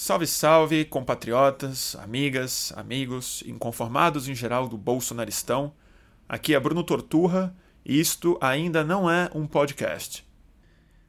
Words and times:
Salve, 0.00 0.28
salve, 0.28 0.84
compatriotas, 0.84 1.96
amigas, 1.96 2.72
amigos, 2.76 3.42
inconformados 3.44 4.28
em 4.28 4.34
geral 4.34 4.68
do 4.68 4.78
Bolsonaristão. 4.78 5.74
Aqui 6.28 6.54
é 6.54 6.60
Bruno 6.60 6.84
Torturra 6.84 7.52
e 7.84 7.98
isto 7.98 8.38
ainda 8.40 8.84
não 8.84 9.10
é 9.10 9.28
um 9.34 9.44
podcast. 9.44 10.24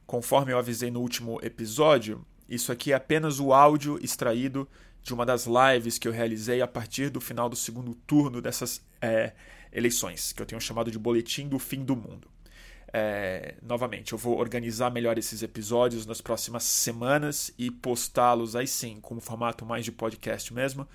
Conforme 0.04 0.52
eu 0.52 0.58
avisei 0.58 0.90
no 0.90 1.00
último 1.00 1.38
episódio, 1.40 2.26
isso 2.48 2.72
aqui 2.72 2.90
é 2.90 2.96
apenas 2.96 3.38
o 3.38 3.52
áudio 3.52 3.96
extraído 4.02 4.68
de 5.04 5.14
uma 5.14 5.24
das 5.24 5.46
lives 5.46 5.96
que 5.96 6.08
eu 6.08 6.12
realizei 6.12 6.60
a 6.60 6.66
partir 6.66 7.10
do 7.10 7.20
final 7.20 7.48
do 7.48 7.54
segundo 7.54 7.94
turno 7.94 8.42
dessas 8.42 8.84
é, 9.00 9.34
eleições, 9.72 10.32
que 10.32 10.42
eu 10.42 10.46
tenho 10.46 10.60
chamado 10.60 10.90
de 10.90 10.98
Boletim 10.98 11.46
do 11.46 11.60
Fim 11.60 11.84
do 11.84 11.94
Mundo. 11.94 12.26
É, 12.92 13.54
novamente, 13.62 14.12
eu 14.12 14.18
vou 14.18 14.38
organizar 14.38 14.90
melhor 14.90 15.16
esses 15.16 15.42
episódios 15.42 16.06
nas 16.06 16.20
próximas 16.20 16.64
semanas 16.64 17.52
e 17.56 17.70
postá-los 17.70 18.56
aí 18.56 18.66
sim, 18.66 18.98
como 19.00 19.20
formato 19.20 19.64
mais 19.64 19.84
de 19.84 19.92
podcast 19.92 20.52
mesmo, 20.52 20.88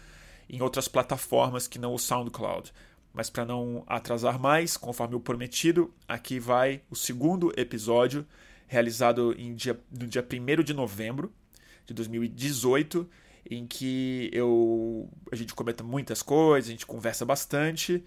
em 0.50 0.62
outras 0.62 0.88
plataformas 0.88 1.68
que 1.68 1.80
não 1.80 1.94
o 1.94 2.00
SoundCloud. 2.00 2.74
Mas 3.14 3.30
para 3.30 3.46
não 3.46 3.84
atrasar 3.88 4.38
mais, 4.38 4.76
conforme 4.76 5.16
o 5.16 5.22
prometido, 5.22 5.94
aqui 6.05 6.38
vai 6.38 6.82
o 6.90 6.96
segundo 6.96 7.54
episódio, 7.55 8.26
realizado 8.68 9.34
em 9.38 9.55
dia, 9.55 9.80
no 9.90 10.05
dia 10.05 10.22
1 10.24 10.64
de 10.64 10.74
novembro 10.74 11.32
de 11.86 11.94
2018, 11.94 13.10
em 13.50 13.66
que 13.66 14.30
eu, 14.34 15.10
a 15.32 15.36
gente 15.36 15.54
comenta 15.54 15.82
muitas 15.82 16.22
coisas, 16.22 16.68
a 16.68 16.72
gente 16.72 16.86
conversa 16.86 17.24
bastante. 17.24 18.04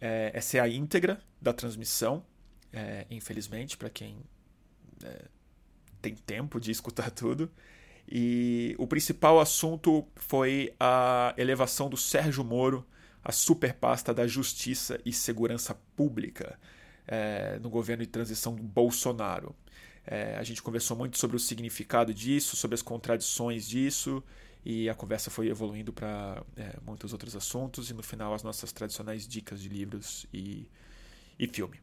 É, 0.00 0.32
essa 0.34 0.56
é 0.56 0.60
a 0.60 0.68
íntegra 0.68 1.20
da 1.40 1.52
transmissão 1.52 2.24
é, 2.72 3.06
infelizmente, 3.10 3.76
para 3.76 3.90
quem 3.90 4.18
é, 5.02 5.24
tem 6.00 6.14
tempo 6.14 6.60
de 6.60 6.70
escutar 6.70 7.10
tudo. 7.12 7.50
E 8.10 8.74
o 8.78 8.86
principal 8.86 9.38
assunto 9.38 10.06
foi 10.16 10.74
a 10.80 11.34
elevação 11.36 11.90
do 11.90 11.96
Sérgio 11.96 12.42
Moro 12.42 12.86
à 13.22 13.32
superpasta 13.32 14.14
da 14.14 14.26
Justiça 14.26 14.98
e 15.04 15.12
Segurança 15.12 15.78
Pública 15.94 16.58
é, 17.06 17.58
no 17.58 17.68
governo 17.68 18.02
de 18.02 18.08
transição 18.08 18.54
do 18.54 18.62
Bolsonaro. 18.62 19.54
É, 20.06 20.36
a 20.38 20.42
gente 20.42 20.62
conversou 20.62 20.96
muito 20.96 21.18
sobre 21.18 21.36
o 21.36 21.40
significado 21.40 22.14
disso, 22.14 22.56
sobre 22.56 22.74
as 22.74 22.80
contradições 22.80 23.68
disso, 23.68 24.24
e 24.64 24.88
a 24.88 24.94
conversa 24.94 25.30
foi 25.30 25.48
evoluindo 25.48 25.92
para 25.92 26.42
é, 26.56 26.78
muitos 26.82 27.12
outros 27.12 27.36
assuntos, 27.36 27.90
e 27.90 27.94
no 27.94 28.02
final 28.02 28.32
as 28.32 28.42
nossas 28.42 28.72
tradicionais 28.72 29.28
dicas 29.28 29.60
de 29.60 29.68
livros 29.68 30.26
e, 30.32 30.66
e 31.38 31.46
filme 31.46 31.78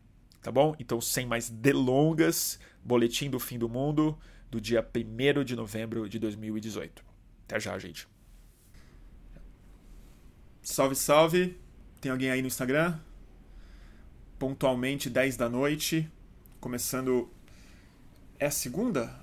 tá 0.45 0.51
bom? 0.51 0.75
Então, 0.77 1.01
sem 1.01 1.25
mais 1.25 1.49
delongas, 1.49 2.59
boletim 2.83 3.31
do 3.31 3.39
fim 3.39 3.57
do 3.57 3.67
mundo 3.67 4.15
do 4.51 4.61
dia 4.61 4.87
1 4.95 5.43
de 5.43 5.55
novembro 5.55 6.07
de 6.07 6.19
2018. 6.19 7.03
Até 7.45 7.59
já, 7.59 7.79
gente. 7.79 8.07
Salve, 10.61 10.95
salve. 10.95 11.59
Tem 11.99 12.11
alguém 12.11 12.29
aí 12.29 12.43
no 12.43 12.47
Instagram? 12.47 12.99
Pontualmente 14.37 15.09
10 15.09 15.35
da 15.35 15.49
noite, 15.49 16.07
começando 16.59 17.27
é 18.37 18.45
a 18.45 18.51
segunda? 18.51 19.19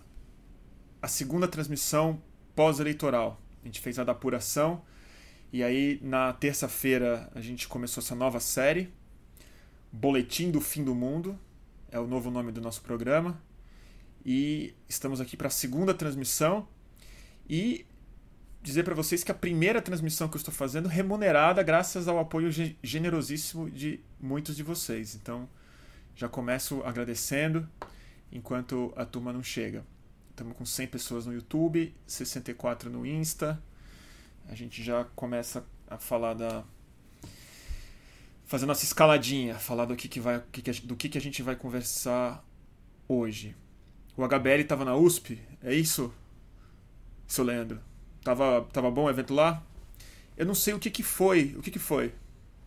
A 1.01 1.07
segunda 1.07 1.47
transmissão 1.47 2.21
pós-eleitoral. 2.57 3.41
A 3.63 3.67
gente 3.67 3.81
fez 3.81 3.97
a 3.97 4.03
da 4.03 4.11
apuração 4.11 4.83
e 5.53 5.63
aí 5.63 6.01
na 6.03 6.33
terça-feira 6.33 7.31
a 7.33 7.41
gente 7.41 7.69
começou 7.69 8.03
essa 8.03 8.17
nova 8.17 8.41
série 8.41 8.93
Boletim 9.93 10.51
do 10.51 10.61
Fim 10.61 10.83
do 10.83 10.95
Mundo, 10.95 11.39
é 11.91 11.99
o 12.01 12.07
novo 12.07 12.31
nome 12.31 12.51
do 12.51 12.63
nosso 12.63 12.81
programa. 12.81 13.39
E 14.25 14.75
estamos 14.89 15.21
aqui 15.21 15.37
para 15.37 15.49
a 15.49 15.51
segunda 15.51 15.93
transmissão. 15.93 16.67
E 17.47 17.85
dizer 18.63 18.85
para 18.85 18.95
vocês 18.95 19.23
que 19.23 19.31
a 19.31 19.35
primeira 19.35 19.83
transmissão 19.83 20.29
que 20.29 20.37
eu 20.37 20.39
estou 20.39 20.55
fazendo 20.55 20.89
remunerada 20.89 21.63
graças 21.63 22.09
ao 22.09 22.19
apoio 22.19 22.51
generosíssimo 22.83 23.69
de 23.69 24.01
muitos 24.19 24.57
de 24.57 24.63
vocês. 24.63 25.15
Então, 25.15 25.49
já 26.15 26.29
começo 26.29 26.83
agradecendo 26.85 27.69
enquanto 28.31 28.93
a 28.97 29.05
turma 29.05 29.33
não 29.33 29.43
chega. 29.43 29.85
Estamos 30.31 30.57
com 30.57 30.65
100 30.65 30.87
pessoas 30.87 31.27
no 31.27 31.35
YouTube, 31.35 31.95
64 32.07 32.89
no 32.89 33.05
Insta. 33.05 33.63
A 34.49 34.55
gente 34.55 34.83
já 34.83 35.05
começa 35.15 35.65
a 35.87 35.99
falar 35.99 36.33
da 36.33 36.65
fazer 38.45 38.67
nossa 38.67 38.85
escaladinha, 38.85 39.55
falar 39.57 39.85
do 39.85 39.97
que, 39.97 40.09
que 40.09 40.21
vai, 40.21 40.43
do 40.85 40.97
que, 40.97 41.09
que 41.09 41.19
a 41.19 41.21
gente 41.21 41.43
vai 41.43 41.57
conversar 41.57 42.45
hoje. 43.09 43.57
O 44.17 44.25
HBL 44.25 44.61
estava 44.61 44.85
na 44.85 44.95
USP, 44.95 45.41
é 45.63 45.75
isso, 45.75 46.13
seu 47.27 47.45
Leandro? 47.45 47.81
Tava, 48.23 48.69
tava 48.73 48.91
bom 48.91 49.05
o 49.05 49.11
evento 49.11 49.35
lá? 49.35 49.63
Eu 50.37 50.47
não 50.47 50.55
sei 50.55 50.75
o 50.75 50.79
que, 50.79 50.91
que 50.91 51.03
foi. 51.03 51.55
O 51.57 51.63
que, 51.63 51.71
que 51.71 51.79
foi? 51.79 52.15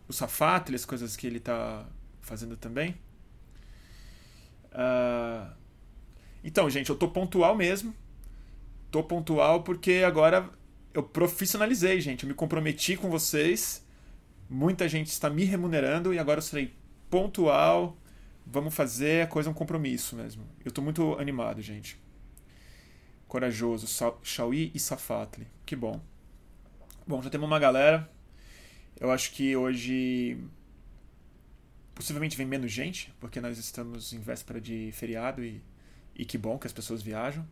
O 0.08 0.12
Safatli, 0.12 0.74
as 0.74 0.84
coisas 0.84 1.16
que 1.16 1.26
ele 1.26 1.38
está 1.38 1.86
fazendo 2.20 2.56
também? 2.56 2.96
Uh... 4.72 5.50
Então, 6.44 6.68
gente, 6.68 6.90
eu 6.90 6.96
tô 6.96 7.08
pontual 7.08 7.56
mesmo. 7.56 7.94
Tô 8.90 9.02
pontual 9.02 9.62
porque 9.62 10.02
agora 10.06 10.48
eu 10.92 11.02
profissionalizei, 11.02 12.00
gente. 12.00 12.24
Eu 12.24 12.28
me 12.28 12.34
comprometi 12.34 12.96
com 12.96 13.10
vocês 13.10 13.85
muita 14.48 14.88
gente 14.88 15.08
está 15.08 15.28
me 15.28 15.44
remunerando 15.44 16.12
e 16.12 16.18
agora 16.18 16.38
eu 16.38 16.42
serei 16.42 16.74
pontual. 17.10 17.96
Vamos 18.46 18.74
fazer 18.74 19.24
a 19.24 19.26
coisa 19.26 19.50
um 19.50 19.54
compromisso 19.54 20.14
mesmo. 20.16 20.44
Eu 20.64 20.68
estou 20.68 20.82
muito 20.82 21.14
animado, 21.18 21.60
gente. 21.60 21.98
Corajoso, 23.26 23.86
Shawi 24.22 24.70
e 24.74 24.78
Safatli. 24.78 25.46
Que 25.64 25.74
bom. 25.74 26.00
Bom, 27.06 27.20
já 27.22 27.30
temos 27.30 27.46
uma 27.46 27.58
galera. 27.58 28.08
Eu 28.98 29.10
acho 29.10 29.32
que 29.32 29.56
hoje 29.56 30.38
possivelmente 31.94 32.36
vem 32.36 32.46
menos 32.46 32.70
gente, 32.70 33.12
porque 33.18 33.40
nós 33.40 33.58
estamos 33.58 34.12
em 34.12 34.20
véspera 34.20 34.60
de 34.60 34.90
feriado 34.92 35.42
e, 35.42 35.62
e 36.14 36.24
que 36.24 36.36
bom 36.36 36.58
que 36.58 36.66
as 36.66 36.72
pessoas 36.72 37.02
viajam. 37.02 37.44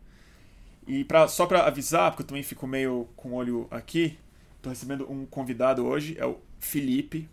E 0.87 1.03
pra, 1.05 1.27
só 1.27 1.47
para 1.47 1.67
avisar, 1.67 2.11
porque 2.11 2.23
eu 2.23 2.27
também 2.27 2.43
fico 2.43 2.67
meio 2.67 3.09
com 3.17 3.31
o 3.31 3.35
olho 3.35 3.67
aqui, 3.71 4.19
estou 4.57 4.71
recebendo 4.71 5.11
um 5.11 5.25
convidado 5.25 5.85
hoje, 5.87 6.15
é 6.19 6.27
o 6.27 6.39
Felipe. 6.65 7.29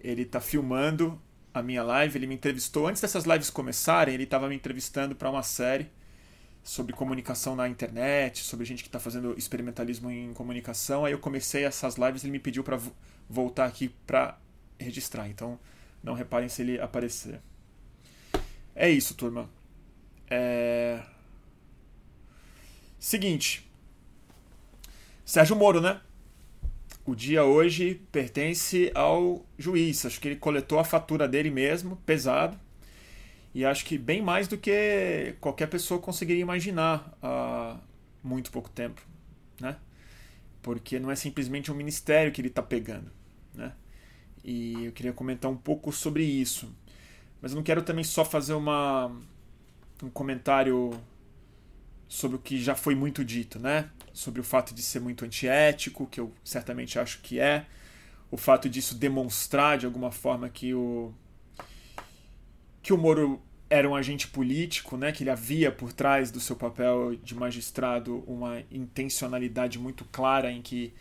Ele 0.00 0.22
está 0.22 0.40
filmando 0.40 1.20
a 1.52 1.62
minha 1.62 1.82
live. 1.82 2.18
Ele 2.18 2.26
me 2.26 2.34
entrevistou 2.34 2.86
antes 2.86 3.00
dessas 3.00 3.24
lives 3.24 3.50
começarem. 3.50 4.14
Ele 4.14 4.24
estava 4.24 4.48
me 4.48 4.54
entrevistando 4.54 5.14
para 5.14 5.30
uma 5.30 5.42
série 5.42 5.90
sobre 6.62 6.92
comunicação 6.92 7.56
na 7.56 7.68
internet, 7.68 8.42
sobre 8.44 8.66
gente 8.66 8.82
que 8.82 8.88
está 8.88 9.00
fazendo 9.00 9.34
experimentalismo 9.36 10.10
em 10.10 10.32
comunicação. 10.34 11.04
Aí 11.04 11.12
eu 11.12 11.18
comecei 11.18 11.64
essas 11.64 11.96
lives. 11.96 12.24
Ele 12.24 12.32
me 12.32 12.38
pediu 12.38 12.62
para 12.62 12.78
voltar 13.28 13.66
aqui 13.66 13.88
para 14.06 14.38
registrar. 14.78 15.28
Então 15.28 15.58
não 16.02 16.14
reparem 16.14 16.48
se 16.48 16.62
ele 16.62 16.80
aparecer. 16.80 17.40
É 18.74 18.88
isso, 18.88 19.14
turma. 19.14 19.48
É... 20.28 21.02
Seguinte. 22.98 23.68
Sérgio 25.24 25.56
Moro, 25.56 25.80
né? 25.80 26.00
O 27.10 27.16
dia 27.16 27.44
hoje 27.44 28.00
pertence 28.12 28.90
ao 28.94 29.44
juiz. 29.58 30.06
Acho 30.06 30.20
que 30.20 30.28
ele 30.28 30.36
coletou 30.36 30.78
a 30.78 30.84
fatura 30.84 31.26
dele 31.26 31.50
mesmo, 31.50 31.96
pesado. 32.06 32.58
E 33.52 33.64
acho 33.64 33.84
que 33.84 33.98
bem 33.98 34.22
mais 34.22 34.46
do 34.46 34.56
que 34.56 35.34
qualquer 35.40 35.66
pessoa 35.66 36.00
conseguiria 36.00 36.42
imaginar 36.42 37.12
há 37.20 37.76
muito 38.22 38.52
pouco 38.52 38.70
tempo, 38.70 39.02
né? 39.60 39.76
Porque 40.62 41.00
não 41.00 41.10
é 41.10 41.16
simplesmente 41.16 41.72
um 41.72 41.74
ministério 41.74 42.30
que 42.30 42.40
ele 42.40 42.46
está 42.46 42.62
pegando, 42.62 43.10
né? 43.52 43.72
E 44.44 44.84
eu 44.84 44.92
queria 44.92 45.12
comentar 45.12 45.50
um 45.50 45.56
pouco 45.56 45.90
sobre 45.90 46.22
isso. 46.22 46.72
Mas 47.42 47.50
eu 47.50 47.56
não 47.56 47.64
quero 47.64 47.82
também 47.82 48.04
só 48.04 48.24
fazer 48.24 48.54
uma, 48.54 49.10
um 50.00 50.10
comentário 50.10 50.92
sobre 52.10 52.36
o 52.36 52.40
que 52.40 52.60
já 52.60 52.74
foi 52.74 52.96
muito 52.96 53.24
dito, 53.24 53.60
né? 53.60 53.88
Sobre 54.12 54.40
o 54.40 54.44
fato 54.44 54.74
de 54.74 54.82
ser 54.82 55.00
muito 55.00 55.24
antiético, 55.24 56.08
que 56.08 56.18
eu 56.18 56.34
certamente 56.42 56.98
acho 56.98 57.20
que 57.20 57.38
é, 57.38 57.64
o 58.32 58.36
fato 58.36 58.68
disso 58.68 58.96
demonstrar 58.96 59.78
de 59.78 59.86
alguma 59.86 60.10
forma 60.10 60.48
que 60.48 60.74
o 60.74 61.14
que 62.82 62.92
o 62.92 62.98
Moro 62.98 63.40
era 63.68 63.88
um 63.88 63.94
agente 63.94 64.26
político, 64.26 64.96
né? 64.96 65.12
Que 65.12 65.22
ele 65.22 65.30
havia 65.30 65.70
por 65.70 65.92
trás 65.92 66.32
do 66.32 66.40
seu 66.40 66.56
papel 66.56 67.14
de 67.14 67.32
magistrado 67.36 68.24
uma 68.26 68.60
intencionalidade 68.72 69.78
muito 69.78 70.04
clara 70.06 70.50
em 70.50 70.60
que 70.60 70.92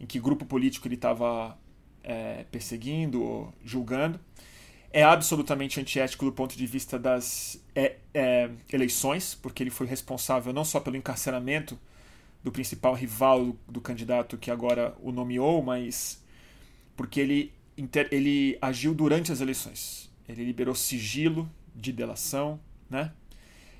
em 0.00 0.06
que 0.06 0.18
grupo 0.18 0.44
político 0.44 0.88
ele 0.88 0.96
estava 0.96 1.56
é, 2.02 2.44
perseguindo 2.50 3.22
ou 3.22 3.54
julgando 3.64 4.18
é 4.92 5.02
absolutamente 5.02 5.80
antiético 5.80 6.24
do 6.24 6.32
ponto 6.32 6.56
de 6.56 6.66
vista 6.66 6.98
das 6.98 7.62
é, 7.74 7.96
é, 8.14 8.50
eleições, 8.72 9.34
porque 9.34 9.62
ele 9.62 9.70
foi 9.70 9.86
responsável 9.86 10.52
não 10.52 10.64
só 10.64 10.80
pelo 10.80 10.96
encarceramento 10.96 11.78
do 12.42 12.50
principal 12.52 12.94
rival 12.94 13.44
do, 13.44 13.58
do 13.68 13.80
candidato 13.80 14.38
que 14.38 14.50
agora 14.50 14.94
o 15.00 15.12
nomeou, 15.12 15.62
mas 15.62 16.22
porque 16.96 17.20
ele, 17.20 17.52
inter, 17.76 18.08
ele 18.10 18.58
agiu 18.60 18.94
durante 18.94 19.30
as 19.30 19.40
eleições. 19.40 20.10
Ele 20.28 20.44
liberou 20.44 20.74
sigilo 20.74 21.50
de 21.74 21.92
delação, 21.92 22.60
né? 22.88 23.12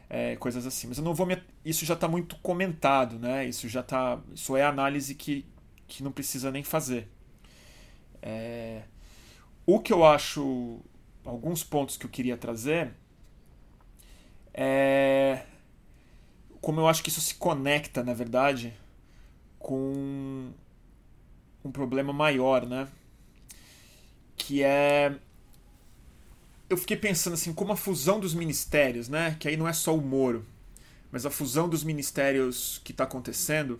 é, 0.08 0.36
coisas 0.36 0.66
assim. 0.66 0.88
Mas 0.88 0.98
eu 0.98 1.04
não 1.04 1.14
vou 1.14 1.26
me... 1.26 1.36
Isso 1.64 1.84
já 1.84 1.94
está 1.94 2.08
muito 2.08 2.36
comentado, 2.36 3.18
né? 3.18 3.46
Isso 3.46 3.68
já 3.68 3.82
tá. 3.82 4.20
Isso 4.34 4.56
é 4.56 4.64
análise 4.64 5.14
que, 5.14 5.44
que 5.86 6.02
não 6.02 6.12
precisa 6.12 6.50
nem 6.50 6.62
fazer. 6.62 7.08
É... 8.22 8.82
O 9.66 9.80
que 9.80 9.92
eu 9.92 10.04
acho. 10.04 10.80
Alguns 11.28 11.62
pontos 11.62 11.98
que 11.98 12.06
eu 12.06 12.10
queria 12.10 12.38
trazer. 12.38 12.90
É. 14.54 15.44
Como 16.58 16.80
eu 16.80 16.88
acho 16.88 17.02
que 17.02 17.10
isso 17.10 17.20
se 17.20 17.34
conecta, 17.34 18.02
na 18.02 18.14
verdade, 18.14 18.74
com 19.58 20.50
um 21.62 21.70
problema 21.70 22.14
maior, 22.14 22.64
né? 22.64 22.88
Que 24.38 24.62
é 24.62 25.18
eu 26.70 26.78
fiquei 26.78 26.96
pensando 26.96 27.34
assim, 27.34 27.52
como 27.52 27.72
a 27.72 27.76
fusão 27.76 28.18
dos 28.18 28.32
ministérios, 28.34 29.06
né? 29.08 29.36
Que 29.38 29.48
aí 29.48 29.56
não 29.56 29.68
é 29.68 29.72
só 29.74 29.94
o 29.94 30.00
Moro, 30.00 30.46
mas 31.12 31.26
a 31.26 31.30
fusão 31.30 31.68
dos 31.68 31.84
ministérios 31.84 32.80
que 32.84 32.92
está 32.92 33.04
acontecendo, 33.04 33.78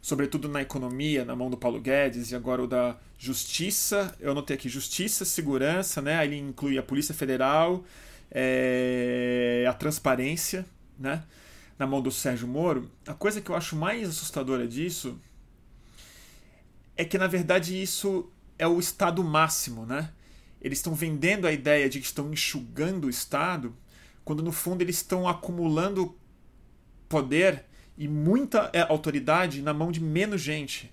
sobretudo 0.00 0.48
na 0.48 0.62
economia, 0.62 1.24
na 1.24 1.36
mão 1.36 1.50
do 1.50 1.56
Paulo 1.56 1.80
Guedes, 1.80 2.30
e 2.30 2.36
agora 2.36 2.62
o 2.62 2.66
da 2.66 2.96
Justiça, 3.18 4.14
eu 4.20 4.32
anotei 4.32 4.56
aqui 4.56 4.68
Justiça, 4.68 5.24
Segurança, 5.24 6.00
né? 6.00 6.16
Aí 6.16 6.28
ele 6.28 6.38
inclui 6.38 6.78
a 6.78 6.82
Polícia 6.82 7.14
Federal, 7.14 7.84
é, 8.30 9.64
a 9.68 9.72
Transparência, 9.72 10.64
né? 10.98 11.22
Na 11.78 11.86
mão 11.86 12.00
do 12.00 12.10
Sérgio 12.10 12.46
Moro. 12.48 12.90
A 13.06 13.14
coisa 13.14 13.40
que 13.40 13.50
eu 13.50 13.56
acho 13.56 13.76
mais 13.76 14.08
assustadora 14.08 14.66
disso 14.66 15.18
é 16.96 17.04
que, 17.04 17.16
na 17.16 17.26
verdade, 17.26 17.80
isso 17.80 18.30
é 18.58 18.66
o 18.66 18.78
estado 18.78 19.24
máximo, 19.24 19.86
né? 19.86 20.10
eles 20.60 20.78
estão 20.78 20.94
vendendo 20.94 21.46
a 21.46 21.52
ideia 21.52 21.88
de 21.88 21.98
que 21.98 22.06
estão 22.06 22.32
enxugando 22.32 23.06
o 23.06 23.10
Estado, 23.10 23.74
quando 24.24 24.42
no 24.42 24.52
fundo 24.52 24.82
eles 24.82 24.96
estão 24.96 25.26
acumulando 25.26 26.14
poder 27.08 27.64
e 28.00 28.08
muita 28.08 28.70
é, 28.72 28.80
autoridade 28.80 29.60
na 29.60 29.74
mão 29.74 29.92
de 29.92 30.00
menos 30.00 30.40
gente. 30.40 30.90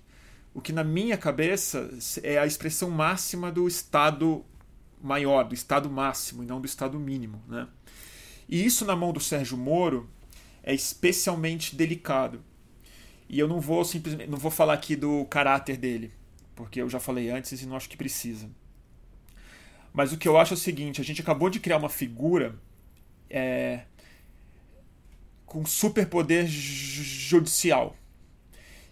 O 0.52 0.60
que 0.60 0.74
na 0.74 0.84
minha 0.84 1.16
cabeça 1.16 1.88
é 2.22 2.38
a 2.38 2.44
expressão 2.44 2.90
máxima 2.90 3.50
do 3.50 3.66
Estado 3.66 4.44
maior, 5.00 5.44
do 5.44 5.54
Estado 5.54 5.88
máximo 5.88 6.42
e 6.42 6.46
não 6.46 6.60
do 6.60 6.66
Estado 6.66 6.98
mínimo. 6.98 7.42
Né? 7.48 7.66
E 8.46 8.62
isso 8.62 8.84
na 8.84 8.94
mão 8.94 9.10
do 9.10 9.20
Sérgio 9.20 9.56
Moro 9.56 10.06
é 10.62 10.74
especialmente 10.74 11.74
delicado. 11.74 12.44
E 13.26 13.38
eu 13.38 13.48
não 13.48 13.58
vou 13.58 13.86
simplesmente 13.86 14.28
não 14.28 14.36
vou 14.36 14.50
falar 14.50 14.74
aqui 14.74 14.94
do 14.94 15.24
caráter 15.30 15.78
dele, 15.78 16.12
porque 16.54 16.82
eu 16.82 16.90
já 16.90 17.00
falei 17.00 17.30
antes 17.30 17.62
e 17.62 17.64
não 17.64 17.76
acho 17.76 17.88
que 17.88 17.96
precisa. 17.96 18.50
Mas 19.94 20.12
o 20.12 20.18
que 20.18 20.28
eu 20.28 20.36
acho 20.36 20.52
é 20.52 20.56
o 20.56 20.60
seguinte: 20.60 21.00
a 21.00 21.04
gente 21.04 21.22
acabou 21.22 21.48
de 21.48 21.58
criar 21.58 21.78
uma 21.78 21.88
figura 21.88 22.54
é, 23.30 23.84
com 25.48 25.64
superpoder 25.64 26.46
judicial. 26.46 27.96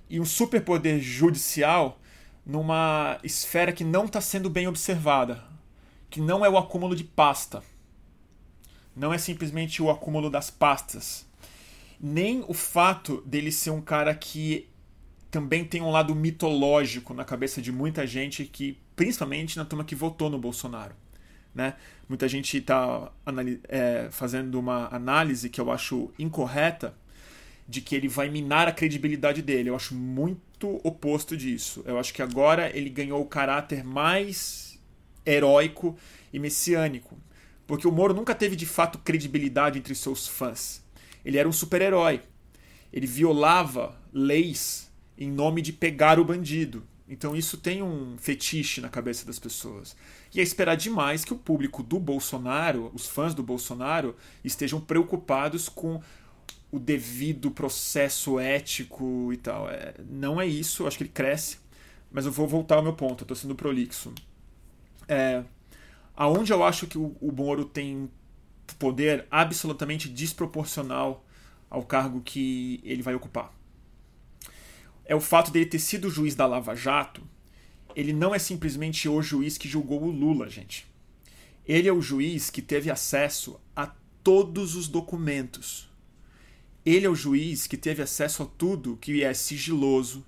E 0.09 0.19
um 0.19 0.25
superpoder 0.25 1.01
judicial 1.01 2.01
numa 2.45 3.19
esfera 3.23 3.73
que 3.73 3.85
não 3.85 4.07
está 4.07 4.21
sendo 4.21 4.49
bem 4.49 4.67
observada, 4.67 5.45
que 6.09 6.21
não 6.21 6.45
é 6.45 6.49
o 6.49 6.57
acúmulo 6.57 6.97
de 6.97 7.05
pasta, 7.05 7.63
não 8.95 9.13
é 9.13 9.19
simplesmente 9.19 9.83
o 9.83 9.91
acúmulo 9.91 10.31
das 10.31 10.51
pastas, 10.51 11.27
nem 12.01 12.45
o 12.49 12.55
fato 12.55 13.23
dele 13.27 13.53
ser 13.53 13.71
um 13.71 13.83
cara 13.83 14.15
que 14.15 14.69
também 15.31 15.65
tem 15.65 15.83
um 15.83 15.91
lado 15.91 16.15
mitológico 16.15 17.13
na 17.13 17.25
cabeça 17.25 17.61
de 17.61 17.71
muita 17.71 18.07
gente 18.07 18.45
que 18.45 18.79
principalmente 18.95 19.59
na 19.59 19.65
turma 19.65 19.85
que 19.85 19.95
votou 19.95 20.31
no 20.31 20.39
Bolsonaro. 20.39 20.95
Né? 21.57 21.73
Muita 22.07 22.29
gente 22.29 22.59
está 22.59 23.11
é, 23.67 24.09
fazendo 24.11 24.61
uma 24.61 24.95
análise 24.95 25.49
que 25.49 25.59
eu 25.59 25.73
acho 25.73 26.13
incorreta 26.19 26.95
de 27.67 27.81
que 27.81 27.97
ele 27.97 28.09
vai 28.09 28.29
minar 28.29 28.69
a 28.69 28.73
credibilidade 28.73 29.41
dele. 29.41 29.71
Eu 29.71 29.75
acho 29.75 29.95
muito 29.95 30.79
oposto 30.85 31.35
disso. 31.35 31.83
Eu 31.87 31.99
acho 31.99 32.13
que 32.13 32.21
agora 32.21 32.71
ele 32.77 32.91
ganhou 32.91 33.23
o 33.23 33.27
caráter 33.27 33.83
mais 33.83 34.79
heróico 35.25 35.97
e 36.31 36.39
messiânico. 36.39 37.17
Porque 37.67 37.89
o 37.89 37.93
Moro 37.93 38.13
nunca 38.13 38.35
teve 38.35 38.55
de 38.55 38.67
fato 38.67 38.99
credibilidade 38.99 39.79
entre 39.79 39.95
seus 39.95 40.29
fãs. 40.29 40.85
Ele 41.25 41.39
era 41.39 41.49
um 41.49 41.53
super-herói. 41.53 42.21
Ele 42.93 43.07
violava 43.07 43.99
leis 44.13 44.93
em 45.17 45.31
nome 45.31 45.63
de 45.63 45.73
pegar 45.73 46.21
o 46.21 46.25
bandido. 46.25 46.87
Então 47.09 47.37
isso 47.37 47.57
tem 47.57 47.83
um 47.83 48.17
fetiche 48.19 48.81
na 48.81 48.89
cabeça 48.89 49.25
das 49.25 49.39
pessoas. 49.39 49.97
E 50.37 50.41
é 50.41 50.43
esperar 50.43 50.77
demais 50.77 51.25
que 51.25 51.33
o 51.33 51.39
público 51.39 51.83
do 51.83 51.99
Bolsonaro, 51.99 52.91
os 52.95 53.07
fãs 53.07 53.35
do 53.35 53.43
Bolsonaro, 53.43 54.15
estejam 54.45 54.79
preocupados 54.79 55.67
com 55.67 55.99
o 56.71 56.79
devido 56.79 57.51
processo 57.51 58.39
ético 58.39 59.33
e 59.33 59.39
tal. 59.39 59.71
É, 59.71 59.95
não 60.07 60.39
é 60.39 60.47
isso, 60.47 60.87
acho 60.87 60.99
que 60.99 61.05
ele 61.05 61.11
cresce, 61.11 61.59
mas 62.13 62.27
eu 62.27 62.33
vou 62.33 62.47
voltar 62.47 62.77
ao 62.77 62.83
meu 62.83 62.93
ponto, 62.93 63.25
estou 63.25 63.35
sendo 63.35 63.55
prolixo. 63.55 64.13
É, 65.09 65.43
aonde 66.15 66.53
eu 66.53 66.63
acho 66.63 66.87
que 66.87 66.99
o, 66.99 67.17
o 67.19 67.33
Moro 67.33 67.65
tem 67.65 68.11
poder 68.79 69.27
absolutamente 69.31 70.07
desproporcional 70.07 71.25
ao 71.71 71.83
cargo 71.83 72.21
que 72.21 72.79
ele 72.85 73.03
vai 73.03 73.15
ocupar 73.15 73.57
é 75.07 75.15
o 75.15 75.21
fato 75.21 75.51
dele 75.51 75.67
ter 75.67 75.79
sido 75.79 76.11
juiz 76.11 76.35
da 76.35 76.47
Lava 76.47 76.75
Jato. 76.75 77.23
Ele 77.97 78.13
não 78.13 78.35
é 78.35 78.39
simplesmente 78.39 79.09
o 79.09 79.23
juiz 79.23 79.57
que 79.57 79.67
julgou 79.67 80.03
o 80.03 80.11
Lula, 80.11 80.51
gente. 80.51 80.87
Ele 81.67 81.89
é 81.89 81.93
o 81.93 82.03
juiz 82.03 82.51
que 82.51 82.61
teve 82.61 82.91
acesso 82.91 83.59
a 83.75 83.91
todos 84.23 84.77
os 84.77 84.87
documentos. 84.87 85.89
Ele 86.85 87.07
é 87.07 87.09
o 87.09 87.15
juiz 87.15 87.67
que 87.67 87.77
teve 87.79 88.03
acesso 88.03 88.43
a 88.43 88.47
tudo 88.47 88.99
que 88.99 89.25
é 89.25 89.33
sigiloso, 89.33 90.23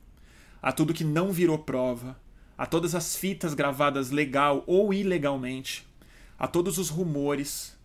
a 0.63 0.73
tudo 0.73 0.95
que 0.95 1.05
não 1.05 1.31
virou 1.31 1.59
prova, 1.59 2.19
a 2.57 2.65
todas 2.65 2.95
as 2.95 3.15
fitas 3.15 3.53
gravadas 3.53 4.11
legal 4.11 4.65
ou 4.67 4.93
ilegalmente, 4.95 5.87
a 6.39 6.49
todos 6.49 6.79
os 6.79 6.89
rumores, 6.89 7.77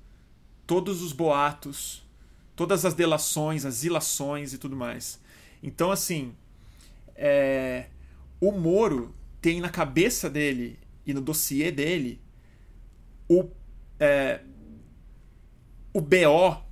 todos 0.65 1.01
os 1.01 1.11
boatos, 1.11 2.07
todas 2.55 2.85
as 2.85 2.93
delações, 2.93 3.65
as 3.65 3.83
ilações 3.83 4.53
e 4.53 4.57
tudo 4.57 4.77
mais. 4.77 5.19
Então, 5.61 5.91
assim, 5.91 6.33
é, 7.15 7.87
o 8.39 8.51
Moro 8.53 9.13
tem 9.43 9.59
na 9.59 9.69
cabeça 9.69 10.29
dele 10.29 10.79
e 11.05 11.13
no 11.13 11.19
dossiê 11.19 11.69
dele 11.69 12.21
o, 13.27 13.49
é, 13.99 14.39
o 15.91 15.99
BO 15.99 16.63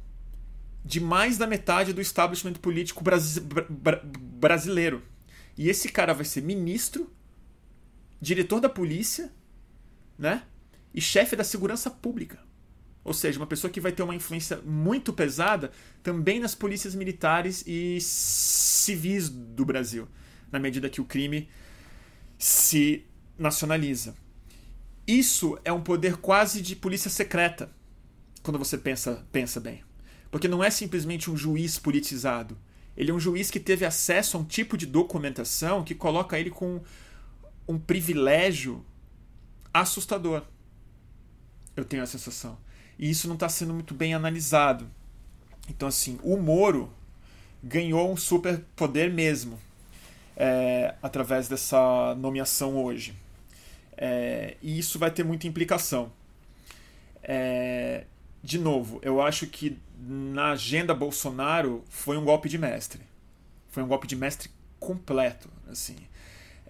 de 0.83 1.01
mais 1.01 1.37
da 1.37 1.45
metade 1.45 1.91
do 1.91 1.99
establishment 1.99 2.53
político 2.53 3.03
brasi 3.03 3.41
brasileiro. 3.41 5.03
E 5.57 5.69
esse 5.69 5.89
cara 5.89 6.13
vai 6.13 6.23
ser 6.23 6.41
ministro, 6.41 7.11
diretor 8.21 8.61
da 8.61 8.69
polícia, 8.69 9.29
né? 10.17 10.43
E 10.93 11.01
chefe 11.01 11.35
da 11.35 11.43
segurança 11.43 11.89
pública. 11.91 12.39
Ou 13.03 13.13
seja, 13.13 13.37
uma 13.37 13.47
pessoa 13.47 13.69
que 13.69 13.81
vai 13.81 13.91
ter 13.91 14.01
uma 14.01 14.15
influência 14.15 14.61
muito 14.65 15.11
pesada 15.11 15.71
também 16.01 16.39
nas 16.39 16.55
polícias 16.55 16.95
militares 16.95 17.65
e 17.67 17.99
civis 17.99 19.27
do 19.27 19.65
Brasil 19.65 20.07
na 20.49 20.57
medida 20.57 20.89
que 20.89 21.01
o 21.01 21.05
crime 21.05 21.49
se 22.41 23.05
nacionaliza. 23.37 24.15
Isso 25.05 25.59
é 25.63 25.71
um 25.71 25.81
poder 25.81 26.17
quase 26.17 26.59
de 26.59 26.75
polícia 26.75 27.09
secreta, 27.09 27.71
quando 28.41 28.57
você 28.57 28.79
pensa, 28.79 29.23
pensa 29.31 29.59
bem. 29.59 29.83
Porque 30.31 30.47
não 30.47 30.63
é 30.63 30.71
simplesmente 30.71 31.29
um 31.29 31.37
juiz 31.37 31.77
politizado. 31.77 32.57
Ele 32.97 33.11
é 33.11 33.13
um 33.13 33.19
juiz 33.19 33.51
que 33.51 33.59
teve 33.59 33.85
acesso 33.85 34.37
a 34.37 34.39
um 34.39 34.43
tipo 34.43 34.75
de 34.75 34.87
documentação 34.87 35.83
que 35.83 35.93
coloca 35.93 36.39
ele 36.39 36.49
com 36.49 36.81
um 37.67 37.77
privilégio 37.77 38.83
assustador. 39.71 40.41
Eu 41.75 41.85
tenho 41.85 42.01
a 42.01 42.07
sensação. 42.07 42.57
E 42.97 43.07
isso 43.07 43.27
não 43.27 43.35
está 43.35 43.49
sendo 43.49 43.73
muito 43.73 43.93
bem 43.93 44.15
analisado. 44.15 44.89
Então, 45.69 45.87
assim, 45.87 46.19
o 46.23 46.37
Moro 46.37 46.91
ganhou 47.63 48.11
um 48.11 48.17
superpoder 48.17 49.13
mesmo 49.13 49.59
é, 50.35 50.95
através 51.01 51.47
dessa 51.47 52.15
nomeação 52.15 52.75
hoje. 52.83 53.13
É, 53.97 54.57
e 54.61 54.79
isso 54.79 54.97
vai 54.97 55.11
ter 55.11 55.23
muita 55.23 55.47
implicação. 55.47 56.11
É, 57.23 58.05
de 58.43 58.57
novo, 58.57 58.99
eu 59.03 59.21
acho 59.21 59.45
que 59.47 59.77
na 59.99 60.51
agenda 60.51 60.93
Bolsonaro 60.93 61.83
foi 61.89 62.17
um 62.17 62.25
golpe 62.25 62.49
de 62.49 62.57
mestre. 62.57 63.01
Foi 63.69 63.83
um 63.83 63.87
golpe 63.87 64.07
de 64.07 64.15
mestre 64.15 64.49
completo. 64.79 65.49
assim 65.69 65.95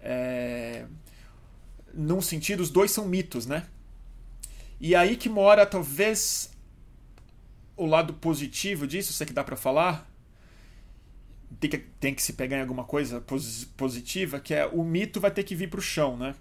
é, 0.01 0.86
Num 1.94 2.22
sentido, 2.22 2.62
os 2.62 2.70
dois 2.70 2.91
são 2.91 3.08
mitos, 3.08 3.46
né? 3.46 3.65
E 4.80 4.96
aí 4.96 5.15
que 5.15 5.30
mora 5.30 5.65
talvez 5.65 6.51
o 7.77 7.86
lado 7.86 8.13
positivo 8.13 8.86
disso, 8.86 9.13
se 9.13 9.24
é 9.24 9.25
que 9.25 9.34
dá 9.34 9.44
para 9.44 9.56
falar, 9.56 10.11
tem 11.60 11.70
que, 11.70 11.77
tem 11.77 12.15
que 12.15 12.22
se 12.22 12.34
pegar 12.34 12.58
em 12.58 12.62
alguma 12.62 12.84
coisa 12.84 13.24
positiva, 13.77 14.39
que 14.39 14.53
é 14.53 14.65
o 14.65 14.84
mito 14.84 15.20
vai 15.20 15.31
ter 15.31 15.43
que 15.43 15.55
vir 15.55 15.70
para 15.70 15.79
o 15.79 15.84
chão, 15.84 16.17
né? 16.17 16.36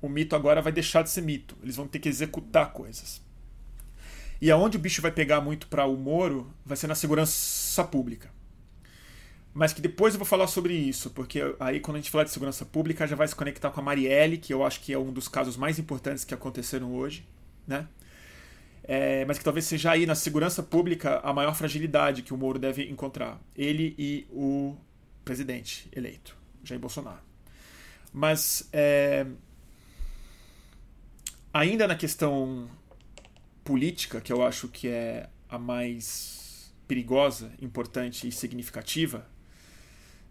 O 0.00 0.08
mito 0.08 0.36
agora 0.36 0.60
vai 0.60 0.72
deixar 0.72 1.02
de 1.02 1.10
ser 1.10 1.22
mito. 1.22 1.56
Eles 1.62 1.76
vão 1.76 1.86
ter 1.86 1.98
que 1.98 2.08
executar 2.08 2.72
coisas. 2.72 3.22
E 4.40 4.50
aonde 4.50 4.76
o 4.76 4.80
bicho 4.80 5.00
vai 5.00 5.10
pegar 5.10 5.40
muito 5.40 5.66
para 5.68 5.86
o 5.86 5.96
Moro 5.96 6.52
vai 6.64 6.76
ser 6.76 6.86
na 6.86 6.94
segurança 6.94 7.82
pública. 7.84 8.30
Mas 9.54 9.72
que 9.72 9.80
depois 9.80 10.14
eu 10.14 10.18
vou 10.18 10.26
falar 10.26 10.48
sobre 10.48 10.74
isso, 10.74 11.10
porque 11.10 11.40
aí 11.60 11.78
quando 11.78 11.96
a 11.96 12.00
gente 12.00 12.10
falar 12.10 12.24
de 12.24 12.30
segurança 12.30 12.64
pública 12.64 13.06
já 13.06 13.14
vai 13.14 13.28
se 13.28 13.36
conectar 13.36 13.70
com 13.70 13.80
a 13.80 13.82
Marielle, 13.82 14.36
que 14.36 14.52
eu 14.52 14.64
acho 14.64 14.80
que 14.80 14.92
é 14.92 14.98
um 14.98 15.12
dos 15.12 15.28
casos 15.28 15.56
mais 15.56 15.78
importantes 15.78 16.24
que 16.24 16.34
aconteceram 16.34 16.92
hoje, 16.92 17.24
né? 17.66 17.86
É, 18.86 19.24
mas 19.24 19.38
que 19.38 19.44
talvez 19.44 19.64
seja 19.64 19.92
aí 19.92 20.04
na 20.04 20.14
segurança 20.14 20.62
pública 20.62 21.18
a 21.20 21.32
maior 21.32 21.54
fragilidade 21.54 22.22
que 22.22 22.34
o 22.34 22.36
Moro 22.36 22.58
deve 22.58 22.88
encontrar. 22.90 23.40
Ele 23.56 23.94
e 23.98 24.26
o 24.30 24.76
presidente 25.24 25.88
eleito, 25.90 26.36
Jair 26.62 26.78
Bolsonaro. 26.78 27.20
Mas 28.12 28.68
é, 28.72 29.26
ainda 31.52 31.88
na 31.88 31.96
questão 31.96 32.68
política, 33.64 34.20
que 34.20 34.32
eu 34.32 34.44
acho 34.44 34.68
que 34.68 34.88
é 34.88 35.30
a 35.48 35.58
mais 35.58 36.70
perigosa, 36.86 37.52
importante 37.62 38.28
e 38.28 38.32
significativa 38.32 39.26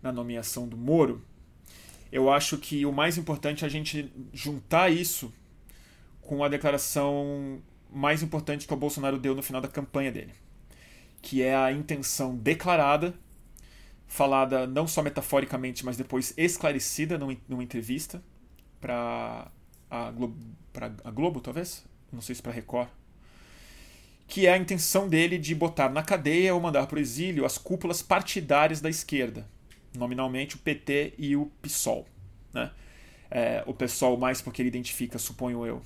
na 0.01 0.11
nomeação 0.11 0.67
do 0.67 0.77
Moro, 0.77 1.23
eu 2.11 2.31
acho 2.31 2.59
que 2.59 2.85
o 2.85 2.91
mais 2.91 3.17
importante 3.17 3.63
é 3.63 3.67
a 3.67 3.69
gente 3.69 4.13
juntar 4.31 4.91
isso 4.91 5.33
com 6.21 6.43
a 6.43 6.47
declaração 6.47 7.59
mais 7.93 8.23
importante 8.23 8.67
que 8.67 8.73
o 8.73 8.77
Bolsonaro 8.77 9.17
deu 9.17 9.35
no 9.35 9.43
final 9.43 9.61
da 9.61 9.67
campanha 9.67 10.11
dele, 10.11 10.33
que 11.21 11.41
é 11.41 11.55
a 11.55 11.71
intenção 11.71 12.35
declarada, 12.35 13.13
falada 14.07 14.67
não 14.67 14.87
só 14.87 15.01
metaforicamente, 15.01 15.85
mas 15.85 15.97
depois 15.97 16.33
esclarecida 16.37 17.17
numa 17.17 17.63
entrevista 17.63 18.23
para 18.79 19.51
a 19.89 20.11
Globo, 20.11 20.37
a 21.03 21.11
Globo, 21.11 21.39
talvez, 21.39 21.85
não 22.11 22.21
sei 22.21 22.35
se 22.35 22.41
para 22.41 22.51
Record, 22.51 22.89
que 24.27 24.47
é 24.47 24.53
a 24.53 24.57
intenção 24.57 25.07
dele 25.07 25.37
de 25.37 25.53
botar 25.53 25.89
na 25.89 26.01
cadeia 26.01 26.53
ou 26.53 26.59
mandar 26.59 26.87
para 26.87 26.97
o 26.97 26.99
exílio 26.99 27.45
as 27.45 27.57
cúpulas 27.57 28.01
partidárias 28.01 28.81
da 28.81 28.89
esquerda, 28.89 29.47
nominalmente 29.95 30.55
o 30.55 30.59
PT 30.59 31.13
e 31.17 31.35
o 31.35 31.47
PSOL. 31.61 32.07
Né? 32.53 32.71
É, 33.29 33.63
o 33.67 33.73
PSOL 33.73 34.17
mais 34.17 34.41
porque 34.41 34.61
ele 34.61 34.69
identifica, 34.69 35.17
suponho 35.19 35.65
eu, 35.65 35.81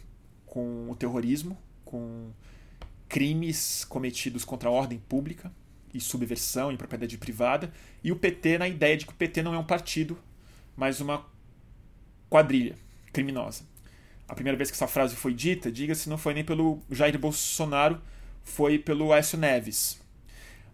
com 0.46 0.90
o 0.90 0.96
terrorismo, 0.96 1.58
com 1.88 2.32
crimes 3.08 3.86
cometidos 3.86 4.44
contra 4.44 4.70
a 4.70 4.72
ordem 4.72 5.00
pública 5.00 5.52
e 5.94 6.00
subversão 6.00 6.72
e 6.72 6.78
propriedade 6.78 7.18
privada, 7.18 7.72
e 8.04 8.12
o 8.12 8.16
PT 8.16 8.58
na 8.58 8.68
ideia 8.68 8.98
de 8.98 9.06
que 9.06 9.14
o 9.14 9.16
PT 9.16 9.42
não 9.42 9.54
é 9.54 9.58
um 9.58 9.64
partido, 9.64 10.18
mas 10.76 11.00
uma 11.00 11.26
quadrilha 12.30 12.76
criminosa. 13.12 13.64
A 14.28 14.36
primeira 14.36 14.58
vez 14.58 14.70
que 14.70 14.76
essa 14.76 14.88
frase 14.88 15.16
foi 15.16 15.34
dita, 15.34 15.72
diga-se, 15.72 16.10
não 16.10 16.18
foi 16.18 16.34
nem 16.34 16.44
pelo 16.44 16.82
Jair 16.92 17.18
Bolsonaro, 17.18 18.02
foi 18.44 18.78
pelo 18.78 19.14
Aécio 19.14 19.38
Neves. 19.38 20.00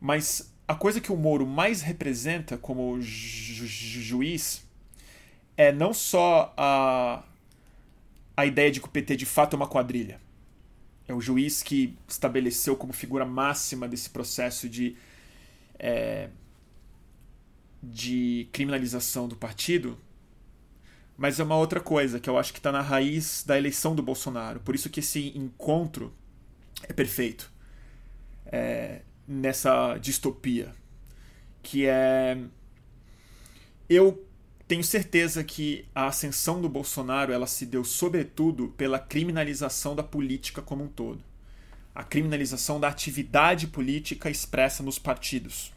Mas 0.01 0.51
a 0.67 0.73
coisa 0.73 0.99
que 0.99 1.11
o 1.11 1.15
Moro 1.15 1.45
mais 1.45 1.81
representa 1.81 2.57
como 2.57 2.99
ju 2.99 3.67
ju 3.67 4.01
juiz 4.01 4.67
é 5.55 5.71
não 5.71 5.93
só 5.93 6.53
a, 6.57 7.23
a 8.35 8.45
ideia 8.45 8.71
de 8.71 8.79
que 8.79 8.87
o 8.87 8.89
PT 8.89 9.15
de 9.15 9.25
fato 9.25 9.53
é 9.53 9.57
uma 9.57 9.67
quadrilha. 9.67 10.19
É 11.13 11.15
o 11.15 11.21
juiz 11.21 11.61
que 11.61 11.95
estabeleceu 12.07 12.75
como 12.75 12.91
figura 12.91 13.23
máxima 13.23 13.87
desse 13.87 14.09
processo 14.09 14.67
de, 14.67 14.97
é, 15.77 16.29
de 17.83 18.49
criminalização 18.51 19.27
do 19.27 19.35
partido, 19.35 19.95
mas 21.15 21.39
é 21.39 21.43
uma 21.43 21.55
outra 21.55 21.79
coisa 21.79 22.19
que 22.19 22.27
eu 22.27 22.35
acho 22.35 22.51
que 22.51 22.57
está 22.57 22.71
na 22.71 22.81
raiz 22.81 23.43
da 23.45 23.55
eleição 23.55 23.93
do 23.93 24.01
Bolsonaro. 24.01 24.59
Por 24.61 24.73
isso 24.73 24.89
que 24.89 25.01
esse 25.01 25.37
encontro 25.37 26.11
é 26.81 26.91
perfeito 26.91 27.53
é, 28.47 29.03
nessa 29.27 29.99
distopia, 29.99 30.73
que 31.61 31.85
é 31.85 32.39
eu 33.87 34.27
tenho 34.67 34.83
certeza 34.83 35.43
que 35.43 35.85
a 35.93 36.07
ascensão 36.07 36.61
do 36.61 36.69
Bolsonaro 36.69 37.33
ela 37.33 37.47
se 37.47 37.65
deu 37.65 37.83
sobretudo 37.83 38.69
pela 38.77 38.97
criminalização 38.97 39.95
da 39.95 40.03
política 40.03 40.61
como 40.61 40.85
um 40.85 40.87
todo, 40.87 41.23
a 41.93 42.03
criminalização 42.03 42.79
da 42.79 42.87
atividade 42.87 43.67
política 43.67 44.29
expressa 44.29 44.81
nos 44.81 44.97
partidos. 44.97 45.71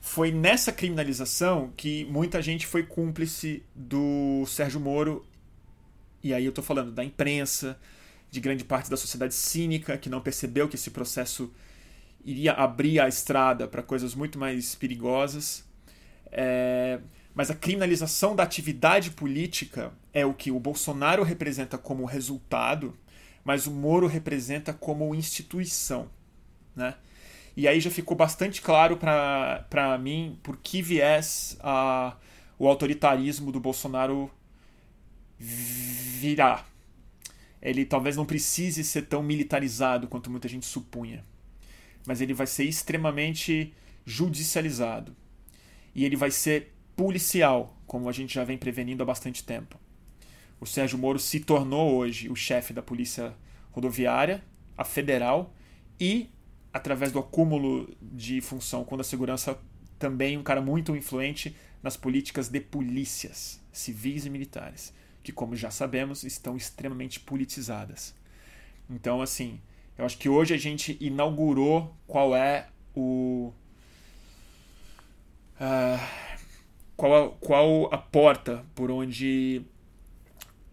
Foi 0.00 0.32
nessa 0.32 0.72
criminalização 0.72 1.72
que 1.76 2.04
muita 2.06 2.42
gente 2.42 2.66
foi 2.66 2.82
cúmplice 2.82 3.62
do 3.74 4.44
Sérgio 4.46 4.80
Moro, 4.80 5.24
e 6.22 6.34
aí 6.34 6.44
eu 6.44 6.48
estou 6.48 6.64
falando 6.64 6.90
da 6.90 7.04
imprensa, 7.04 7.78
de 8.30 8.40
grande 8.40 8.64
parte 8.64 8.90
da 8.90 8.96
sociedade 8.96 9.34
cínica 9.34 9.96
que 9.98 10.08
não 10.08 10.20
percebeu 10.20 10.68
que 10.68 10.74
esse 10.74 10.90
processo 10.90 11.52
iria 12.24 12.52
abrir 12.52 12.98
a 12.98 13.06
estrada 13.06 13.68
para 13.68 13.82
coisas 13.82 14.14
muito 14.14 14.38
mais 14.38 14.74
perigosas. 14.74 15.64
É, 16.30 16.98
mas 17.34 17.50
a 17.50 17.54
criminalização 17.54 18.36
da 18.36 18.42
atividade 18.42 19.10
política 19.10 19.92
é 20.12 20.24
o 20.24 20.34
que 20.34 20.50
o 20.50 20.60
Bolsonaro 20.60 21.22
representa 21.22 21.78
como 21.78 22.04
resultado, 22.04 22.96
mas 23.44 23.66
o 23.66 23.70
Moro 23.70 24.06
representa 24.06 24.72
como 24.72 25.14
instituição. 25.14 26.08
Né? 26.76 26.94
E 27.56 27.66
aí 27.66 27.80
já 27.80 27.90
ficou 27.90 28.16
bastante 28.16 28.60
claro 28.60 28.96
para 28.96 29.98
mim 29.98 30.38
por 30.42 30.56
que 30.56 30.82
viés 30.82 31.56
a, 31.60 32.16
o 32.58 32.68
autoritarismo 32.68 33.50
do 33.50 33.60
Bolsonaro 33.60 34.30
virá 35.38 36.64
ele 37.62 37.84
talvez 37.84 38.16
não 38.16 38.26
precise 38.26 38.82
ser 38.82 39.02
tão 39.02 39.22
militarizado 39.22 40.08
quanto 40.08 40.28
muita 40.28 40.48
gente 40.48 40.66
supunha. 40.66 41.24
Mas 42.04 42.20
ele 42.20 42.34
vai 42.34 42.48
ser 42.48 42.64
extremamente 42.64 43.72
judicializado. 44.04 45.14
E 45.94 46.04
ele 46.04 46.16
vai 46.16 46.32
ser 46.32 46.71
policial, 46.96 47.76
como 47.86 48.08
a 48.08 48.12
gente 48.12 48.34
já 48.34 48.44
vem 48.44 48.58
prevenindo 48.58 49.02
há 49.02 49.06
bastante 49.06 49.44
tempo. 49.44 49.78
O 50.60 50.66
Sérgio 50.66 50.98
Moro 50.98 51.18
se 51.18 51.40
tornou 51.40 51.94
hoje 51.96 52.28
o 52.30 52.36
chefe 52.36 52.72
da 52.72 52.82
Polícia 52.82 53.34
Rodoviária, 53.72 54.42
a 54.76 54.84
federal, 54.84 55.54
e, 55.98 56.30
através 56.72 57.12
do 57.12 57.18
acúmulo 57.18 57.88
de 58.00 58.40
função 58.40 58.84
com 58.84 58.98
a 59.00 59.04
segurança, 59.04 59.58
também 59.98 60.36
um 60.36 60.42
cara 60.42 60.60
muito 60.60 60.94
influente 60.96 61.56
nas 61.82 61.96
políticas 61.96 62.48
de 62.48 62.60
polícias 62.60 63.60
civis 63.72 64.26
e 64.26 64.30
militares 64.30 64.92
que, 65.22 65.32
como 65.32 65.54
já 65.54 65.70
sabemos, 65.70 66.24
estão 66.24 66.56
extremamente 66.56 67.20
politizadas. 67.20 68.14
Então, 68.90 69.22
assim, 69.22 69.60
eu 69.96 70.04
acho 70.04 70.18
que 70.18 70.28
hoje 70.28 70.52
a 70.52 70.58
gente 70.58 70.96
inaugurou 71.00 71.96
qual 72.06 72.34
é 72.34 72.68
o. 72.94 73.52
Uh, 75.54 76.31
qual, 76.96 77.14
a, 77.14 77.30
qual 77.30 77.92
a 77.92 77.98
porta 77.98 78.64
por 78.74 78.90
onde 78.90 79.62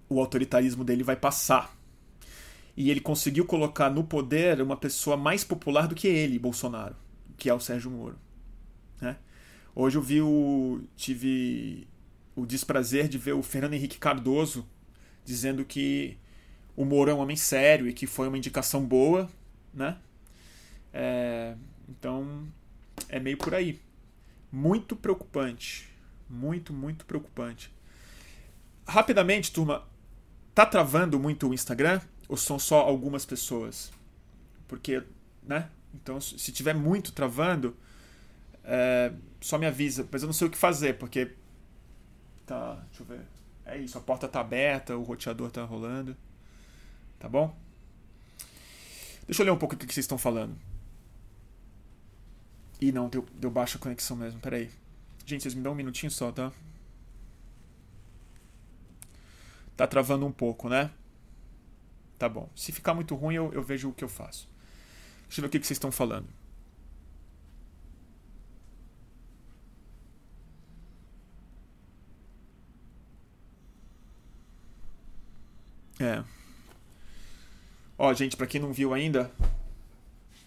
o 0.07 0.19
autoritarismo 0.19 0.83
dele 0.83 1.03
vai 1.03 1.15
passar. 1.15 1.77
E 2.75 2.89
ele 2.89 3.01
conseguiu 3.01 3.45
colocar 3.45 3.89
no 3.89 4.03
poder 4.03 4.61
uma 4.61 4.77
pessoa 4.77 5.17
mais 5.17 5.43
popular 5.43 5.87
do 5.87 5.95
que 5.95 6.07
ele, 6.07 6.39
Bolsonaro, 6.39 6.95
que 7.37 7.49
é 7.49 7.53
o 7.53 7.59
Sérgio 7.59 7.91
Moro. 7.91 8.17
Né? 9.01 9.17
Hoje 9.75 9.97
eu 9.97 10.01
vi 10.01 10.21
o. 10.21 10.81
tive 10.95 11.87
o 12.35 12.45
desprazer 12.45 13.09
de 13.09 13.17
ver 13.17 13.33
o 13.33 13.43
Fernando 13.43 13.73
Henrique 13.73 13.97
Cardoso 13.97 14.65
dizendo 15.25 15.65
que 15.65 16.17
o 16.75 16.85
Moro 16.85 17.11
é 17.11 17.13
um 17.13 17.19
homem 17.19 17.35
sério 17.35 17.87
e 17.87 17.93
que 17.93 18.07
foi 18.07 18.29
uma 18.29 18.37
indicação 18.37 18.85
boa, 18.85 19.29
né? 19.73 19.97
É, 20.93 21.55
então 21.89 22.47
é 23.09 23.19
meio 23.19 23.37
por 23.37 23.53
aí. 23.53 23.79
Muito 24.51 24.95
preocupante. 24.95 25.88
Muito, 26.29 26.71
muito 26.71 27.05
preocupante. 27.05 27.73
Rapidamente, 28.87 29.51
turma, 29.51 29.87
tá 30.53 30.65
travando 30.65 31.19
muito 31.19 31.49
o 31.49 31.53
Instagram 31.53 32.01
ou 32.27 32.37
são 32.37 32.59
só 32.59 32.81
algumas 32.81 33.25
pessoas? 33.25 33.91
Porque, 34.67 35.03
né? 35.43 35.69
Então, 35.93 36.21
se 36.21 36.51
tiver 36.51 36.75
muito 36.75 37.11
travando, 37.11 37.75
é, 38.63 39.11
só 39.41 39.57
me 39.57 39.65
avisa. 39.65 40.07
Mas 40.11 40.21
eu 40.21 40.27
não 40.27 40.33
sei 40.33 40.47
o 40.47 40.51
que 40.51 40.57
fazer, 40.57 40.97
porque 40.97 41.31
tá. 42.45 42.75
Deixa 42.89 43.01
eu 43.01 43.05
ver. 43.05 43.25
É 43.65 43.77
isso, 43.77 43.97
a 43.97 44.01
porta 44.01 44.27
tá 44.27 44.39
aberta, 44.39 44.97
o 44.97 45.03
roteador 45.03 45.51
tá 45.51 45.63
rolando. 45.63 46.15
Tá 47.19 47.27
bom? 47.27 47.55
Deixa 49.25 49.41
eu 49.41 49.45
ler 49.45 49.51
um 49.51 49.57
pouco 49.57 49.75
o 49.75 49.77
que 49.77 49.85
vocês 49.85 50.03
estão 50.03 50.17
falando. 50.17 50.55
Ih, 52.81 52.91
não, 52.91 53.09
deu, 53.09 53.25
deu 53.33 53.51
baixa 53.51 53.77
conexão 53.77 54.15
mesmo, 54.15 54.39
peraí. 54.39 54.69
Gente, 55.29 55.43
vocês 55.43 55.53
me 55.53 55.61
dão 55.61 55.73
um 55.73 55.75
minutinho 55.75 56.09
só, 56.09 56.31
tá? 56.31 56.51
Tá 59.77 59.85
travando 59.85 60.25
um 60.25 60.31
pouco, 60.31 60.67
né? 60.67 60.89
Tá 62.17 62.27
bom. 62.27 62.49
Se 62.55 62.71
ficar 62.71 62.95
muito 62.95 63.13
ruim, 63.13 63.35
eu, 63.35 63.53
eu 63.53 63.61
vejo 63.61 63.89
o 63.89 63.93
que 63.93 64.03
eu 64.03 64.09
faço. 64.09 64.49
Deixa 65.27 65.39
eu 65.39 65.43
ver 65.43 65.47
o 65.49 65.51
que 65.51 65.59
vocês 65.59 65.77
estão 65.77 65.91
falando. 65.91 66.27
É. 75.99 76.23
Ó, 77.99 78.11
gente, 78.15 78.35
para 78.35 78.47
quem 78.47 78.59
não 78.59 78.73
viu 78.73 78.95
ainda, 78.95 79.31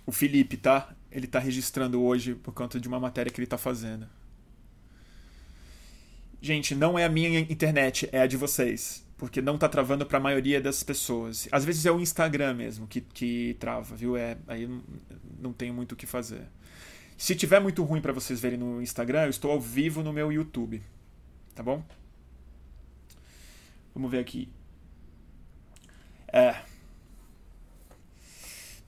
o 0.04 0.10
Felipe, 0.10 0.56
tá? 0.56 0.92
Ele 1.08 1.28
tá 1.28 1.38
registrando 1.38 2.02
hoje 2.02 2.34
por 2.34 2.52
conta 2.52 2.80
de 2.80 2.88
uma 2.88 2.98
matéria 2.98 3.30
que 3.30 3.38
ele 3.38 3.46
tá 3.46 3.56
fazendo. 3.56 4.08
Gente, 6.42 6.74
não 6.74 6.98
é 6.98 7.04
a 7.04 7.08
minha 7.08 7.38
internet, 7.38 8.08
é 8.10 8.20
a 8.20 8.26
de 8.26 8.36
vocês. 8.36 9.06
Porque 9.16 9.40
não 9.40 9.56
tá 9.56 9.68
travando 9.68 10.04
para 10.04 10.18
a 10.18 10.20
maioria 10.20 10.60
das 10.60 10.82
pessoas. 10.82 11.48
Às 11.52 11.64
vezes 11.64 11.86
é 11.86 11.92
o 11.92 12.00
Instagram 12.00 12.54
mesmo 12.54 12.88
que, 12.88 13.00
que 13.00 13.56
trava, 13.60 13.94
viu? 13.94 14.16
É, 14.16 14.36
aí 14.48 14.68
não, 15.38 15.52
tenho 15.52 15.72
muito 15.72 15.92
o 15.92 15.96
que 15.96 16.04
fazer. 16.04 16.42
Se 17.16 17.36
tiver 17.36 17.60
muito 17.60 17.84
ruim 17.84 18.00
para 18.00 18.12
vocês 18.12 18.40
verem 18.40 18.58
no 18.58 18.82
Instagram, 18.82 19.22
eu 19.22 19.30
estou 19.30 19.52
ao 19.52 19.60
vivo 19.60 20.02
no 20.02 20.12
meu 20.12 20.32
YouTube. 20.32 20.82
Tá 21.54 21.62
bom? 21.62 21.84
Vamos 23.94 24.10
ver 24.10 24.18
aqui. 24.18 24.48
É. 26.26 26.56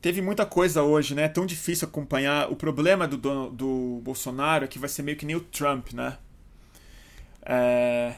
Teve 0.03 0.21
muita 0.21 0.45
coisa 0.45 0.83
hoje, 0.83 1.15
né? 1.15 1.23
É 1.23 1.29
tão 1.29 1.47
difícil 1.47 1.87
acompanhar. 1.87 2.51
O 2.51 2.57
problema 2.57 3.07
do, 3.07 3.17
do, 3.17 3.51
do 3.51 4.01
Bolsonaro 4.03 4.65
é 4.65 4.67
que 4.69 4.81
vai 4.81 4.89
ser 4.89 5.05
meio 5.05 5.17
que 5.17 5.25
nem 5.25 5.37
o 5.37 5.41
Trump, 5.41 5.93
né? 5.93 6.19
É... 7.45 8.15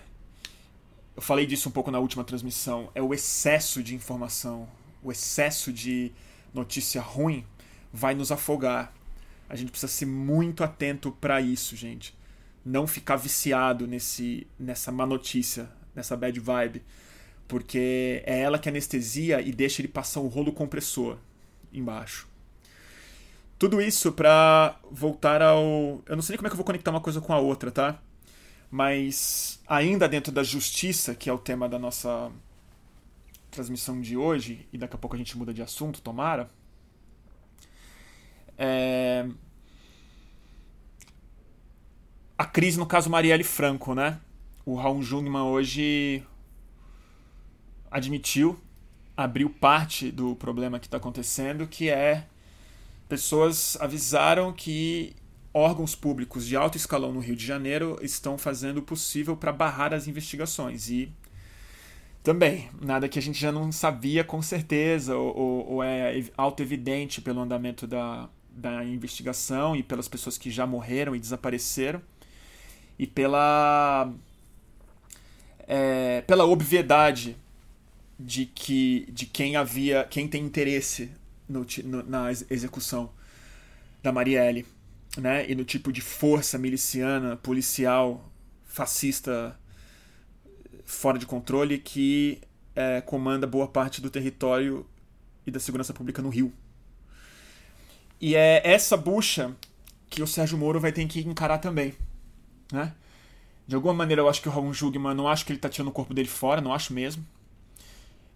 Eu 1.17 1.23
falei 1.23 1.47
disso 1.47 1.69
um 1.69 1.73
pouco 1.73 1.91
na 1.91 1.99
última 1.99 2.25
transmissão. 2.25 2.91
É 2.95 3.03
o 3.03 3.15
excesso 3.15 3.83
de 3.83 3.95
informação, 3.95 4.69
o 5.03 5.11
excesso 5.11 5.73
de 5.73 6.13
notícia 6.53 7.01
ruim 7.01 7.45
vai 7.93 8.15
nos 8.15 8.31
afogar. 8.31 8.93
A 9.49 9.57
gente 9.57 9.71
precisa 9.71 9.91
ser 9.91 10.07
muito 10.07 10.63
atento 10.63 11.13
para 11.13 11.41
isso, 11.41 11.77
gente. 11.77 12.15
Não 12.65 12.87
ficar 12.87 13.17
viciado 13.17 13.87
nesse, 13.87 14.47
nessa 14.59 14.91
má 14.91 15.07
notícia, 15.07 15.69
nessa 15.95 16.17
bad 16.17 16.39
vibe. 16.39 16.83
Porque 17.49 18.23
é 18.27 18.41
ela 18.41 18.59
que 18.59 18.69
anestesia 18.69 19.41
e 19.41 19.53
deixa 19.53 19.81
ele 19.81 19.89
passar 19.89 20.21
um 20.21 20.27
rolo 20.27 20.53
compressor 20.53 21.17
embaixo. 21.73 22.29
Tudo 23.59 23.81
isso 23.81 24.13
para 24.13 24.79
voltar 24.91 25.41
ao. 25.41 26.03
Eu 26.07 26.17
não 26.17 26.23
sei 26.23 26.35
nem 26.35 26.39
como 26.39 26.49
é 26.49 26.51
que 26.51 26.55
eu 26.55 26.59
vou 26.59 26.65
conectar 26.65 26.91
uma 26.91 27.01
coisa 27.01 27.21
com 27.21 27.33
a 27.33 27.39
outra, 27.39 27.71
tá? 27.71 28.03
Mas 28.71 29.61
ainda 29.67 30.09
dentro 30.09 30.33
da 30.33 30.43
justiça, 30.43 31.15
que 31.15 31.31
é 31.31 31.33
o 31.33 31.39
tema 31.39 31.69
da 31.69 31.79
nossa 31.79 32.31
transmissão 33.51 34.01
de 34.01 34.17
hoje, 34.17 34.69
e 34.73 34.79
daqui 34.79 34.95
a 34.95 34.99
pouco 34.99 35.15
a 35.17 35.19
gente 35.19 35.37
muda 35.37 35.55
de 35.55 35.63
assunto, 35.63 36.03
tomara. 36.03 36.51
É... 38.59 39.27
A 42.37 42.45
crise 42.45 42.79
no 42.79 42.87
caso 42.87 43.09
Marielle 43.09 43.45
Franco, 43.45 43.95
né? 43.95 44.21
O 44.65 44.75
Raul 44.75 45.03
Jungmann 45.03 45.45
hoje 45.45 46.23
admitiu, 47.91 48.59
abriu 49.17 49.49
parte 49.49 50.11
do 50.11 50.37
problema 50.37 50.79
que 50.79 50.87
está 50.87 50.99
acontecendo, 50.99 51.67
que 51.67 51.89
é 51.89 52.27
pessoas 53.09 53.79
avisaram 53.81 54.53
que 54.53 55.15
órgãos 55.57 55.95
públicos 55.95 56.47
de 56.47 56.55
alto 56.55 56.77
escalão 56.77 57.15
no 57.15 57.21
Rio 57.21 57.35
de 57.35 57.45
Janeiro 57.45 57.99
estão 58.03 58.37
fazendo 58.37 58.79
o 58.79 58.83
possível 58.83 59.35
para 59.35 59.51
barrar 59.51 59.95
as 59.95 60.07
investigações. 60.07 60.91
E 60.91 61.11
também, 62.23 62.69
nada 62.79 63.09
que 63.09 63.19
a 63.19 63.23
gente 63.23 63.41
já 63.41 63.51
não 63.51 63.73
sabia 63.73 64.23
com 64.23 64.43
certeza, 64.43 65.17
ou, 65.17 65.67
ou 65.67 65.83
é 65.83 66.23
auto-evidente 66.37 67.23
pelo 67.23 67.41
andamento 67.41 67.87
da, 67.87 68.29
da 68.51 68.85
investigação 68.85 69.75
e 69.75 69.83
pelas 69.83 70.07
pessoas 70.07 70.37
que 70.37 70.51
já 70.51 70.67
morreram 70.67 71.17
e 71.17 71.19
desapareceram, 71.19 72.03
e 72.99 73.07
pela, 73.07 74.13
é, 75.67 76.21
pela 76.27 76.45
obviedade 76.45 77.35
de 78.19 78.45
que 78.45 79.07
de 79.11 79.27
quem 79.27 79.57
havia 79.57 80.05
quem 80.05 80.27
tem 80.27 80.43
interesse 80.43 81.11
no, 81.47 81.67
no, 81.85 82.03
na 82.03 82.31
execução 82.31 83.11
da 84.03 84.11
Marielle 84.11 84.65
né? 85.17 85.49
E 85.49 85.55
no 85.55 85.65
tipo 85.65 85.93
de 85.93 86.01
força 86.01 86.59
miliciana, 86.59 87.37
policial, 87.37 88.31
fascista 88.65 89.59
fora 90.85 91.19
de 91.19 91.27
controle 91.27 91.79
que 91.79 92.41
é, 92.75 93.01
comanda 93.01 93.47
boa 93.47 93.67
parte 93.67 94.01
do 94.01 94.11
território 94.11 94.87
e 95.47 95.51
da 95.51 95.59
segurança 95.59 95.93
pública 95.93 96.23
no 96.23 96.29
Rio. 96.29 96.53
E 98.21 98.35
é 98.35 98.63
essa 98.65 98.97
bucha 98.97 99.55
que 100.09 100.23
o 100.23 100.27
Sérgio 100.27 100.57
Moro 100.57 100.81
vai 100.81 100.93
ter 100.93 101.07
que 101.07 101.21
encarar 101.21 101.59
também, 101.59 101.95
né? 102.73 102.95
De 103.67 103.75
alguma 103.75 103.93
maneira 103.93 104.23
eu 104.23 104.29
acho 104.29 104.41
que 104.41 104.49
o 104.49 104.53
Raul 104.53 104.73
Jugman, 104.73 105.15
não 105.15 105.27
acho 105.27 105.45
que 105.45 105.53
ele 105.53 105.59
tá 105.59 105.69
tirando 105.69 105.89
o 105.89 105.93
corpo 105.93 106.15
dele 106.15 106.29
fora, 106.29 106.61
não 106.61 106.73
acho 106.73 106.93
mesmo. 106.93 107.27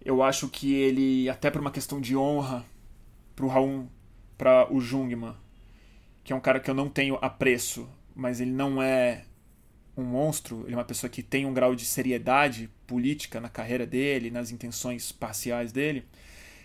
Eu 0.04 0.22
acho 0.22 0.48
que 0.48 0.74
ele, 0.74 1.28
até 1.28 1.50
por 1.50 1.60
uma 1.60 1.70
questão 1.70 2.00
de 2.00 2.16
honra 2.16 2.64
pro 3.36 3.46
Raul, 3.46 3.88
para 4.36 4.72
o 4.72 4.80
Jungmann, 4.80 5.36
que 6.30 6.32
é 6.32 6.36
um 6.36 6.40
cara 6.40 6.60
que 6.60 6.70
eu 6.70 6.74
não 6.76 6.88
tenho 6.88 7.18
apreço, 7.20 7.88
mas 8.14 8.40
ele 8.40 8.52
não 8.52 8.80
é 8.80 9.24
um 9.96 10.04
monstro, 10.04 10.62
ele 10.64 10.74
é 10.74 10.76
uma 10.76 10.84
pessoa 10.84 11.10
que 11.10 11.24
tem 11.24 11.44
um 11.44 11.52
grau 11.52 11.74
de 11.74 11.84
seriedade 11.84 12.70
política 12.86 13.40
na 13.40 13.48
carreira 13.48 13.84
dele, 13.84 14.30
nas 14.30 14.52
intenções 14.52 15.10
parciais 15.10 15.72
dele. 15.72 16.06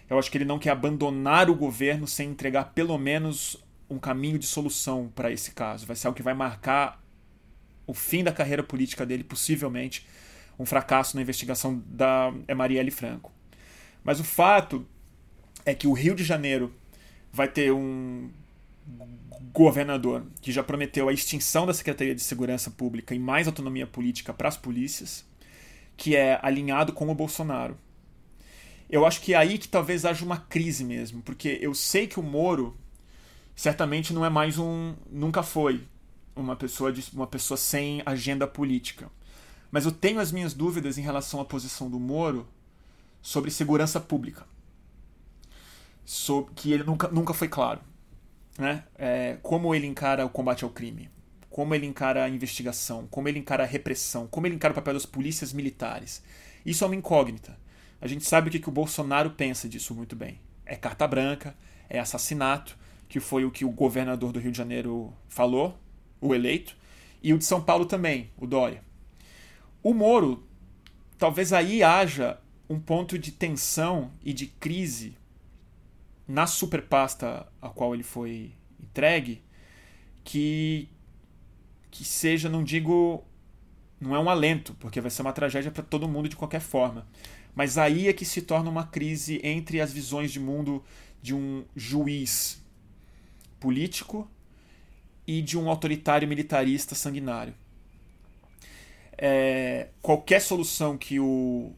Eu 0.08 0.19
acho 0.19 0.30
que 0.30 0.38
ele 0.38 0.45
não 0.45 0.60
quer 0.60 0.69
abandonar 0.69 1.49
o 1.49 1.56
governo 1.56 2.08
sem 2.08 2.30
entregar 2.30 2.73
pelo 2.75 2.95
menos 2.99 3.58
um 3.89 3.97
caminho 3.97 4.38
de 4.38 4.45
solução 4.45 5.12
para 5.15 5.32
esse 5.32 5.49
caso. 5.49 5.88
Vai 5.88 5.95
ser 5.95 6.06
algo 6.06 6.17
que 6.17 6.21
vai 6.21 6.36
marcar 6.36 7.04
o 7.88 7.93
fim 7.95 8.23
da 8.23 8.32
carreira 8.32 8.62
política 8.62 9.04
dele, 9.04 9.23
possivelmente 9.23 10.06
um 10.60 10.65
fracasso 10.67 11.15
na 11.15 11.23
investigação 11.23 11.82
da 11.88 12.32
Marielle 12.56 12.91
Franco. 12.91 13.32
Mas 14.04 14.19
o 14.19 14.23
fato 14.23 14.86
é 15.65 15.73
que 15.73 15.88
o 15.88 15.93
Rio 15.93 16.13
de 16.13 16.23
Janeiro 16.23 16.71
vai 17.34 17.47
ter 17.47 17.71
um 17.71 18.30
governador 19.56 20.26
que 20.41 20.52
já 20.52 20.62
prometeu 20.62 21.08
a 21.08 21.13
extinção 21.13 21.65
da 21.65 21.74
Secretaria 21.74 22.13
de 22.13 22.21
Segurança 22.21 22.69
Pública 22.69 23.15
e 23.15 23.19
mais 23.19 23.48
autonomia 23.48 23.88
política 23.88 24.34
para 24.34 24.50
as 24.50 24.58
polícias, 24.58 25.26
que 25.95 26.13
é 26.13 26.38
alinhado 26.41 26.91
com 26.91 27.10
o 27.10 27.15
Bolsonaro. 27.15 27.78
Eu 28.89 29.06
acho 29.06 29.21
que 29.21 29.34
é 29.34 29.38
aí 29.38 29.58
que 29.58 29.67
talvez 29.67 30.04
haja 30.04 30.26
uma 30.26 30.38
crise 30.38 30.84
mesmo, 30.84 31.21
porque 31.21 31.58
eu 31.62 31.74
sei 31.74 32.06
que 32.06 32.19
o 32.19 32.24
Moro 32.24 32.78
certamente 33.56 34.13
não 34.13 34.26
é 34.26 34.30
mais 34.30 34.60
um, 34.60 34.93
nunca 35.10 35.41
foi 35.41 35.82
uma 36.36 36.58
pessoa 36.58 36.91
de, 36.91 37.04
uma 37.13 37.26
pessoa 37.26 37.58
sem 37.58 38.04
agenda 38.06 38.45
política. 38.45 39.10
Mas 39.71 39.86
eu 39.86 39.91
tenho 39.91 40.19
as 40.19 40.34
minhas 40.34 40.54
dúvidas 40.54 40.98
em 40.98 41.02
relação 41.02 41.39
à 41.39 41.45
posição 41.45 41.89
do 41.89 42.00
Moro 42.00 42.45
sobre 43.21 43.50
segurança 43.50 44.02
pública. 44.02 44.45
Sobre, 46.04 46.54
que 46.54 46.74
ele 46.74 46.84
nunca, 46.84 47.08
nunca 47.08 47.34
foi 47.34 47.48
claro 47.48 47.80
né? 48.57 48.83
É, 48.97 49.37
como 49.41 49.73
ele 49.73 49.87
encara 49.87 50.25
o 50.25 50.29
combate 50.29 50.63
ao 50.63 50.69
crime, 50.69 51.09
como 51.49 51.73
ele 51.73 51.85
encara 51.85 52.23
a 52.23 52.29
investigação, 52.29 53.07
como 53.07 53.27
ele 53.27 53.39
encara 53.39 53.63
a 53.63 53.67
repressão, 53.67 54.27
como 54.27 54.47
ele 54.47 54.55
encara 54.55 54.71
o 54.71 54.75
papel 54.75 54.93
das 54.93 55.05
polícias 55.05 55.53
militares. 55.53 56.23
Isso 56.65 56.83
é 56.83 56.87
uma 56.87 56.95
incógnita. 56.95 57.57
A 58.01 58.07
gente 58.07 58.25
sabe 58.25 58.49
o 58.49 58.51
que, 58.51 58.59
que 58.59 58.69
o 58.69 58.71
Bolsonaro 58.73 59.31
pensa 59.31 59.69
disso 59.69 59.95
muito 59.95 60.15
bem. 60.15 60.39
É 60.65 60.75
carta 60.75 61.07
branca, 61.07 61.55
é 61.89 61.99
assassinato, 61.99 62.77
que 63.07 63.19
foi 63.19 63.45
o 63.45 63.51
que 63.51 63.63
o 63.63 63.69
governador 63.69 64.31
do 64.31 64.39
Rio 64.39 64.51
de 64.51 64.57
Janeiro 64.57 65.13
falou, 65.29 65.79
o 66.19 66.33
eleito, 66.33 66.75
e 67.21 67.33
o 67.33 67.37
de 67.37 67.45
São 67.45 67.61
Paulo 67.61 67.85
também, 67.85 68.31
o 68.37 68.45
Dória. 68.45 68.83
O 69.81 69.93
Moro, 69.93 70.45
talvez 71.17 71.53
aí 71.53 71.83
haja 71.83 72.39
um 72.69 72.79
ponto 72.79 73.17
de 73.17 73.31
tensão 73.31 74.11
e 74.23 74.33
de 74.33 74.47
crise 74.47 75.15
na 76.27 76.47
superpasta 76.47 77.47
a 77.61 77.69
qual 77.69 77.93
ele 77.93 78.03
foi 78.03 78.53
entregue 78.79 79.41
que 80.23 80.89
que 81.91 82.03
seja, 82.03 82.49
não 82.49 82.61
digo, 82.61 83.23
não 84.01 84.13
é 84.13 84.19
um 84.19 84.29
alento, 84.29 84.73
porque 84.81 84.99
vai 84.99 85.09
ser 85.09 85.21
uma 85.21 85.31
tragédia 85.31 85.71
para 85.71 85.81
todo 85.81 86.09
mundo 86.09 86.27
de 86.27 86.35
qualquer 86.35 86.59
forma. 86.59 87.07
Mas 87.55 87.77
aí 87.77 88.09
é 88.09 88.13
que 88.13 88.25
se 88.25 88.41
torna 88.41 88.69
uma 88.69 88.85
crise 88.85 89.39
entre 89.41 89.79
as 89.79 89.93
visões 89.93 90.29
de 90.29 90.38
mundo 90.38 90.83
de 91.21 91.33
um 91.33 91.63
juiz 91.73 92.61
político 93.61 94.29
e 95.25 95.41
de 95.41 95.57
um 95.57 95.69
autoritário 95.69 96.27
militarista 96.27 96.93
sanguinário. 96.93 97.55
É, 99.17 99.88
qualquer 100.01 100.41
solução 100.41 100.97
que 100.97 101.17
o 101.17 101.71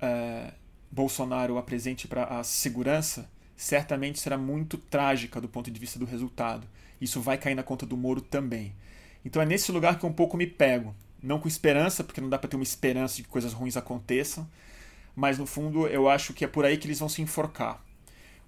é, 0.00 0.52
Bolsonaro 0.90 1.58
apresente 1.58 2.08
para 2.08 2.24
a 2.24 2.42
segurança 2.42 3.30
certamente 3.60 4.18
será 4.18 4.38
muito 4.38 4.78
trágica 4.78 5.38
do 5.38 5.46
ponto 5.46 5.70
de 5.70 5.78
vista 5.78 5.98
do 5.98 6.06
resultado. 6.06 6.66
Isso 6.98 7.20
vai 7.20 7.36
cair 7.36 7.54
na 7.54 7.62
conta 7.62 7.84
do 7.84 7.94
Moro 7.94 8.22
também. 8.22 8.74
Então 9.22 9.42
é 9.42 9.44
nesse 9.44 9.70
lugar 9.70 9.98
que 9.98 10.04
eu 10.06 10.08
um 10.08 10.14
pouco 10.14 10.34
me 10.34 10.46
pego. 10.46 10.94
Não 11.22 11.38
com 11.38 11.46
esperança, 11.46 12.02
porque 12.02 12.22
não 12.22 12.30
dá 12.30 12.38
para 12.38 12.48
ter 12.48 12.56
uma 12.56 12.62
esperança 12.62 13.16
de 13.16 13.22
que 13.24 13.28
coisas 13.28 13.52
ruins 13.52 13.76
aconteçam, 13.76 14.48
mas 15.14 15.36
no 15.36 15.44
fundo 15.44 15.86
eu 15.86 16.08
acho 16.08 16.32
que 16.32 16.42
é 16.42 16.48
por 16.48 16.64
aí 16.64 16.78
que 16.78 16.86
eles 16.86 16.98
vão 16.98 17.08
se 17.08 17.20
enforcar. 17.20 17.84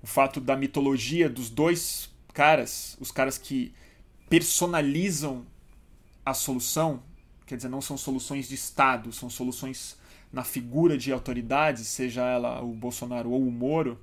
O 0.03 0.07
fato 0.07 0.40
da 0.40 0.57
mitologia 0.57 1.29
dos 1.29 1.51
dois 1.51 2.11
caras, 2.33 2.96
os 2.98 3.11
caras 3.12 3.37
que 3.37 3.75
personalizam 4.31 5.44
a 6.25 6.33
solução, 6.33 7.03
quer 7.44 7.57
dizer, 7.57 7.68
não 7.68 7.83
são 7.83 7.98
soluções 7.98 8.48
de 8.48 8.55
Estado, 8.55 9.12
são 9.12 9.29
soluções 9.29 9.94
na 10.33 10.42
figura 10.42 10.96
de 10.96 11.12
autoridades, 11.12 11.87
seja 11.87 12.22
ela 12.22 12.62
o 12.62 12.72
Bolsonaro 12.72 13.31
ou 13.31 13.46
o 13.46 13.53
Moro, 13.53 14.01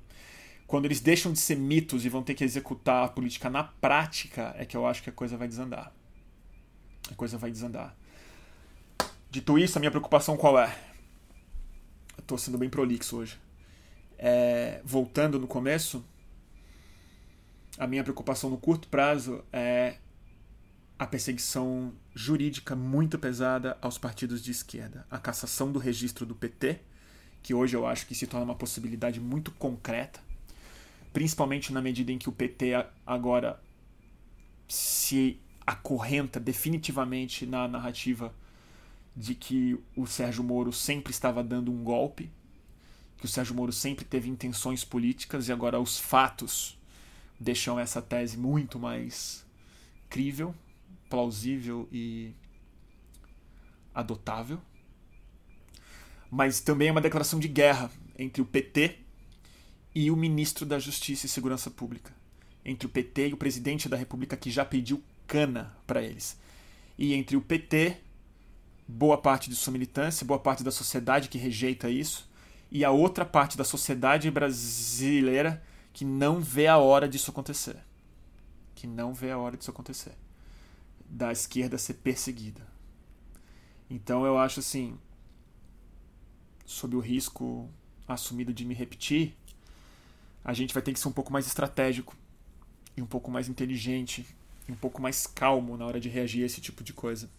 quando 0.70 0.84
eles 0.84 1.00
deixam 1.00 1.32
de 1.32 1.40
ser 1.40 1.56
mitos 1.56 2.04
e 2.04 2.08
vão 2.08 2.22
ter 2.22 2.32
que 2.32 2.44
executar 2.44 3.04
a 3.04 3.08
política 3.08 3.50
na 3.50 3.64
prática, 3.64 4.54
é 4.56 4.64
que 4.64 4.76
eu 4.76 4.86
acho 4.86 5.02
que 5.02 5.10
a 5.10 5.12
coisa 5.12 5.36
vai 5.36 5.48
desandar. 5.48 5.92
A 7.10 7.14
coisa 7.16 7.36
vai 7.36 7.50
desandar. 7.50 7.96
Dito 9.28 9.58
isso, 9.58 9.76
a 9.76 9.80
minha 9.80 9.90
preocupação 9.90 10.36
qual 10.36 10.56
é? 10.60 10.72
Eu 12.16 12.22
tô 12.22 12.38
sendo 12.38 12.56
bem 12.56 12.70
prolixo 12.70 13.16
hoje. 13.16 13.36
É, 14.16 14.80
voltando 14.84 15.40
no 15.40 15.48
começo, 15.48 16.04
a 17.76 17.88
minha 17.88 18.04
preocupação 18.04 18.48
no 18.48 18.56
curto 18.56 18.86
prazo 18.86 19.44
é 19.52 19.96
a 20.96 21.04
perseguição 21.04 21.92
jurídica 22.14 22.76
muito 22.76 23.18
pesada 23.18 23.76
aos 23.82 23.98
partidos 23.98 24.40
de 24.40 24.52
esquerda. 24.52 25.04
A 25.10 25.18
cassação 25.18 25.72
do 25.72 25.80
registro 25.80 26.24
do 26.24 26.36
PT, 26.36 26.78
que 27.42 27.54
hoje 27.54 27.76
eu 27.76 27.88
acho 27.88 28.06
que 28.06 28.14
se 28.14 28.28
torna 28.28 28.44
uma 28.44 28.54
possibilidade 28.54 29.18
muito 29.18 29.50
concreta, 29.50 30.29
principalmente 31.12 31.72
na 31.72 31.80
medida 31.80 32.12
em 32.12 32.18
que 32.18 32.28
o 32.28 32.32
PT 32.32 32.72
agora 33.06 33.60
se 34.68 35.40
acorrenta 35.66 36.38
definitivamente 36.38 37.44
na 37.46 37.66
narrativa 37.66 38.34
de 39.16 39.34
que 39.34 39.78
o 39.96 40.06
Sérgio 40.06 40.42
Moro 40.44 40.72
sempre 40.72 41.10
estava 41.12 41.42
dando 41.42 41.70
um 41.70 41.82
golpe, 41.82 42.30
que 43.18 43.24
o 43.24 43.28
Sérgio 43.28 43.54
Moro 43.54 43.72
sempre 43.72 44.04
teve 44.04 44.28
intenções 44.28 44.84
políticas 44.84 45.48
e 45.48 45.52
agora 45.52 45.80
os 45.80 45.98
fatos 45.98 46.78
deixam 47.38 47.78
essa 47.78 48.00
tese 48.00 48.38
muito 48.38 48.78
mais 48.78 49.44
crível, 50.08 50.54
plausível 51.08 51.88
e 51.90 52.32
adotável. 53.94 54.60
Mas 56.30 56.60
também 56.60 56.88
é 56.88 56.92
uma 56.92 57.00
declaração 57.00 57.40
de 57.40 57.48
guerra 57.48 57.90
entre 58.16 58.40
o 58.40 58.46
PT 58.46 58.99
e 59.94 60.10
o 60.10 60.16
ministro 60.16 60.64
da 60.64 60.78
Justiça 60.78 61.26
e 61.26 61.28
Segurança 61.28 61.70
Pública. 61.70 62.12
Entre 62.64 62.86
o 62.86 62.90
PT 62.90 63.28
e 63.28 63.32
o 63.32 63.36
presidente 63.36 63.88
da 63.88 63.96
República 63.96 64.36
que 64.36 64.50
já 64.50 64.64
pediu 64.64 65.02
cana 65.26 65.74
para 65.86 66.02
eles. 66.02 66.38
E 66.98 67.14
entre 67.14 67.36
o 67.36 67.40
PT, 67.40 67.96
boa 68.86 69.16
parte 69.16 69.48
de 69.48 69.56
sua 69.56 69.72
militância, 69.72 70.26
boa 70.26 70.38
parte 70.38 70.62
da 70.62 70.70
sociedade 70.70 71.28
que 71.28 71.38
rejeita 71.38 71.88
isso, 71.88 72.28
e 72.70 72.84
a 72.84 72.90
outra 72.90 73.24
parte 73.24 73.56
da 73.56 73.64
sociedade 73.64 74.30
brasileira 74.30 75.62
que 75.92 76.04
não 76.04 76.40
vê 76.40 76.66
a 76.66 76.78
hora 76.78 77.08
disso 77.08 77.30
acontecer. 77.30 77.76
Que 78.74 78.86
não 78.86 79.12
vê 79.12 79.30
a 79.30 79.38
hora 79.38 79.56
disso 79.56 79.70
acontecer. 79.70 80.12
Da 81.08 81.32
esquerda 81.32 81.78
ser 81.78 81.94
perseguida. 81.94 82.66
Então 83.88 84.24
eu 84.24 84.38
acho 84.38 84.60
assim, 84.60 84.96
sob 86.64 86.94
o 86.94 87.00
risco 87.00 87.68
assumido 88.06 88.52
de 88.52 88.64
me 88.64 88.74
repetir, 88.74 89.36
a 90.44 90.52
gente 90.52 90.72
vai 90.72 90.82
ter 90.82 90.92
que 90.92 91.00
ser 91.00 91.08
um 91.08 91.12
pouco 91.12 91.32
mais 91.32 91.46
estratégico 91.46 92.16
e 92.96 93.02
um 93.02 93.06
pouco 93.06 93.30
mais 93.30 93.48
inteligente 93.48 94.26
e 94.68 94.72
um 94.72 94.76
pouco 94.76 95.00
mais 95.00 95.26
calmo 95.26 95.76
na 95.76 95.86
hora 95.86 96.00
de 96.00 96.08
reagir 96.08 96.42
a 96.42 96.46
esse 96.46 96.60
tipo 96.60 96.82
de 96.82 96.92
coisa. 96.92 97.30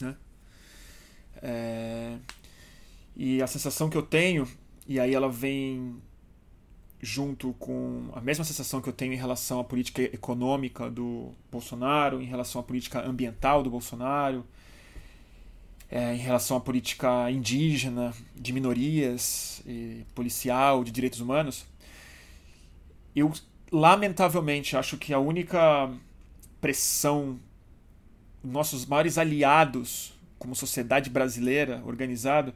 Né? 0.00 0.16
É... 1.36 2.18
E 3.14 3.42
a 3.42 3.46
sensação 3.46 3.90
que 3.90 3.96
eu 3.96 4.02
tenho, 4.02 4.48
e 4.86 4.98
aí 4.98 5.14
ela 5.14 5.28
vem 5.28 6.00
junto 7.00 7.52
com 7.54 8.10
a 8.14 8.20
mesma 8.20 8.44
sensação 8.44 8.80
que 8.80 8.88
eu 8.88 8.92
tenho 8.92 9.12
em 9.12 9.16
relação 9.16 9.58
à 9.58 9.64
política 9.64 10.02
econômica 10.02 10.88
do 10.88 11.34
Bolsonaro, 11.50 12.22
em 12.22 12.26
relação 12.26 12.60
à 12.60 12.64
política 12.64 13.04
ambiental 13.04 13.62
do 13.62 13.68
Bolsonaro, 13.68 14.46
é, 15.92 16.14
em 16.14 16.18
relação 16.18 16.56
à 16.56 16.60
política 16.60 17.30
indígena, 17.30 18.14
de 18.34 18.52
minorias, 18.52 19.62
policial, 20.14 20.82
de 20.82 20.90
direitos 20.90 21.20
humanos, 21.20 21.66
eu 23.14 23.30
lamentavelmente 23.70 24.76
acho 24.76 24.96
que 24.96 25.12
a 25.12 25.18
única 25.18 25.92
pressão, 26.60 27.38
nossos 28.42 28.86
maiores 28.86 29.18
aliados 29.18 30.14
como 30.38 30.56
sociedade 30.56 31.10
brasileira 31.10 31.82
organizada, 31.84 32.54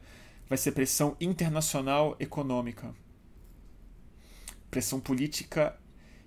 vai 0.49 0.57
ser 0.57 0.71
pressão 0.71 1.15
internacional 1.21 2.15
econômica 2.19 2.93
pressão 4.69 4.99
política 4.99 5.77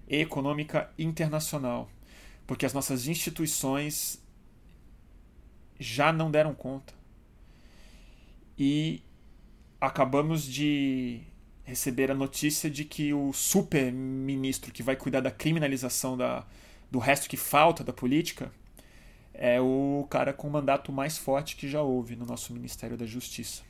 e 0.08 0.16
econômica 0.16 0.90
internacional, 0.98 1.90
porque 2.46 2.66
as 2.66 2.72
nossas 2.72 3.06
instituições 3.06 4.22
já 5.78 6.12
não 6.12 6.30
deram 6.30 6.54
conta. 6.54 6.99
E 8.60 9.02
acabamos 9.80 10.44
de 10.44 11.22
receber 11.64 12.10
a 12.10 12.14
notícia 12.14 12.70
de 12.70 12.84
que 12.84 13.14
o 13.14 13.32
super-ministro 13.32 14.70
que 14.70 14.82
vai 14.82 14.94
cuidar 14.94 15.20
da 15.20 15.30
criminalização 15.30 16.16
da, 16.16 16.46
do 16.90 16.98
resto 16.98 17.28
que 17.28 17.36
falta 17.36 17.82
da 17.82 17.92
política 17.92 18.52
é 19.32 19.58
o 19.58 20.06
cara 20.10 20.34
com 20.34 20.46
o 20.46 20.50
mandato 20.50 20.92
mais 20.92 21.16
forte 21.16 21.56
que 21.56 21.66
já 21.66 21.80
houve 21.80 22.14
no 22.14 22.26
nosso 22.26 22.52
Ministério 22.52 22.96
da 22.96 23.06
Justiça. 23.06 23.62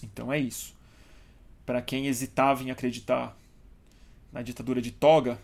Então 0.00 0.32
é 0.32 0.38
isso 0.38 0.74
para 1.64 1.80
quem 1.80 2.06
hesitava 2.06 2.62
em 2.62 2.70
acreditar 2.70 3.36
na 4.32 4.42
ditadura 4.42 4.82
de 4.82 4.90
Toga, 4.90 5.40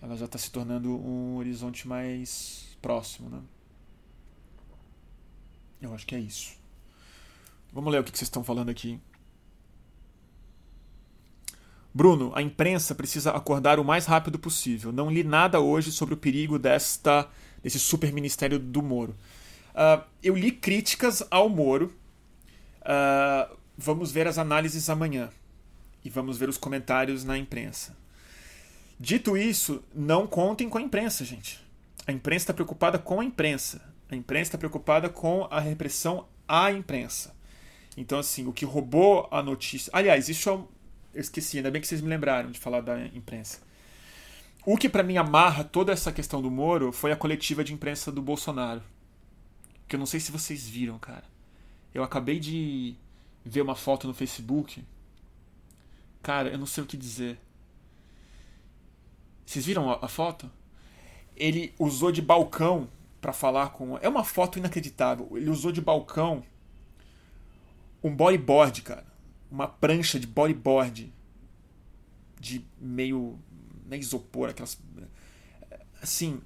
ela 0.00 0.16
já 0.16 0.26
está 0.26 0.38
se 0.38 0.50
tornando 0.50 0.90
um 0.90 1.36
horizonte 1.36 1.86
mais 1.86 2.76
próximo, 2.80 3.28
né? 3.28 3.40
Eu 5.80 5.94
acho 5.94 6.06
que 6.06 6.14
é 6.14 6.18
isso. 6.18 6.59
Vamos 7.72 7.92
ler 7.92 8.00
o 8.00 8.04
que 8.04 8.10
vocês 8.10 8.22
estão 8.22 8.42
falando 8.42 8.70
aqui. 8.70 8.98
Bruno, 11.92 12.32
a 12.34 12.42
imprensa 12.42 12.94
precisa 12.94 13.32
acordar 13.32 13.80
o 13.80 13.84
mais 13.84 14.06
rápido 14.06 14.38
possível. 14.38 14.92
Não 14.92 15.10
li 15.10 15.24
nada 15.24 15.60
hoje 15.60 15.90
sobre 15.90 16.14
o 16.14 16.16
perigo 16.16 16.58
desta 16.58 17.28
desse 17.62 17.78
super 17.78 18.12
ministério 18.12 18.58
do 18.58 18.82
Moro. 18.82 19.14
Uh, 19.70 20.02
eu 20.22 20.34
li 20.34 20.50
críticas 20.50 21.22
ao 21.30 21.48
Moro. 21.48 21.92
Uh, 22.80 23.60
Vamos 23.82 24.12
ver 24.12 24.26
as 24.26 24.36
análises 24.36 24.90
amanhã 24.90 25.30
e 26.04 26.10
vamos 26.10 26.36
ver 26.36 26.50
os 26.50 26.58
comentários 26.58 27.24
na 27.24 27.38
imprensa. 27.38 27.96
Dito 28.98 29.38
isso, 29.38 29.82
não 29.94 30.26
contem 30.26 30.68
com 30.68 30.76
a 30.76 30.82
imprensa, 30.82 31.24
gente. 31.24 31.64
A 32.06 32.12
imprensa 32.12 32.42
está 32.42 32.52
preocupada 32.52 32.98
com 32.98 33.20
a 33.20 33.24
imprensa. 33.24 33.80
A 34.10 34.14
imprensa 34.14 34.48
está 34.48 34.58
preocupada 34.58 35.08
com 35.08 35.48
a 35.50 35.58
repressão 35.58 36.28
à 36.46 36.70
imprensa. 36.70 37.34
Então, 37.96 38.18
assim, 38.18 38.46
o 38.46 38.52
que 38.52 38.64
roubou 38.64 39.28
a 39.30 39.42
notícia. 39.42 39.90
Aliás, 39.92 40.28
isso 40.28 40.48
eu, 40.48 40.68
esqueci, 41.14 41.56
ainda 41.56 41.70
bem 41.70 41.80
que 41.80 41.86
vocês 41.86 42.00
me 42.00 42.08
lembraram 42.08 42.50
de 42.50 42.58
falar 42.58 42.80
da 42.80 43.06
imprensa. 43.06 43.60
O 44.64 44.76
que 44.76 44.88
para 44.88 45.02
mim 45.02 45.16
amarra 45.16 45.64
toda 45.64 45.92
essa 45.92 46.12
questão 46.12 46.42
do 46.42 46.50
Moro 46.50 46.92
foi 46.92 47.12
a 47.12 47.16
coletiva 47.16 47.64
de 47.64 47.72
imprensa 47.72 48.12
do 48.12 48.22
Bolsonaro. 48.22 48.82
Que 49.88 49.96
eu 49.96 49.98
não 49.98 50.06
sei 50.06 50.20
se 50.20 50.30
vocês 50.30 50.68
viram, 50.68 50.98
cara. 50.98 51.24
Eu 51.92 52.04
acabei 52.04 52.38
de 52.38 52.94
ver 53.44 53.62
uma 53.62 53.74
foto 53.74 54.06
no 54.06 54.14
Facebook. 54.14 54.84
Cara, 56.22 56.50
eu 56.50 56.58
não 56.58 56.66
sei 56.66 56.84
o 56.84 56.86
que 56.86 56.96
dizer. 56.96 57.38
Vocês 59.44 59.64
viram 59.64 59.90
a, 59.90 59.98
a 60.02 60.08
foto? 60.08 60.48
Ele 61.34 61.74
usou 61.78 62.12
de 62.12 62.22
balcão 62.22 62.88
para 63.20 63.32
falar 63.32 63.70
com. 63.70 63.98
É 63.98 64.08
uma 64.08 64.22
foto 64.22 64.58
inacreditável. 64.58 65.28
Ele 65.32 65.50
usou 65.50 65.72
de 65.72 65.80
balcão 65.80 66.44
um 68.02 68.14
bodyboard, 68.14 68.82
cara. 68.82 69.06
Uma 69.50 69.66
prancha 69.66 70.18
de 70.18 70.26
bodyboard. 70.26 71.12
De 72.38 72.64
meio. 72.80 73.38
Não 73.86 73.96
é 73.96 73.98
isopor, 73.98 74.50
aquelas. 74.50 74.80
Assim. 76.02 76.40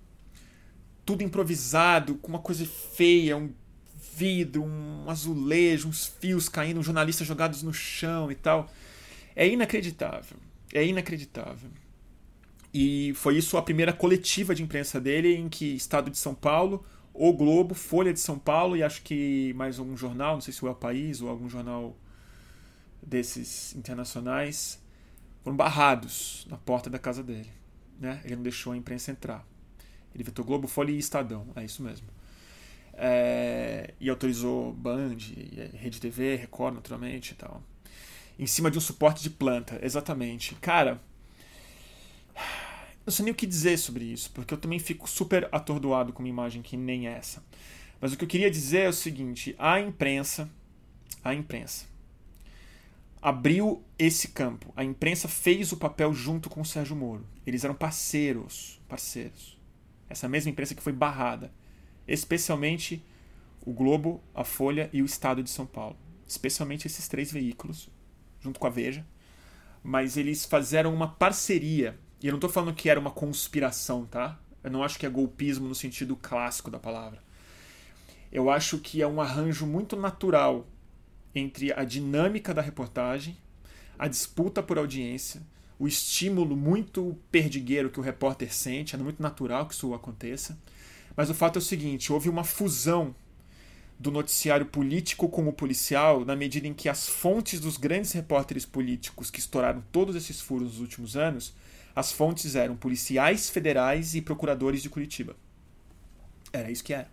Tudo 1.04 1.22
improvisado, 1.22 2.14
com 2.14 2.28
uma 2.28 2.38
coisa 2.38 2.64
feia, 2.64 3.36
um 3.36 3.52
vidro, 4.16 4.62
um 4.62 5.10
azulejo, 5.10 5.88
uns 5.88 6.06
fios 6.06 6.48
caindo, 6.48 6.82
jornalistas 6.82 7.26
jogados 7.26 7.62
no 7.62 7.74
chão 7.74 8.32
e 8.32 8.34
tal. 8.34 8.70
É 9.36 9.46
inacreditável. 9.46 10.38
É 10.72 10.84
inacreditável. 10.84 11.70
E 12.72 13.12
foi 13.14 13.36
isso 13.36 13.56
a 13.56 13.62
primeira 13.62 13.92
coletiva 13.92 14.54
de 14.54 14.62
imprensa 14.62 15.00
dele, 15.00 15.36
em 15.36 15.48
que 15.48 15.76
Estado 15.76 16.10
de 16.10 16.18
São 16.18 16.34
Paulo, 16.34 16.84
O 17.14 17.32
Globo, 17.32 17.74
Folha 17.74 18.12
de 18.12 18.20
São 18.20 18.38
Paulo 18.38 18.76
e 18.76 18.82
acho 18.82 19.02
que 19.02 19.54
mais 19.54 19.78
um 19.78 19.96
jornal, 19.96 20.34
não 20.34 20.40
sei 20.40 20.52
se 20.52 20.62
o 20.64 20.68
El 20.68 20.74
País 20.74 21.22
ou 21.22 21.30
algum 21.30 21.48
jornal 21.48 21.96
desses 23.00 23.74
internacionais, 23.74 24.82
foram 25.42 25.56
barrados 25.56 26.46
na 26.50 26.58
porta 26.58 26.90
da 26.90 26.98
casa 26.98 27.22
dele. 27.22 27.50
Né? 27.98 28.20
Ele 28.24 28.36
não 28.36 28.42
deixou 28.42 28.72
a 28.72 28.76
imprensa 28.76 29.12
entrar. 29.12 29.46
Ele 30.14 30.24
vetou 30.24 30.44
Globo, 30.44 30.66
Folha 30.66 30.90
e 30.90 30.98
Estadão. 30.98 31.46
É 31.54 31.64
isso 31.64 31.82
mesmo 31.82 32.06
é, 32.96 33.92
e 34.00 34.08
autorizou 34.08 34.72
Band, 34.72 35.16
Rede 35.74 36.00
TV, 36.00 36.36
Record, 36.36 36.74
naturalmente 36.74 37.32
e 37.32 37.34
tal. 37.34 37.62
Em 38.38 38.46
cima 38.46 38.70
de 38.70 38.78
um 38.78 38.80
suporte 38.80 39.22
de 39.22 39.30
planta, 39.30 39.78
exatamente. 39.82 40.54
Cara, 40.56 41.00
não 43.06 43.12
sei 43.12 43.24
nem 43.24 43.32
o 43.32 43.36
que 43.36 43.46
dizer 43.46 43.78
sobre 43.78 44.04
isso, 44.04 44.30
porque 44.32 44.54
eu 44.54 44.58
também 44.58 44.78
fico 44.78 45.08
super 45.08 45.48
atordoado 45.52 46.12
com 46.12 46.22
uma 46.22 46.28
imagem 46.28 46.62
que 46.62 46.76
nem 46.76 47.06
essa. 47.06 47.42
Mas 48.00 48.12
o 48.12 48.16
que 48.16 48.24
eu 48.24 48.28
queria 48.28 48.50
dizer 48.50 48.80
é 48.80 48.88
o 48.88 48.92
seguinte: 48.92 49.54
a 49.58 49.80
imprensa, 49.80 50.50
a 51.22 51.34
imprensa, 51.34 51.86
abriu 53.20 53.82
esse 53.98 54.28
campo. 54.28 54.72
A 54.76 54.84
imprensa 54.84 55.28
fez 55.28 55.72
o 55.72 55.78
papel 55.78 56.12
junto 56.12 56.50
com 56.50 56.60
o 56.60 56.64
Sérgio 56.64 56.94
Moro. 56.94 57.26
Eles 57.46 57.64
eram 57.64 57.74
parceiros, 57.74 58.78
parceiros. 58.86 59.58
Essa 60.08 60.28
mesma 60.28 60.50
imprensa 60.50 60.74
que 60.74 60.82
foi 60.82 60.92
barrada, 60.92 61.50
especialmente 62.06 63.02
o 63.64 63.72
Globo, 63.72 64.22
a 64.34 64.44
Folha 64.44 64.90
e 64.92 65.00
o 65.00 65.06
Estado 65.06 65.42
de 65.42 65.48
São 65.48 65.64
Paulo. 65.64 65.96
Especialmente 66.26 66.86
esses 66.86 67.08
três 67.08 67.32
veículos, 67.32 67.88
junto 68.40 68.60
com 68.60 68.66
a 68.66 68.70
Veja. 68.70 69.06
Mas 69.82 70.18
eles 70.18 70.44
fizeram 70.44 70.92
uma 70.92 71.08
parceria. 71.08 71.98
E 72.24 72.26
eu 72.26 72.30
não 72.30 72.38
estou 72.38 72.48
falando 72.48 72.74
que 72.74 72.88
era 72.88 72.98
uma 72.98 73.10
conspiração, 73.10 74.06
tá? 74.06 74.40
Eu 74.62 74.70
não 74.70 74.82
acho 74.82 74.98
que 74.98 75.04
é 75.04 75.10
golpismo 75.10 75.68
no 75.68 75.74
sentido 75.74 76.16
clássico 76.16 76.70
da 76.70 76.78
palavra. 76.78 77.22
Eu 78.32 78.48
acho 78.48 78.78
que 78.78 79.02
é 79.02 79.06
um 79.06 79.20
arranjo 79.20 79.66
muito 79.66 79.94
natural 79.94 80.66
entre 81.34 81.70
a 81.74 81.84
dinâmica 81.84 82.54
da 82.54 82.62
reportagem, 82.62 83.36
a 83.98 84.08
disputa 84.08 84.62
por 84.62 84.78
audiência, 84.78 85.42
o 85.78 85.86
estímulo 85.86 86.56
muito 86.56 87.14
perdigueiro 87.30 87.90
que 87.90 88.00
o 88.00 88.02
repórter 88.02 88.54
sente, 88.54 88.94
é 88.94 88.98
muito 88.98 89.22
natural 89.22 89.68
que 89.68 89.74
isso 89.74 89.92
aconteça. 89.92 90.58
Mas 91.14 91.28
o 91.28 91.34
fato 91.34 91.56
é 91.56 91.58
o 91.58 91.62
seguinte: 91.62 92.10
houve 92.10 92.30
uma 92.30 92.42
fusão 92.42 93.14
do 93.98 94.10
noticiário 94.10 94.64
político 94.64 95.28
com 95.28 95.46
o 95.46 95.52
policial 95.52 96.24
na 96.24 96.34
medida 96.34 96.66
em 96.66 96.72
que 96.72 96.88
as 96.88 97.06
fontes 97.06 97.60
dos 97.60 97.76
grandes 97.76 98.12
repórteres 98.12 98.64
políticos 98.64 99.30
que 99.30 99.40
estouraram 99.40 99.84
todos 99.92 100.16
esses 100.16 100.40
furos 100.40 100.68
nos 100.68 100.80
últimos 100.80 101.18
anos, 101.18 101.54
as 101.94 102.12
fontes 102.12 102.54
eram 102.56 102.76
policiais 102.76 103.48
federais 103.48 104.14
e 104.14 104.20
procuradores 104.20 104.82
de 104.82 104.90
Curitiba. 104.90 105.36
Era 106.52 106.70
isso 106.70 106.84
que 106.84 106.94
era. 106.94 107.08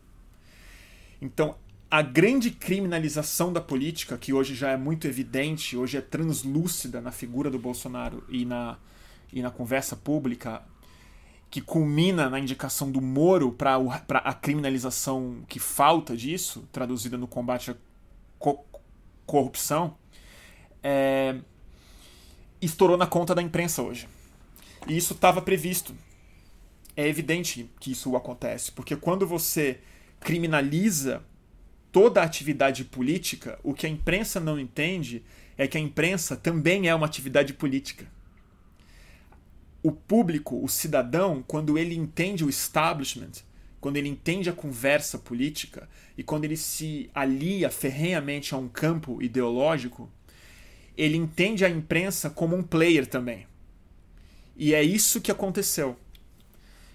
Então, 1.21 1.55
a 1.89 2.01
grande 2.01 2.51
criminalização 2.51 3.51
da 3.51 3.59
política, 3.59 4.17
que 4.17 4.31
hoje 4.31 4.55
já 4.55 4.71
é 4.71 4.77
muito 4.77 5.07
evidente, 5.07 5.75
hoje 5.75 5.97
é 5.97 6.01
translúcida 6.01 7.01
na 7.01 7.11
figura 7.11 7.49
do 7.49 7.59
Bolsonaro 7.59 8.23
e 8.29 8.45
na, 8.45 8.77
e 9.31 9.41
na 9.41 9.51
conversa 9.51 9.95
pública, 9.95 10.63
que 11.49 11.59
culmina 11.59 12.29
na 12.29 12.39
indicação 12.39 12.89
do 12.89 13.01
Moro 13.01 13.51
para 13.51 13.75
a 14.19 14.33
criminalização 14.33 15.43
que 15.49 15.59
falta 15.59 16.15
disso, 16.15 16.65
traduzida 16.71 17.17
no 17.17 17.27
combate 17.27 17.71
à 17.71 17.75
co 18.39 18.65
corrupção, 19.25 19.95
é, 20.81 21.37
estourou 22.61 22.97
na 22.97 23.07
conta 23.07 23.35
da 23.35 23.41
imprensa 23.41 23.81
hoje. 23.81 24.07
E 24.87 24.97
isso 24.97 25.13
estava 25.13 25.41
previsto. 25.41 25.95
É 26.95 27.07
evidente 27.07 27.69
que 27.79 27.91
isso 27.91 28.15
acontece, 28.15 28.71
porque 28.71 28.95
quando 28.95 29.25
você 29.25 29.79
criminaliza 30.19 31.23
toda 31.91 32.21
a 32.21 32.25
atividade 32.25 32.85
política, 32.85 33.59
o 33.63 33.73
que 33.73 33.85
a 33.85 33.89
imprensa 33.89 34.39
não 34.39 34.59
entende 34.59 35.23
é 35.57 35.67
que 35.67 35.77
a 35.77 35.81
imprensa 35.81 36.35
também 36.35 36.87
é 36.87 36.95
uma 36.95 37.05
atividade 37.05 37.53
política. 37.53 38.05
O 39.83 39.91
público, 39.91 40.63
o 40.63 40.67
cidadão, 40.67 41.43
quando 41.45 41.77
ele 41.77 41.95
entende 41.95 42.43
o 42.43 42.49
establishment, 42.49 43.31
quando 43.79 43.97
ele 43.97 44.09
entende 44.09 44.49
a 44.49 44.53
conversa 44.53 45.17
política 45.17 45.89
e 46.17 46.23
quando 46.23 46.45
ele 46.45 46.55
se 46.55 47.09
alia 47.15 47.69
ferrenhamente 47.69 48.53
a 48.53 48.57
um 48.57 48.67
campo 48.67 49.21
ideológico, 49.21 50.09
ele 50.95 51.17
entende 51.17 51.65
a 51.65 51.69
imprensa 51.69 52.29
como 52.29 52.55
um 52.55 52.61
player 52.61 53.07
também. 53.07 53.47
E 54.55 54.73
é 54.73 54.83
isso 54.83 55.21
que 55.21 55.31
aconteceu 55.31 55.97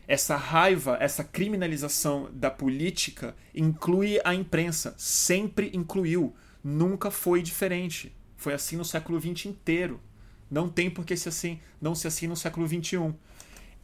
essa 0.09 0.37
raiva, 0.37 0.97
essa 1.01 1.25
criminalização 1.25 2.31
da 2.33 2.51
política 2.51 3.35
inclui 3.55 4.21
a 4.25 4.35
imprensa. 4.35 4.95
Sempre 4.97 5.71
incluiu. 5.75 6.35
Nunca 6.63 7.11
foi 7.11 7.43
diferente. 7.43 8.13
Foi 8.37 8.55
assim 8.55 8.77
no 8.77 8.85
século 8.85 9.21
XX 9.21 9.47
inteiro. 9.47 10.01
Não 10.51 10.69
tem 10.69 10.89
por 10.89 11.05
que 11.05 11.17
ser 11.17 11.31
assim, 11.31 11.59
não 11.81 11.95
ser 11.95 12.09
assim 12.09 12.29
no 12.29 12.37
século 12.37 12.67
XXI. 12.69 13.13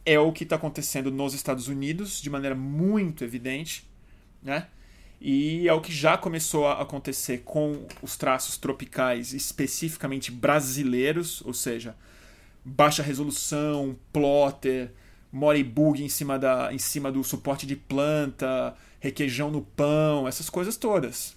É 0.05 0.17
o 0.17 0.31
que 0.31 0.43
está 0.43 0.55
acontecendo 0.55 1.11
nos 1.11 1.33
Estados 1.33 1.67
Unidos 1.67 2.21
de 2.21 2.29
maneira 2.29 2.55
muito 2.55 3.23
evidente, 3.23 3.89
né? 4.41 4.67
E 5.19 5.67
é 5.67 5.73
o 5.73 5.79
que 5.79 5.93
já 5.93 6.17
começou 6.17 6.67
a 6.67 6.81
acontecer 6.81 7.39
com 7.45 7.85
os 8.01 8.17
traços 8.17 8.57
tropicais 8.57 9.33
especificamente 9.33 10.29
brasileiros, 10.31 11.41
ou 11.45 11.53
seja, 11.53 11.95
baixa 12.63 13.03
resolução, 13.03 13.97
plotter, 14.11 14.91
moribug 15.31 16.03
em 16.03 16.09
cima, 16.09 16.37
da, 16.37 16.73
em 16.73 16.77
cima 16.77 17.11
do 17.11 17.23
suporte 17.23 17.65
de 17.65 17.75
planta, 17.75 18.75
requeijão 18.99 19.49
no 19.49 19.61
pão, 19.61 20.27
essas 20.27 20.49
coisas 20.49 20.77
todas. 20.77 21.35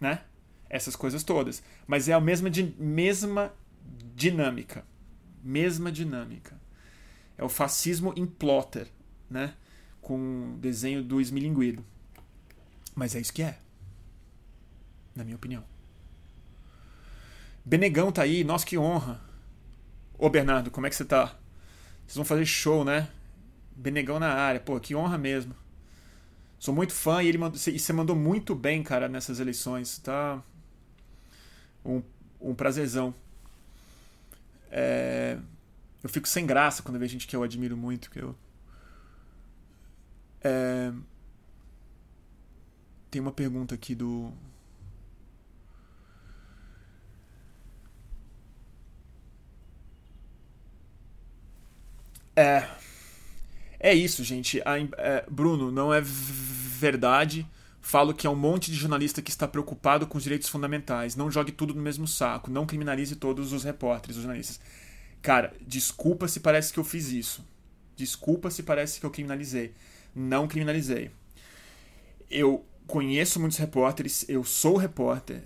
Né? 0.00 0.22
Essas 0.68 0.96
coisas 0.96 1.22
todas. 1.22 1.62
Mas 1.86 2.08
é 2.08 2.12
a 2.12 2.20
mesma, 2.20 2.50
mesma 2.78 3.52
dinâmica. 4.14 4.84
Mesma 5.42 5.92
dinâmica. 5.92 6.58
É 7.36 7.44
o 7.44 7.48
fascismo 7.48 8.12
em 8.16 8.26
plotter, 8.26 8.88
né? 9.28 9.54
Com 10.00 10.56
desenho 10.58 11.02
do 11.02 11.20
esmilinguido. 11.20 11.84
Mas 12.94 13.14
é 13.14 13.20
isso 13.20 13.32
que 13.32 13.42
é. 13.42 13.58
Na 15.14 15.24
minha 15.24 15.36
opinião. 15.36 15.64
Benegão 17.64 18.12
tá 18.12 18.22
aí, 18.22 18.44
nossa 18.44 18.64
que 18.66 18.78
honra. 18.78 19.20
Ô 20.18 20.28
Bernardo, 20.28 20.70
como 20.70 20.86
é 20.86 20.90
que 20.90 20.96
você 20.96 21.04
tá? 21.04 21.36
Vocês 22.06 22.16
vão 22.16 22.24
fazer 22.24 22.46
show, 22.46 22.84
né? 22.84 23.08
Benegão 23.74 24.18
na 24.18 24.32
área. 24.32 24.60
Pô, 24.60 24.78
que 24.78 24.94
honra 24.94 25.18
mesmo. 25.18 25.54
Sou 26.58 26.74
muito 26.74 26.92
fã 26.92 27.22
e 27.22 27.28
ele 27.28 27.38
mandou, 27.38 27.60
e 27.66 27.78
você 27.78 27.92
mandou 27.92 28.16
muito 28.16 28.54
bem, 28.54 28.82
cara, 28.82 29.08
nessas 29.08 29.40
eleições. 29.40 29.98
Tá 29.98 30.42
um, 31.84 32.02
um 32.40 32.54
prazerzão. 32.54 33.14
É, 34.70 35.38
eu 36.02 36.08
fico 36.08 36.26
sem 36.28 36.46
graça 36.46 36.82
quando 36.82 36.98
vejo 36.98 37.12
gente 37.12 37.26
que 37.26 37.36
eu 37.36 37.42
admiro 37.42 37.76
muito, 37.76 38.10
que 38.10 38.20
eu 38.20 38.34
é, 40.44 40.92
tem 43.10 43.20
uma 43.20 43.32
pergunta 43.32 43.74
aqui 43.74 43.94
do 43.94 44.30
É. 52.36 52.66
É 53.78 53.94
isso, 53.94 54.24
gente. 54.24 54.60
A, 54.64 54.78
é, 54.78 55.24
Bruno, 55.30 55.70
não 55.70 55.92
é 55.92 56.00
verdade. 56.00 57.46
Falo 57.80 58.14
que 58.14 58.26
é 58.26 58.30
um 58.30 58.36
monte 58.36 58.70
de 58.70 58.76
jornalista 58.76 59.20
que 59.20 59.30
está 59.30 59.46
preocupado 59.46 60.06
com 60.06 60.16
os 60.16 60.24
direitos 60.24 60.48
fundamentais. 60.48 61.16
Não 61.16 61.30
jogue 61.30 61.52
tudo 61.52 61.74
no 61.74 61.82
mesmo 61.82 62.06
saco. 62.06 62.50
Não 62.50 62.66
criminalize 62.66 63.16
todos 63.16 63.52
os 63.52 63.62
repórteres, 63.62 64.16
os 64.16 64.22
jornalistas. 64.22 64.60
Cara, 65.20 65.52
desculpa 65.60 66.28
se 66.28 66.40
parece 66.40 66.72
que 66.72 66.78
eu 66.78 66.84
fiz 66.84 67.08
isso. 67.08 67.44
Desculpa 67.96 68.50
se 68.50 68.62
parece 68.62 68.98
que 68.98 69.06
eu 69.06 69.10
criminalizei. 69.10 69.74
Não 70.14 70.48
criminalizei. 70.48 71.10
Eu 72.30 72.64
conheço 72.86 73.40
muitos 73.40 73.58
repórteres, 73.58 74.24
eu 74.28 74.44
sou 74.44 74.76
repórter, 74.76 75.42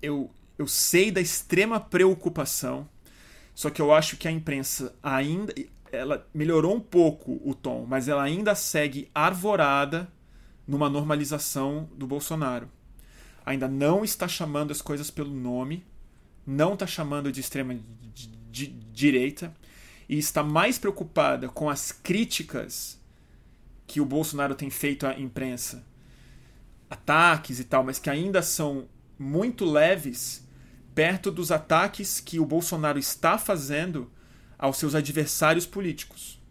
eu, 0.00 0.30
eu 0.56 0.66
sei 0.66 1.10
da 1.10 1.20
extrema 1.20 1.80
preocupação, 1.80 2.88
só 3.54 3.70
que 3.70 3.82
eu 3.82 3.92
acho 3.92 4.16
que 4.16 4.28
a 4.28 4.30
imprensa 4.30 4.94
ainda 5.02 5.52
ela 5.92 6.26
melhorou 6.32 6.74
um 6.74 6.80
pouco 6.80 7.40
o 7.44 7.54
tom, 7.54 7.86
mas 7.88 8.08
ela 8.08 8.22
ainda 8.22 8.54
segue 8.54 9.10
arvorada 9.14 10.10
numa 10.66 10.88
normalização 10.90 11.88
do 11.94 12.06
Bolsonaro. 12.06 12.68
Ainda 13.44 13.66
não 13.66 14.04
está 14.04 14.28
chamando 14.28 14.70
as 14.70 14.82
coisas 14.82 15.10
pelo 15.10 15.30
nome, 15.30 15.84
não 16.46 16.74
está 16.74 16.86
chamando 16.86 17.32
de 17.32 17.40
extrema 17.40 17.78
direita 18.92 19.54
e 20.08 20.18
está 20.18 20.42
mais 20.42 20.78
preocupada 20.78 21.48
com 21.48 21.68
as 21.70 21.92
críticas 21.92 22.98
que 23.86 24.00
o 24.00 24.04
Bolsonaro 24.04 24.54
tem 24.54 24.68
feito 24.68 25.06
à 25.06 25.18
imprensa, 25.18 25.84
ataques 26.90 27.58
e 27.58 27.64
tal, 27.64 27.82
mas 27.82 27.98
que 27.98 28.10
ainda 28.10 28.42
são 28.42 28.86
muito 29.18 29.64
leves 29.64 30.46
perto 30.94 31.30
dos 31.30 31.50
ataques 31.50 32.20
que 32.20 32.38
o 32.38 32.44
Bolsonaro 32.44 32.98
está 32.98 33.38
fazendo 33.38 34.10
aos 34.58 34.76
seus 34.76 34.94
adversários 34.94 35.64
políticos. 35.64 36.42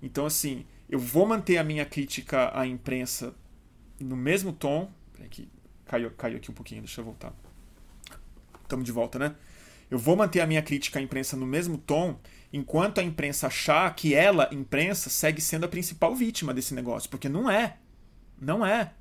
Então, 0.00 0.24
assim, 0.24 0.64
eu 0.88 0.98
vou 0.98 1.26
manter 1.26 1.58
a 1.58 1.64
minha 1.64 1.84
crítica 1.84 2.56
à 2.56 2.66
imprensa 2.66 3.34
no 3.98 4.16
mesmo 4.16 4.52
tom. 4.52 4.92
Aqui, 5.24 5.48
caiu, 5.84 6.10
caiu 6.12 6.36
aqui 6.36 6.50
um 6.50 6.54
pouquinho, 6.54 6.82
deixa 6.82 7.00
eu 7.00 7.04
voltar. 7.04 7.34
Estamos 8.62 8.84
de 8.84 8.92
volta, 8.92 9.18
né? 9.18 9.34
Eu 9.90 9.98
vou 9.98 10.16
manter 10.16 10.40
a 10.40 10.46
minha 10.46 10.62
crítica 10.62 10.98
à 10.98 11.02
imprensa 11.02 11.36
no 11.36 11.46
mesmo 11.46 11.78
tom, 11.78 12.18
enquanto 12.52 12.98
a 12.98 13.02
imprensa 13.02 13.46
achar 13.46 13.94
que 13.94 14.14
ela, 14.14 14.48
imprensa, 14.52 15.08
segue 15.10 15.40
sendo 15.40 15.64
a 15.64 15.68
principal 15.68 16.14
vítima 16.14 16.52
desse 16.54 16.74
negócio, 16.74 17.08
porque 17.08 17.28
não 17.28 17.50
é. 17.50 17.78
Não 18.40 18.66
é. 18.66 18.92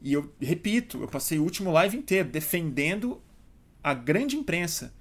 E 0.00 0.12
eu 0.12 0.32
repito, 0.40 1.00
eu 1.00 1.08
passei 1.08 1.38
o 1.38 1.42
último 1.42 1.70
live 1.72 1.96
inteiro 1.96 2.28
defendendo 2.28 3.22
a 3.82 3.94
grande 3.94 4.36
imprensa. 4.36 4.92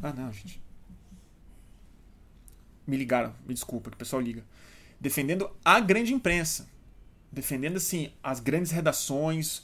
Ah, 0.00 0.12
não, 0.12 0.32
gente 0.32 0.65
me 2.86 2.96
ligaram, 2.96 3.34
me 3.46 3.52
desculpa, 3.52 3.90
que 3.90 3.96
o 3.96 3.98
pessoal 3.98 4.22
liga, 4.22 4.44
defendendo 5.00 5.50
a 5.64 5.80
grande 5.80 6.14
imprensa, 6.14 6.68
defendendo 7.30 7.76
assim 7.76 8.12
as 8.22 8.40
grandes 8.40 8.70
redações, 8.70 9.62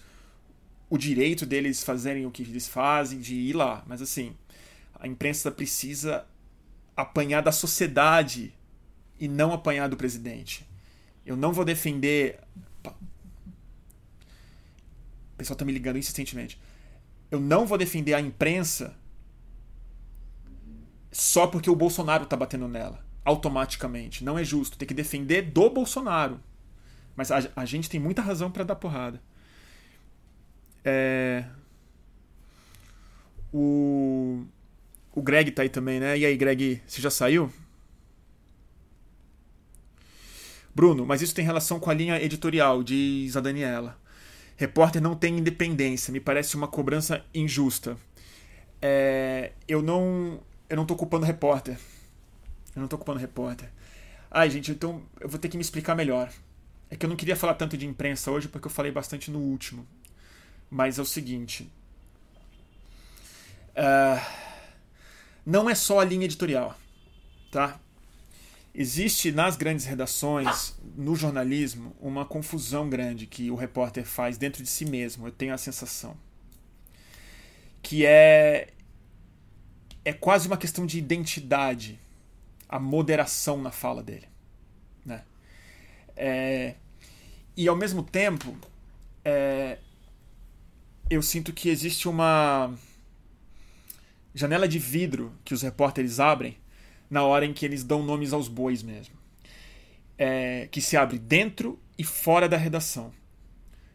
o 0.90 0.98
direito 0.98 1.46
deles 1.46 1.82
fazerem 1.82 2.26
o 2.26 2.30
que 2.30 2.42
eles 2.42 2.68
fazem, 2.68 3.18
de 3.18 3.34
ir 3.34 3.54
lá. 3.54 3.82
Mas 3.86 4.02
assim, 4.02 4.36
a 4.94 5.06
imprensa 5.06 5.50
precisa 5.50 6.26
apanhar 6.96 7.40
da 7.42 7.52
sociedade 7.52 8.54
e 9.18 9.26
não 9.26 9.52
apanhar 9.52 9.88
do 9.88 9.96
presidente. 9.96 10.68
Eu 11.24 11.36
não 11.36 11.52
vou 11.52 11.64
defender. 11.64 12.40
O 12.84 12.92
pessoal 15.36 15.56
tá 15.56 15.64
me 15.64 15.72
ligando 15.72 15.98
insistentemente. 15.98 16.60
Eu 17.30 17.40
não 17.40 17.66
vou 17.66 17.78
defender 17.78 18.14
a 18.14 18.20
imprensa 18.20 18.94
só 21.10 21.46
porque 21.46 21.70
o 21.70 21.76
Bolsonaro 21.76 22.26
tá 22.26 22.36
batendo 22.36 22.68
nela. 22.68 23.04
Automaticamente. 23.24 24.24
Não 24.24 24.38
é 24.38 24.44
justo. 24.44 24.76
Tem 24.76 24.86
que 24.86 24.94
defender 24.94 25.42
do 25.42 25.70
Bolsonaro. 25.70 26.40
Mas 27.16 27.30
a, 27.30 27.48
a 27.54 27.64
gente 27.64 27.88
tem 27.88 28.00
muita 28.00 28.22
razão 28.22 28.50
para 28.50 28.64
dar 28.64 28.76
porrada. 28.76 29.20
É... 30.84 31.44
O... 33.52 34.44
o 35.14 35.22
Greg 35.22 35.50
tá 35.50 35.62
aí 35.62 35.68
também, 35.68 36.00
né? 36.00 36.18
E 36.18 36.24
aí, 36.24 36.36
Greg, 36.36 36.82
você 36.86 37.00
já 37.02 37.10
saiu? 37.10 37.52
Bruno, 40.74 41.04
mas 41.04 41.20
isso 41.20 41.34
tem 41.34 41.44
relação 41.44 41.78
com 41.78 41.90
a 41.90 41.94
linha 41.94 42.20
editorial, 42.20 42.82
diz 42.82 43.36
a 43.36 43.40
Daniela. 43.40 43.98
Repórter 44.56 45.02
não 45.02 45.14
tem 45.14 45.38
independência, 45.38 46.10
me 46.10 46.20
parece 46.20 46.56
uma 46.56 46.66
cobrança 46.66 47.24
injusta. 47.34 47.96
É... 48.80 49.52
eu 49.68 49.82
não. 49.82 50.40
Eu 50.68 50.76
não 50.76 50.86
tô 50.86 50.96
culpando 50.96 51.26
repórter. 51.26 51.78
Eu 52.74 52.80
não 52.80 52.88
tô 52.88 52.96
culpando 52.96 53.20
repórter. 53.20 53.70
Ai, 54.30 54.50
gente, 54.50 54.70
então 54.70 55.02
eu 55.20 55.28
vou 55.28 55.38
ter 55.38 55.48
que 55.48 55.56
me 55.56 55.62
explicar 55.62 55.94
melhor. 55.94 56.32
É 56.90 56.96
que 56.96 57.04
eu 57.04 57.10
não 57.10 57.16
queria 57.16 57.36
falar 57.36 57.54
tanto 57.54 57.76
de 57.76 57.86
imprensa 57.86 58.30
hoje 58.30 58.48
porque 58.48 58.66
eu 58.66 58.70
falei 58.70 58.90
bastante 58.90 59.30
no 59.30 59.38
último. 59.38 59.86
Mas 60.70 60.98
é 60.98 61.02
o 61.02 61.06
seguinte. 61.06 61.70
Uh, 63.70 64.20
não 65.44 65.68
é 65.68 65.74
só 65.74 66.00
a 66.00 66.04
linha 66.04 66.24
editorial, 66.24 66.78
tá? 67.50 67.80
Existe 68.74 69.32
nas 69.32 69.54
grandes 69.54 69.84
redações, 69.84 70.74
no 70.96 71.14
jornalismo, 71.14 71.94
uma 72.00 72.24
confusão 72.24 72.88
grande 72.88 73.26
que 73.26 73.50
o 73.50 73.54
repórter 73.54 74.04
faz 74.04 74.38
dentro 74.38 74.62
de 74.62 74.68
si 74.68 74.86
mesmo, 74.86 75.26
eu 75.26 75.32
tenho 75.32 75.52
a 75.52 75.58
sensação. 75.58 76.16
Que 77.82 78.06
é. 78.06 78.68
É 80.04 80.12
quase 80.12 80.46
uma 80.48 80.56
questão 80.56 80.84
de 80.84 80.98
identidade, 80.98 82.00
a 82.72 82.78
moderação 82.78 83.60
na 83.60 83.70
fala 83.70 84.02
dele. 84.02 84.26
Né? 85.04 85.22
É, 86.16 86.74
e 87.54 87.68
ao 87.68 87.76
mesmo 87.76 88.02
tempo, 88.02 88.56
é, 89.22 89.76
eu 91.10 91.20
sinto 91.20 91.52
que 91.52 91.68
existe 91.68 92.08
uma 92.08 92.74
janela 94.34 94.66
de 94.66 94.78
vidro 94.78 95.34
que 95.44 95.52
os 95.52 95.60
repórteres 95.60 96.18
abrem 96.18 96.56
na 97.10 97.22
hora 97.22 97.44
em 97.44 97.52
que 97.52 97.66
eles 97.66 97.84
dão 97.84 98.02
nomes 98.02 98.32
aos 98.32 98.48
bois 98.48 98.82
mesmo. 98.82 99.14
É, 100.16 100.66
que 100.70 100.80
se 100.80 100.96
abre 100.96 101.18
dentro 101.18 101.78
e 101.98 102.04
fora 102.04 102.48
da 102.48 102.56
redação. 102.56 103.08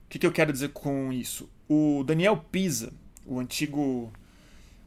O 0.06 0.10
que, 0.10 0.20
que 0.20 0.28
eu 0.28 0.32
quero 0.32 0.54
dizer 0.54 0.70
com 0.70 1.12
isso? 1.12 1.50
O 1.68 2.04
Daniel 2.04 2.38
Pisa, 2.38 2.94
o 3.26 3.40
antigo. 3.40 4.14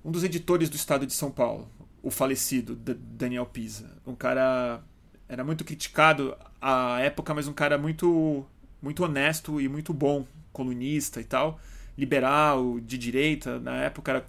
um 0.04 0.12
dos 0.12 0.22
editores 0.22 0.70
do 0.70 0.76
Estado 0.76 1.04
de 1.04 1.12
São 1.12 1.30
Paulo, 1.30 1.68
o 2.02 2.10
falecido 2.10 2.74
Daniel 2.76 3.46
Pisa, 3.46 3.96
um 4.06 4.14
cara. 4.14 4.82
era 5.28 5.44
muito 5.44 5.64
criticado 5.64 6.36
à 6.60 7.00
época, 7.00 7.34
mas 7.34 7.46
um 7.46 7.52
cara 7.52 7.76
muito, 7.76 8.44
muito 8.80 9.04
honesto 9.04 9.60
e 9.60 9.68
muito 9.68 9.92
bom, 9.92 10.26
colunista 10.52 11.20
e 11.20 11.24
tal 11.24 11.60
liberal, 12.00 12.80
de 12.80 12.96
direita, 12.96 13.60
na 13.60 13.76
época 13.82 14.10
era 14.10 14.26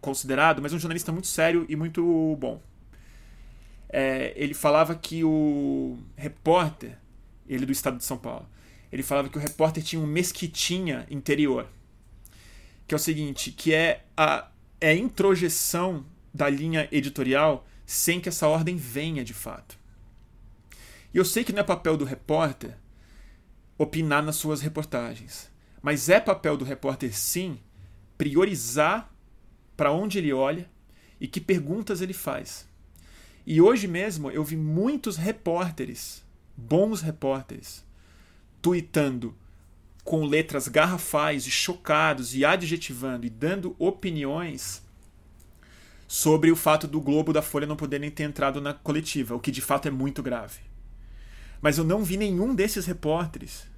considerado, 0.00 0.62
mas 0.62 0.72
um 0.72 0.78
jornalista 0.78 1.10
muito 1.10 1.26
sério 1.26 1.66
e 1.68 1.74
muito 1.74 2.36
bom. 2.38 2.62
É, 3.88 4.32
ele 4.36 4.54
falava 4.54 4.94
que 4.94 5.24
o 5.24 5.98
repórter, 6.16 6.96
ele 7.48 7.66
do 7.66 7.72
estado 7.72 7.96
de 7.96 8.04
São 8.04 8.16
Paulo, 8.16 8.48
ele 8.92 9.02
falava 9.02 9.28
que 9.28 9.36
o 9.36 9.40
repórter 9.40 9.82
tinha 9.82 10.00
um 10.00 10.06
mesquitinha 10.06 11.06
interior. 11.10 11.66
Que 12.86 12.94
é 12.94 12.96
o 12.96 12.98
seguinte, 12.98 13.50
que 13.50 13.74
é 13.74 14.04
a, 14.16 14.48
é 14.80 14.90
a 14.90 14.94
introjeção 14.94 16.06
da 16.32 16.48
linha 16.48 16.88
editorial 16.92 17.66
sem 17.86 18.20
que 18.20 18.28
essa 18.28 18.46
ordem 18.46 18.76
venha 18.76 19.24
de 19.24 19.34
fato. 19.34 19.78
E 21.12 21.16
eu 21.16 21.24
sei 21.24 21.42
que 21.42 21.52
não 21.52 21.60
é 21.60 21.64
papel 21.64 21.96
do 21.96 22.04
repórter 22.04 22.76
opinar 23.78 24.22
nas 24.22 24.36
suas 24.36 24.60
reportagens. 24.60 25.50
Mas 25.80 26.08
é 26.08 26.20
papel 26.20 26.56
do 26.56 26.64
repórter, 26.64 27.16
sim, 27.16 27.58
priorizar 28.18 29.10
para 29.76 29.92
onde 29.92 30.18
ele 30.18 30.32
olha 30.32 30.68
e 31.20 31.28
que 31.28 31.40
perguntas 31.40 32.00
ele 32.00 32.12
faz. 32.12 32.68
E 33.46 33.60
hoje 33.60 33.86
mesmo 33.86 34.30
eu 34.30 34.44
vi 34.44 34.56
muitos 34.56 35.16
repórteres, 35.16 36.22
bons 36.56 37.00
repórteres, 37.00 37.84
tweetando 38.60 39.34
com 40.04 40.24
letras 40.24 40.68
garrafais 40.68 41.46
e 41.46 41.50
chocados 41.50 42.34
e 42.34 42.44
adjetivando 42.44 43.24
e 43.26 43.30
dando 43.30 43.76
opiniões 43.78 44.82
sobre 46.08 46.50
o 46.50 46.56
fato 46.56 46.88
do 46.88 47.00
Globo 47.00 47.32
da 47.32 47.42
Folha 47.42 47.66
não 47.66 47.76
poderem 47.76 48.10
ter 48.10 48.24
entrado 48.24 48.60
na 48.60 48.74
coletiva, 48.74 49.36
o 49.36 49.40
que 49.40 49.52
de 49.52 49.60
fato 49.60 49.86
é 49.86 49.90
muito 49.90 50.22
grave. 50.22 50.60
Mas 51.60 51.78
eu 51.78 51.84
não 51.84 52.02
vi 52.02 52.16
nenhum 52.16 52.54
desses 52.54 52.86
repórteres 52.86 53.68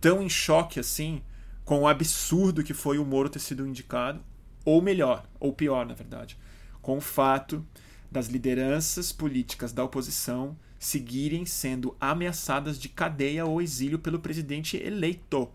tão 0.00 0.22
em 0.22 0.28
choque 0.28 0.80
assim 0.80 1.22
com 1.64 1.80
o 1.80 1.86
absurdo 1.88 2.64
que 2.64 2.72
foi 2.72 2.98
o 2.98 3.04
Moro 3.04 3.28
ter 3.28 3.38
sido 3.38 3.66
indicado, 3.66 4.24
ou 4.64 4.82
melhor, 4.82 5.28
ou 5.38 5.52
pior, 5.52 5.86
na 5.86 5.94
verdade, 5.94 6.36
com 6.82 6.96
o 6.96 7.00
fato 7.00 7.64
das 8.10 8.26
lideranças 8.26 9.12
políticas 9.12 9.72
da 9.72 9.84
oposição 9.84 10.56
seguirem 10.78 11.44
sendo 11.44 11.94
ameaçadas 12.00 12.78
de 12.78 12.88
cadeia 12.88 13.44
ou 13.44 13.60
exílio 13.60 13.98
pelo 13.98 14.18
presidente 14.18 14.76
eleito. 14.78 15.48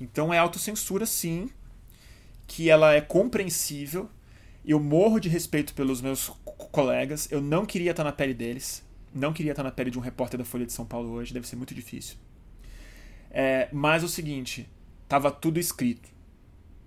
Então 0.00 0.32
é 0.32 0.38
autocensura, 0.38 1.06
sim, 1.06 1.50
que 2.46 2.68
ela 2.68 2.92
é 2.94 3.00
compreensível. 3.00 4.10
Eu 4.64 4.78
morro 4.78 5.18
de 5.18 5.28
respeito 5.28 5.74
pelos 5.74 6.00
meus 6.00 6.28
colegas. 6.70 7.30
Eu 7.30 7.40
não 7.40 7.66
queria 7.66 7.90
estar 7.90 8.04
na 8.04 8.12
pele 8.12 8.32
deles. 8.32 8.84
Não 9.12 9.32
queria 9.32 9.52
estar 9.52 9.62
na 9.62 9.70
pele 9.70 9.90
de 9.90 9.98
um 9.98 10.02
repórter 10.02 10.38
da 10.38 10.44
Folha 10.44 10.64
de 10.64 10.72
São 10.72 10.86
Paulo 10.86 11.10
hoje. 11.10 11.34
Deve 11.34 11.46
ser 11.46 11.56
muito 11.56 11.74
difícil. 11.74 12.16
É, 13.30 13.68
mas 13.72 14.04
o 14.04 14.08
seguinte, 14.08 14.68
tava 15.08 15.30
tudo 15.30 15.58
escrito, 15.58 16.08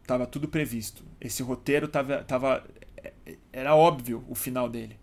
tava 0.05 0.25
tudo 0.25 0.47
previsto. 0.47 1.03
Esse 1.19 1.43
roteiro 1.43 1.87
tava, 1.87 2.23
tava 2.23 2.65
é, 2.97 3.13
era 3.51 3.75
óbvio 3.75 4.23
o 4.29 4.35
final 4.35 4.69
dele. 4.69 4.97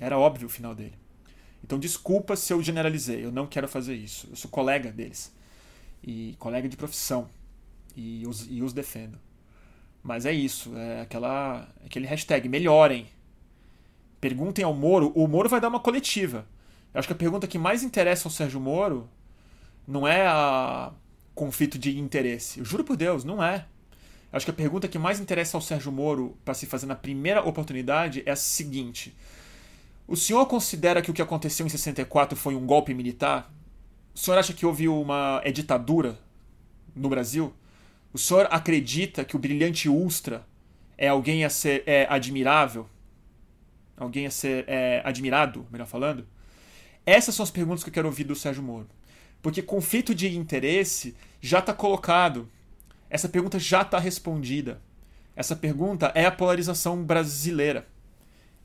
Era 0.00 0.18
óbvio 0.18 0.46
o 0.46 0.50
final 0.50 0.74
dele. 0.74 0.94
Então 1.62 1.78
desculpa 1.78 2.36
se 2.36 2.52
eu 2.52 2.62
generalizei, 2.62 3.24
eu 3.24 3.32
não 3.32 3.46
quero 3.46 3.68
fazer 3.68 3.94
isso. 3.94 4.28
Eu 4.30 4.36
sou 4.36 4.50
colega 4.50 4.92
deles 4.92 5.34
e 6.02 6.36
colega 6.38 6.68
de 6.68 6.76
profissão 6.76 7.28
e 7.96 8.26
os, 8.26 8.46
e 8.48 8.62
os 8.62 8.72
defendo. 8.72 9.18
Mas 10.08 10.24
é 10.24 10.32
isso, 10.32 10.74
é 10.74 11.02
aquela 11.02 11.68
aquele 11.84 12.06
hashtag 12.06 12.48
melhorem. 12.48 13.06
Perguntem 14.18 14.64
ao 14.64 14.72
Moro, 14.72 15.12
o 15.14 15.28
Moro 15.28 15.50
vai 15.50 15.60
dar 15.60 15.68
uma 15.68 15.80
coletiva. 15.80 16.46
Eu 16.94 16.98
acho 16.98 17.06
que 17.06 17.12
a 17.12 17.16
pergunta 17.16 17.46
que 17.46 17.58
mais 17.58 17.82
interessa 17.82 18.26
ao 18.26 18.32
Sérgio 18.32 18.58
Moro 18.58 19.06
não 19.86 20.08
é 20.08 20.26
a 20.26 20.92
conflito 21.34 21.78
de 21.78 21.98
interesse. 21.98 22.58
Eu 22.58 22.64
juro 22.64 22.84
por 22.84 22.96
Deus, 22.96 23.22
não 23.22 23.44
é. 23.44 23.66
Acho 24.32 24.46
que 24.46 24.50
a 24.50 24.54
pergunta 24.54 24.88
que 24.88 24.98
mais 24.98 25.20
interessa 25.20 25.58
ao 25.58 25.60
Sérgio 25.60 25.92
Moro 25.92 26.38
para 26.42 26.54
se 26.54 26.64
fazer 26.64 26.86
na 26.86 26.96
primeira 26.96 27.46
oportunidade 27.46 28.22
é 28.24 28.30
a 28.30 28.36
seguinte: 28.36 29.14
O 30.06 30.16
senhor 30.16 30.46
considera 30.46 31.02
que 31.02 31.10
o 31.10 31.14
que 31.14 31.20
aconteceu 31.20 31.66
em 31.66 31.68
64 31.68 32.34
foi 32.34 32.54
um 32.54 32.64
golpe 32.64 32.94
militar? 32.94 33.52
O 34.14 34.18
senhor 34.18 34.38
acha 34.38 34.54
que 34.54 34.64
houve 34.64 34.88
uma 34.88 35.42
ditadura 35.52 36.18
no 36.96 37.10
Brasil? 37.10 37.52
O 38.12 38.18
senhor 38.18 38.48
acredita 38.50 39.24
que 39.24 39.36
o 39.36 39.38
brilhante 39.38 39.88
Ustra 39.88 40.46
é 40.96 41.08
alguém 41.08 41.44
a 41.44 41.50
ser 41.50 41.82
é, 41.86 42.06
admirável? 42.08 42.88
Alguém 43.96 44.26
a 44.26 44.30
ser 44.30 44.64
é, 44.66 45.02
admirado, 45.04 45.66
melhor 45.70 45.86
falando? 45.86 46.26
Essas 47.04 47.34
são 47.34 47.44
as 47.44 47.50
perguntas 47.50 47.82
que 47.82 47.90
eu 47.90 47.94
quero 47.94 48.08
ouvir 48.08 48.24
do 48.24 48.34
Sérgio 48.34 48.62
Moro. 48.62 48.88
Porque 49.42 49.62
conflito 49.62 50.14
de 50.14 50.36
interesse 50.36 51.16
já 51.40 51.58
está 51.58 51.72
colocado. 51.72 52.48
Essa 53.08 53.28
pergunta 53.28 53.58
já 53.58 53.82
está 53.82 53.98
respondida. 53.98 54.80
Essa 55.34 55.54
pergunta 55.54 56.10
é 56.14 56.26
a 56.26 56.32
polarização 56.32 57.02
brasileira. 57.02 57.86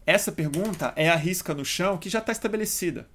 Essa 0.06 0.32
pergunta 0.32 0.92
é 0.96 1.10
a 1.10 1.16
risca 1.16 1.54
no 1.54 1.64
chão 1.64 1.98
que 1.98 2.10
já 2.10 2.20
está 2.20 2.32
estabelecida. 2.32 3.08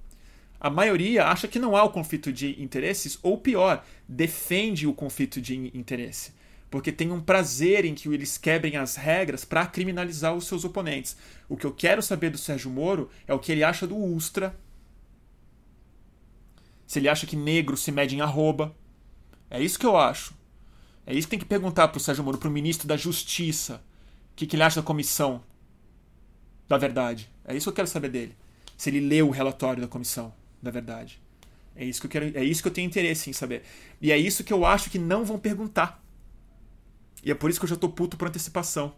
A 0.59 0.69
maioria 0.69 1.25
acha 1.27 1.47
que 1.47 1.57
não 1.57 1.75
há 1.75 1.83
o 1.83 1.91
conflito 1.91 2.33
de 2.33 2.61
interesses, 2.61 3.17
ou 3.23 3.37
pior, 3.37 3.85
defende 4.07 4.85
o 4.85 4.93
conflito 4.93 5.39
de 5.39 5.55
interesse, 5.77 6.33
porque 6.69 6.91
tem 6.91 7.11
um 7.11 7.21
prazer 7.21 7.85
em 7.85 7.95
que 7.95 8.09
eles 8.09 8.37
quebrem 8.37 8.75
as 8.75 8.97
regras 8.97 9.45
para 9.45 9.65
criminalizar 9.65 10.35
os 10.35 10.47
seus 10.47 10.65
oponentes. 10.65 11.15
O 11.47 11.55
que 11.55 11.65
eu 11.65 11.71
quero 11.71 12.01
saber 12.01 12.29
do 12.29 12.37
Sérgio 12.37 12.69
Moro 12.69 13.09
é 13.25 13.33
o 13.33 13.39
que 13.39 13.53
ele 13.53 13.63
acha 13.63 13.87
do 13.87 13.95
Ustra, 13.95 14.53
se 16.85 16.99
ele 16.99 17.07
acha 17.07 17.25
que 17.25 17.35
negro 17.35 17.77
se 17.77 17.91
mede 17.91 18.15
em 18.15 18.21
arroba. 18.21 18.75
É 19.49 19.61
isso 19.61 19.79
que 19.79 19.85
eu 19.85 19.95
acho. 19.95 20.33
É 21.05 21.13
isso 21.13 21.27
que 21.27 21.31
tem 21.31 21.39
que 21.39 21.45
perguntar 21.45 21.87
para 21.87 21.97
o 21.97 22.01
Sérgio 22.01 22.23
Moro, 22.23 22.37
para 22.37 22.49
o 22.49 22.51
ministro 22.51 22.87
da 22.87 22.97
Justiça. 22.97 23.75
O 24.31 24.35
que, 24.35 24.47
que 24.47 24.55
ele 24.55 24.63
acha 24.63 24.81
da 24.81 24.85
comissão 24.85 25.43
da 26.67 26.77
verdade. 26.77 27.29
É 27.45 27.55
isso 27.55 27.65
que 27.65 27.69
eu 27.69 27.75
quero 27.75 27.87
saber 27.87 28.09
dele. 28.09 28.35
Se 28.77 28.89
ele 28.89 28.99
leu 28.99 29.27
o 29.27 29.31
relatório 29.31 29.81
da 29.81 29.87
comissão 29.87 30.33
da 30.61 30.71
verdade. 30.71 31.21
É 31.75 31.85
isso 31.85 32.01
que 32.01 32.07
eu 32.07 32.11
quero, 32.11 32.37
é 32.37 32.43
isso 32.43 32.61
que 32.61 32.67
eu 32.67 32.73
tenho 32.73 32.87
interesse 32.87 33.29
em 33.29 33.33
saber. 33.33 33.63
E 34.01 34.11
é 34.11 34.17
isso 34.17 34.43
que 34.43 34.51
eu 34.51 34.65
acho 34.65 34.89
que 34.89 34.99
não 34.99 35.23
vão 35.23 35.39
perguntar. 35.39 36.03
E 37.23 37.31
é 37.31 37.35
por 37.35 37.49
isso 37.49 37.59
que 37.59 37.65
eu 37.65 37.69
já 37.69 37.75
tô 37.75 37.89
puto 37.89 38.17
por 38.17 38.27
antecipação. 38.27 38.95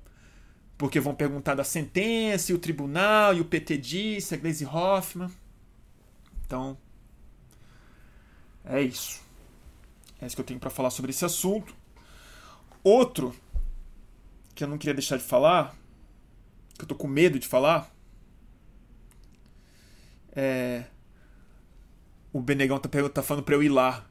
Porque 0.78 1.00
vão 1.00 1.14
perguntar 1.14 1.56
da 1.56 1.64
sentença, 1.64 2.52
e 2.52 2.56
o 2.56 2.60
tribunal, 2.60 3.36
e 3.36 3.42
o 3.42 3.46
PT 3.46 3.78
disse, 3.78 4.34
a 4.34 4.38
Glaze 4.38 4.66
Hoffman. 4.66 5.30
Então, 6.46 6.78
é 8.66 8.82
isso. 8.82 9.22
É 10.20 10.26
isso 10.26 10.36
que 10.36 10.42
eu 10.42 10.46
tenho 10.46 10.60
para 10.60 10.70
falar 10.70 10.90
sobre 10.90 11.12
esse 11.12 11.24
assunto. 11.24 11.76
Outro 12.84 13.36
que 14.56 14.64
eu 14.64 14.68
não 14.68 14.78
queria 14.78 14.94
deixar 14.94 15.18
de 15.18 15.24
falar, 15.24 15.76
que 16.76 16.84
eu 16.84 16.88
tô 16.88 16.96
com 16.96 17.08
medo 17.08 17.38
de 17.40 17.48
falar, 17.48 17.94
é. 20.32 20.86
O 22.34 22.42
Benegão 22.42 22.80
tá, 22.80 22.90
tá 23.10 23.24
falando 23.24 23.44
pra 23.44 23.56
eu 23.56 23.64
ir 23.64 23.70
lá 23.70 24.06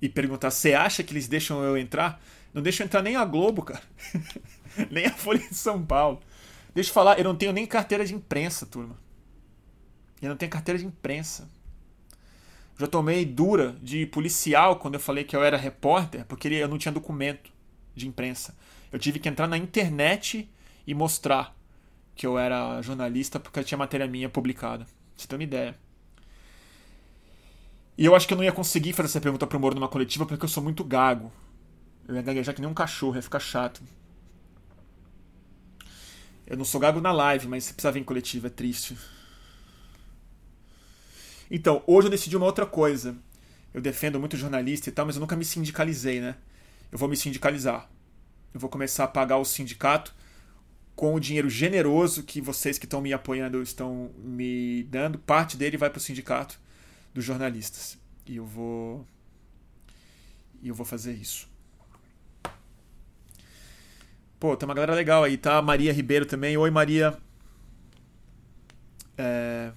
e 0.00 0.08
perguntar: 0.08 0.50
você 0.50 0.74
acha 0.74 1.02
que 1.02 1.12
eles 1.12 1.28
deixam 1.28 1.62
eu 1.62 1.76
entrar? 1.76 2.22
Não 2.52 2.62
deixam 2.62 2.86
entrar 2.86 3.02
nem 3.02 3.16
a 3.16 3.24
Globo, 3.24 3.62
cara. 3.62 3.82
nem 4.90 5.06
a 5.06 5.12
Folha 5.12 5.40
de 5.40 5.54
São 5.54 5.84
Paulo. 5.84 6.20
Deixa 6.74 6.90
eu 6.90 6.94
falar, 6.94 7.18
eu 7.18 7.24
não 7.24 7.36
tenho 7.36 7.52
nem 7.52 7.66
carteira 7.66 8.04
de 8.04 8.14
imprensa, 8.14 8.66
turma. 8.66 8.98
Eu 10.20 10.30
não 10.30 10.36
tenho 10.36 10.50
carteira 10.50 10.78
de 10.78 10.86
imprensa. 10.86 11.48
Já 12.78 12.86
tomei 12.86 13.24
dura 13.24 13.76
de 13.82 14.04
policial 14.06 14.76
quando 14.76 14.94
eu 14.94 15.00
falei 15.00 15.24
que 15.24 15.34
eu 15.34 15.42
era 15.42 15.56
repórter, 15.56 16.24
porque 16.26 16.48
eu 16.48 16.68
não 16.68 16.76
tinha 16.76 16.92
documento 16.92 17.50
de 17.94 18.06
imprensa. 18.06 18.54
Eu 18.92 18.98
tive 18.98 19.18
que 19.18 19.28
entrar 19.28 19.46
na 19.46 19.56
internet 19.56 20.50
e 20.86 20.94
mostrar 20.94 21.56
que 22.14 22.26
eu 22.26 22.38
era 22.38 22.80
jornalista 22.82 23.40
porque 23.40 23.58
eu 23.58 23.64
tinha 23.64 23.78
matéria 23.78 24.06
minha 24.06 24.28
publicada. 24.28 24.86
Você 25.16 25.26
ter 25.26 25.36
uma 25.36 25.44
ideia. 25.44 25.78
E 27.98 28.04
eu 28.04 28.14
acho 28.14 28.26
que 28.28 28.34
eu 28.34 28.36
não 28.36 28.44
ia 28.44 28.52
conseguir 28.52 28.92
fazer 28.92 29.08
essa 29.08 29.20
pergunta 29.20 29.46
pro 29.46 29.58
Moro 29.58 29.74
numa 29.74 29.88
coletiva 29.88 30.26
porque 30.26 30.44
eu 30.44 30.48
sou 30.48 30.62
muito 30.62 30.84
gago. 30.84 31.32
Eu 32.06 32.14
ia 32.14 32.22
gaguejar 32.22 32.54
que 32.54 32.60
nem 32.60 32.70
um 32.70 32.74
cachorro, 32.74 33.16
ia 33.16 33.22
ficar 33.22 33.40
chato. 33.40 33.82
Eu 36.46 36.56
não 36.56 36.64
sou 36.64 36.80
gago 36.80 37.00
na 37.00 37.10
live, 37.10 37.48
mas 37.48 37.64
você 37.64 37.72
precisa 37.72 37.90
vir 37.90 38.00
em 38.00 38.04
coletiva, 38.04 38.48
é 38.48 38.50
triste. 38.50 38.96
Então, 41.50 41.82
hoje 41.86 42.06
eu 42.06 42.10
decidi 42.10 42.36
uma 42.36 42.46
outra 42.46 42.66
coisa. 42.66 43.16
Eu 43.72 43.80
defendo 43.80 44.20
muito 44.20 44.36
jornalista 44.36 44.88
e 44.88 44.92
tal, 44.92 45.06
mas 45.06 45.16
eu 45.16 45.20
nunca 45.20 45.34
me 45.34 45.44
sindicalizei, 45.44 46.20
né? 46.20 46.36
Eu 46.92 46.98
vou 46.98 47.08
me 47.08 47.16
sindicalizar. 47.16 47.88
Eu 48.52 48.60
vou 48.60 48.68
começar 48.70 49.04
a 49.04 49.08
pagar 49.08 49.38
o 49.38 49.44
sindicato 49.44 50.14
com 50.94 51.14
o 51.14 51.20
dinheiro 51.20 51.48
generoso 51.48 52.22
que 52.22 52.40
vocês 52.40 52.78
que 52.78 52.86
estão 52.86 53.00
me 53.00 53.12
apoiando 53.12 53.60
estão 53.62 54.10
me 54.18 54.84
dando. 54.84 55.18
Parte 55.18 55.56
dele 55.56 55.76
vai 55.76 55.90
para 55.90 55.98
o 55.98 56.02
sindicato 56.02 56.58
dos 57.16 57.24
jornalistas. 57.24 57.98
E 58.26 58.36
eu 58.36 58.44
vou. 58.44 59.06
E 60.60 60.68
eu 60.68 60.74
vou 60.74 60.84
fazer 60.84 61.14
isso. 61.14 61.48
Pô, 64.38 64.54
tem 64.54 64.68
uma 64.68 64.74
galera 64.74 64.94
legal 64.94 65.24
aí, 65.24 65.38
tá? 65.38 65.62
Maria 65.62 65.94
Ribeiro 65.94 66.26
também. 66.26 66.58
Oi, 66.58 66.70
Maria. 66.70 67.16
É... 69.16 69.72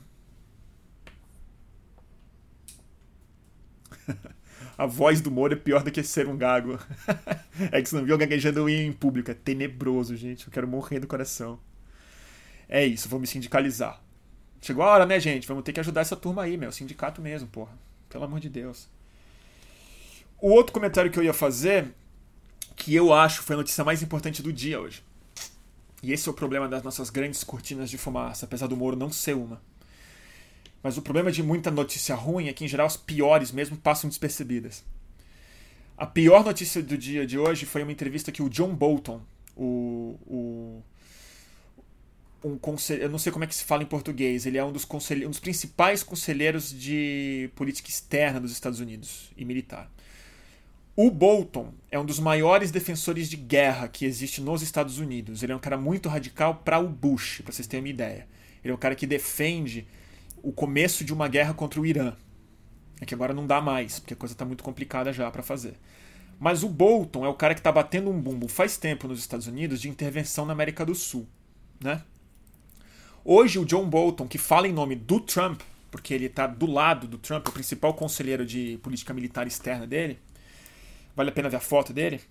A 4.77 4.85
voz 4.85 5.21
do 5.21 5.31
Moro 5.31 5.53
é 5.53 5.55
pior 5.55 5.81
do 5.81 5.91
que 5.91 6.03
ser 6.03 6.27
um 6.27 6.37
gago. 6.37 6.77
é 7.71 7.81
que 7.81 7.87
você 7.87 7.95
não 7.95 8.03
viu 8.03 8.17
gaguejando 8.17 8.67
em 8.67 8.91
público. 8.91 9.31
É 9.31 9.33
tenebroso, 9.33 10.13
gente. 10.17 10.45
Eu 10.45 10.51
quero 10.51 10.67
morrer 10.67 10.99
do 10.99 11.07
coração. 11.07 11.57
É 12.67 12.85
isso, 12.85 13.07
vou 13.07 13.19
me 13.19 13.27
sindicalizar. 13.27 14.03
Chegou 14.61 14.83
a 14.83 14.89
hora, 14.89 15.05
né, 15.05 15.19
gente? 15.19 15.47
Vamos 15.47 15.63
ter 15.63 15.73
que 15.73 15.79
ajudar 15.79 16.01
essa 16.01 16.15
turma 16.15 16.43
aí, 16.43 16.57
meu. 16.57 16.71
Sindicato 16.71 17.21
mesmo, 17.21 17.47
porra. 17.47 17.71
Pelo 18.09 18.23
amor 18.23 18.39
de 18.39 18.49
Deus. 18.49 18.87
O 20.41 20.49
outro 20.49 20.73
comentário 20.73 21.11
que 21.11 21.19
eu 21.19 21.23
ia 21.23 21.33
fazer 21.33 21.93
que 22.75 22.95
eu 22.95 23.13
acho 23.13 23.43
foi 23.43 23.55
a 23.55 23.57
notícia 23.57 23.83
mais 23.83 24.01
importante 24.01 24.41
do 24.41 24.53
dia 24.53 24.79
hoje. 24.79 25.03
E 26.01 26.13
esse 26.13 26.27
é 26.27 26.31
o 26.31 26.33
problema 26.33 26.67
das 26.67 26.81
nossas 26.81 27.09
grandes 27.09 27.43
cortinas 27.43 27.89
de 27.89 27.97
fumaça, 27.97 28.45
apesar 28.45 28.67
do 28.67 28.77
Moro 28.77 28.95
não 28.95 29.11
ser 29.11 29.35
uma. 29.35 29.61
Mas 30.81 30.97
o 30.97 31.01
problema 31.01 31.29
de 31.29 31.43
muita 31.43 31.69
notícia 31.69 32.15
ruim 32.15 32.47
é 32.47 32.53
que, 32.53 32.63
em 32.63 32.67
geral, 32.67 32.87
as 32.87 32.95
piores 32.95 33.51
mesmo 33.51 33.75
passam 33.75 34.09
despercebidas. 34.09 34.83
A 35.97 36.05
pior 36.05 36.45
notícia 36.45 36.81
do 36.81 36.97
dia 36.97 37.27
de 37.27 37.37
hoje 37.37 37.65
foi 37.65 37.83
uma 37.83 37.91
entrevista 37.91 38.31
que 38.31 38.41
o 38.41 38.49
John 38.49 38.73
Bolton, 38.73 39.21
o, 39.57 40.17
o 40.25 40.83
um 42.43 42.57
conselho, 42.57 43.03
eu 43.03 43.09
não 43.09 43.19
sei 43.19 43.31
como 43.31 43.43
é 43.43 43.47
que 43.47 43.55
se 43.55 43.63
fala 43.63 43.83
em 43.83 43.85
português, 43.85 44.45
ele 44.45 44.57
é 44.57 44.63
um 44.63 44.71
dos, 44.71 44.85
conselhe, 44.85 45.25
um 45.25 45.29
dos 45.29 45.39
principais 45.39 46.03
conselheiros 46.03 46.71
de 46.71 47.49
política 47.55 47.89
externa 47.89 48.39
dos 48.39 48.51
Estados 48.51 48.79
Unidos 48.79 49.31
e 49.35 49.43
militar. 49.43 49.91
O 50.95 51.09
Bolton 51.09 51.73
é 51.89 51.97
um 51.97 52.03
dos 52.05 52.19
maiores 52.19 52.71
defensores 52.71 53.29
de 53.29 53.37
guerra 53.37 53.87
que 53.87 54.03
existe 54.05 54.41
nos 54.41 54.61
Estados 54.61 54.99
Unidos. 54.99 55.41
Ele 55.41 55.53
é 55.53 55.55
um 55.55 55.59
cara 55.59 55.77
muito 55.77 56.09
radical 56.09 56.55
para 56.55 56.77
o 56.77 56.89
Bush, 56.89 57.41
para 57.41 57.53
vocês 57.53 57.67
terem 57.67 57.83
uma 57.85 57.89
ideia. 57.89 58.27
Ele 58.61 58.73
é 58.73 58.75
um 58.75 58.79
cara 58.79 58.95
que 58.95 59.07
defende 59.07 59.87
o 60.43 60.51
começo 60.51 61.05
de 61.05 61.13
uma 61.13 61.29
guerra 61.29 61.53
contra 61.53 61.79
o 61.79 61.85
Irã. 61.85 62.13
É 62.99 63.05
que 63.05 63.13
agora 63.13 63.33
não 63.33 63.47
dá 63.47 63.61
mais, 63.61 63.99
porque 63.99 64.13
a 64.13 64.17
coisa 64.17 64.33
está 64.33 64.43
muito 64.43 64.61
complicada 64.61 65.13
já 65.13 65.31
para 65.31 65.41
fazer. 65.41 65.75
Mas 66.37 66.63
o 66.63 66.69
Bolton 66.69 67.25
é 67.25 67.29
o 67.29 67.33
cara 67.33 67.53
que 67.53 67.61
está 67.61 67.71
batendo 67.71 68.09
um 68.09 68.19
bumbo 68.19 68.49
faz 68.49 68.75
tempo 68.75 69.07
nos 69.07 69.19
Estados 69.19 69.47
Unidos 69.47 69.79
de 69.79 69.89
intervenção 69.89 70.45
na 70.45 70.51
América 70.51 70.85
do 70.85 70.95
Sul. 70.95 71.25
Né? 71.81 72.01
Hoje, 73.23 73.59
o 73.59 73.65
John 73.65 73.87
Bolton, 73.89 74.27
que 74.27 74.37
fala 74.37 74.67
em 74.67 74.73
nome 74.73 74.95
do 74.95 75.19
Trump, 75.19 75.61
porque 75.91 76.13
ele 76.13 76.25
está 76.25 76.47
do 76.47 76.65
lado 76.65 77.07
do 77.07 77.17
Trump, 77.17 77.47
o 77.47 77.51
principal 77.51 77.93
conselheiro 77.93 78.45
de 78.45 78.79
política 78.81 79.13
militar 79.13 79.45
externa 79.45 79.85
dele, 79.85 80.19
vale 81.15 81.29
a 81.29 81.33
pena 81.33 81.49
ver 81.49 81.57
a 81.57 81.61
foto 81.61 81.91
dele. 81.91 82.21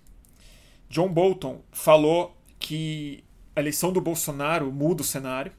John 0.89 1.09
Bolton 1.09 1.61
falou 1.71 2.35
que 2.59 3.23
a 3.55 3.59
eleição 3.59 3.93
do 3.93 4.01
Bolsonaro 4.01 4.71
muda 4.71 5.01
o 5.01 5.05
cenário, 5.05 5.51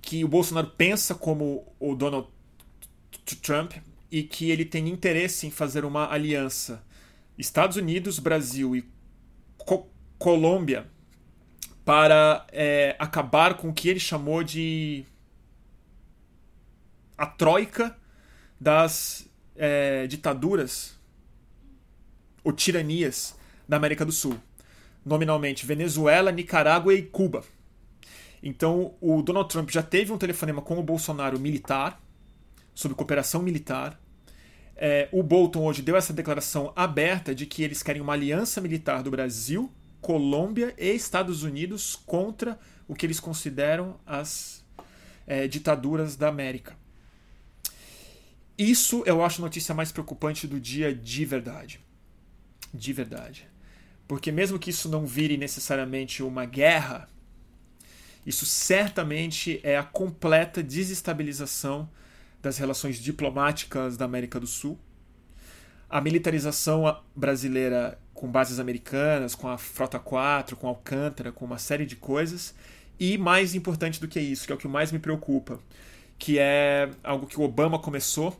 que 0.00 0.24
o 0.24 0.28
Bolsonaro 0.28 0.68
pensa 0.68 1.14
como 1.14 1.66
o 1.78 1.94
Donald 1.94 2.28
Trump 3.42 3.74
e 4.10 4.22
que 4.22 4.50
ele 4.50 4.64
tem 4.64 4.88
interesse 4.88 5.46
em 5.46 5.50
fazer 5.50 5.84
uma 5.84 6.10
aliança 6.10 6.84
Estados 7.36 7.76
Unidos, 7.76 8.18
Brasil 8.18 8.76
e 8.76 8.84
Co 9.58 9.88
Colômbia 10.18 10.86
para 11.84 12.46
é, 12.50 12.96
acabar 12.98 13.54
com 13.54 13.68
o 13.68 13.74
que 13.74 13.88
ele 13.88 14.00
chamou 14.00 14.42
de 14.42 15.04
a 17.16 17.26
troika 17.26 17.96
das 18.58 19.28
é, 19.54 20.06
ditaduras 20.06 20.98
ou 22.42 22.52
tiranias 22.52 23.36
da 23.68 23.76
América 23.76 24.04
do 24.04 24.12
Sul. 24.12 24.38
Nominalmente 25.04 25.66
Venezuela, 25.66 26.32
Nicarágua 26.32 26.94
e 26.94 27.02
Cuba. 27.02 27.44
Então 28.42 28.94
o 29.00 29.22
Donald 29.22 29.48
Trump 29.48 29.70
já 29.70 29.82
teve 29.82 30.12
um 30.12 30.18
telefonema 30.18 30.62
com 30.62 30.78
o 30.78 30.82
Bolsonaro 30.82 31.38
militar, 31.38 32.00
sobre 32.74 32.96
cooperação 32.96 33.42
militar. 33.42 34.00
É, 34.76 35.08
o 35.12 35.22
Bolton 35.22 35.64
hoje 35.64 35.82
deu 35.82 35.96
essa 35.96 36.12
declaração 36.12 36.72
aberta 36.74 37.34
de 37.34 37.46
que 37.46 37.62
eles 37.62 37.82
querem 37.82 38.02
uma 38.02 38.12
aliança 38.12 38.60
militar 38.60 39.02
do 39.02 39.10
Brasil, 39.10 39.70
Colômbia 40.04 40.74
e 40.78 40.94
Estados 40.94 41.42
Unidos 41.42 41.96
contra 41.96 42.58
o 42.86 42.94
que 42.94 43.06
eles 43.06 43.18
consideram 43.18 43.98
as 44.06 44.62
é, 45.26 45.48
ditaduras 45.48 46.14
da 46.14 46.28
América. 46.28 46.76
Isso 48.56 49.02
eu 49.06 49.24
acho 49.24 49.40
a 49.40 49.44
notícia 49.46 49.74
mais 49.74 49.90
preocupante 49.90 50.46
do 50.46 50.60
dia 50.60 50.94
de 50.94 51.24
verdade 51.24 51.80
de 52.74 52.92
verdade. 52.92 53.48
Porque 54.08 54.32
mesmo 54.32 54.58
que 54.58 54.70
isso 54.70 54.88
não 54.88 55.06
vire 55.06 55.36
necessariamente 55.36 56.22
uma 56.22 56.44
guerra, 56.44 57.08
isso 58.26 58.44
certamente 58.44 59.60
é 59.62 59.78
a 59.78 59.84
completa 59.84 60.62
desestabilização 60.62 61.88
das 62.42 62.58
relações 62.58 62.98
diplomáticas 62.98 63.96
da 63.96 64.04
América 64.04 64.40
do 64.40 64.46
Sul. 64.46 64.78
A 65.94 66.00
militarização 66.00 67.00
brasileira 67.14 67.96
com 68.12 68.26
bases 68.26 68.58
americanas, 68.58 69.36
com 69.36 69.46
a 69.46 69.56
Frota 69.56 70.00
4, 70.00 70.56
com 70.56 70.66
Alcântara, 70.66 71.30
com 71.30 71.44
uma 71.44 71.56
série 71.58 71.86
de 71.86 71.94
coisas. 71.94 72.52
E 72.98 73.16
mais 73.16 73.54
importante 73.54 74.00
do 74.00 74.08
que 74.08 74.18
isso, 74.18 74.44
que 74.44 74.50
é 74.50 74.56
o 74.56 74.58
que 74.58 74.66
mais 74.66 74.90
me 74.90 74.98
preocupa, 74.98 75.60
que 76.18 76.36
é 76.38 76.90
algo 77.04 77.28
que 77.28 77.38
o 77.38 77.42
Obama 77.42 77.78
começou 77.78 78.36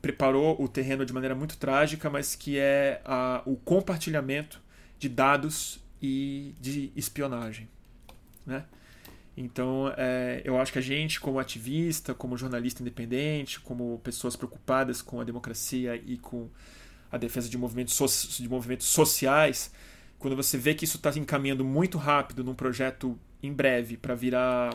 preparou 0.00 0.60
o 0.60 0.66
terreno 0.68 1.06
de 1.06 1.12
maneira 1.12 1.34
muito 1.34 1.56
trágica, 1.56 2.10
mas 2.10 2.34
que 2.34 2.58
é 2.58 3.00
a, 3.04 3.40
o 3.46 3.56
compartilhamento 3.56 4.60
de 4.98 5.08
dados 5.08 5.80
e 6.02 6.54
de 6.60 6.92
espionagem. 6.96 7.68
Né? 8.44 8.64
Então, 9.36 9.92
é, 9.96 10.42
eu 10.44 10.60
acho 10.60 10.72
que 10.72 10.78
a 10.78 10.82
gente, 10.82 11.20
como 11.20 11.38
ativista, 11.38 12.12
como 12.12 12.36
jornalista 12.36 12.82
independente, 12.82 13.60
como 13.60 14.00
pessoas 14.02 14.34
preocupadas 14.34 15.00
com 15.00 15.20
a 15.20 15.24
democracia 15.24 15.94
e 15.94 16.18
com 16.18 16.48
a 17.12 17.18
defesa 17.18 17.48
de 17.48 17.58
movimentos, 17.58 17.94
so 17.94 18.06
de 18.42 18.48
movimentos 18.48 18.86
sociais, 18.86 19.70
quando 20.18 20.34
você 20.34 20.56
vê 20.56 20.74
que 20.74 20.84
isso 20.84 20.96
está 20.96 21.10
encaminhando 21.10 21.64
muito 21.64 21.98
rápido 21.98 22.42
num 22.42 22.54
projeto 22.54 23.18
em 23.42 23.52
breve 23.52 23.96
para 23.98 24.14
virar 24.14 24.74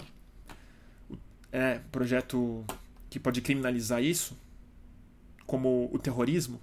é, 1.52 1.80
projeto 1.92 2.64
que 3.10 3.20
pode 3.20 3.42
criminalizar 3.42 4.04
isso, 4.04 4.38
como 5.46 5.90
o 5.92 5.98
terrorismo, 5.98 6.62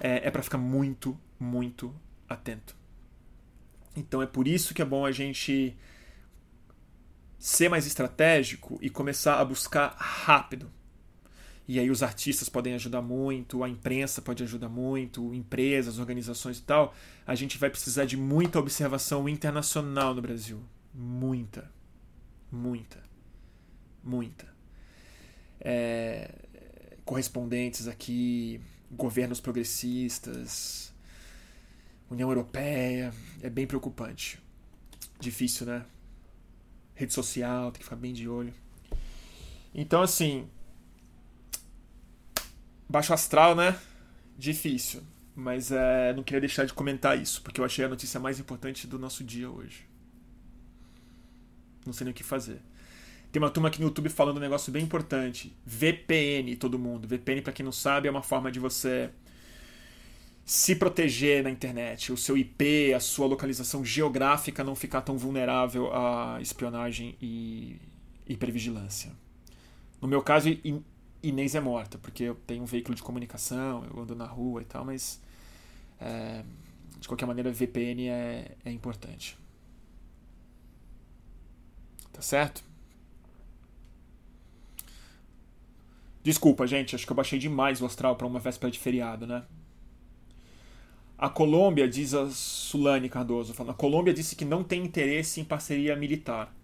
é, 0.00 0.26
é 0.26 0.30
para 0.30 0.42
ficar 0.42 0.58
muito, 0.58 1.18
muito 1.38 1.94
atento. 2.28 2.74
Então 3.94 4.22
é 4.22 4.26
por 4.26 4.48
isso 4.48 4.72
que 4.72 4.80
é 4.80 4.84
bom 4.84 5.04
a 5.04 5.12
gente 5.12 5.76
ser 7.38 7.68
mais 7.68 7.86
estratégico 7.86 8.78
e 8.80 8.88
começar 8.88 9.40
a 9.40 9.44
buscar 9.44 9.94
rápido. 9.98 10.70
E 11.66 11.78
aí 11.78 11.90
os 11.90 12.02
artistas 12.02 12.48
podem 12.48 12.74
ajudar 12.74 13.02
muito, 13.02 13.62
a 13.62 13.68
imprensa 13.68 14.20
pode 14.20 14.42
ajudar 14.42 14.68
muito, 14.68 15.32
empresas, 15.32 15.98
organizações 15.98 16.58
e 16.58 16.62
tal. 16.62 16.94
A 17.26 17.34
gente 17.34 17.56
vai 17.56 17.70
precisar 17.70 18.04
de 18.04 18.16
muita 18.16 18.58
observação 18.58 19.28
internacional 19.28 20.14
no 20.14 20.20
Brasil. 20.20 20.60
Muita. 20.92 21.70
Muita. 22.50 23.02
Muita. 24.02 24.52
É, 25.60 26.34
correspondentes 27.04 27.86
aqui, 27.86 28.60
governos 28.90 29.40
progressistas, 29.40 30.92
União 32.10 32.28
Europeia. 32.28 33.14
É 33.40 33.48
bem 33.48 33.66
preocupante. 33.66 34.38
Difícil, 35.20 35.66
né? 35.66 35.84
Rede 36.94 37.12
social, 37.12 37.70
tem 37.70 37.78
que 37.78 37.84
ficar 37.84 37.96
bem 37.96 38.12
de 38.12 38.28
olho. 38.28 38.52
Então, 39.72 40.02
assim. 40.02 40.48
Baixo 42.92 43.14
astral, 43.14 43.54
né? 43.56 43.74
Difícil. 44.36 45.02
Mas 45.34 45.72
é, 45.72 46.12
não 46.12 46.22
queria 46.22 46.40
deixar 46.40 46.66
de 46.66 46.74
comentar 46.74 47.18
isso, 47.18 47.40
porque 47.40 47.58
eu 47.58 47.64
achei 47.64 47.82
a 47.86 47.88
notícia 47.88 48.20
mais 48.20 48.38
importante 48.38 48.86
do 48.86 48.98
nosso 48.98 49.24
dia 49.24 49.50
hoje. 49.50 49.86
Não 51.86 51.94
sei 51.94 52.04
nem 52.04 52.12
o 52.12 52.14
que 52.14 52.22
fazer. 52.22 52.60
Tem 53.32 53.40
uma 53.40 53.48
turma 53.48 53.70
aqui 53.70 53.80
no 53.80 53.86
YouTube 53.86 54.10
falando 54.10 54.36
um 54.36 54.40
negócio 54.40 54.70
bem 54.70 54.84
importante. 54.84 55.56
VPN, 55.64 56.54
todo 56.56 56.78
mundo. 56.78 57.08
VPN, 57.08 57.40
para 57.40 57.54
quem 57.54 57.64
não 57.64 57.72
sabe, 57.72 58.08
é 58.08 58.10
uma 58.10 58.22
forma 58.22 58.52
de 58.52 58.60
você 58.60 59.08
se 60.44 60.76
proteger 60.76 61.42
na 61.42 61.48
internet. 61.48 62.12
O 62.12 62.16
seu 62.18 62.36
IP, 62.36 62.92
a 62.92 63.00
sua 63.00 63.26
localização 63.26 63.82
geográfica 63.82 64.62
não 64.62 64.74
ficar 64.74 65.00
tão 65.00 65.16
vulnerável 65.16 65.90
à 65.94 66.36
espionagem 66.42 67.16
e 67.22 67.80
hipervigilância. 68.28 69.12
No 69.98 70.06
meu 70.06 70.20
caso, 70.20 70.50
Inês 71.22 71.54
é 71.54 71.60
morta, 71.60 71.98
porque 71.98 72.24
eu 72.24 72.34
tenho 72.34 72.62
um 72.62 72.66
veículo 72.66 72.94
de 72.94 73.02
comunicação, 73.02 73.84
eu 73.84 74.02
ando 74.02 74.14
na 74.14 74.26
rua 74.26 74.62
e 74.62 74.64
tal, 74.64 74.84
mas 74.84 75.20
é, 76.00 76.42
de 76.98 77.06
qualquer 77.06 77.26
maneira, 77.26 77.52
VPN 77.52 78.08
é, 78.08 78.56
é 78.64 78.70
importante. 78.72 79.36
Tá 82.12 82.20
certo? 82.20 82.64
Desculpa, 86.22 86.66
gente, 86.66 86.94
acho 86.94 87.04
que 87.04 87.12
eu 87.12 87.16
baixei 87.16 87.38
demais 87.38 87.80
o 87.80 87.86
astral 87.86 88.16
para 88.16 88.26
uma 88.26 88.38
véspera 88.38 88.70
de 88.70 88.78
feriado, 88.78 89.26
né? 89.26 89.44
A 91.18 91.28
Colômbia, 91.28 91.88
diz 91.88 92.14
a 92.14 92.28
Sulane 92.30 93.08
Cardoso, 93.08 93.54
falando, 93.54 93.72
a 93.72 93.74
Colômbia 93.74 94.12
disse 94.12 94.34
que 94.34 94.44
não 94.44 94.62
tem 94.62 94.84
interesse 94.84 95.40
em 95.40 95.44
parceria 95.44 95.96
militar. 95.96 96.54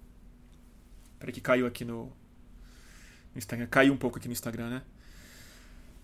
Peraí 1.19 1.33
que 1.33 1.41
caiu 1.41 1.67
aqui 1.67 1.85
no, 1.85 2.13
Instagram. 3.39 3.67
Caiu 3.67 3.93
um 3.93 3.97
pouco 3.97 4.19
aqui 4.19 4.29
no 4.29 4.33
Instagram, 4.33 4.71
né? 4.71 4.83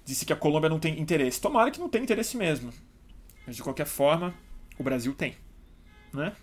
Disse 0.05 0.27
que 0.27 0.33
a 0.33 0.37
Colômbia 0.37 0.69
não 0.69 0.79
tem 0.79 1.01
interesse. 1.01 1.41
Tomara 1.41 1.71
que 1.71 1.81
não 1.81 1.89
tenha 1.89 2.03
interesse 2.03 2.37
mesmo. 2.37 2.73
Mas 3.47 3.57
de 3.57 3.63
qualquer 3.63 3.87
forma, 3.87 4.35
o 4.79 4.83
Brasil 4.83 5.15
tem. 5.15 5.37
Né? 6.13 6.35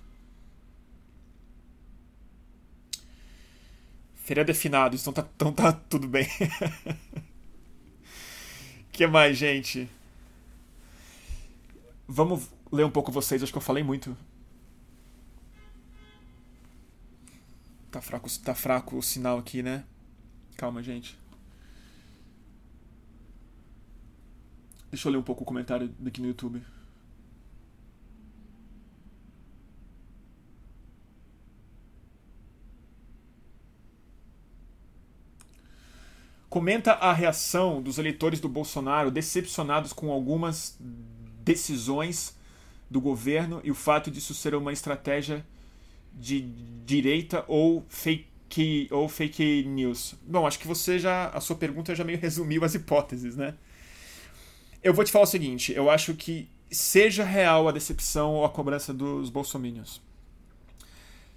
Feriado 4.16 4.52
é 4.52 4.54
finado, 4.54 4.96
então 4.96 5.12
tá, 5.12 5.28
então 5.36 5.52
tá 5.52 5.74
tudo 5.74 6.08
bem. 6.08 6.28
que 8.92 9.06
mais, 9.08 9.38
gente? 9.38 9.90
Vamos 12.08 12.50
ler 12.72 12.86
um 12.86 12.92
pouco 12.92 13.12
vocês, 13.12 13.42
acho 13.42 13.52
que 13.52 13.58
eu 13.58 13.62
falei 13.62 13.84
muito. 13.84 14.16
Tá 17.90 18.00
fraco, 18.00 18.30
tá 18.40 18.56
fraco 18.56 18.98
o 18.98 19.04
sinal 19.04 19.38
aqui, 19.38 19.62
né? 19.62 19.84
Calma, 20.62 20.84
gente. 20.84 21.18
Deixa 24.92 25.08
eu 25.08 25.12
ler 25.12 25.18
um 25.18 25.24
pouco 25.24 25.42
o 25.42 25.46
comentário 25.46 25.88
daqui 25.98 26.22
no 26.22 26.28
YouTube. 26.28 26.62
comenta 36.48 36.92
a 36.92 37.14
reação 37.14 37.82
dos 37.82 37.98
eleitores 37.98 38.42
do 38.42 38.50
Bolsonaro 38.50 39.10
decepcionados 39.10 39.94
com 39.94 40.12
algumas 40.12 40.78
decisões 41.44 42.38
do 42.90 43.00
governo 43.00 43.62
e 43.64 43.72
o 43.72 43.76
fato 43.76 44.12
disso 44.12 44.34
ser 44.36 44.54
uma 44.54 44.74
estratégia 44.74 45.46
de 46.14 46.42
direita 46.86 47.46
ou 47.48 47.86
fake 47.88 48.31
ou 48.92 49.08
fake 49.08 49.64
news. 49.64 50.16
Bom, 50.28 50.46
acho 50.46 50.60
que 50.60 50.68
você 50.68 51.00
já 51.00 51.30
a 51.30 51.40
sua 51.40 51.56
pergunta 51.56 51.96
já 51.96 52.04
meio 52.04 52.20
resumiu 52.20 52.64
as 52.64 52.76
hipóteses, 52.76 53.36
né? 53.36 53.56
Eu 54.84 54.94
vou 54.94 55.06
te 55.06 55.12
falar 55.12 55.24
o 55.24 55.28
seguinte, 55.28 55.72
eu 55.74 55.90
acho 55.90 56.14
que 56.16 56.50
seja 56.72 57.24
real 57.24 57.68
a 57.68 57.72
decepção 57.72 58.34
ou 58.34 58.46
a 58.46 58.50
cobrança 58.50 58.94
dos 58.94 59.30
bolsominions 59.30 60.02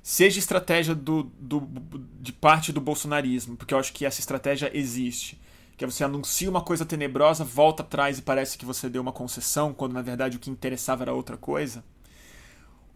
seja 0.05 0.39
estratégia 0.39 0.95
do, 0.95 1.23
do, 1.41 1.67
de 2.21 2.31
parte 2.31 2.71
do 2.71 2.81
bolsonarismo, 2.81 3.57
porque 3.57 3.73
eu 3.73 3.79
acho 3.79 3.91
que 3.91 4.05
essa 4.05 4.21
estratégia 4.21 4.71
existe. 4.77 5.41
Que 5.79 5.85
é 5.85 5.89
você 5.89 6.05
anuncia 6.05 6.49
uma 6.49 6.61
coisa 6.61 6.85
tenebrosa, 6.85 7.43
volta 7.43 7.83
atrás 7.83 8.19
e 8.19 8.23
parece 8.23 8.59
que 8.59 8.67
você 8.67 8.89
deu 8.91 9.01
uma 9.01 9.13
concessão, 9.13 9.73
quando 9.73 9.95
na 9.95 10.03
verdade 10.03 10.37
o 10.37 10.41
que 10.41 10.51
interessava 10.51 11.05
era 11.05 11.15
outra 11.15 11.39
coisa. 11.39 11.83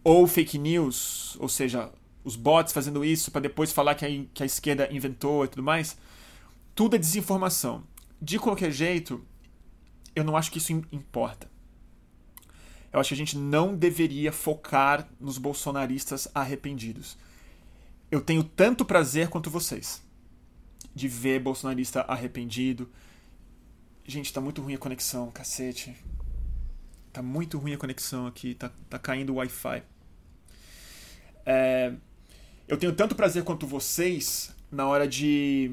Ou 0.03 0.27
fake 0.27 0.59
news, 0.59 1.35
ou 1.39 1.49
seja, 1.49 1.91
os 2.29 2.35
bots 2.35 2.71
fazendo 2.73 3.03
isso 3.03 3.31
para 3.31 3.41
depois 3.41 3.71
falar 3.71 3.95
que 3.95 4.05
a, 4.05 4.09
que 4.33 4.43
a 4.43 4.45
esquerda 4.45 4.87
inventou 4.91 5.43
e 5.43 5.47
tudo 5.47 5.63
mais. 5.63 5.97
Tudo 6.73 6.95
é 6.95 6.99
desinformação. 6.99 7.83
De 8.21 8.37
qualquer 8.39 8.71
jeito, 8.71 9.25
eu 10.15 10.23
não 10.23 10.37
acho 10.37 10.51
que 10.51 10.57
isso 10.57 10.71
importa 10.91 11.49
eu 12.91 12.99
acho 12.99 13.09
que 13.09 13.13
a 13.13 13.17
gente 13.17 13.37
não 13.37 13.75
deveria 13.75 14.31
focar 14.31 15.07
nos 15.19 15.37
bolsonaristas 15.37 16.27
arrependidos. 16.33 17.17
Eu 18.09 18.19
tenho 18.19 18.43
tanto 18.43 18.83
prazer 18.83 19.29
quanto 19.29 19.49
vocês 19.49 20.01
de 20.95 21.07
ver 21.07 21.39
bolsonarista 21.39 22.01
arrependido. 22.01 22.89
Gente, 24.05 24.33
tá 24.33 24.41
muito 24.41 24.61
ruim 24.61 24.73
a 24.73 24.77
conexão, 24.77 25.29
cacete. 25.29 25.95
Tá 27.13 27.21
muito 27.21 27.59
ruim 27.59 27.73
a 27.73 27.77
conexão 27.77 28.25
aqui, 28.25 28.55
tá, 28.55 28.71
tá 28.89 28.97
caindo 28.97 29.33
o 29.33 29.35
Wi-Fi. 29.35 29.83
É, 31.45 31.93
eu 32.69 32.77
tenho 32.77 32.93
tanto 32.93 33.15
prazer 33.15 33.43
quanto 33.43 33.65
vocês 33.65 34.55
na 34.71 34.87
hora 34.87 35.07
de 35.07 35.71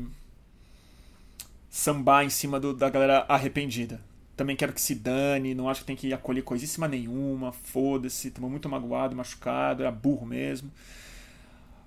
sambar 1.69 2.25
em 2.25 2.31
cima 2.31 2.59
do, 2.59 2.73
da 2.73 2.89
galera 2.89 3.27
arrependida. 3.29 4.01
Também 4.35 4.57
quero 4.57 4.73
que 4.73 4.81
se 4.81 4.95
dane, 4.95 5.55
não 5.55 5.69
acho 5.69 5.81
que 5.81 5.87
tem 5.87 5.97
que 5.97 6.13
acolher 6.13 6.43
coisíssima 6.43 6.89
nenhuma, 6.89 7.53
foda-se, 7.53 8.29
estamos 8.29 8.51
muito 8.51 8.67
magoado, 8.69 9.15
machucado, 9.15 9.85
é 9.85 9.91
burro 9.91 10.25
mesmo. 10.25 10.73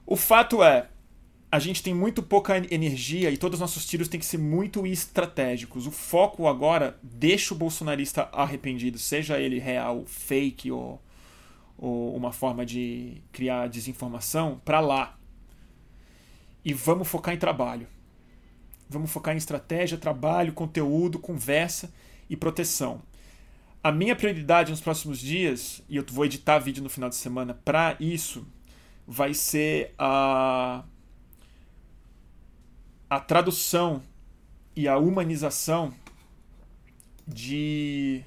O 0.06 0.16
fato 0.16 0.64
é, 0.64 0.88
a 1.52 1.58
gente 1.58 1.82
tem 1.82 1.94
muito 1.94 2.22
pouca 2.22 2.58
energia 2.72 3.32
e 3.32 3.38
todos 3.38 3.56
os 3.56 3.62
nossos 3.62 3.88
tiros 3.88 4.08
têm 4.08 4.20
que 4.20 4.26
ser 4.26 4.38
muito 4.38 4.86
estratégicos. 4.86 5.88
O 5.88 5.92
foco 5.92 6.48
agora 6.48 7.00
deixa 7.02 7.56
o 7.56 7.58
bolsonarista 7.58 8.30
arrependido, 8.32 9.00
seja 9.00 9.40
ele 9.40 9.58
real, 9.58 10.04
fake 10.06 10.72
ou 10.72 11.02
uma 11.80 12.32
forma 12.32 12.66
de 12.66 13.22
criar 13.32 13.68
desinformação, 13.68 14.62
para 14.66 14.80
lá. 14.80 15.18
E 16.64 16.74
vamos 16.74 17.08
focar 17.08 17.34
em 17.34 17.38
trabalho. 17.38 17.88
Vamos 18.90 19.12
focar 19.12 19.34
em 19.34 19.38
estratégia, 19.38 19.98
trabalho, 19.98 20.52
conteúdo, 20.52 21.20
conversa 21.20 21.94
e 22.30 22.36
proteção. 22.36 23.02
A 23.82 23.92
minha 23.92 24.16
prioridade 24.16 24.72
nos 24.72 24.82
próximos 24.82 25.20
dias, 25.20 25.82
e 25.88 25.96
eu 25.96 26.06
vou 26.10 26.26
editar 26.26 26.60
vídeo 26.60 26.84
no 26.84 26.90
final 26.90 27.10
de 27.10 27.16
semana 27.16 27.54
para 27.54 27.96
isso, 28.00 28.46
vai 29.08 29.34
ser 29.34 29.94
a, 29.98 30.84
a 33.10 33.20
tradução 33.20 34.04
e 34.76 34.88
a 34.88 34.98
humanização 34.98 35.94
de 37.26 38.24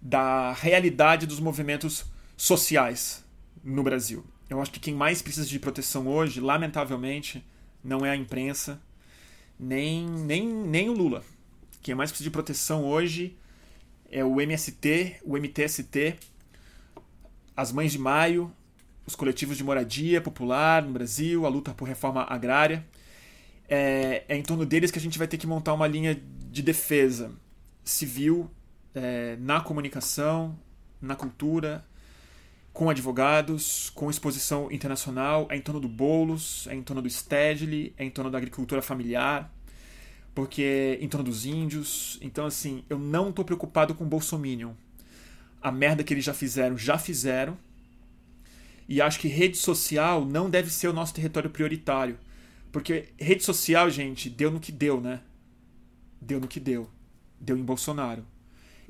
da 0.00 0.52
realidade 0.52 1.26
dos 1.26 1.40
movimentos 1.40 2.06
sociais 2.36 3.24
no 3.62 3.82
Brasil. 3.82 4.24
Eu 4.48 4.60
acho 4.60 4.70
que 4.70 4.80
quem 4.80 4.94
mais 4.94 5.20
precisa 5.20 5.46
de 5.46 5.58
proteção 5.58 6.08
hoje, 6.08 6.40
lamentavelmente, 6.40 7.44
não 7.84 8.04
é 8.04 8.10
a 8.10 8.16
imprensa, 8.16 8.80
nem, 9.58 10.08
nem, 10.08 10.46
nem 10.46 10.88
o 10.88 10.92
Lula. 10.92 11.22
Quem 11.82 11.94
mais 11.94 12.10
precisa 12.10 12.28
de 12.28 12.32
proteção 12.32 12.84
hoje 12.84 13.36
é 14.10 14.24
o 14.24 14.40
MST, 14.40 15.20
o 15.22 15.36
MTST, 15.36 16.16
as 17.56 17.70
Mães 17.70 17.92
de 17.92 17.98
Maio, 17.98 18.52
os 19.06 19.14
coletivos 19.14 19.56
de 19.56 19.64
moradia 19.64 20.20
popular 20.20 20.82
no 20.82 20.92
Brasil, 20.92 21.46
a 21.46 21.48
luta 21.48 21.72
por 21.72 21.86
reforma 21.86 22.24
agrária. 22.24 22.86
É, 23.68 24.24
é 24.28 24.36
em 24.36 24.42
torno 24.42 24.66
deles 24.66 24.90
que 24.90 24.98
a 24.98 25.02
gente 25.02 25.18
vai 25.18 25.28
ter 25.28 25.38
que 25.38 25.46
montar 25.46 25.74
uma 25.74 25.86
linha 25.86 26.20
de 26.50 26.62
defesa 26.62 27.32
civil 27.84 28.50
é, 28.94 29.36
na 29.40 29.60
comunicação, 29.60 30.58
na 31.00 31.14
cultura, 31.14 31.84
com 32.72 32.88
advogados, 32.88 33.90
com 33.90 34.10
exposição 34.10 34.70
internacional, 34.70 35.46
é 35.50 35.56
em 35.56 35.60
torno 35.60 35.80
do 35.80 35.88
Boulos, 35.88 36.66
é 36.68 36.74
em 36.74 36.82
torno 36.82 37.02
do 37.02 37.10
Stedley, 37.10 37.94
é 37.98 38.04
em 38.04 38.10
torno 38.10 38.30
da 38.30 38.38
agricultura 38.38 38.80
familiar, 38.80 39.52
porque 40.34 40.62
é 41.00 41.04
em 41.04 41.08
torno 41.08 41.24
dos 41.24 41.44
índios. 41.44 42.18
Então, 42.22 42.46
assim, 42.46 42.84
eu 42.88 42.98
não 42.98 43.30
estou 43.30 43.44
preocupado 43.44 43.94
com 43.94 44.04
o 44.04 44.06
Bolsominion. 44.06 44.72
A 45.60 45.70
merda 45.70 46.04
que 46.04 46.14
eles 46.14 46.24
já 46.24 46.32
fizeram, 46.32 46.78
já 46.78 46.96
fizeram. 46.96 47.58
E 48.88 49.00
acho 49.00 49.20
que 49.20 49.28
rede 49.28 49.56
social 49.56 50.24
não 50.24 50.48
deve 50.48 50.70
ser 50.70 50.88
o 50.88 50.92
nosso 50.92 51.14
território 51.14 51.50
prioritário. 51.50 52.18
Porque 52.72 53.08
rede 53.18 53.42
social, 53.44 53.90
gente, 53.90 54.30
deu 54.30 54.50
no 54.50 54.60
que 54.60 54.72
deu, 54.72 55.00
né? 55.00 55.20
Deu 56.20 56.40
no 56.40 56.48
que 56.48 56.60
deu. 56.60 56.88
Deu 57.38 57.56
em 57.56 57.62
Bolsonaro. 57.62 58.24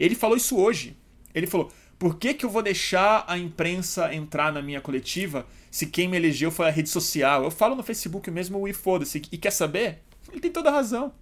Ele 0.01 0.15
falou 0.15 0.37
isso 0.37 0.57
hoje. 0.57 0.97
Ele 1.35 1.47
falou: 1.47 1.71
por 1.99 2.19
que, 2.19 2.33
que 2.33 2.47
eu 2.47 2.51
vou 2.51 2.63
deixar 2.63 3.27
a 3.29 3.37
imprensa 3.37 4.13
entrar 4.15 4.51
na 4.51 4.63
minha 4.63 4.81
coletiva 4.81 5.47
se 5.71 5.87
quem 5.87 6.09
me 6.09 6.17
elegeu 6.17 6.51
foi 6.51 6.67
a 6.67 6.71
rede 6.71 6.89
social? 6.89 7.45
Eu 7.45 7.51
falo 7.51 7.77
no 7.77 7.83
Facebook 7.83 8.31
mesmo 8.31 8.67
e 8.67 8.73
foda-se. 8.73 9.21
E 9.31 9.37
quer 9.37 9.51
saber? 9.51 10.03
Ele 10.33 10.41
tem 10.41 10.51
toda 10.51 10.71
a 10.71 10.73
razão. 10.73 11.13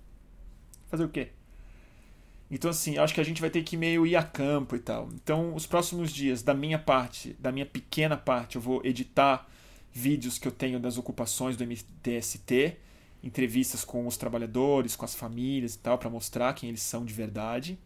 Fazer 0.87 1.03
o 1.03 1.09
quê? 1.09 1.31
Então, 2.49 2.70
assim, 2.70 2.97
acho 2.97 3.12
que 3.12 3.20
a 3.20 3.24
gente 3.24 3.41
vai 3.41 3.51
ter 3.51 3.62
que 3.62 3.76
meio 3.76 4.07
ir 4.07 4.14
a 4.14 4.22
campo 4.22 4.76
e 4.76 4.79
tal. 4.79 5.09
Então, 5.12 5.53
os 5.53 5.66
próximos 5.66 6.12
dias, 6.12 6.45
da 6.45 6.55
minha 6.55 6.79
parte, 6.79 7.37
da 7.41 7.51
minha 7.51 7.66
pequena 7.66 8.16
parte, 8.16 8.55
eu 8.55 8.62
vou 8.62 8.81
editar 8.85 9.47
vídeos 9.93 10.39
que 10.39 10.47
eu 10.47 10.53
tenho 10.53 10.79
das 10.79 10.97
ocupações 10.97 11.57
do 11.57 11.64
MTST, 11.64 12.76
entrevistas 13.22 13.85
com 13.85 14.07
os 14.07 14.16
trabalhadores, 14.16 14.95
com 14.95 15.05
as 15.05 15.14
famílias 15.14 15.74
e 15.74 15.79
tal, 15.81 15.99
para 15.99 16.09
mostrar 16.09 16.55
quem 16.55 16.68
eles 16.68 16.83
são 16.83 17.05
de 17.05 17.12
verdade 17.12 17.76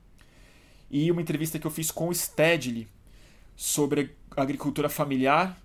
e 0.92 1.10
uma 1.10 1.22
entrevista 1.22 1.58
que 1.58 1.66
eu 1.66 1.70
fiz 1.70 1.90
com 1.90 2.08
o 2.08 2.14
Stedley 2.14 2.86
sobre 3.56 4.14
agricultura 4.36 4.90
familiar 4.90 5.58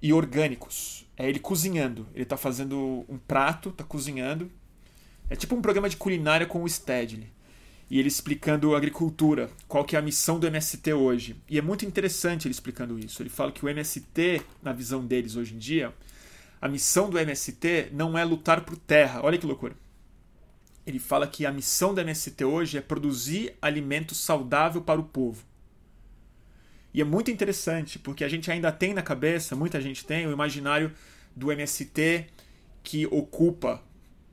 e 0.00 0.12
orgânicos. 0.12 1.04
É 1.16 1.28
ele 1.28 1.40
cozinhando. 1.40 2.06
Ele 2.14 2.22
está 2.22 2.36
fazendo 2.36 3.04
um 3.08 3.18
prato, 3.18 3.70
está 3.70 3.82
cozinhando. 3.82 4.48
É 5.28 5.34
tipo 5.34 5.56
um 5.56 5.62
programa 5.62 5.88
de 5.88 5.96
culinária 5.96 6.46
com 6.46 6.62
o 6.62 6.68
Stedley. 6.68 7.32
E 7.90 7.98
ele 7.98 8.08
explicando 8.08 8.76
agricultura, 8.76 9.50
qual 9.66 9.84
que 9.84 9.96
é 9.96 9.98
a 9.98 10.02
missão 10.02 10.38
do 10.38 10.46
MST 10.46 10.92
hoje. 10.92 11.36
E 11.48 11.58
é 11.58 11.62
muito 11.62 11.84
interessante 11.84 12.46
ele 12.46 12.52
explicando 12.52 12.98
isso. 12.98 13.22
Ele 13.22 13.28
fala 13.28 13.50
que 13.50 13.64
o 13.64 13.68
MST, 13.68 14.40
na 14.62 14.72
visão 14.72 15.04
deles 15.04 15.34
hoje 15.34 15.54
em 15.54 15.58
dia, 15.58 15.92
a 16.60 16.68
missão 16.68 17.10
do 17.10 17.18
MST 17.18 17.90
não 17.92 18.16
é 18.16 18.24
lutar 18.24 18.60
por 18.60 18.76
terra. 18.76 19.20
Olha 19.22 19.36
que 19.36 19.46
loucura 19.46 19.83
ele 20.86 20.98
fala 20.98 21.26
que 21.26 21.46
a 21.46 21.52
missão 21.52 21.94
da 21.94 22.02
MST 22.02 22.44
hoje 22.44 22.76
é 22.78 22.80
produzir 22.80 23.54
alimento 23.60 24.14
saudável 24.14 24.82
para 24.82 25.00
o 25.00 25.04
povo. 25.04 25.44
E 26.92 27.00
é 27.00 27.04
muito 27.04 27.30
interessante, 27.30 27.98
porque 27.98 28.22
a 28.22 28.28
gente 28.28 28.50
ainda 28.50 28.70
tem 28.70 28.94
na 28.94 29.02
cabeça, 29.02 29.56
muita 29.56 29.80
gente 29.80 30.04
tem, 30.04 30.26
o 30.26 30.32
imaginário 30.32 30.92
do 31.34 31.50
MST 31.50 32.26
que 32.82 33.06
ocupa 33.06 33.82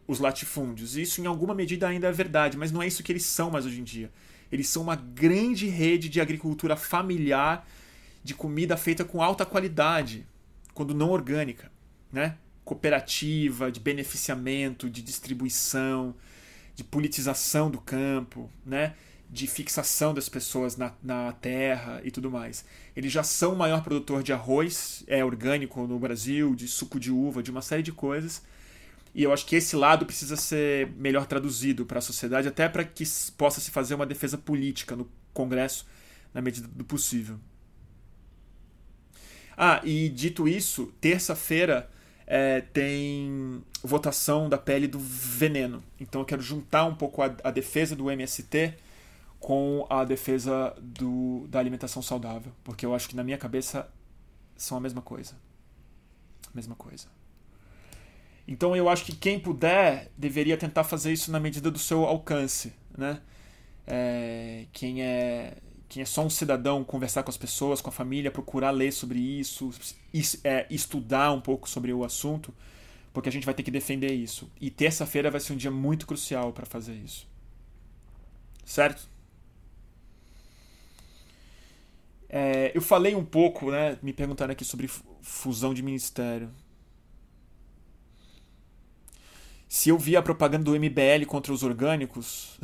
os 0.07 0.19
latifúndios. 0.19 0.95
Isso, 0.97 1.21
em 1.21 1.25
alguma 1.25 1.55
medida, 1.55 1.87
ainda 1.87 2.07
é 2.07 2.11
verdade, 2.11 2.57
mas 2.57 2.71
não 2.71 2.83
é 2.83 2.87
isso 2.87 3.01
que 3.01 3.11
eles 3.11 3.25
são 3.25 3.49
mais 3.49 3.65
hoje 3.65 3.79
em 3.79 3.83
dia. 3.83 4.11
Eles 4.51 4.67
são 4.67 4.83
uma 4.83 4.95
grande 4.95 5.67
rede 5.67 6.09
de 6.09 6.19
agricultura 6.19 6.75
familiar, 6.75 7.67
de 8.23 8.35
comida 8.35 8.75
feita 8.75 9.05
com 9.05 9.23
alta 9.23 9.45
qualidade, 9.45 10.27
quando 10.73 10.93
não 10.93 11.09
orgânica, 11.09 11.71
né? 12.11 12.37
Cooperativa, 12.63 13.71
de 13.71 13.79
beneficiamento, 13.79 14.89
de 14.89 15.01
distribuição, 15.01 16.13
de 16.75 16.83
politização 16.83 17.69
do 17.69 17.79
campo, 17.79 18.49
né? 18.65 18.93
de 19.31 19.47
fixação 19.47 20.13
das 20.13 20.27
pessoas 20.27 20.75
na, 20.75 20.91
na 21.01 21.31
terra 21.31 22.01
e 22.03 22.11
tudo 22.11 22.29
mais. 22.29 22.65
Eles 22.93 23.11
já 23.13 23.23
são 23.23 23.53
o 23.53 23.57
maior 23.57 23.81
produtor 23.81 24.21
de 24.21 24.33
arroz 24.33 25.05
é 25.07 25.23
orgânico 25.23 25.87
no 25.87 25.97
Brasil, 25.97 26.53
de 26.53 26.67
suco 26.67 26.99
de 26.99 27.09
uva, 27.11 27.41
de 27.41 27.49
uma 27.49 27.61
série 27.61 27.81
de 27.81 27.93
coisas. 27.93 28.43
E 29.15 29.23
eu 29.23 29.31
acho 29.31 29.45
que 29.45 29.55
esse 29.55 29.75
lado 29.75 30.05
precisa 30.05 30.35
ser 30.35 30.91
melhor 30.97 31.25
traduzido 31.25 31.85
para 31.85 31.99
a 31.99 32.01
sociedade, 32.01 32.47
até 32.47 32.67
para 32.67 32.83
que 32.83 33.05
possa 33.37 33.61
se 33.61 33.71
fazer 33.71 33.95
uma 33.95 34.05
defesa 34.05 34.37
política 34.37 34.97
no 34.97 35.09
Congresso 35.33 35.85
na 36.33 36.41
medida 36.41 36.67
do 36.67 36.83
possível. 36.83 37.39
Ah, 39.55 39.81
e 39.83 40.09
dito 40.09 40.47
isso, 40.47 40.93
terça-feira 40.99 41.89
é, 42.33 42.61
tem 42.61 43.61
votação 43.83 44.47
da 44.47 44.57
pele 44.57 44.87
do 44.87 44.97
veneno. 44.97 45.83
Então 45.99 46.21
eu 46.21 46.25
quero 46.25 46.41
juntar 46.41 46.85
um 46.85 46.95
pouco 46.95 47.21
a, 47.21 47.35
a 47.43 47.51
defesa 47.51 47.93
do 47.93 48.09
MST 48.09 48.73
com 49.37 49.85
a 49.89 50.05
defesa 50.05 50.73
do, 50.81 51.45
da 51.49 51.59
alimentação 51.59 52.01
saudável, 52.01 52.53
porque 52.63 52.85
eu 52.85 52.95
acho 52.95 53.09
que 53.09 53.17
na 53.17 53.23
minha 53.23 53.37
cabeça 53.37 53.91
são 54.55 54.77
a 54.77 54.79
mesma 54.79 55.01
coisa. 55.01 55.33
A 56.47 56.55
mesma 56.55 56.73
coisa. 56.73 57.07
Então 58.47 58.77
eu 58.77 58.87
acho 58.87 59.03
que 59.03 59.13
quem 59.13 59.37
puder 59.37 60.09
deveria 60.17 60.55
tentar 60.55 60.85
fazer 60.85 61.11
isso 61.11 61.33
na 61.33 61.39
medida 61.39 61.69
do 61.69 61.79
seu 61.79 62.05
alcance, 62.05 62.71
né? 62.97 63.19
É, 63.85 64.67
quem 64.71 65.03
é 65.03 65.57
quem 65.91 66.01
é 66.01 66.05
só 66.05 66.25
um 66.25 66.29
cidadão, 66.29 66.85
conversar 66.85 67.21
com 67.21 67.29
as 67.29 67.35
pessoas, 67.35 67.81
com 67.81 67.89
a 67.89 67.91
família, 67.91 68.31
procurar 68.31 68.71
ler 68.71 68.93
sobre 68.93 69.19
isso, 69.19 69.69
é, 70.41 70.65
estudar 70.69 71.33
um 71.33 71.41
pouco 71.41 71.69
sobre 71.69 71.91
o 71.91 72.05
assunto, 72.05 72.53
porque 73.11 73.27
a 73.27 73.31
gente 73.31 73.45
vai 73.45 73.53
ter 73.53 73.61
que 73.61 73.69
defender 73.69 74.13
isso. 74.13 74.49
E 74.61 74.71
terça-feira 74.71 75.29
vai 75.29 75.41
ser 75.41 75.51
um 75.51 75.57
dia 75.57 75.69
muito 75.69 76.07
crucial 76.07 76.53
para 76.53 76.65
fazer 76.65 76.93
isso. 76.93 77.27
Certo? 78.63 79.05
É, 82.29 82.71
eu 82.73 82.81
falei 82.81 83.13
um 83.13 83.25
pouco, 83.25 83.69
né? 83.69 83.99
Me 84.01 84.13
perguntaram 84.13 84.53
aqui 84.53 84.63
sobre 84.63 84.89
fusão 85.21 85.73
de 85.73 85.83
ministério. 85.83 86.49
Se 89.67 89.89
eu 89.89 89.97
vi 89.97 90.15
a 90.15 90.21
propaganda 90.21 90.63
do 90.63 90.79
MBL 90.79 91.25
contra 91.27 91.51
os 91.51 91.63
orgânicos. 91.63 92.57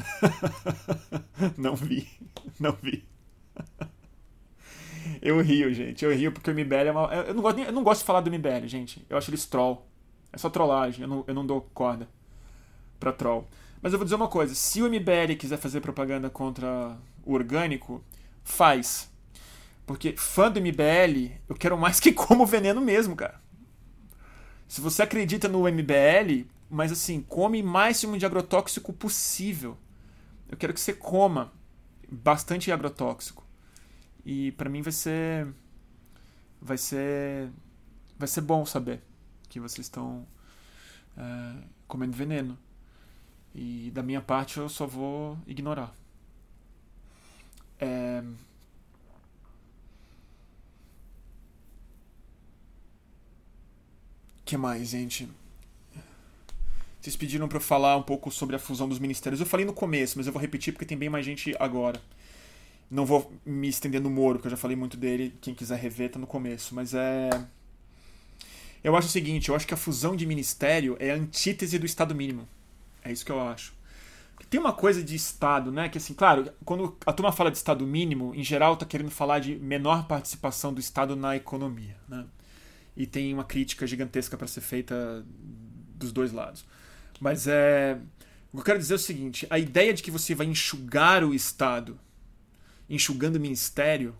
não 1.57 1.75
vi. 1.75 2.07
Não 2.57 2.71
vi. 2.71 3.16
eu 5.21 5.41
rio, 5.41 5.73
gente. 5.73 6.03
Eu 6.03 6.13
rio 6.13 6.31
porque 6.31 6.49
o 6.49 6.53
MBL 6.53 6.87
é 6.87 6.91
uma. 6.91 7.13
Eu 7.13 7.33
não, 7.33 7.41
gosto, 7.41 7.59
eu 7.59 7.71
não 7.71 7.83
gosto 7.83 8.01
de 8.01 8.05
falar 8.05 8.21
do 8.21 8.31
MBL, 8.31 8.67
gente. 8.67 9.05
Eu 9.09 9.17
acho 9.17 9.29
eles 9.29 9.45
troll. 9.45 9.87
É 10.31 10.37
só 10.37 10.49
trollagem. 10.49 11.01
Eu 11.01 11.07
não, 11.07 11.23
eu 11.27 11.33
não 11.33 11.45
dou 11.45 11.61
corda 11.73 12.07
pra 12.99 13.11
troll. 13.11 13.47
Mas 13.81 13.93
eu 13.93 13.99
vou 13.99 14.05
dizer 14.05 14.15
uma 14.15 14.27
coisa: 14.27 14.55
se 14.55 14.81
o 14.81 14.89
MBL 14.89 15.35
quiser 15.37 15.57
fazer 15.57 15.81
propaganda 15.81 16.29
contra 16.29 16.97
o 17.25 17.33
orgânico, 17.33 18.03
faz. 18.43 19.11
Porque 19.85 20.13
fã 20.17 20.51
do 20.51 20.59
MBL, 20.59 21.39
eu 21.47 21.55
quero 21.55 21.77
mais 21.77 21.99
que 21.99 22.11
como 22.13 22.45
veneno 22.45 22.81
mesmo, 22.81 23.15
cara. 23.15 23.41
Se 24.67 24.81
você 24.81 25.01
acredita 25.01 25.47
no 25.47 25.61
MBL, 25.61 26.45
mas 26.69 26.91
assim, 26.91 27.21
come 27.21 27.63
máximo 27.63 28.17
de 28.17 28.25
agrotóxico 28.25 28.91
possível. 28.91 29.77
Eu 30.49 30.57
quero 30.57 30.73
que 30.73 30.79
você 30.79 30.93
coma 30.93 31.53
bastante 32.09 32.71
agrotóxico. 32.71 33.46
E 34.27 34.51
para 34.51 34.69
mim 34.69 34.81
vai 34.81 34.91
ser 34.91 35.47
vai 36.61 36.77
ser 36.77 37.49
vai 38.19 38.27
ser 38.27 38.41
bom 38.41 38.65
saber 38.65 39.01
que 39.47 39.57
vocês 39.57 39.85
estão 39.85 40.27
é, 41.17 41.63
comendo 41.87 42.11
veneno. 42.11 42.59
E 43.55 43.89
da 43.93 44.03
minha 44.03 44.19
parte 44.19 44.57
eu 44.57 44.67
só 44.67 44.85
vou 44.85 45.39
ignorar. 45.47 45.95
É... 47.79 48.21
que 54.43 54.57
mais, 54.57 54.89
gente? 54.89 55.29
Vocês 56.99 57.15
pediram 57.15 57.47
para 57.47 57.59
eu 57.59 57.61
falar 57.61 57.95
um 57.95 58.03
pouco 58.03 58.29
sobre 58.29 58.57
a 58.57 58.59
fusão 58.59 58.89
dos 58.89 58.99
ministérios. 58.99 59.39
Eu 59.39 59.45
falei 59.45 59.65
no 59.65 59.73
começo, 59.73 60.17
mas 60.17 60.27
eu 60.27 60.33
vou 60.33 60.41
repetir 60.41 60.73
porque 60.73 60.85
tem 60.85 60.97
bem 60.97 61.07
mais 61.09 61.25
gente 61.25 61.55
agora. 61.59 62.01
Não 62.89 63.05
vou 63.05 63.33
me 63.45 63.67
estender 63.67 64.01
no 64.01 64.09
Moro, 64.09 64.39
que 64.39 64.47
eu 64.47 64.51
já 64.51 64.57
falei 64.57 64.75
muito 64.75 64.95
dele. 64.95 65.35
Quem 65.41 65.53
quiser 65.53 65.77
rever, 65.77 66.11
tá 66.11 66.19
no 66.19 66.27
começo. 66.27 66.73
Mas 66.73 66.93
é. 66.93 67.29
Eu 68.83 68.95
acho 68.95 69.07
o 69.07 69.11
seguinte: 69.11 69.49
eu 69.49 69.55
acho 69.55 69.67
que 69.67 69.73
a 69.73 69.77
fusão 69.77 70.15
de 70.15 70.25
ministério 70.25 70.95
é 70.99 71.11
a 71.11 71.15
antítese 71.15 71.77
do 71.77 71.85
Estado 71.85 72.15
mínimo. 72.15 72.47
É 73.03 73.11
isso 73.11 73.25
que 73.25 73.31
eu 73.31 73.41
acho. 73.41 73.75
Tem 74.49 74.59
uma 74.59 74.71
coisa 74.71 75.03
de 75.03 75.15
Estado, 75.15 75.71
né? 75.71 75.89
Que 75.89 75.97
assim, 75.97 76.13
claro, 76.13 76.49
quando 76.63 76.95
a 77.05 77.11
turma 77.11 77.31
fala 77.31 77.51
de 77.51 77.57
Estado 77.57 77.85
mínimo, 77.85 78.33
em 78.33 78.43
geral 78.43 78.77
tá 78.77 78.85
querendo 78.85 79.11
falar 79.11 79.39
de 79.39 79.55
menor 79.57 80.07
participação 80.07 80.73
do 80.73 80.79
Estado 80.79 81.15
na 81.15 81.35
economia, 81.35 81.97
né? 82.07 82.25
E 82.95 83.05
tem 83.05 83.33
uma 83.33 83.43
crítica 83.43 83.85
gigantesca 83.85 84.37
para 84.37 84.47
ser 84.47 84.61
feita 84.61 85.25
dos 85.95 86.11
dois 86.11 86.31
lados. 86.31 86.65
Mas 87.19 87.47
é. 87.47 87.99
O 88.53 88.57
que 88.57 88.61
eu 88.61 88.65
quero 88.65 88.79
dizer 88.79 88.93
é 88.93 88.95
o 88.95 88.99
seguinte: 88.99 89.45
a 89.49 89.59
ideia 89.59 89.93
de 89.93 90.01
que 90.01 90.11
você 90.11 90.33
vai 90.33 90.47
enxugar 90.47 91.23
o 91.25 91.33
Estado, 91.33 91.99
enxugando 92.89 93.39
ministério, 93.39 94.15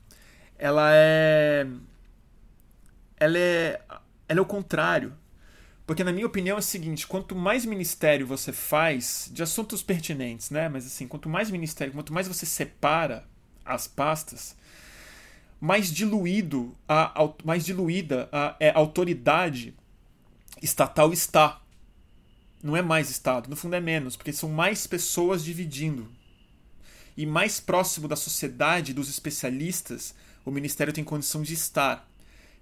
ela 0.57 0.89
é. 0.93 1.68
Ela 3.20 3.38
é. 3.38 3.82
Ela 4.28 4.39
é 4.39 4.41
o 4.41 4.45
contrário. 4.45 5.13
Porque, 5.86 6.03
na 6.03 6.11
minha 6.11 6.26
opinião, 6.28 6.57
é 6.57 6.59
o 6.59 6.63
seguinte: 6.63 7.07
quanto 7.07 7.36
mais 7.36 7.65
ministério 7.65 8.28
você 8.28 8.51
faz 8.51 9.30
de 9.32 9.41
assuntos 9.41 9.82
pertinentes, 9.82 10.49
né? 10.49 10.68
Mas 10.68 10.86
assim, 10.86 11.07
quanto 11.07 11.30
mais 11.30 11.49
ministério, 11.49 11.93
quanto 11.93 12.13
mais 12.13 12.28
você 12.28 12.45
separa 12.45 13.26
as 13.65 13.88
pastas, 13.88 14.55
mais 15.59 15.91
diluído 15.91 16.76
a, 16.88 17.13
mais 17.43 17.65
diluída 17.65 18.30
a, 18.32 18.55
é, 18.59 18.70
a 18.70 18.78
autoridade 18.78 19.74
estatal 20.61 21.13
está. 21.13 21.61
Não 22.61 22.76
é 22.76 22.82
mais 22.82 23.09
Estado, 23.09 23.49
no 23.49 23.55
fundo 23.55 23.76
é 23.76 23.80
menos, 23.80 24.18
porque 24.18 24.34
são 24.34 24.49
mais 24.49 24.88
pessoas 24.88 25.43
dividindo. 25.43 26.09
E 27.18 27.26
mais 27.26 27.59
próximo 27.59 28.07
da 28.07 28.15
sociedade, 28.15 28.93
dos 28.93 29.09
especialistas, 29.09 30.13
o 30.45 30.51
Ministério 30.51 30.93
tem 30.93 31.03
condição 31.03 31.41
de 31.41 31.53
estar. 31.53 32.07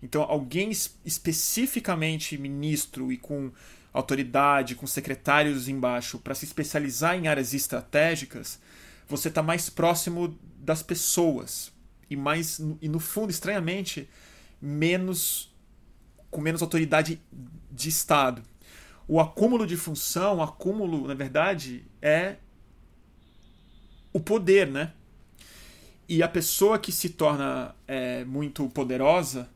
Então, 0.02 0.24
alguém 0.24 0.72
especificamente 1.04 2.38
ministro 2.38 3.12
e 3.12 3.18
com 3.18 3.52
autoridade, 3.94 4.76
com 4.76 4.88
secretários 4.88 5.68
embaixo, 5.68 6.18
para 6.20 6.34
se 6.34 6.46
especializar 6.46 7.16
em 7.16 7.28
áreas 7.28 7.54
estratégicas, 7.54 8.60
você 9.08 9.28
está 9.28 9.44
mais 9.44 9.70
próximo 9.70 10.38
das 10.58 10.82
pessoas 10.82 11.72
e 12.10 12.16
mais 12.16 12.60
e 12.82 12.88
no 12.90 13.00
fundo 13.00 13.30
estranhamente 13.30 14.10
menos 14.62 15.54
com 16.30 16.42
menos 16.42 16.62
autoridade 16.62 17.22
de 17.72 17.90
estado 17.90 18.42
o 19.08 19.20
acúmulo 19.20 19.66
de 19.66 19.78
função 19.78 20.38
o 20.38 20.42
acúmulo 20.42 21.08
na 21.08 21.14
verdade 21.14 21.86
é 22.02 22.38
o 24.16 24.20
poder 24.20 24.68
né 24.68 24.94
e 26.08 26.22
a 26.22 26.28
pessoa 26.28 26.78
que 26.78 26.92
se 26.92 27.10
torna 27.10 27.76
é, 27.88 28.24
muito 28.26 28.68
poderosa 28.70 29.50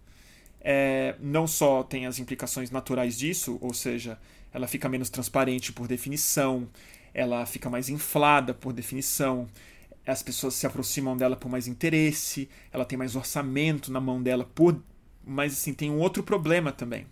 é, 0.61 1.15
não 1.19 1.47
só 1.47 1.83
tem 1.83 2.05
as 2.05 2.19
implicações 2.19 2.69
naturais 2.69 3.17
disso 3.17 3.57
ou 3.61 3.73
seja 3.73 4.19
ela 4.51 4.67
fica 4.67 4.89
menos 4.89 5.09
transparente 5.09 5.71
por 5.71 5.87
definição 5.87 6.67
ela 7.13 7.45
fica 7.45 7.69
mais 7.69 7.87
inflada 7.87 8.53
por 8.53 8.73
definição 8.73 9.47
as 10.05 10.23
pessoas 10.23 10.55
se 10.55 10.65
aproximam 10.65 11.15
dela 11.15 11.35
por 11.35 11.49
mais 11.49 11.67
interesse, 11.67 12.49
ela 12.71 12.83
tem 12.83 12.97
mais 12.97 13.15
orçamento 13.15 13.91
na 13.91 13.99
mão 13.99 14.21
dela 14.21 14.43
por 14.43 14.81
mas 15.23 15.53
assim 15.53 15.73
tem 15.73 15.91
um 15.91 15.99
outro 15.99 16.23
problema 16.23 16.71
também. 16.71 17.05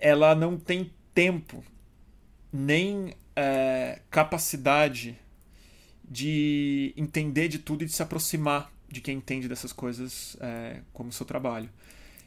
Ela 0.00 0.34
não 0.34 0.58
tem 0.58 0.90
tempo 1.14 1.62
nem 2.52 3.14
é, 3.36 4.00
capacidade 4.10 5.16
de 6.08 6.92
entender 6.96 7.48
de 7.48 7.58
tudo 7.58 7.82
e 7.82 7.86
de 7.86 7.92
se 7.92 8.02
aproximar 8.02 8.72
de 8.88 9.00
quem 9.00 9.16
entende 9.16 9.48
dessas 9.48 9.72
coisas 9.72 10.36
é, 10.40 10.80
como 10.92 11.12
seu 11.12 11.26
trabalho. 11.26 11.68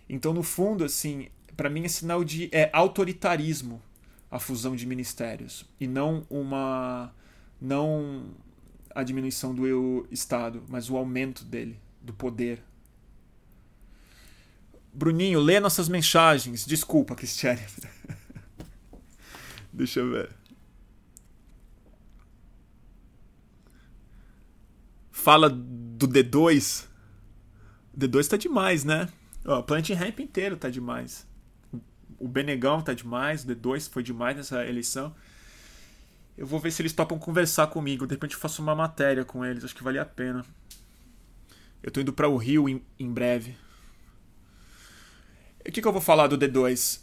Então, 0.10 0.34
no 0.34 0.44
fundo, 0.44 0.84
assim, 0.84 1.28
para 1.56 1.70
mim 1.70 1.86
é 1.86 1.88
sinal 1.88 2.24
de 2.24 2.50
é, 2.52 2.70
autoritarismo 2.74 3.82
a 4.30 4.40
fusão 4.40 4.76
de 4.76 4.86
ministérios 4.86 5.66
e 5.80 5.88
não 5.88 6.26
uma 6.30 7.14
não 7.60 8.30
a 8.94 9.04
diminuição 9.04 9.54
do 9.54 10.08
Estado, 10.12 10.64
mas 10.68 10.90
o 10.90 10.98
aumento 10.98 11.46
dele, 11.46 11.80
do 12.02 12.14
poder. 12.14 12.64
Bruninho, 14.92 15.40
lê 15.40 15.60
nossas 15.60 15.88
mensagens. 15.88 16.66
Desculpa, 16.66 17.16
Cristiane. 17.16 17.62
Deixa 19.72 20.00
eu 20.00 20.10
ver. 20.10 20.32
Fala 25.28 25.50
do 25.50 26.08
D2. 26.08 26.86
O 27.94 28.00
D2 28.00 28.30
tá 28.30 28.38
demais, 28.38 28.86
né? 28.86 29.10
O 29.44 29.62
Plant 29.62 29.90
Ramp 29.90 30.22
inteiro 30.22 30.56
tá 30.56 30.70
demais. 30.70 31.28
O 32.18 32.30
Benegão 32.30 32.82
tá 32.82 32.94
demais, 32.94 33.44
o 33.44 33.48
D2 33.48 33.90
foi 33.90 34.04
demais 34.04 34.38
nessa 34.38 34.66
eleição. 34.66 35.14
Eu 36.38 36.48
vou 36.48 36.62
ver 36.62 36.72
se 36.72 36.82
eles 36.82 36.94
topam 36.94 37.20
conversar 37.20 37.68
comigo. 37.68 38.08
De 38.08 38.14
repente 38.14 38.36
eu 38.36 38.40
faço 38.40 38.62
uma 38.62 38.74
matéria 38.74 39.26
com 39.26 39.44
eles. 39.44 39.66
Acho 39.66 39.76
que 39.76 39.84
vale 39.84 40.00
a 40.00 40.06
pena. 40.06 40.46
Eu 41.84 41.92
tô 41.92 42.00
indo 42.00 42.14
para 42.14 42.30
o 42.30 42.38
Rio 42.38 42.70
em, 42.70 42.82
em 42.98 43.12
breve. 43.12 43.58
O 45.60 45.70
que, 45.74 45.82
que 45.82 45.88
eu 45.90 45.92
vou 45.92 46.02
falar 46.02 46.28
do 46.28 46.38
D2? 46.38 47.02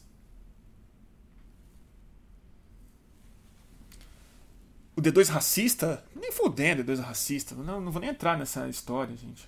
O 4.96 5.02
D2 5.02 5.28
racista? 5.28 6.02
Nem 6.24 6.32
fodendo, 6.32 6.82
D2 6.82 7.00
racista. 7.00 7.54
Não, 7.54 7.82
não 7.82 7.92
vou 7.92 8.00
nem 8.00 8.08
entrar 8.08 8.38
nessa 8.38 8.66
história, 8.66 9.14
gente. 9.14 9.46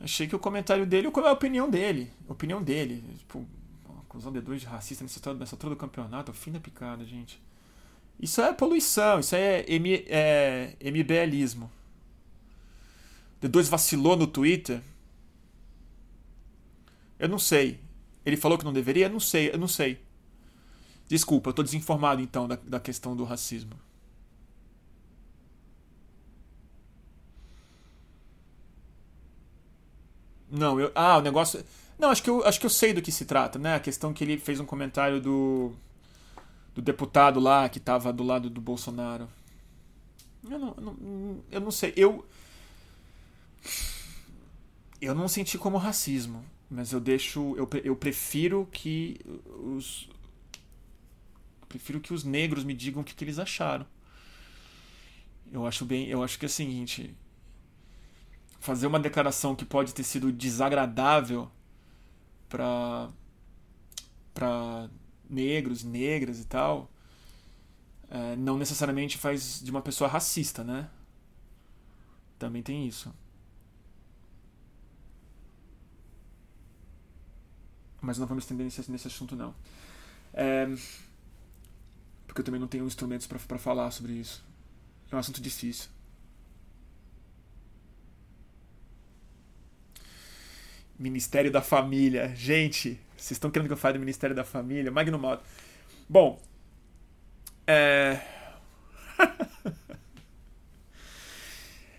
Achei 0.00 0.28
que 0.28 0.36
o 0.36 0.38
comentário 0.38 0.86
dele, 0.86 1.10
qual 1.10 1.26
é 1.26 1.28
a 1.28 1.32
opinião 1.32 1.68
dele? 1.68 2.08
Opinião 2.28 2.62
dele. 2.62 3.02
Tipo, 3.18 3.44
acusar 4.02 4.32
o 4.32 4.36
D2 4.36 4.58
de 4.58 4.66
racista 4.66 5.02
nessa, 5.02 5.34
nessa 5.34 5.56
altura 5.56 5.74
do 5.74 5.78
campeonato, 5.78 6.30
é 6.30 6.34
fim 6.34 6.52
da 6.52 6.60
picada, 6.60 7.04
gente. 7.04 7.42
Isso 8.20 8.40
é 8.40 8.52
poluição, 8.52 9.18
isso 9.18 9.34
é, 9.34 9.64
M, 9.68 10.04
é 10.06 10.76
MBLismo. 10.80 11.68
D2 13.42 13.64
vacilou 13.64 14.16
no 14.16 14.28
Twitter? 14.28 14.80
Eu 17.18 17.28
não 17.28 17.40
sei. 17.40 17.80
Ele 18.24 18.36
falou 18.36 18.56
que 18.56 18.64
não 18.64 18.72
deveria? 18.72 19.06
Eu 19.06 19.10
não 19.10 19.20
sei, 19.20 19.50
eu 19.50 19.58
não 19.58 19.66
sei. 19.66 20.00
Desculpa, 21.08 21.50
eu 21.50 21.54
tô 21.54 21.64
desinformado 21.64 22.22
então 22.22 22.46
da, 22.46 22.54
da 22.54 22.78
questão 22.78 23.16
do 23.16 23.24
racismo. 23.24 23.87
Não, 30.50 30.80
eu. 30.80 30.90
Ah, 30.94 31.18
o 31.18 31.22
negócio. 31.22 31.64
Não, 31.98 32.10
acho 32.10 32.22
que 32.22 32.30
eu, 32.30 32.44
acho 32.44 32.60
que 32.60 32.66
eu 32.66 32.70
sei 32.70 32.92
do 32.92 33.02
que 33.02 33.10
se 33.12 33.24
trata, 33.24 33.58
né? 33.58 33.74
A 33.74 33.80
questão 33.80 34.12
que 34.12 34.22
ele 34.24 34.38
fez 34.38 34.60
um 34.60 34.64
comentário 34.64 35.20
do 35.20 35.74
do 36.78 36.82
deputado 36.82 37.40
lá 37.40 37.68
que 37.68 37.78
estava 37.78 38.12
do 38.12 38.22
lado 38.22 38.48
do 38.48 38.60
Bolsonaro. 38.60 39.28
Eu 40.48 40.58
não, 40.60 40.74
eu 40.76 40.82
não, 40.82 41.44
eu 41.50 41.60
não 41.60 41.70
sei. 41.72 41.92
Eu. 41.96 42.24
Eu 45.00 45.12
não 45.12 45.26
senti 45.26 45.58
como 45.58 45.76
racismo, 45.76 46.44
mas 46.70 46.92
eu 46.92 47.00
deixo. 47.00 47.56
Eu, 47.56 47.68
eu 47.82 47.96
prefiro 47.96 48.68
que 48.70 49.18
os. 49.64 50.08
prefiro 51.68 51.98
que 51.98 52.14
os 52.14 52.22
negros 52.22 52.62
me 52.62 52.74
digam 52.74 53.02
o 53.02 53.04
que, 53.04 53.12
que 53.12 53.24
eles 53.24 53.40
acharam. 53.40 53.84
Eu 55.50 55.66
acho 55.66 55.84
bem. 55.84 56.06
Eu 56.06 56.22
acho 56.22 56.38
que 56.38 56.44
é 56.44 56.48
o 56.48 56.50
seguinte. 56.50 57.12
Fazer 58.60 58.86
uma 58.86 58.98
declaração 58.98 59.54
que 59.54 59.64
pode 59.64 59.94
ter 59.94 60.02
sido 60.02 60.32
desagradável 60.32 61.50
para 62.48 63.10
para 64.34 64.88
negros, 65.28 65.82
negras 65.82 66.38
e 66.38 66.44
tal, 66.44 66.88
é, 68.08 68.36
não 68.36 68.56
necessariamente 68.56 69.18
faz 69.18 69.60
de 69.60 69.70
uma 69.70 69.82
pessoa 69.82 70.08
racista, 70.08 70.62
né? 70.62 70.88
Também 72.38 72.62
tem 72.62 72.86
isso. 72.86 73.12
Mas 78.00 78.16
não 78.16 78.26
vamos 78.26 78.44
estender 78.44 78.64
nesse, 78.64 78.90
nesse 78.90 79.08
assunto, 79.08 79.34
não. 79.34 79.54
É, 80.32 80.66
porque 82.26 82.40
eu 82.40 82.44
também 82.44 82.60
não 82.60 82.68
tenho 82.68 82.86
instrumentos 82.86 83.26
para 83.26 83.58
falar 83.58 83.90
sobre 83.90 84.12
isso. 84.12 84.44
É 85.10 85.16
um 85.16 85.18
assunto 85.18 85.40
difícil. 85.40 85.90
Ministério 90.98 91.50
da 91.50 91.62
Família. 91.62 92.32
Gente, 92.34 92.98
vocês 93.16 93.32
estão 93.32 93.50
querendo 93.50 93.68
que 93.68 93.72
eu 93.72 93.76
fale 93.76 93.94
do 93.94 94.00
Ministério 94.00 94.34
da 94.34 94.44
Família? 94.44 94.90
Magno 94.90 95.18
Malta. 95.18 95.44
Bom. 96.08 96.40
É. 97.66 98.20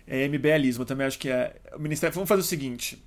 é 0.06 0.24
MBLismo, 0.24 0.84
também 0.84 1.06
acho 1.06 1.18
que 1.18 1.30
é. 1.30 1.56
O 1.74 1.78
Ministério. 1.78 2.14
Vamos 2.14 2.28
fazer 2.28 2.42
o 2.42 2.44
seguinte. 2.44 3.02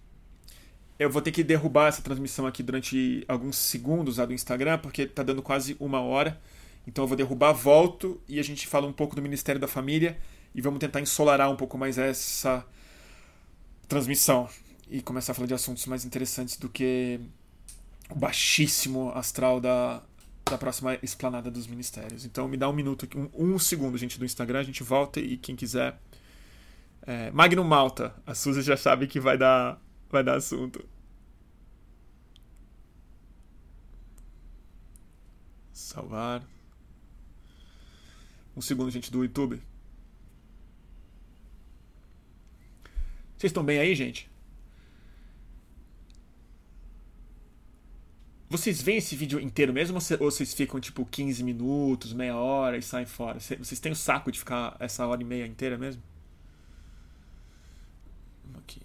Eu 0.97 1.09
vou 1.09 1.21
ter 1.21 1.31
que 1.31 1.43
derrubar 1.43 1.87
essa 1.87 2.01
transmissão 2.01 2.47
aqui 2.47 2.63
durante 2.63 3.23
alguns 3.27 3.57
segundos 3.57 4.17
lá 4.17 4.25
do 4.25 4.33
Instagram, 4.33 4.77
porque 4.77 5.05
tá 5.05 5.21
dando 5.21 5.41
quase 5.41 5.75
uma 5.79 6.01
hora. 6.01 6.39
Então 6.87 7.03
eu 7.03 7.07
vou 7.07 7.17
derrubar, 7.17 7.53
volto 7.53 8.21
e 8.27 8.39
a 8.39 8.43
gente 8.43 8.67
fala 8.67 8.87
um 8.87 8.93
pouco 8.93 9.15
do 9.15 9.21
Ministério 9.21 9.59
da 9.59 9.67
Família 9.67 10.17
e 10.53 10.61
vamos 10.61 10.79
tentar 10.79 11.01
ensolarar 11.01 11.49
um 11.49 11.55
pouco 11.55 11.77
mais 11.77 11.97
essa 11.97 12.65
transmissão 13.87 14.49
e 14.93 15.01
começar 15.01 15.31
a 15.31 15.35
falar 15.35 15.47
de 15.47 15.55
assuntos 15.55 15.87
mais 15.87 16.05
interessantes 16.05 16.55
do 16.55 16.69
que 16.69 17.19
baixíssimo 18.15 19.09
astral 19.15 19.59
da, 19.59 20.03
da 20.45 20.55
próxima 20.55 20.99
esplanada 21.01 21.49
dos 21.49 21.65
ministérios. 21.65 22.25
Então 22.25 22.47
me 22.47 22.55
dá 22.55 22.69
um 22.69 22.73
minuto, 22.73 23.09
um, 23.17 23.55
um 23.55 23.57
segundo, 23.57 23.97
gente, 23.97 24.19
do 24.19 24.25
Instagram, 24.25 24.59
a 24.59 24.63
gente 24.63 24.83
volta 24.83 25.19
e 25.19 25.35
quem 25.35 25.55
quiser. 25.55 25.99
É, 27.07 27.31
Magnum 27.31 27.63
Malta, 27.63 28.13
a 28.23 28.35
Suzy 28.35 28.61
já 28.61 28.77
sabe 28.77 29.07
que 29.07 29.19
vai 29.19 29.35
dar, 29.35 29.81
vai 30.11 30.23
dar 30.23 30.35
assunto. 30.35 30.87
Salvar. 35.71 36.43
Um 38.55 38.61
segundo, 38.61 38.91
gente, 38.91 39.11
do 39.11 39.23
YouTube. 39.23 39.59
Vocês 43.35 43.49
estão 43.49 43.63
bem 43.65 43.79
aí, 43.79 43.95
gente? 43.95 44.31
Vocês 48.53 48.83
veem 48.83 48.99
esse 48.99 49.15
vídeo 49.15 49.39
inteiro 49.39 49.73
mesmo 49.73 49.97
ou 50.19 50.29
vocês 50.29 50.53
ficam 50.53 50.79
tipo 50.79 51.03
15 51.03 51.43
minutos, 51.43 52.13
meia 52.13 52.37
hora 52.37 52.77
e 52.77 52.83
saem 52.83 53.03
fora? 53.03 53.39
Vocês 53.39 53.79
têm 53.79 53.91
o 53.91 53.95
saco 53.95 54.31
de 54.31 54.37
ficar 54.37 54.77
essa 54.79 55.07
hora 55.07 55.19
e 55.19 55.25
meia 55.25 55.47
inteira 55.47 55.75
mesmo? 55.75 56.03
Aqui. 58.59 58.79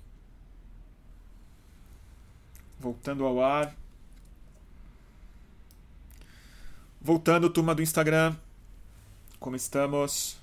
Voltando 2.80 3.26
ao 3.26 3.44
ar. 3.44 3.76
Voltando, 6.98 7.50
turma 7.50 7.74
do 7.74 7.82
Instagram. 7.82 8.34
Como 9.38 9.54
estamos? 9.54 10.38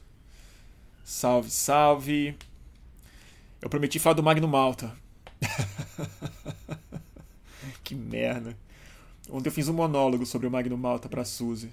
Salve, 1.04 1.50
salve. 1.50 2.38
Eu 3.60 3.72
prometi 3.72 3.98
falar 3.98 4.14
do 4.14 4.22
Magno 4.22 4.48
Malta. 4.48 4.96
que 7.84 7.96
merda. 7.96 8.56
Ontem 9.30 9.50
eu 9.50 9.54
fiz 9.54 9.68
um 9.68 9.74
monólogo 9.74 10.26
sobre 10.26 10.48
o 10.48 10.52
Magno 10.52 10.78
Malta 10.78 11.10
pra 11.10 11.26
Suzy. 11.26 11.70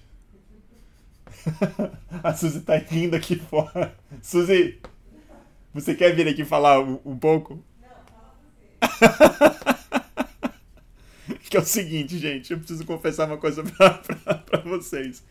A 2.23 2.35
Suzy 2.35 2.61
tá 2.61 2.77
rindo 2.77 3.17
aqui 3.17 3.37
fora. 3.37 3.97
Suzy, 4.23 4.81
você 5.73 5.95
quer 5.95 6.15
vir 6.15 6.29
aqui 6.29 6.45
falar 6.45 6.81
um, 6.81 6.99
um 7.05 7.17
pouco? 7.17 7.63
Não, 7.81 7.89
fala 9.11 9.69
que 11.49 11.57
é 11.57 11.61
o 11.61 11.65
seguinte, 11.65 12.19
gente, 12.19 12.53
eu 12.53 12.59
preciso 12.59 12.85
confessar 12.87 13.27
uma 13.27 13.37
coisa 13.37 13.63
pra, 13.63 13.91
pra, 13.91 14.35
pra 14.35 14.61
vocês. 14.61 15.23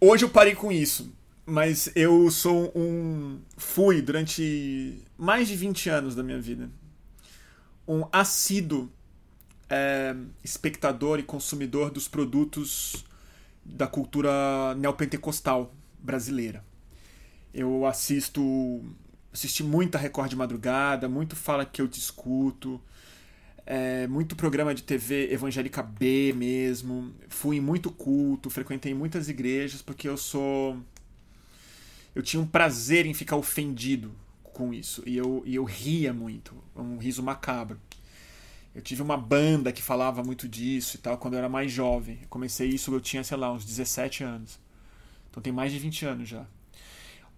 Hoje 0.00 0.24
eu 0.24 0.30
parei 0.30 0.54
com 0.54 0.70
isso 0.70 1.12
mas 1.48 1.90
eu 1.96 2.30
sou 2.30 2.70
um. 2.76 3.40
fui 3.56 4.02
durante 4.02 5.02
mais 5.16 5.48
de 5.48 5.56
20 5.56 5.88
anos 5.88 6.14
da 6.14 6.22
minha 6.22 6.38
vida 6.38 6.70
um 7.86 8.04
assíduo 8.12 8.90
é, 9.68 10.14
espectador 10.42 11.18
e 11.18 11.22
consumidor 11.22 11.90
dos 11.90 12.08
produtos 12.08 13.04
da 13.64 13.86
cultura 13.86 14.74
neopentecostal 14.76 15.74
brasileira. 15.98 16.64
Eu 17.52 17.86
assisto. 17.86 18.84
assisti 19.32 19.62
muita 19.62 19.98
Record 19.98 20.30
de 20.30 20.36
madrugada, 20.36 21.08
muito 21.08 21.36
Fala 21.36 21.64
Que 21.64 21.82
Eu 21.82 21.88
Te 21.88 21.98
Escuto, 21.98 22.80
é, 23.66 24.06
muito 24.06 24.36
programa 24.36 24.74
de 24.74 24.82
TV 24.82 25.32
evangélica 25.32 25.82
B 25.82 26.32
mesmo. 26.34 27.12
Fui 27.28 27.56
em 27.56 27.60
muito 27.60 27.90
culto, 27.90 28.48
frequentei 28.48 28.94
muitas 28.94 29.28
igrejas, 29.28 29.82
porque 29.82 30.08
eu 30.08 30.16
sou 30.16 30.78
eu 32.14 32.22
tinha 32.22 32.42
um 32.42 32.46
prazer 32.46 33.06
em 33.06 33.14
ficar 33.14 33.36
ofendido 33.36 34.10
com 34.42 34.74
isso. 34.74 35.02
E 35.06 35.16
eu, 35.16 35.42
e 35.46 35.54
eu 35.54 35.62
ria 35.62 36.12
muito. 36.12 36.52
Um 36.74 36.98
riso 36.98 37.22
macabro. 37.22 37.80
Eu 38.78 38.82
tive 38.82 39.02
uma 39.02 39.16
banda 39.16 39.72
que 39.72 39.82
falava 39.82 40.22
muito 40.22 40.48
disso 40.48 40.94
e 40.94 41.00
tal 41.00 41.18
quando 41.18 41.34
eu 41.34 41.38
era 41.38 41.48
mais 41.48 41.72
jovem. 41.72 42.20
Eu 42.22 42.28
comecei 42.28 42.68
isso, 42.68 42.94
eu 42.94 43.00
tinha, 43.00 43.24
sei 43.24 43.36
lá, 43.36 43.52
uns 43.52 43.64
17 43.64 44.22
anos. 44.22 44.56
Então 45.28 45.42
tem 45.42 45.52
mais 45.52 45.72
de 45.72 45.80
20 45.80 46.06
anos 46.06 46.28
já. 46.28 46.46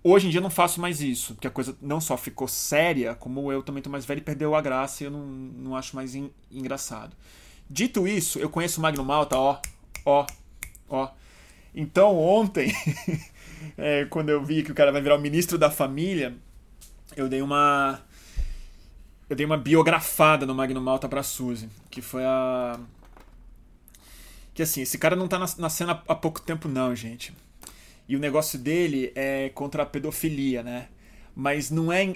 Hoje 0.04 0.26
em 0.26 0.30
dia 0.30 0.36
eu 0.36 0.42
não 0.42 0.50
faço 0.50 0.82
mais 0.82 1.00
isso, 1.00 1.32
porque 1.34 1.46
a 1.46 1.50
coisa 1.50 1.74
não 1.80 1.98
só 1.98 2.18
ficou 2.18 2.46
séria, 2.46 3.14
como 3.14 3.50
eu 3.50 3.62
também 3.62 3.82
tô 3.82 3.88
mais 3.88 4.04
velho 4.04 4.18
e 4.18 4.22
perdeu 4.22 4.54
a 4.54 4.60
graça 4.60 5.02
e 5.02 5.06
eu 5.06 5.10
não, 5.10 5.24
não 5.24 5.74
acho 5.74 5.96
mais 5.96 6.14
engraçado. 6.50 7.16
Dito 7.70 8.06
isso, 8.06 8.38
eu 8.38 8.50
conheço 8.50 8.78
o 8.78 8.82
Magno 8.82 9.02
Malta, 9.02 9.38
ó, 9.38 9.58
ó, 10.04 10.26
ó. 10.90 11.08
Então 11.74 12.18
ontem 12.18 12.70
é, 13.78 14.04
quando 14.04 14.28
eu 14.28 14.44
vi 14.44 14.62
que 14.62 14.72
o 14.72 14.74
cara 14.74 14.92
vai 14.92 15.00
virar 15.00 15.16
o 15.16 15.20
ministro 15.20 15.56
da 15.56 15.70
família, 15.70 16.36
eu 17.16 17.30
dei 17.30 17.40
uma. 17.40 17.98
Eu 19.30 19.36
dei 19.36 19.46
uma 19.46 19.56
biografada 19.56 20.44
no 20.44 20.52
Magno 20.52 20.80
Malta 20.80 21.08
pra 21.08 21.22
Suzy, 21.22 21.68
que 21.88 22.02
foi 22.02 22.24
a. 22.24 22.80
Que 24.52 24.64
assim, 24.64 24.82
esse 24.82 24.98
cara 24.98 25.14
não 25.14 25.28
tá 25.28 25.38
na, 25.38 25.46
na 25.56 25.70
cena 25.70 26.02
há 26.08 26.14
pouco 26.16 26.40
tempo, 26.40 26.66
não, 26.66 26.96
gente. 26.96 27.32
E 28.08 28.16
o 28.16 28.18
negócio 28.18 28.58
dele 28.58 29.12
é 29.14 29.48
contra 29.50 29.84
a 29.84 29.86
pedofilia, 29.86 30.64
né? 30.64 30.88
Mas 31.32 31.70
não 31.70 31.92
é 31.92 32.12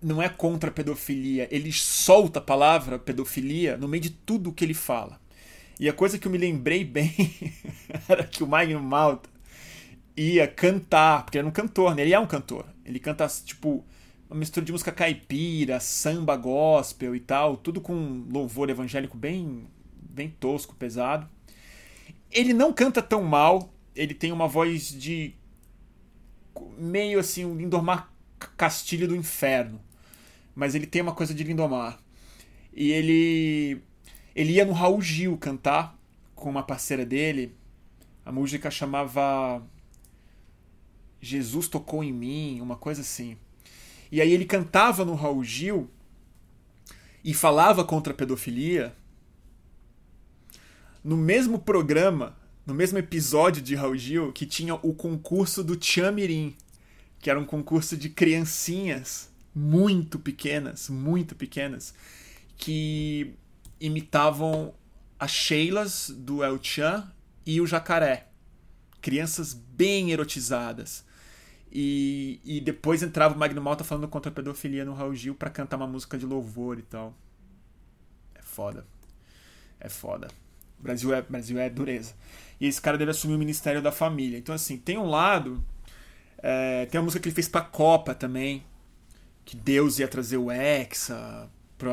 não 0.00 0.22
é 0.22 0.28
contra 0.30 0.70
a 0.70 0.72
pedofilia, 0.72 1.46
ele 1.50 1.70
solta 1.70 2.38
a 2.38 2.42
palavra 2.42 2.98
pedofilia 2.98 3.76
no 3.76 3.86
meio 3.86 4.04
de 4.04 4.10
tudo 4.10 4.50
que 4.50 4.64
ele 4.64 4.72
fala. 4.72 5.20
E 5.78 5.86
a 5.86 5.92
coisa 5.92 6.18
que 6.18 6.26
eu 6.26 6.32
me 6.32 6.38
lembrei 6.38 6.82
bem 6.82 7.14
era 8.08 8.24
que 8.24 8.42
o 8.42 8.46
Magno 8.46 8.80
Malta 8.80 9.28
ia 10.16 10.48
cantar, 10.48 11.24
porque 11.24 11.36
ele 11.36 11.40
era 11.42 11.48
um 11.48 11.52
cantor, 11.52 11.94
né? 11.94 12.02
Ele 12.02 12.14
é 12.14 12.18
um 12.18 12.26
cantor. 12.26 12.64
Ele 12.86 12.98
canta, 12.98 13.28
tipo, 13.44 13.84
uma 14.28 14.40
mistura 14.40 14.64
de 14.64 14.72
música 14.72 14.92
caipira, 14.92 15.80
samba 15.80 16.36
gospel 16.36 17.16
e 17.16 17.20
tal, 17.20 17.56
tudo 17.56 17.80
com 17.80 18.24
louvor 18.30 18.68
evangélico 18.68 19.16
bem, 19.16 19.66
bem 19.94 20.28
tosco, 20.28 20.74
pesado. 20.74 21.28
Ele 22.30 22.52
não 22.52 22.72
canta 22.72 23.00
tão 23.00 23.22
mal, 23.22 23.72
ele 23.96 24.12
tem 24.12 24.30
uma 24.30 24.46
voz 24.46 24.90
de 24.90 25.34
meio 26.76 27.18
assim, 27.18 27.44
um 27.44 27.56
Lindomar 27.56 28.12
Castilho 28.56 29.08
do 29.08 29.16
Inferno. 29.16 29.80
Mas 30.54 30.74
ele 30.74 30.86
tem 30.86 31.00
uma 31.00 31.14
coisa 31.14 31.32
de 31.32 31.42
Lindomar. 31.44 31.98
E 32.72 32.90
ele 32.90 33.80
ele 34.34 34.52
ia 34.52 34.64
no 34.64 34.72
Raul 34.72 35.00
Gil 35.00 35.36
cantar 35.38 35.98
com 36.34 36.50
uma 36.50 36.62
parceira 36.62 37.04
dele. 37.04 37.56
A 38.24 38.30
música 38.30 38.70
chamava 38.70 39.62
Jesus 41.20 41.66
tocou 41.66 42.04
em 42.04 42.12
mim, 42.12 42.60
uma 42.60 42.76
coisa 42.76 43.00
assim. 43.00 43.36
E 44.10 44.20
aí 44.20 44.32
ele 44.32 44.44
cantava 44.44 45.04
no 45.04 45.14
Raul 45.14 45.44
Gil 45.44 45.90
e 47.24 47.34
falava 47.34 47.84
contra 47.84 48.12
a 48.12 48.16
pedofilia. 48.16 48.94
No 51.04 51.16
mesmo 51.16 51.58
programa, 51.58 52.36
no 52.66 52.74
mesmo 52.74 52.98
episódio 52.98 53.62
de 53.62 53.74
Raul 53.74 53.96
Gil, 53.96 54.32
que 54.32 54.46
tinha 54.46 54.74
o 54.74 54.94
concurso 54.94 55.62
do 55.62 55.82
Chamirim, 55.82 56.54
que 57.18 57.30
era 57.30 57.38
um 57.38 57.44
concurso 57.44 57.96
de 57.96 58.08
criancinhas 58.08 59.30
muito 59.54 60.18
pequenas, 60.18 60.88
muito 60.88 61.34
pequenas, 61.34 61.94
que 62.56 63.34
imitavam 63.80 64.74
as 65.18 65.30
Sheilas 65.30 66.10
do 66.10 66.44
El 66.44 66.62
Chan 66.62 67.10
e 67.44 67.60
o 67.60 67.66
Jacaré. 67.66 68.28
Crianças 69.00 69.52
bem 69.54 70.12
erotizadas. 70.12 71.04
E, 71.70 72.40
e 72.44 72.60
depois 72.60 73.02
entrava 73.02 73.34
o 73.34 73.38
Magno 73.38 73.60
Malta 73.60 73.84
falando 73.84 74.08
contra 74.08 74.30
a 74.30 74.34
pedofilia 74.34 74.84
no 74.84 74.94
Raul 74.94 75.14
Gil 75.14 75.34
pra 75.34 75.50
cantar 75.50 75.76
uma 75.76 75.86
música 75.86 76.16
de 76.16 76.24
louvor 76.24 76.78
e 76.78 76.82
tal. 76.82 77.14
É 78.34 78.42
foda. 78.42 78.86
É 79.78 79.88
foda. 79.88 80.28
O 80.78 80.82
Brasil 80.82 81.12
é, 81.14 81.22
Brasil 81.22 81.58
é 81.58 81.68
dureza. 81.68 82.14
E 82.60 82.66
esse 82.66 82.80
cara 82.80 82.96
deve 82.96 83.10
assumir 83.10 83.34
o 83.34 83.38
Ministério 83.38 83.82
da 83.82 83.92
Família. 83.92 84.38
Então, 84.38 84.54
assim, 84.54 84.76
tem 84.76 84.96
um 84.96 85.06
lado. 85.06 85.62
É, 86.38 86.86
tem 86.86 86.98
a 86.98 87.02
música 87.02 87.20
que 87.20 87.28
ele 87.28 87.34
fez 87.34 87.48
pra 87.48 87.60
Copa 87.60 88.14
também. 88.14 88.64
Que 89.44 89.56
Deus 89.56 89.98
ia 89.98 90.08
trazer 90.08 90.36
o 90.36 90.50
Hexa 90.50 91.48
para 91.76 91.90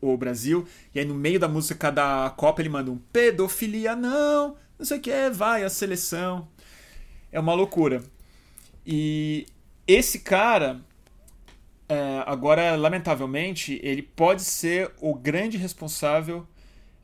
o 0.00 0.16
Brasil. 0.16 0.66
E 0.94 1.00
aí, 1.00 1.04
no 1.04 1.14
meio 1.14 1.38
da 1.38 1.48
música 1.48 1.90
da 1.90 2.32
Copa, 2.36 2.62
ele 2.62 2.68
manda 2.68 2.90
um 2.90 2.98
pedofilia 2.98 3.94
não, 3.94 4.56
não 4.78 4.86
sei 4.86 4.98
o 4.98 5.00
que, 5.00 5.30
vai 5.30 5.64
a 5.64 5.70
seleção. 5.70 6.48
É 7.30 7.38
uma 7.38 7.54
loucura. 7.54 8.02
E 8.86 9.46
esse 9.86 10.20
cara, 10.20 10.80
é, 11.88 12.22
agora, 12.24 12.76
lamentavelmente, 12.76 13.80
ele 13.82 14.02
pode 14.02 14.42
ser 14.42 14.92
o 15.00 15.12
grande 15.14 15.56
responsável 15.56 16.46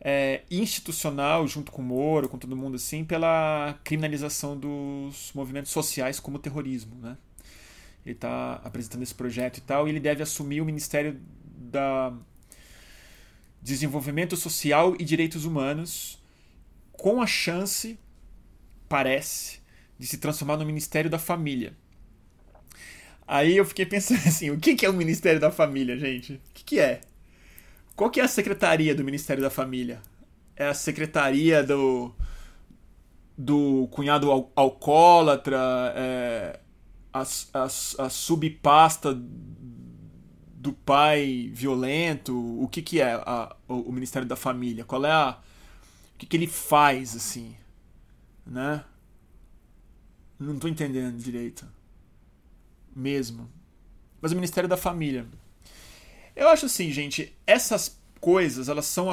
é, 0.01 0.43
institucional, 0.51 1.47
junto 1.47 1.73
com 1.73 1.83
o 1.83 1.85
Moro, 1.85 2.29
com 2.29 2.39
todo 2.39 2.57
mundo 2.57 2.77
assim, 2.77 3.05
pela 3.05 3.79
criminalização 3.85 4.57
dos 4.57 5.33
movimentos 5.35 5.73
sociais 5.73 6.21
como 6.21 6.39
terrorismo. 6.39 6.95
Né? 7.01 7.17
Ele 8.05 8.15
está 8.15 8.61
apresentando 8.65 9.03
esse 9.03 9.15
projeto 9.15 9.59
e 9.59 9.61
tal, 9.63 9.87
e 9.87 9.91
ele 9.91 10.01
deve 10.01 10.23
assumir 10.23 10.61
o 10.61 10.65
Ministério 10.65 11.21
da 11.45 12.13
Desenvolvimento 13.61 14.37
Social 14.37 14.97
e 14.99 15.05
Direitos 15.05 15.45
Humanos 15.45 16.21
com 16.93 17.23
a 17.23 17.27
chance, 17.27 17.99
parece, 18.89 19.62
de 20.03 20.09
se 20.09 20.19
transformar 20.19 20.57
no 20.57 20.67
Ministério 20.67 21.09
da 21.09 21.17
Família. 21.17 21.77
Aí 23.25 23.57
eu 23.57 23.65
fiquei 23.65 23.87
pensando 23.87 24.19
assim, 24.27 24.51
o 24.51 24.59
que 24.59 24.85
é 24.85 24.91
o 24.91 24.93
Ministério 24.93 25.39
da 25.39 25.49
Família, 25.49 25.97
gente? 25.97 26.35
O 26.35 26.41
que 26.53 26.81
é? 26.81 27.03
Qual 27.95 28.11
que 28.11 28.19
é 28.19 28.25
a 28.25 28.29
secretaria 28.29 28.97
do 28.97 29.05
Ministério 29.05 29.41
da 29.41 29.49
Família? 29.49 30.03
É 30.57 30.67
a 30.67 30.75
secretaria 30.75 31.63
do 31.63 32.13
do 33.39 33.87
cunhado 33.93 34.31
al 34.31 34.51
alcoólatra, 34.57 35.93
é, 35.95 36.61
a, 37.13 37.23
a, 37.23 37.65
a 37.65 38.11
subpasta 38.11 39.15
do 39.15 40.73
pai 40.73 41.49
violento, 41.55 42.37
o 42.61 42.67
que 42.67 42.83
que 42.83 43.01
é 43.01 43.13
a, 43.15 43.55
o, 43.69 43.75
o 43.83 43.93
Ministério 43.93 44.27
da 44.27 44.37
Família? 44.37 44.85
Qual 44.85 45.05
é 45.07 45.13
a 45.13 45.39
o 46.17 46.19
que 46.19 46.27
que 46.27 46.37
ele 46.37 46.49
faz 46.49 47.15
assim, 47.15 47.55
né? 48.45 48.85
Não 50.43 50.59
tô 50.59 50.67
entendendo 50.67 51.17
direito. 51.17 51.65
Mesmo. 52.95 53.49
Mas 54.21 54.33
o 54.33 54.35
Ministério 54.35 54.69
da 54.69 54.77
Família. 54.77 55.25
Eu 56.35 56.49
acho 56.49 56.67
assim, 56.67 56.91
gente, 56.91 57.33
essas 57.47 58.01
coisas, 58.21 58.69
elas 58.69 58.87
são 58.87 59.09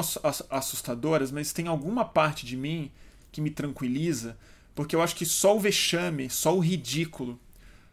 assustadoras, 0.50 1.30
mas 1.30 1.52
tem 1.52 1.68
alguma 1.68 2.04
parte 2.04 2.44
de 2.44 2.56
mim 2.56 2.90
que 3.30 3.40
me 3.40 3.50
tranquiliza, 3.50 4.36
porque 4.74 4.96
eu 4.96 5.02
acho 5.02 5.14
que 5.14 5.26
só 5.26 5.56
o 5.56 5.60
vexame, 5.60 6.28
só 6.28 6.56
o 6.56 6.60
ridículo, 6.60 7.38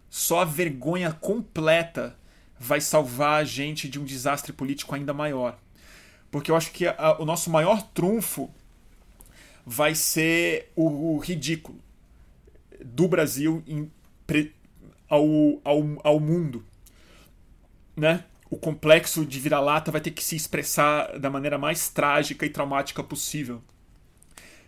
só 0.10 0.42
a 0.42 0.46
vergonha 0.46 1.12
completa 1.12 2.18
vai 2.60 2.82
salvar 2.82 3.42
a 3.42 3.44
gente 3.44 3.88
de 3.88 4.00
um 4.00 4.04
desastre 4.04 4.52
político 4.52 4.96
ainda 4.96 5.14
maior. 5.14 5.60
Porque 6.32 6.50
eu 6.50 6.56
acho 6.56 6.72
que 6.72 6.88
a, 6.88 7.18
o 7.20 7.26
nosso 7.26 7.50
maior 7.52 7.82
trunfo 7.82 8.50
vai 9.66 9.94
ser 9.94 10.72
o, 10.76 11.16
o 11.16 11.18
ridículo 11.20 11.87
do 12.84 13.08
Brasil 13.08 13.64
em, 13.68 13.92
ao, 15.10 15.26
ao, 15.64 15.84
ao 16.04 16.20
mundo. 16.20 16.66
Né? 17.96 18.24
O 18.50 18.58
complexo 18.58 19.26
de 19.26 19.40
vira-lata 19.40 19.92
vai 19.92 20.02
ter 20.02 20.12
que 20.12 20.24
se 20.24 20.36
expressar 20.36 21.20
da 21.20 21.30
maneira 21.30 21.58
mais 21.58 21.90
trágica 21.90 22.46
e 22.46 22.50
traumática 22.50 23.04
possível. 23.04 23.62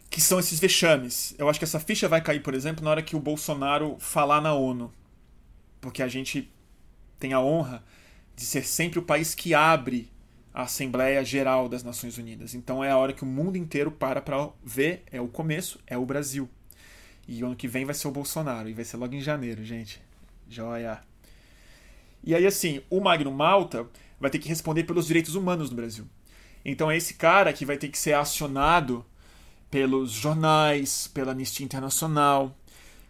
Que 0.09 0.19
são 0.19 0.39
esses 0.39 0.59
vexames. 0.59 1.35
Eu 1.37 1.47
acho 1.49 1.59
que 1.59 1.65
essa 1.65 1.79
ficha 1.79 2.07
vai 2.07 2.21
cair, 2.21 2.41
por 2.41 2.53
exemplo, 2.53 2.83
na 2.83 2.89
hora 2.89 3.03
que 3.03 3.15
o 3.15 3.19
Bolsonaro 3.19 3.95
falar 3.99 4.41
na 4.41 4.53
ONU. 4.53 4.91
Porque 5.79 6.01
a 6.01 6.07
gente 6.07 6.51
tem 7.19 7.33
a 7.33 7.39
honra 7.39 7.83
de 8.35 8.43
ser 8.43 8.65
sempre 8.65 8.99
o 8.99 9.03
país 9.03 9.35
que 9.35 9.53
abre 9.53 10.09
a 10.53 10.63
Assembleia 10.63 11.23
Geral 11.23 11.69
das 11.69 11.83
Nações 11.83 12.17
Unidas. 12.17 12.55
Então 12.55 12.83
é 12.83 12.89
a 12.89 12.97
hora 12.97 13.13
que 13.13 13.23
o 13.23 13.25
mundo 13.25 13.57
inteiro 13.57 13.91
para 13.91 14.21
para 14.21 14.49
ver, 14.63 15.03
é 15.11 15.21
o 15.21 15.27
começo, 15.27 15.79
é 15.85 15.97
o 15.97 16.05
Brasil. 16.05 16.49
E 17.31 17.43
o 17.43 17.45
ano 17.45 17.55
que 17.55 17.67
vem 17.67 17.85
vai 17.85 17.93
ser 17.93 18.07
o 18.07 18.11
Bolsonaro, 18.11 18.67
e 18.67 18.73
vai 18.73 18.83
ser 18.83 18.97
logo 18.97 19.13
em 19.13 19.21
janeiro, 19.21 19.63
gente. 19.63 20.01
Joia. 20.49 20.99
E 22.23 22.33
aí, 22.33 22.43
assim, 22.47 22.81
o 22.89 22.99
Magno 22.99 23.31
Malta 23.31 23.85
vai 24.19 24.31
ter 24.31 24.39
que 24.39 24.49
responder 24.49 24.83
pelos 24.83 25.05
direitos 25.05 25.35
humanos 25.35 25.69
no 25.69 25.75
Brasil. 25.75 26.07
Então 26.65 26.89
é 26.89 26.97
esse 26.97 27.13
cara 27.13 27.53
que 27.53 27.65
vai 27.65 27.77
ter 27.77 27.89
que 27.89 27.99
ser 27.99 28.13
acionado 28.13 29.05
pelos 29.69 30.09
jornais, 30.09 31.07
pela 31.07 31.31
Anistia 31.31 31.63
Internacional, 31.63 32.57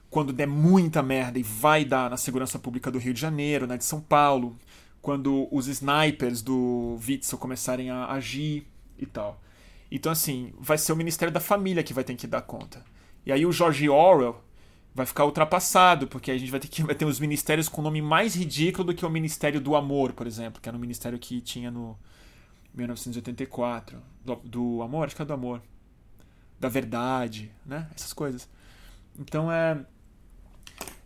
quando 0.09 0.33
der 0.33 0.47
muita 0.47 1.01
merda 1.01 1.39
e 1.39 1.43
vai 1.43 1.85
dar 1.85 2.09
na 2.09 2.17
segurança 2.17 2.59
pública 2.59 2.91
do 2.91 2.99
Rio 2.99 3.13
de 3.13 3.21
Janeiro, 3.21 3.65
na 3.65 3.77
de 3.77 3.85
São 3.85 4.01
Paulo, 4.01 4.59
quando 5.01 5.47
os 5.49 5.69
snipers 5.69 6.41
do 6.41 6.99
Witzel 7.07 7.39
começarem 7.39 7.89
a 7.89 8.11
agir 8.11 8.67
e 8.97 9.05
tal. 9.05 9.41
Então, 9.89 10.11
assim, 10.11 10.53
vai 10.59 10.77
ser 10.77 10.91
o 10.91 10.95
Ministério 10.97 11.33
da 11.33 11.39
Família 11.39 11.83
que 11.83 11.93
vai 11.93 12.03
ter 12.03 12.15
que 12.15 12.27
dar 12.27 12.41
conta. 12.41 12.83
E 13.25 13.31
aí 13.31 13.45
o 13.45 13.51
George 13.51 13.89
Orwell 13.89 14.43
vai 14.93 15.05
ficar 15.05 15.25
ultrapassado, 15.25 16.07
porque 16.07 16.31
a 16.31 16.37
gente 16.37 16.51
vai 16.51 16.59
ter 16.59 16.67
que 16.67 16.81
vai 16.83 16.95
ter 16.95 17.05
os 17.05 17.19
ministérios 17.19 17.69
com 17.69 17.81
nome 17.81 18.01
mais 18.01 18.35
ridículo 18.35 18.85
do 18.85 18.93
que 18.93 19.05
o 19.05 19.09
Ministério 19.09 19.61
do 19.61 19.75
Amor, 19.75 20.13
por 20.13 20.27
exemplo, 20.27 20.61
que 20.61 20.67
era 20.67 20.77
um 20.77 20.81
ministério 20.81 21.17
que 21.17 21.41
tinha 21.41 21.71
no 21.71 21.97
1984. 22.73 24.01
Do, 24.23 24.35
do 24.35 24.81
amor? 24.81 25.05
Acho 25.05 25.15
que 25.15 25.21
é 25.21 25.25
do 25.25 25.33
amor. 25.33 25.61
Da 26.59 26.69
verdade, 26.69 27.51
né? 27.65 27.87
Essas 27.95 28.13
coisas. 28.13 28.49
Então 29.17 29.51
é, 29.51 29.79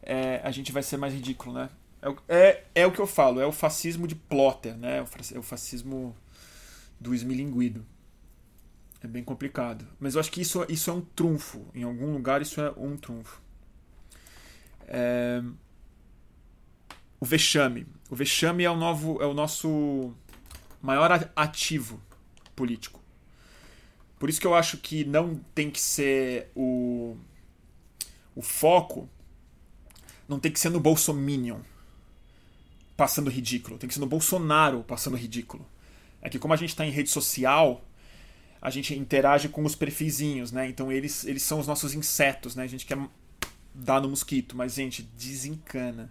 é. 0.02 0.42
A 0.44 0.52
gente 0.52 0.72
vai 0.72 0.84
ser 0.84 0.98
mais 0.98 1.14
ridículo, 1.14 1.54
né? 1.54 1.70
É, 2.02 2.16
é, 2.28 2.64
é 2.76 2.88
o 2.88 2.92
que 2.92 3.00
eu 3.00 3.08
falo, 3.08 3.40
é 3.40 3.46
o 3.46 3.52
fascismo 3.52 4.08
de 4.08 4.16
plotter, 4.16 4.76
né? 4.76 4.98
É 5.34 5.40
o 5.40 5.44
fascismo 5.44 6.16
do 7.00 7.14
esmilinguido. 7.14 7.86
É 9.04 9.08
bem 9.08 9.24
complicado. 9.24 9.86
Mas 10.00 10.16
eu 10.16 10.22
acho 10.22 10.32
que 10.32 10.42
isso, 10.42 10.66
isso 10.70 10.90
é 10.90 10.94
um 10.94 11.02
trunfo. 11.02 11.68
Em 11.76 11.84
algum 11.84 12.14
lugar 12.14 12.42
isso 12.42 12.62
é 12.62 12.72
um 12.78 12.96
trunfo. 12.96 13.42
É... 14.88 15.44
O 17.20 17.26
vexame. 17.26 17.86
O 18.10 18.16
vexame 18.16 18.64
é 18.64 18.72
o, 18.72 18.78
novo, 18.78 19.22
é 19.22 19.26
o 19.26 19.34
nosso 19.34 20.14
maior 20.82 21.30
ativo 21.36 22.02
político. 22.56 23.02
Por 24.18 24.30
isso 24.30 24.40
que 24.40 24.48
eu 24.48 24.56
acho 24.56 24.78
que 24.78 25.04
não 25.04 25.36
tem 25.54 25.70
que 25.70 25.82
ser 25.82 26.50
o, 26.56 27.18
o 28.34 28.42
foco, 28.42 29.10
não 30.30 30.40
tem 30.40 30.52
que 30.52 30.60
ser 30.60 30.70
no 30.70 30.80
Bolsominion 30.80 31.60
passando 32.96 33.30
ridículo, 33.30 33.78
tem 33.78 33.88
que 33.88 33.94
ser 33.94 34.00
no 34.00 34.08
Bolsonaro 34.08 34.84
passando 34.84 35.18
ridículo. 35.18 35.66
É 36.22 36.30
que 36.30 36.40
como 36.40 36.54
a 36.54 36.58
gente 36.58 36.70
está 36.70 36.86
em 36.86 36.92
rede 36.92 37.10
social, 37.10 37.84
a 38.64 38.70
gente 38.70 38.98
interage 38.98 39.50
com 39.50 39.66
os 39.66 39.76
perfizinhos, 39.76 40.54
né? 40.54 40.70
Então 40.70 40.90
eles, 40.90 41.26
eles 41.26 41.44
são 41.44 41.60
os 41.60 41.68
nossos 41.68 41.94
insetos, 41.94 42.56
né? 42.56 42.64
A 42.64 42.68
gente 42.68 42.86
quer 42.86 42.98
dar 43.76 44.00
no 44.00 44.08
mosquito, 44.08 44.56
mas, 44.56 44.76
gente, 44.76 45.04
desencana. 45.04 46.10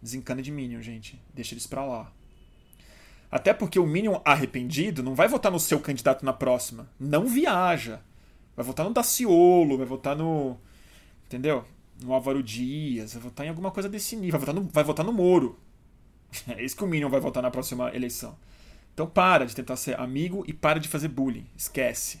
Desencana 0.00 0.40
de 0.40 0.52
Minion, 0.52 0.80
gente. 0.80 1.20
Deixa 1.34 1.54
eles 1.54 1.66
pra 1.66 1.84
lá. 1.84 2.12
Até 3.28 3.52
porque 3.52 3.80
o 3.80 3.86
Minion 3.86 4.20
arrependido 4.24 5.02
não 5.02 5.16
vai 5.16 5.26
votar 5.26 5.50
no 5.50 5.58
seu 5.58 5.80
candidato 5.80 6.24
na 6.24 6.32
próxima. 6.32 6.88
Não 7.00 7.26
viaja. 7.26 8.00
Vai 8.54 8.64
votar 8.64 8.86
no 8.86 8.94
Daciolo, 8.94 9.76
vai 9.76 9.86
votar 9.86 10.14
no. 10.14 10.56
Entendeu? 11.26 11.64
No 12.00 12.12
Álvaro 12.12 12.44
Dias, 12.44 13.14
vai 13.14 13.22
votar 13.24 13.44
em 13.44 13.48
alguma 13.48 13.72
coisa 13.72 13.88
desse 13.88 14.14
nível. 14.14 14.38
Vai 14.38 14.46
votar 14.46 14.54
no, 14.54 14.70
vai 14.70 14.84
votar 14.84 15.04
no 15.04 15.12
Moro. 15.12 15.58
É 16.46 16.62
isso 16.62 16.76
que 16.76 16.84
o 16.84 16.86
Minion 16.86 17.08
vai 17.08 17.18
votar 17.18 17.42
na 17.42 17.50
próxima 17.50 17.92
eleição. 17.92 18.38
Então 18.98 19.06
para 19.06 19.46
de 19.46 19.54
tentar 19.54 19.76
ser 19.76 19.96
amigo 20.00 20.44
e 20.48 20.52
para 20.52 20.80
de 20.80 20.88
fazer 20.88 21.06
bullying. 21.06 21.46
Esquece. 21.56 22.18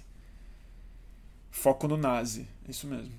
Foco 1.50 1.88
no 1.88 1.96
nazi. 1.96 2.46
Isso 2.68 2.86
mesmo. 2.86 3.12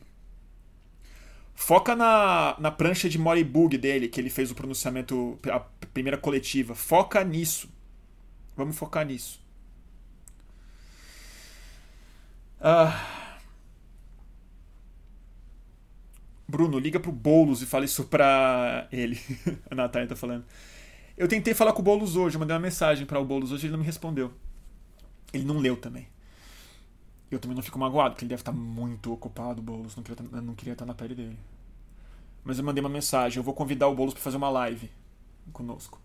Foca 1.54 1.94
na, 1.94 2.56
na 2.58 2.72
prancha 2.72 3.10
de 3.10 3.20
Moribug 3.20 3.78
dele, 3.78 4.08
que 4.08 4.18
ele 4.18 4.30
fez 4.30 4.50
o 4.50 4.56
pronunciamento, 4.56 5.38
a 5.52 5.60
primeira 5.60 6.18
coletiva. 6.18 6.74
Foca 6.74 7.22
nisso. 7.22 7.70
Vamos 8.56 8.78
focar 8.78 9.06
nisso. 9.06 9.42
Ah. 12.62 13.36
Bruno, 16.48 16.80
liga 16.80 16.98
pro 16.98 17.12
Boulos 17.12 17.62
e 17.62 17.66
fala 17.66 17.84
isso 17.84 18.06
pra 18.06 18.88
ele. 18.90 19.20
a 19.70 19.76
Natália 19.76 20.08
tá 20.08 20.16
falando. 20.16 20.46
Eu 21.20 21.28
tentei 21.28 21.54
falar 21.54 21.74
com 21.74 21.82
o 21.82 21.84
Boulos 21.84 22.16
hoje, 22.16 22.38
mandei 22.38 22.56
uma 22.56 22.62
mensagem 22.62 23.06
para 23.06 23.20
o 23.20 23.26
Boulos 23.26 23.52
hoje, 23.52 23.66
ele 23.66 23.74
não 23.74 23.80
me 23.80 23.86
respondeu. 23.86 24.32
Ele 25.34 25.44
não 25.44 25.58
leu 25.58 25.76
também. 25.76 26.08
Eu 27.30 27.40
também 27.40 27.58
não 27.58 27.62
fico 27.62 27.78
magoado, 27.78 28.12
porque 28.12 28.24
ele 28.24 28.30
deve 28.30 28.42
estar 28.42 28.54
muito 28.54 29.12
ocupado, 29.12 29.60
o 29.60 29.62
Boulos. 29.62 29.98
Não 29.98 30.02
queria, 30.02 30.42
não 30.42 30.56
queria 30.56 30.72
estar 30.72 30.86
na 30.86 30.94
pele 30.94 31.14
dele. 31.14 31.38
Mas 32.42 32.58
eu 32.58 32.64
mandei 32.64 32.82
uma 32.82 32.90
mensagem. 32.90 33.38
Eu 33.38 33.44
vou 33.44 33.54
convidar 33.54 33.90
o 33.90 33.96
Boulos 33.96 34.14
para 34.14 34.24
fazer 34.24 34.38
uma 34.38 34.50
live 34.50 34.90
conosco. 35.52 36.02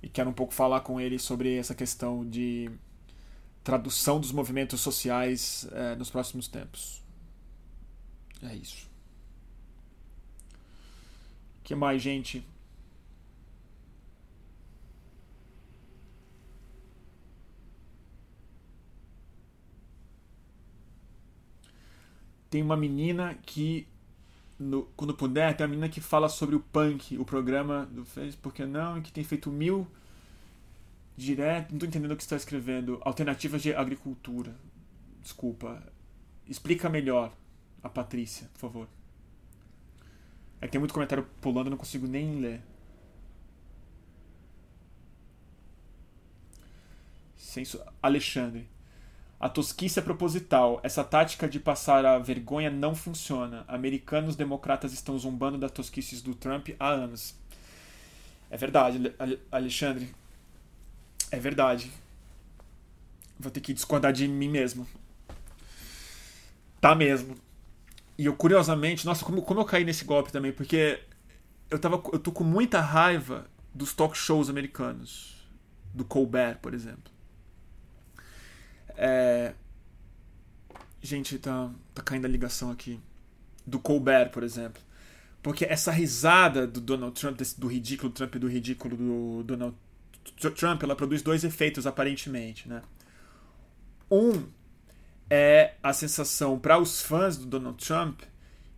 E 0.00 0.08
quero 0.08 0.30
um 0.30 0.32
pouco 0.32 0.54
falar 0.54 0.80
com 0.82 1.00
ele 1.00 1.18
sobre 1.18 1.56
essa 1.56 1.74
questão 1.74 2.24
de 2.24 2.70
tradução 3.64 4.20
dos 4.20 4.30
movimentos 4.30 4.80
sociais 4.80 5.66
é, 5.72 5.96
nos 5.96 6.08
próximos 6.08 6.46
tempos. 6.46 7.02
É 8.40 8.54
isso. 8.54 8.88
O 11.58 11.64
que 11.64 11.74
mais, 11.74 12.00
gente? 12.00 12.46
Tem 22.56 22.62
uma 22.62 22.76
menina 22.76 23.34
que 23.44 23.86
no, 24.58 24.84
quando 24.96 25.12
puder, 25.12 25.54
tem 25.54 25.66
uma 25.66 25.70
menina 25.70 25.90
que 25.90 26.00
fala 26.00 26.26
sobre 26.26 26.56
o 26.56 26.60
punk, 26.60 27.18
o 27.18 27.24
programa 27.24 27.84
do 27.84 28.02
Fez 28.02 28.34
Por 28.34 28.50
que 28.54 28.64
não, 28.64 28.96
e 28.96 29.02
que 29.02 29.12
tem 29.12 29.22
feito 29.22 29.50
mil 29.50 29.86
direto. 31.14 31.70
Não 31.72 31.78
tô 31.78 31.84
entendendo 31.84 32.12
o 32.12 32.16
que 32.16 32.22
está 32.22 32.34
escrevendo. 32.34 32.98
Alternativas 33.02 33.60
de 33.60 33.74
agricultura. 33.74 34.56
Desculpa. 35.20 35.82
Explica 36.48 36.88
melhor 36.88 37.30
a 37.82 37.90
Patrícia, 37.90 38.48
por 38.54 38.60
favor. 38.60 38.88
É 40.58 40.64
que 40.64 40.72
tem 40.72 40.78
muito 40.78 40.94
comentário 40.94 41.26
pulando, 41.42 41.68
não 41.68 41.76
consigo 41.76 42.06
nem 42.06 42.40
ler. 42.40 42.62
Senso... 47.36 47.82
Alexandre. 48.02 48.66
A 49.38 49.48
tosquice 49.48 49.98
é 49.98 50.02
proposital. 50.02 50.80
Essa 50.82 51.04
tática 51.04 51.48
de 51.48 51.60
passar 51.60 52.04
a 52.06 52.18
vergonha 52.18 52.70
não 52.70 52.94
funciona. 52.94 53.64
Americanos 53.68 54.34
democratas 54.34 54.92
estão 54.92 55.18
zombando 55.18 55.58
da 55.58 55.68
tosquices 55.68 56.22
do 56.22 56.34
Trump 56.34 56.70
há 56.78 56.88
anos. 56.88 57.34
É 58.50 58.56
verdade, 58.56 59.14
Alexandre. 59.52 60.14
É 61.30 61.38
verdade. 61.38 61.92
Vou 63.38 63.50
ter 63.50 63.60
que 63.60 63.74
discordar 63.74 64.12
de 64.12 64.26
mim 64.26 64.48
mesmo. 64.48 64.86
Tá 66.80 66.94
mesmo. 66.94 67.36
E 68.16 68.24
eu, 68.24 68.34
curiosamente, 68.34 69.04
nossa, 69.04 69.24
como, 69.24 69.42
como 69.42 69.60
eu 69.60 69.64
caí 69.64 69.84
nesse 69.84 70.04
golpe 70.04 70.32
também, 70.32 70.52
porque 70.52 71.02
eu, 71.70 71.78
tava, 71.78 72.02
eu 72.12 72.18
tô 72.18 72.32
com 72.32 72.44
muita 72.44 72.80
raiva 72.80 73.46
dos 73.74 73.92
talk 73.92 74.16
shows 74.16 74.48
americanos. 74.48 75.36
Do 75.92 76.04
Colbert, 76.04 76.58
por 76.58 76.72
exemplo. 76.72 77.15
É... 78.96 79.54
Gente, 81.02 81.38
tá, 81.38 81.70
tá 81.94 82.02
caindo 82.02 82.24
a 82.24 82.28
ligação 82.28 82.70
aqui. 82.70 82.98
Do 83.66 83.78
Colbert, 83.78 84.30
por 84.30 84.42
exemplo. 84.42 84.80
Porque 85.42 85.64
essa 85.64 85.90
risada 85.90 86.66
do 86.66 86.80
Donald 86.80 87.18
Trump, 87.18 87.40
do 87.58 87.68
ridículo 87.68 88.12
Trump 88.12 88.34
e 88.34 88.38
do 88.38 88.48
ridículo 88.48 88.96
do 88.96 89.42
Donald 89.44 89.76
Trump, 90.56 90.82
ela 90.82 90.96
produz 90.96 91.22
dois 91.22 91.44
efeitos 91.44 91.86
aparentemente, 91.86 92.68
né? 92.68 92.82
Um 94.10 94.44
é 95.28 95.74
a 95.82 95.92
sensação 95.92 96.58
para 96.58 96.78
os 96.78 97.00
fãs 97.00 97.36
do 97.36 97.46
Donald 97.46 97.84
Trump 97.84 98.22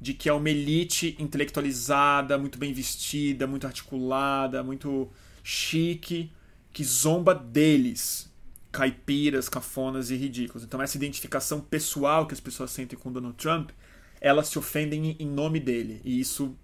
de 0.01 0.15
que 0.15 0.29
é 0.29 0.33
uma 0.33 0.49
elite 0.49 1.17
intelectualizada, 1.19 2.39
muito 2.39 2.59
bem 2.59 2.73
vestida, 2.73 3.47
muito 3.47 3.67
articulada, 3.67 4.63
muito 4.63 5.11
chique, 5.43 6.31
que 6.73 6.85
zomba 6.85 7.35
deles, 7.35 8.28
caipiras, 8.79 9.49
cafonas 9.49 10.09
e 10.13 10.17
ridículos. 10.17 10.63
Então 10.63 10.81
essa 10.81 10.97
identificação 10.97 11.61
pessoal 11.61 12.29
que 12.29 12.35
as 12.35 12.39
pessoas 12.39 12.71
sentem 12.71 12.97
com 12.97 13.11
Donald 13.11 13.37
Trump, 13.37 13.71
elas 14.21 14.47
se 14.47 14.57
ofendem 14.57 15.17
em 15.19 15.27
nome 15.27 15.59
dele, 15.59 16.01
e 16.05 16.21
isso 16.21 16.57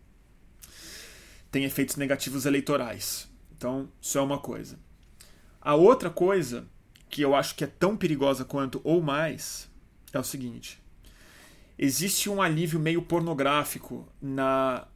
tem 1.50 1.64
efeitos 1.64 1.96
negativos 1.96 2.46
eleitorais. 2.46 3.28
Então, 3.56 3.88
isso 4.00 4.16
é 4.16 4.20
uma 4.20 4.38
coisa. 4.38 4.78
A 5.60 5.74
outra 5.74 6.08
coisa 6.08 6.66
que 7.08 7.20
eu 7.22 7.34
acho 7.34 7.56
que 7.56 7.64
é 7.64 7.66
tão 7.66 7.96
perigosa 7.96 8.44
quanto 8.44 8.80
ou 8.84 9.02
mais 9.02 9.68
é 10.12 10.18
o 10.18 10.24
seguinte: 10.24 10.80
existe 11.76 12.30
um 12.30 12.40
alívio 12.40 12.78
meio 12.78 13.02
pornográfico 13.02 14.08
na, 14.22 14.86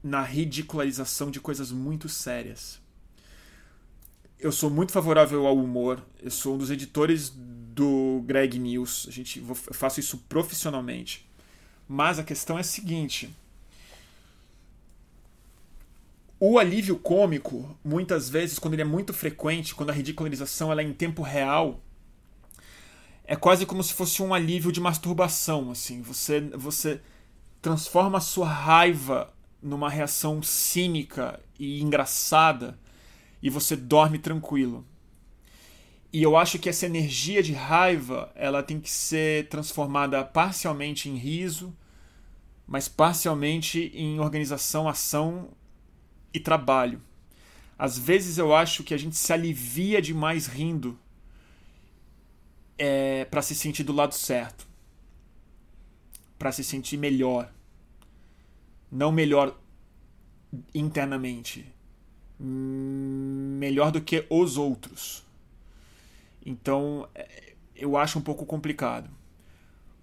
na 0.00 0.22
ridicularização 0.22 1.28
de 1.28 1.40
coisas 1.40 1.72
muito 1.72 2.08
sérias. 2.08 2.80
Eu 4.38 4.52
sou 4.52 4.68
muito 4.68 4.92
favorável 4.92 5.46
ao 5.46 5.56
humor, 5.56 6.02
eu 6.22 6.30
sou 6.30 6.54
um 6.54 6.58
dos 6.58 6.70
editores 6.70 7.30
do 7.30 8.22
Greg 8.26 8.58
News, 8.58 9.06
a 9.08 9.10
gente, 9.10 9.38
eu 9.38 9.54
faço 9.54 9.98
isso 9.98 10.18
profissionalmente. 10.28 11.26
Mas 11.88 12.18
a 12.18 12.24
questão 12.24 12.58
é 12.58 12.60
a 12.60 12.64
seguinte: 12.64 13.30
o 16.38 16.58
alívio 16.58 16.98
cômico, 16.98 17.76
muitas 17.82 18.28
vezes, 18.28 18.58
quando 18.58 18.74
ele 18.74 18.82
é 18.82 18.86
muito 18.86 19.14
frequente, 19.14 19.74
quando 19.74 19.90
a 19.90 19.94
ridicularização 19.94 20.70
ela 20.70 20.82
é 20.82 20.84
em 20.84 20.92
tempo 20.92 21.22
real, 21.22 21.80
é 23.24 23.34
quase 23.34 23.64
como 23.64 23.82
se 23.82 23.94
fosse 23.94 24.22
um 24.22 24.34
alívio 24.34 24.70
de 24.70 24.80
masturbação, 24.80 25.70
assim. 25.70 26.02
Você 26.02 26.40
você 26.54 27.00
transforma 27.62 28.18
a 28.18 28.20
sua 28.20 28.48
raiva 28.48 29.32
numa 29.62 29.88
reação 29.88 30.42
cínica 30.42 31.40
e 31.58 31.80
engraçada 31.80 32.78
e 33.42 33.50
você 33.50 33.76
dorme 33.76 34.18
tranquilo. 34.18 34.84
E 36.12 36.22
eu 36.22 36.36
acho 36.36 36.58
que 36.58 36.68
essa 36.68 36.86
energia 36.86 37.42
de 37.42 37.52
raiva, 37.52 38.32
ela 38.34 38.62
tem 38.62 38.80
que 38.80 38.90
ser 38.90 39.48
transformada 39.48 40.24
parcialmente 40.24 41.10
em 41.10 41.16
riso, 41.16 41.76
mas 42.66 42.88
parcialmente 42.88 43.92
em 43.94 44.18
organização, 44.18 44.88
ação 44.88 45.50
e 46.32 46.40
trabalho. 46.40 47.02
Às 47.78 47.98
vezes 47.98 48.38
eu 48.38 48.54
acho 48.54 48.82
que 48.82 48.94
a 48.94 48.96
gente 48.96 49.16
se 49.16 49.32
alivia 49.32 50.00
demais 50.00 50.46
rindo 50.46 50.98
é, 52.78 53.24
para 53.26 53.42
se 53.42 53.54
sentir 53.54 53.84
do 53.84 53.92
lado 53.92 54.14
certo, 54.14 54.66
para 56.38 56.50
se 56.52 56.64
sentir 56.64 56.96
melhor, 56.96 57.52
não 58.90 59.12
melhor 59.12 59.58
internamente, 60.74 61.70
melhor 62.38 63.90
do 63.90 64.00
que 64.00 64.26
os 64.28 64.56
outros. 64.56 65.24
Então 66.44 67.08
é, 67.14 67.54
eu 67.74 67.96
acho 67.96 68.18
um 68.18 68.22
pouco 68.22 68.44
complicado. 68.44 69.10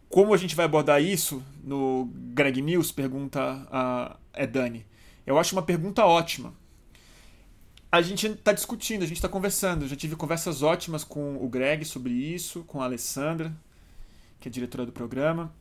Como 0.10 0.34
a 0.34 0.38
gente 0.38 0.56
vai 0.56 0.66
abordar 0.66 1.02
isso 1.02 1.44
no 1.64 2.10
Greg 2.34 2.62
News? 2.62 2.92
Pergunta 2.92 3.68
a 3.72 4.18
é 4.34 4.46
Dani. 4.46 4.86
Eu 5.26 5.38
acho 5.38 5.56
uma 5.56 5.64
pergunta 5.64 6.06
ótima 6.06 6.54
a 7.94 8.02
gente 8.02 8.26
está 8.26 8.52
discutindo, 8.52 9.04
a 9.04 9.06
gente 9.06 9.18
está 9.18 9.30
conversando. 9.30 9.88
Já 9.88 9.96
tive 9.96 10.16
conversas 10.16 10.64
ótimas 10.64 11.04
com 11.04 11.36
o 11.36 11.48
Greg 11.48 11.86
sobre 11.86 12.12
isso, 12.12 12.64
com 12.64 12.82
a 12.82 12.86
Alessandra, 12.86 13.56
que 14.40 14.50
é 14.50 14.52
diretora 14.52 14.84
do 14.84 14.92
programa. 14.92 15.54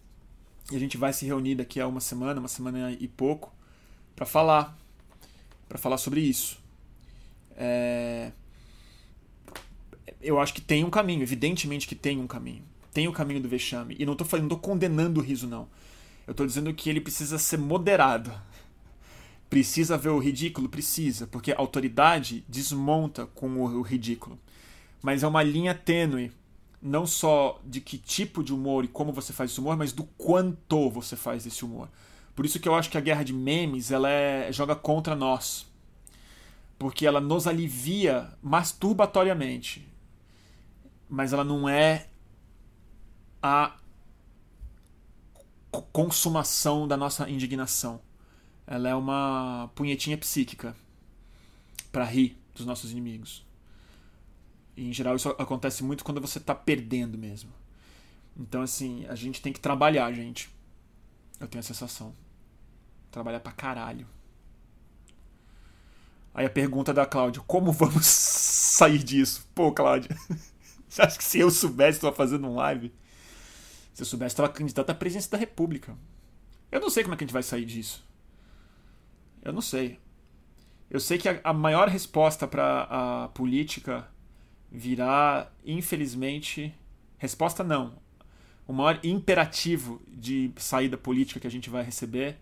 E 0.71 0.77
a 0.77 0.79
gente 0.79 0.97
vai 0.97 1.13
se 1.13 1.27
reunir 1.27 1.57
daqui 1.57 1.79
a 1.79 1.87
uma 1.87 2.01
semana, 2.01 2.41
uma 2.41 2.49
semana 2.49 2.91
e 2.91 3.07
pouco, 3.07 3.53
para 4.17 4.25
falar, 4.25 4.75
para 5.69 5.77
falar 5.77 5.99
sobre 5.99 6.23
isso. 6.23 6.59
É... 7.65 8.33
Eu 10.21 10.41
acho 10.41 10.53
que 10.53 10.61
tem 10.61 10.83
um 10.85 10.91
caminho, 10.91 11.23
evidentemente 11.23 11.87
que 11.87 11.95
tem 11.95 12.19
um 12.19 12.27
caminho. 12.27 12.65
Tem 12.93 13.07
o 13.07 13.13
caminho 13.13 13.41
do 13.41 13.49
vexame. 13.49 13.97
E 13.99 14.05
não 14.05 14.13
estou 14.13 14.27
falando, 14.27 14.51
não 14.51 14.57
tô 14.57 14.59
condenando 14.59 15.21
o 15.21 15.23
riso, 15.23 15.47
não. 15.47 15.69
Eu 16.27 16.33
estou 16.33 16.45
dizendo 16.45 16.75
que 16.75 16.91
ele 16.91 17.01
precisa 17.01 17.39
ser 17.39 17.59
moderado. 17.59 18.33
Precisa 19.49 19.97
ver 19.97 20.09
o 20.09 20.19
ridículo? 20.19 20.69
Precisa, 20.69 21.27
porque 21.27 21.53
a 21.53 21.59
autoridade 21.59 22.45
desmonta 22.49 23.27
com 23.27 23.63
o 23.63 23.83
ridículo. 23.83 24.39
Mas 25.01 25.23
é 25.23 25.27
uma 25.27 25.43
linha 25.43 25.75
tênue, 25.75 26.33
não 26.81 27.07
só 27.07 27.61
de 27.65 27.81
que 27.81 27.99
tipo 27.99 28.43
de 28.43 28.53
humor 28.53 28.85
e 28.85 28.89
como 28.89 29.13
você 29.13 29.33
faz 29.33 29.51
esse 29.51 29.61
humor, 29.61 29.77
mas 29.77 29.93
do 29.93 30.05
quanto 30.17 30.91
você 30.91 31.17
faz 31.17 31.47
esse 31.47 31.65
humor. 31.65 31.89
Por 32.35 32.45
isso 32.45 32.59
que 32.59 32.69
eu 32.69 32.75
acho 32.75 32.91
que 32.91 32.99
a 32.99 33.01
guerra 33.01 33.23
de 33.23 33.33
memes 33.33 33.91
ela 33.91 34.09
é, 34.09 34.51
joga 34.51 34.75
contra 34.75 35.15
nós. 35.15 35.71
Porque 36.83 37.07
ela 37.07 37.21
nos 37.21 37.47
alivia 37.47 38.37
masturbatoriamente. 38.43 39.89
Mas 41.09 41.33
ela 41.33 41.45
não 41.45 41.69
é 41.69 42.09
a 43.43 43.77
consumação 45.93 46.87
da 46.87 46.97
nossa 46.97 47.29
indignação 47.29 48.01
ela 48.67 48.89
é 48.89 48.95
uma 48.95 49.71
punhetinha 49.75 50.17
psíquica 50.17 50.75
para 51.91 52.05
rir 52.05 52.39
dos 52.55 52.65
nossos 52.65 52.91
inimigos. 52.91 53.45
E, 54.77 54.89
em 54.89 54.93
geral, 54.93 55.17
isso 55.17 55.29
acontece 55.31 55.85
muito 55.85 56.05
quando 56.05 56.21
você 56.21 56.41
tá 56.41 56.55
perdendo 56.55 57.19
mesmo. 57.19 57.51
Então, 58.37 58.63
assim, 58.63 59.05
a 59.07 59.15
gente 59.15 59.43
tem 59.43 59.53
que 59.53 59.61
trabalhar, 59.61 60.11
gente. 60.13 60.49
Eu 61.39 61.47
tenho 61.47 61.61
a 61.61 61.65
sensação. 61.65 62.15
Trabalhar 63.11 63.41
pra 63.41 63.53
caralho. 63.53 64.07
Aí 66.35 66.47
a 66.47 66.51
pergunta 66.51 66.93
da 66.93 67.07
Cláudia: 67.07 67.43
como 67.47 67.73
vamos 67.73 68.07
sair 68.07 69.03
disso? 69.03 69.47
Pô, 69.55 69.73
Cláudia, 69.73 70.17
você 70.89 71.03
acha 71.03 71.19
que 71.19 71.25
se 71.25 71.39
eu 71.39 71.51
soubesse 71.51 72.01
que 72.01 72.13
fazendo 72.13 72.49
um 72.49 72.55
live, 72.55 72.93
se 73.93 74.03
eu 74.03 74.07
soubesse, 74.07 74.35
estava 74.35 74.49
candidato 74.49 74.91
à 74.91 74.95
presidência 74.95 75.31
da 75.31 75.39
República? 75.39 75.97
Eu 76.71 76.81
não 76.81 76.89
sei 76.89 77.03
como 77.03 77.15
é 77.15 77.17
que 77.17 77.25
a 77.25 77.27
gente 77.27 77.35
vai 77.35 77.43
sair 77.43 77.67
disso. 77.67 78.03
Eu 79.43 79.53
não 79.53 79.61
sei. 79.61 80.01
Eu 80.89 81.01
sei 81.01 81.19
que 81.19 81.29
a, 81.29 81.41
a 81.45 81.53
maior 81.53 81.89
resposta 81.89 82.47
para 82.47 82.83
a 82.89 83.29
política 83.29 84.09
virá, 84.71 85.51
infelizmente. 85.65 86.75
Resposta 87.19 87.63
não. 87.63 88.01
O 88.67 88.73
maior 88.73 88.99
imperativo 89.03 90.01
de 90.09 90.51
saída 90.57 90.97
política 90.97 91.41
que 91.41 91.47
a 91.47 91.51
gente 91.51 91.69
vai 91.69 91.83
receber, 91.83 92.39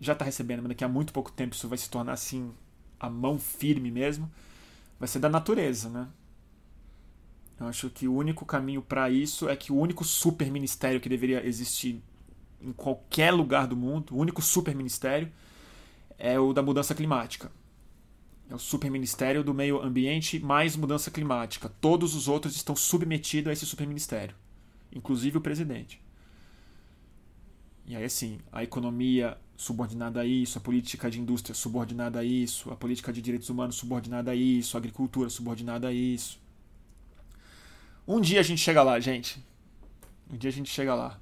já 0.00 0.12
está 0.12 0.24
recebendo, 0.24 0.60
mas 0.60 0.68
daqui 0.68 0.84
a 0.84 0.88
muito 0.88 1.12
pouco 1.12 1.30
tempo 1.30 1.54
isso 1.54 1.68
vai 1.68 1.76
se 1.76 1.90
tornar 1.90 2.12
assim, 2.12 2.52
a 2.98 3.08
mão 3.08 3.38
firme 3.38 3.90
mesmo, 3.90 4.30
vai 4.98 5.08
ser 5.08 5.18
da 5.18 5.28
natureza, 5.28 5.88
né? 5.88 6.08
Eu 7.60 7.66
acho 7.66 7.90
que 7.90 8.06
o 8.06 8.14
único 8.14 8.44
caminho 8.46 8.80
para 8.80 9.10
isso 9.10 9.48
é 9.48 9.56
que 9.56 9.72
o 9.72 9.76
único 9.76 10.04
super 10.04 10.50
ministério 10.50 11.00
que 11.00 11.08
deveria 11.08 11.44
existir 11.44 12.02
em 12.60 12.72
qualquer 12.72 13.32
lugar 13.32 13.66
do 13.66 13.76
mundo, 13.76 14.14
o 14.14 14.18
único 14.18 14.40
super 14.40 14.74
ministério, 14.74 15.30
é 16.16 16.38
o 16.38 16.52
da 16.52 16.62
mudança 16.62 16.94
climática. 16.94 17.50
É 18.48 18.54
o 18.54 18.58
superministério 18.58 19.44
do 19.44 19.52
meio 19.52 19.80
ambiente 19.82 20.38
mais 20.38 20.74
mudança 20.76 21.10
climática. 21.10 21.68
Todos 21.80 22.14
os 22.14 22.28
outros 22.28 22.56
estão 22.56 22.74
submetidos 22.74 23.50
a 23.50 23.52
esse 23.52 23.66
superministério, 23.66 24.34
inclusive 24.92 25.36
o 25.38 25.40
presidente. 25.40 26.00
E 27.86 27.96
aí, 27.96 28.04
assim, 28.04 28.38
a 28.52 28.62
economia 28.62 29.36
subordinada 29.58 30.20
a 30.20 30.24
isso, 30.24 30.56
a 30.56 30.60
política 30.60 31.10
de 31.10 31.20
indústria 31.20 31.52
subordinada 31.52 32.20
a 32.20 32.24
isso, 32.24 32.70
a 32.70 32.76
política 32.76 33.12
de 33.12 33.20
direitos 33.20 33.50
humanos 33.50 33.74
subordinada 33.74 34.30
a 34.30 34.34
isso, 34.34 34.76
a 34.76 34.78
agricultura 34.78 35.28
subordinada 35.28 35.88
a 35.88 35.92
isso. 35.92 36.40
Um 38.06 38.20
dia 38.20 38.38
a 38.38 38.42
gente 38.44 38.60
chega 38.60 38.84
lá, 38.84 39.00
gente. 39.00 39.44
Um 40.32 40.36
dia 40.36 40.48
a 40.48 40.52
gente 40.52 40.70
chega 40.70 40.94
lá. 40.94 41.20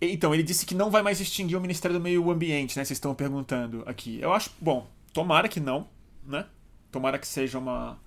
Então, 0.00 0.34
ele 0.34 0.42
disse 0.42 0.66
que 0.66 0.74
não 0.74 0.90
vai 0.90 1.02
mais 1.02 1.20
extinguir 1.20 1.56
o 1.56 1.60
Ministério 1.60 1.96
do 1.96 2.02
Meio 2.02 2.28
Ambiente, 2.30 2.76
né? 2.76 2.84
Vocês 2.84 2.96
estão 2.96 3.14
perguntando 3.14 3.84
aqui. 3.86 4.20
Eu 4.20 4.32
acho, 4.32 4.50
bom, 4.60 4.90
tomara 5.12 5.48
que 5.48 5.60
não, 5.60 5.88
né? 6.26 6.46
Tomara 6.90 7.18
que 7.18 7.26
seja 7.26 7.58
uma, 7.58 7.98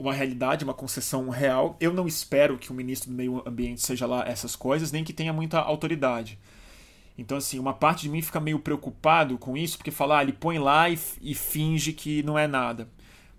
uma 0.00 0.14
realidade, 0.14 0.64
uma 0.64 0.74
concessão 0.74 1.28
real. 1.28 1.76
Eu 1.80 1.92
não 1.92 2.06
espero 2.06 2.56
que 2.56 2.70
o 2.70 2.74
ministro 2.74 3.10
do 3.10 3.16
Meio 3.16 3.42
Ambiente 3.44 3.80
seja 3.80 4.06
lá 4.06 4.24
essas 4.26 4.54
coisas, 4.54 4.92
nem 4.92 5.02
que 5.02 5.12
tenha 5.12 5.32
muita 5.32 5.58
autoridade. 5.58 6.38
Então, 7.18 7.36
assim, 7.36 7.58
uma 7.58 7.74
parte 7.74 8.02
de 8.02 8.08
mim 8.08 8.22
fica 8.22 8.38
meio 8.38 8.60
preocupado 8.60 9.36
com 9.38 9.56
isso, 9.56 9.76
porque 9.76 9.90
falar, 9.90 10.20
ah, 10.20 10.22
ele 10.22 10.32
põe 10.32 10.56
lá 10.58 10.88
e, 10.88 10.96
e 11.20 11.34
finge 11.34 11.92
que 11.92 12.22
não 12.22 12.38
é 12.38 12.46
nada. 12.46 12.88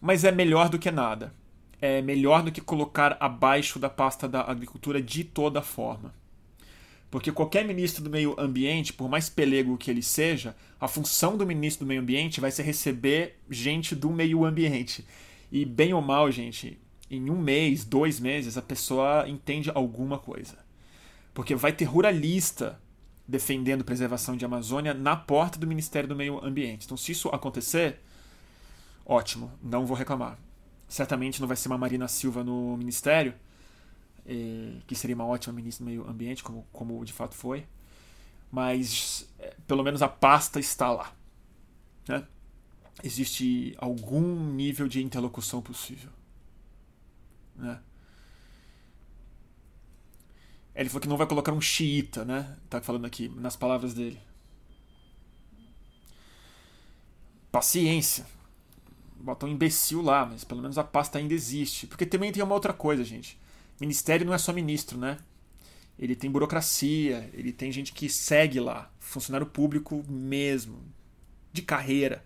Mas 0.02 0.26
é 0.26 0.32
melhor 0.34 0.68
do 0.68 0.78
que 0.78 0.92
nada. 0.92 1.34
é 1.82 2.02
melhor 2.02 2.44
do 2.44 2.52
que 2.52 2.62
colocar 2.62 3.16
abaixo 3.20 3.80
da 3.80 3.90
pasta 3.90 4.28
da 4.28 4.42
agricultura 4.42 5.02
de 5.02 5.24
toda 5.24 5.62
forma. 5.62 6.14
Porque 7.10 7.32
qualquer 7.32 7.66
ministro 7.66 8.04
do 8.04 8.10
meio 8.10 8.36
ambiente, 8.40 8.94
por 8.94 9.10
mais 9.10 9.30
pelego 9.30 9.78
que 9.78 9.90
ele 9.90 10.04
seja, 10.04 10.56
a 10.80 10.88
função 10.88 11.38
do 11.38 11.46
ministro 11.46 11.86
do 11.86 11.88
meio 11.88 12.02
ambiente 12.02 12.40
vai 12.42 12.52
ser 12.52 12.64
receber 12.64 13.40
gente 13.50 13.96
do 13.96 14.12
meio 14.12 14.46
ambiente. 14.46 15.06
E 15.52 15.66
bem 15.66 15.94
ou 15.94 16.02
mal, 16.02 16.32
gente, 16.32 16.80
em 17.10 17.30
um 17.30 17.38
mês, 17.38 17.84
dois 17.84 18.20
meses, 18.20 18.58
a 18.58 18.62
pessoa 18.62 19.28
entende 19.28 19.72
alguma 19.74 20.20
coisa. 20.20 20.58
Porque 21.34 21.56
vai 21.56 21.74
ter 21.74 21.86
ruralista 21.86 22.80
defendendo 23.28 23.84
preservação 23.84 24.36
de 24.36 24.44
Amazônia 24.44 24.94
na 24.94 25.16
porta 25.16 25.60
do 25.60 25.68
Ministério 25.68 26.10
do 26.10 26.16
Meio 26.16 26.44
Ambiente. 26.44 26.86
Então, 26.86 26.98
se 26.98 27.12
isso 27.12 27.30
acontecer, 27.30 28.00
ótimo, 29.06 29.52
não 29.62 29.86
vou 29.86 29.96
reclamar. 29.96 30.38
Certamente 30.88 31.40
não 31.40 31.48
vai 31.48 31.56
ser 31.56 31.68
uma 31.68 31.78
Marina 31.78 32.08
Silva 32.08 32.44
no 32.44 32.76
ministério, 32.76 33.36
eh, 34.26 34.80
que 34.88 34.96
seria 34.96 35.16
uma 35.16 35.26
ótima 35.26 35.54
ministra 35.54 35.86
do 35.86 35.90
Meio 35.90 36.10
Ambiente, 36.10 36.44
como, 36.44 36.66
como 36.72 37.06
de 37.06 37.14
fato 37.14 37.36
foi. 37.36 37.66
Mas 38.52 39.30
eh, 39.38 39.56
pelo 39.68 39.84
menos 39.84 40.02
a 40.02 40.08
pasta 40.08 40.60
está 40.60 40.92
lá. 40.92 41.14
Né? 42.08 42.26
Existe 43.04 43.76
algum 43.78 44.54
nível 44.54 44.88
de 44.88 45.02
interlocução 45.02 45.62
possível. 45.62 46.10
Né? 47.56 47.80
Ele 50.76 50.90
falou 50.90 51.02
que 51.02 51.08
não 51.10 51.18
vai 51.18 51.28
colocar 51.28 51.52
um 51.52 51.62
xiita, 51.62 52.24
né? 52.24 52.58
Tá 52.70 52.82
falando 52.82 53.06
aqui, 53.06 53.28
nas 53.30 53.56
palavras 53.56 53.94
dele. 53.94 54.20
Paciência. 57.52 58.26
Bota 59.16 59.46
um 59.46 59.50
imbecil 59.50 60.02
lá, 60.02 60.26
mas 60.26 60.44
pelo 60.44 60.62
menos 60.62 60.78
a 60.78 60.84
pasta 60.84 61.18
ainda 61.18 61.34
existe. 61.34 61.86
Porque 61.88 62.06
também 62.06 62.32
tem 62.32 62.42
uma 62.42 62.54
outra 62.54 62.72
coisa, 62.72 63.04
gente. 63.04 63.38
Ministério 63.80 64.26
não 64.26 64.34
é 64.34 64.38
só 64.38 64.54
ministro, 64.54 64.98
né? 64.98 65.18
Ele 65.98 66.16
tem 66.16 66.32
burocracia, 66.32 67.30
ele 67.34 67.52
tem 67.52 67.72
gente 67.74 67.92
que 67.92 68.08
segue 68.08 68.60
lá, 68.60 68.90
funcionário 69.00 69.46
público 69.46 70.06
mesmo, 70.08 70.82
de 71.52 71.62
carreira. 71.62 72.24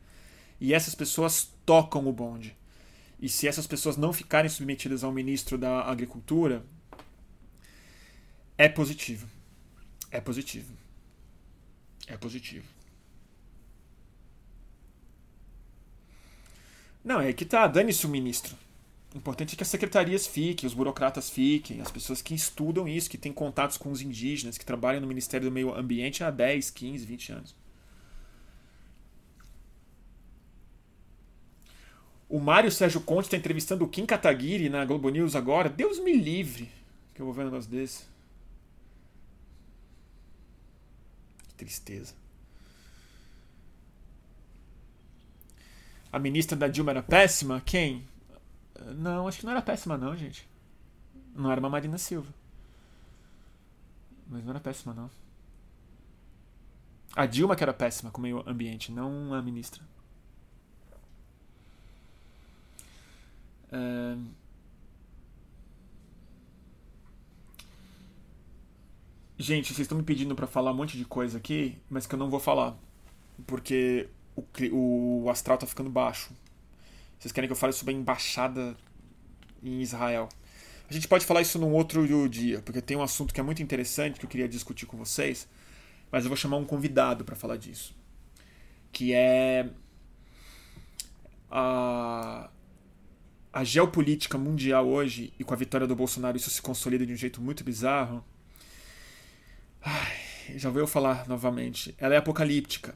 E 0.63 0.73
essas 0.73 0.95
pessoas 0.95 1.51
tocam 1.65 2.07
o 2.07 2.13
bonde. 2.13 2.55
E 3.19 3.27
se 3.27 3.49
essas 3.49 3.67
pessoas 3.67 3.97
não 3.97 4.13
ficarem 4.13 4.49
submetidas 4.49 5.03
ao 5.03 5.11
ministro 5.11 5.57
da 5.57 5.81
Agricultura, 5.81 6.65
é 8.57 8.69
positivo. 8.69 9.27
É 10.09 10.21
positivo. 10.21 10.73
É 12.07 12.15
positivo. 12.15 12.65
Não, 17.03 17.19
é 17.19 17.33
que 17.33 17.43
tá, 17.43 17.67
dane-se 17.67 18.05
o 18.05 18.09
ministro. 18.09 18.55
O 19.13 19.17
importante 19.17 19.55
é 19.55 19.57
que 19.57 19.63
as 19.63 19.69
secretarias 19.69 20.25
fiquem, 20.25 20.65
os 20.65 20.73
burocratas 20.73 21.29
fiquem, 21.29 21.81
as 21.81 21.91
pessoas 21.91 22.21
que 22.21 22.33
estudam 22.33 22.87
isso, 22.87 23.09
que 23.09 23.17
têm 23.17 23.33
contatos 23.33 23.75
com 23.75 23.91
os 23.91 23.99
indígenas, 24.01 24.57
que 24.57 24.65
trabalham 24.65 25.01
no 25.01 25.07
Ministério 25.07 25.49
do 25.49 25.53
Meio 25.53 25.75
Ambiente 25.75 26.23
há 26.23 26.31
10, 26.31 26.71
15, 26.71 27.05
20 27.05 27.31
anos. 27.33 27.62
O 32.33 32.39
Mário 32.39 32.71
Sérgio 32.71 32.99
Conte 32.99 33.25
está 33.25 33.37
entrevistando 33.37 33.85
o 33.85 33.87
Kim 33.87 34.07
Kataguiri 34.07 34.67
na 34.67 34.83
Globo 34.83 35.07
News 35.09 35.35
agora. 35.35 35.69
Deus 35.69 35.99
me 35.99 36.17
livre 36.17 36.67
que 37.13 37.21
eu 37.21 37.27
vou 37.27 37.33
ver 37.35 37.43
um 37.43 37.45
negócio 37.45 37.69
desse. 37.69 38.05
Que 41.49 41.53
tristeza. 41.53 42.15
A 46.11 46.17
ministra 46.17 46.57
da 46.57 46.67
Dilma 46.67 46.89
era 46.89 47.03
péssima? 47.03 47.61
Quem? 47.63 48.03
Não, 48.95 49.27
acho 49.27 49.37
que 49.37 49.45
não 49.45 49.51
era 49.51 49.61
péssima, 49.61 49.95
não, 49.95 50.17
gente. 50.17 50.49
Não 51.35 51.51
era 51.51 51.59
uma 51.59 51.69
Marina 51.69 51.99
Silva. 51.99 52.33
Mas 54.27 54.43
não 54.43 54.49
era 54.49 54.59
péssima, 54.59 54.91
não. 54.91 55.07
A 57.15 57.27
Dilma 57.27 57.55
que 57.55 57.61
era 57.61 57.75
péssima 57.75 58.09
com 58.09 58.17
o 58.17 58.23
meio 58.23 58.43
ambiente, 58.49 58.91
não 58.91 59.35
a 59.35 59.41
ministra. 59.43 59.83
Gente, 69.37 69.73
vocês 69.73 69.79
estão 69.79 69.97
me 69.97 70.03
pedindo 70.05 70.35
para 70.35 70.47
falar 70.47 70.71
um 70.71 70.75
monte 70.75 70.97
de 70.97 71.03
coisa 71.03 71.37
aqui, 71.37 71.77
mas 71.89 72.07
que 72.07 72.15
eu 72.15 72.19
não 72.19 72.29
vou 72.29 72.39
falar. 72.39 72.77
Porque 73.45 74.07
o, 74.71 75.23
o 75.25 75.29
astral 75.29 75.57
tá 75.57 75.65
ficando 75.65 75.89
baixo. 75.89 76.31
Vocês 77.19 77.31
querem 77.31 77.47
que 77.47 77.51
eu 77.51 77.57
fale 77.57 77.73
sobre 77.73 77.93
a 77.93 77.97
embaixada 77.97 78.77
em 79.61 79.81
Israel? 79.81 80.29
A 80.89 80.93
gente 80.93 81.07
pode 81.07 81.25
falar 81.25 81.41
isso 81.41 81.59
num 81.59 81.73
outro 81.73 82.07
dia, 82.29 82.61
porque 82.61 82.81
tem 82.81 82.95
um 82.95 83.01
assunto 83.01 83.33
que 83.33 83.39
é 83.39 83.43
muito 83.43 83.61
interessante 83.61 84.19
que 84.19 84.25
eu 84.25 84.29
queria 84.29 84.47
discutir 84.47 84.85
com 84.85 84.95
vocês, 84.95 85.47
mas 86.11 86.23
eu 86.23 86.29
vou 86.29 86.37
chamar 86.37 86.57
um 86.57 86.65
convidado 86.65 87.25
para 87.25 87.35
falar 87.35 87.57
disso. 87.57 87.95
Que 88.91 89.13
é 89.13 89.69
a, 91.49 92.49
a 93.53 93.63
geopolítica 93.63 94.35
mundial 94.35 94.87
hoje, 94.87 95.31
e 95.39 95.43
com 95.43 95.53
a 95.53 95.57
vitória 95.57 95.85
do 95.85 95.95
Bolsonaro 95.95 96.35
isso 96.35 96.49
se 96.49 96.61
consolida 96.61 97.05
de 97.05 97.13
um 97.13 97.15
jeito 97.15 97.39
muito 97.39 97.63
bizarro. 97.63 98.25
Ai, 99.79 100.57
já 100.57 100.71
vou 100.71 100.87
falar 100.87 101.27
novamente. 101.27 101.93
Ela 101.99 102.15
é 102.15 102.17
apocalíptica. 102.17 102.95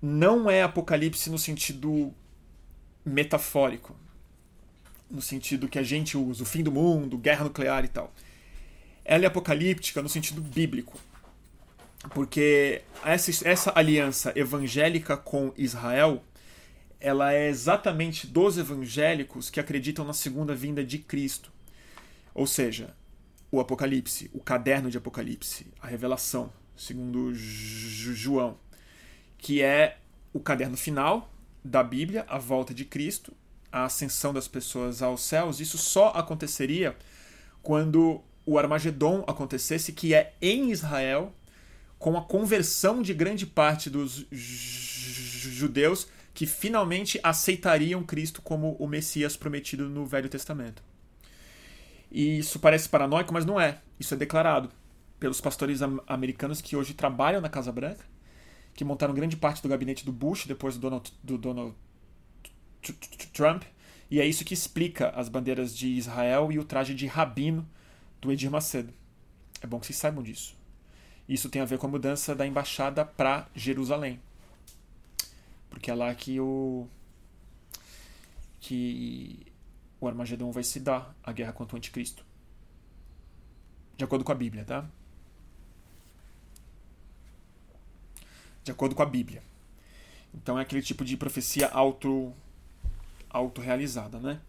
Não 0.00 0.48
é 0.48 0.62
apocalipse 0.62 1.28
no 1.28 1.38
sentido 1.38 2.14
metafórico, 3.04 3.96
no 5.10 5.20
sentido 5.20 5.68
que 5.68 5.78
a 5.78 5.82
gente 5.82 6.16
usa, 6.16 6.44
o 6.44 6.46
fim 6.46 6.62
do 6.62 6.70
mundo, 6.70 7.18
guerra 7.18 7.44
nuclear 7.44 7.84
e 7.84 7.88
tal. 7.88 8.14
Ela 9.04 9.24
é 9.24 9.26
apocalíptica 9.26 10.00
no 10.00 10.08
sentido 10.08 10.40
bíblico, 10.40 10.96
porque 12.14 12.82
essa, 13.04 13.48
essa 13.48 13.72
aliança 13.74 14.32
evangélica 14.36 15.16
com 15.16 15.52
Israel 15.56 16.22
ela 17.02 17.32
é 17.32 17.48
exatamente 17.48 18.28
dos 18.28 18.56
evangélicos 18.56 19.50
que 19.50 19.58
acreditam 19.58 20.04
na 20.04 20.12
segunda 20.12 20.54
vinda 20.54 20.84
de 20.84 20.98
Cristo. 20.98 21.52
Ou 22.32 22.46
seja, 22.46 22.94
o 23.50 23.58
Apocalipse, 23.58 24.30
o 24.32 24.38
caderno 24.38 24.88
de 24.88 24.96
Apocalipse, 24.96 25.66
a 25.80 25.88
revelação, 25.88 26.52
segundo 26.76 27.34
João, 27.34 28.56
que 29.36 29.60
é 29.60 29.98
o 30.32 30.38
caderno 30.38 30.76
final 30.76 31.34
da 31.64 31.82
Bíblia, 31.82 32.24
a 32.28 32.38
volta 32.38 32.72
de 32.72 32.84
Cristo, 32.84 33.32
a 33.72 33.84
ascensão 33.84 34.32
das 34.32 34.46
pessoas 34.46 35.02
aos 35.02 35.22
céus, 35.22 35.58
isso 35.58 35.78
só 35.78 36.10
aconteceria 36.10 36.96
quando 37.62 38.22
o 38.46 38.58
Armagedon 38.58 39.24
acontecesse, 39.26 39.92
que 39.92 40.14
é 40.14 40.34
em 40.40 40.70
Israel, 40.70 41.34
com 41.98 42.16
a 42.16 42.22
conversão 42.22 43.02
de 43.02 43.12
grande 43.12 43.44
parte 43.44 43.90
dos 43.90 44.24
judeus 44.30 46.06
que 46.34 46.46
finalmente 46.46 47.20
aceitariam 47.22 48.02
Cristo 48.02 48.40
como 48.40 48.74
o 48.78 48.86
Messias 48.86 49.36
prometido 49.36 49.88
no 49.88 50.06
Velho 50.06 50.28
Testamento. 50.28 50.82
E 52.10 52.38
isso 52.38 52.58
parece 52.58 52.88
paranoico, 52.88 53.32
mas 53.32 53.44
não 53.44 53.60
é. 53.60 53.80
Isso 53.98 54.14
é 54.14 54.16
declarado 54.16 54.70
pelos 55.18 55.40
pastores 55.40 55.80
americanos 56.06 56.60
que 56.60 56.76
hoje 56.76 56.94
trabalham 56.94 57.40
na 57.40 57.48
Casa 57.48 57.70
Branca 57.70 58.12
que 58.74 58.84
montaram 58.84 59.14
grande 59.14 59.36
parte 59.36 59.62
do 59.62 59.68
gabinete 59.68 60.04
do 60.04 60.12
Bush 60.12 60.46
depois 60.46 60.76
do 60.76 60.80
Donald, 60.80 61.12
do 61.22 61.36
Donald 61.36 61.74
Trump. 63.32 63.64
E 64.10 64.20
é 64.20 64.26
isso 64.26 64.44
que 64.44 64.54
explica 64.54 65.10
as 65.10 65.28
bandeiras 65.28 65.76
de 65.76 65.88
Israel 65.88 66.50
e 66.52 66.58
o 66.58 66.64
traje 66.64 66.94
de 66.94 67.06
rabino 67.06 67.68
do 68.20 68.32
Edir 68.32 68.50
Macedo. 68.50 68.92
É 69.60 69.66
bom 69.66 69.78
que 69.78 69.86
vocês 69.86 69.98
saibam 69.98 70.22
disso. 70.22 70.56
Isso 71.28 71.48
tem 71.48 71.62
a 71.62 71.64
ver 71.64 71.78
com 71.78 71.86
a 71.86 71.90
mudança 71.90 72.34
da 72.34 72.46
embaixada 72.46 73.04
para 73.04 73.48
Jerusalém. 73.54 74.20
Porque 75.72 75.90
é 75.90 75.94
lá 75.94 76.14
que 76.14 76.38
o 76.38 76.86
que 78.60 79.44
o 80.00 80.06
Armagedon 80.06 80.52
vai 80.52 80.62
se 80.62 80.78
dar, 80.78 81.14
a 81.22 81.32
guerra 81.32 81.52
contra 81.52 81.74
o 81.74 81.78
anticristo. 81.78 82.24
De 83.96 84.04
acordo 84.04 84.24
com 84.24 84.30
a 84.30 84.36
Bíblia, 84.36 84.64
tá? 84.64 84.88
de 88.64 88.70
acordo 88.70 88.94
com 88.94 89.02
a 89.02 89.06
Bíblia. 89.06 89.42
Então 90.34 90.58
é 90.58 90.62
aquele 90.62 90.82
tipo 90.82 91.04
de 91.04 91.16
profecia 91.16 91.68
auto 91.68 92.32
autorrealizada, 93.28 94.18
né? 94.18 94.40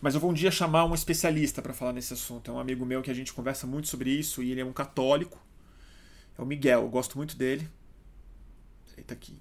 Mas 0.00 0.14
eu 0.14 0.20
vou 0.20 0.30
um 0.30 0.34
dia 0.34 0.50
chamar 0.50 0.84
um 0.84 0.94
especialista 0.94 1.62
para 1.62 1.72
falar 1.72 1.92
nesse 1.92 2.12
assunto. 2.12 2.50
É 2.50 2.54
um 2.54 2.58
amigo 2.58 2.84
meu 2.84 3.02
que 3.02 3.10
a 3.10 3.14
gente 3.14 3.32
conversa 3.32 3.66
muito 3.66 3.88
sobre 3.88 4.10
isso 4.10 4.42
e 4.42 4.50
ele 4.50 4.60
é 4.60 4.64
um 4.64 4.72
católico. 4.72 5.38
É 6.36 6.42
o 6.42 6.46
Miguel, 6.46 6.82
eu 6.82 6.88
gosto 6.88 7.16
muito 7.16 7.36
dele. 7.36 7.68
Ele 8.96 9.04
tá 9.04 9.14
aqui. 9.14 9.38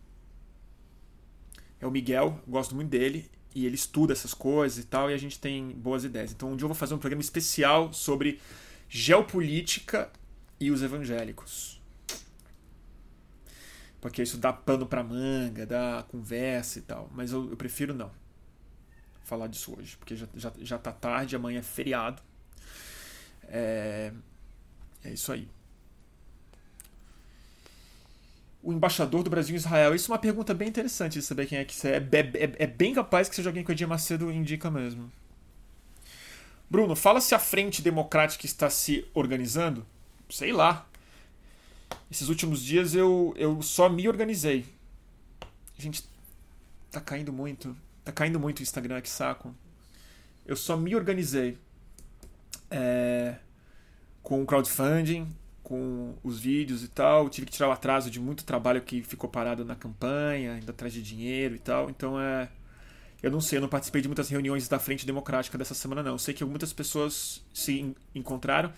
É 1.81 1.87
o 1.87 1.91
Miguel, 1.91 2.39
gosto 2.47 2.75
muito 2.75 2.89
dele 2.89 3.29
e 3.53 3.65
ele 3.65 3.75
estuda 3.75 4.13
essas 4.13 4.33
coisas 4.33 4.77
e 4.77 4.87
tal 4.87 5.09
e 5.09 5.13
a 5.13 5.17
gente 5.17 5.39
tem 5.39 5.71
boas 5.71 6.05
ideias. 6.05 6.31
Então 6.31 6.51
um 6.51 6.55
dia 6.55 6.63
eu 6.63 6.69
vou 6.69 6.75
fazer 6.75 6.93
um 6.93 6.99
programa 6.99 7.21
especial 7.21 7.91
sobre 7.91 8.39
geopolítica 8.87 10.09
e 10.59 10.69
os 10.71 10.83
evangélicos 10.83 11.81
porque 14.01 14.23
isso 14.23 14.37
dá 14.37 14.51
pano 14.51 14.87
para 14.87 15.03
manga, 15.03 15.65
dá 15.65 16.03
conversa 16.09 16.79
e 16.79 16.81
tal. 16.81 17.07
Mas 17.13 17.31
eu, 17.31 17.51
eu 17.51 17.55
prefiro 17.55 17.93
não. 17.93 18.11
falar 19.23 19.45
disso 19.45 19.75
hoje, 19.77 19.95
porque 19.95 20.15
já, 20.15 20.27
já, 20.33 20.51
já 20.59 20.77
tá 20.79 20.91
tarde, 20.91 21.35
amanhã 21.35 21.59
é 21.59 21.63
feriado. 21.63 22.21
É, 23.43 24.11
é 25.03 25.13
isso 25.13 25.31
aí. 25.31 25.47
O 28.63 28.71
embaixador 28.71 29.23
do 29.23 29.29
Brasil 29.29 29.55
em 29.55 29.57
Israel. 29.57 29.95
Isso 29.95 30.11
é 30.11 30.13
uma 30.13 30.19
pergunta 30.19 30.53
bem 30.53 30.69
interessante 30.69 31.13
de 31.13 31.21
saber 31.21 31.47
quem 31.47 31.57
é 31.57 31.65
que 31.65 31.75
é. 31.87 31.97
É, 31.97 32.45
é, 32.45 32.55
é 32.59 32.67
bem 32.67 32.93
capaz 32.93 33.27
que 33.27 33.35
seja 33.35 33.49
alguém 33.49 33.63
que 33.63 33.71
o 33.71 33.73
Edir 33.73 33.87
Macedo 33.87 34.31
indica 34.31 34.69
mesmo. 34.69 35.11
Bruno, 36.69 36.95
fala 36.95 37.19
se 37.19 37.35
a 37.35 37.39
frente 37.39 37.81
democrática 37.81 38.45
está 38.45 38.69
se 38.69 39.05
organizando. 39.13 39.85
Sei 40.29 40.53
lá. 40.53 40.87
Esses 42.09 42.29
últimos 42.29 42.63
dias 42.63 42.93
eu, 42.93 43.33
eu 43.35 43.61
só 43.61 43.89
me 43.89 44.07
organizei. 44.07 44.65
Gente, 45.77 46.07
tá 46.91 47.01
caindo 47.01 47.33
muito. 47.33 47.75
Tá 48.03 48.11
caindo 48.11 48.39
muito 48.39 48.59
o 48.59 48.63
Instagram, 48.63 49.01
que 49.01 49.09
saco. 49.09 49.55
Eu 50.45 50.55
só 50.55 50.77
me 50.77 50.95
organizei. 50.95 51.57
É, 52.69 53.35
com 54.23 54.45
crowdfunding, 54.45 55.27
com 55.71 56.13
os 56.21 56.37
vídeos 56.37 56.83
e 56.83 56.89
tal. 56.89 57.29
Tive 57.29 57.47
que 57.47 57.53
tirar 57.53 57.69
o 57.69 57.71
atraso 57.71 58.11
de 58.11 58.19
muito 58.19 58.43
trabalho 58.43 58.81
que 58.81 59.01
ficou 59.01 59.29
parado 59.29 59.63
na 59.63 59.73
campanha, 59.73 60.55
ainda 60.55 60.71
atrás 60.71 60.91
de 60.91 61.01
dinheiro 61.01 61.55
e 61.55 61.59
tal. 61.59 61.89
Então 61.89 62.19
é. 62.19 62.49
Eu 63.23 63.31
não 63.31 63.39
sei, 63.39 63.57
eu 63.57 63.61
não 63.61 63.69
participei 63.69 64.01
de 64.01 64.07
muitas 64.09 64.27
reuniões 64.27 64.67
da 64.67 64.79
Frente 64.79 65.05
Democrática 65.05 65.57
dessa 65.57 65.73
semana, 65.73 66.03
não. 66.03 66.13
Eu 66.13 66.17
sei 66.17 66.33
que 66.33 66.43
muitas 66.43 66.73
pessoas 66.73 67.41
se 67.53 67.95
encontraram. 68.13 68.73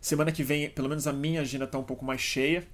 Semana 0.00 0.32
que 0.32 0.42
vem, 0.42 0.70
pelo 0.70 0.88
menos 0.88 1.06
a 1.06 1.12
minha 1.12 1.42
agenda 1.42 1.66
tá 1.66 1.76
um 1.76 1.82
pouco 1.82 2.06
mais 2.06 2.22
cheia. 2.22 2.66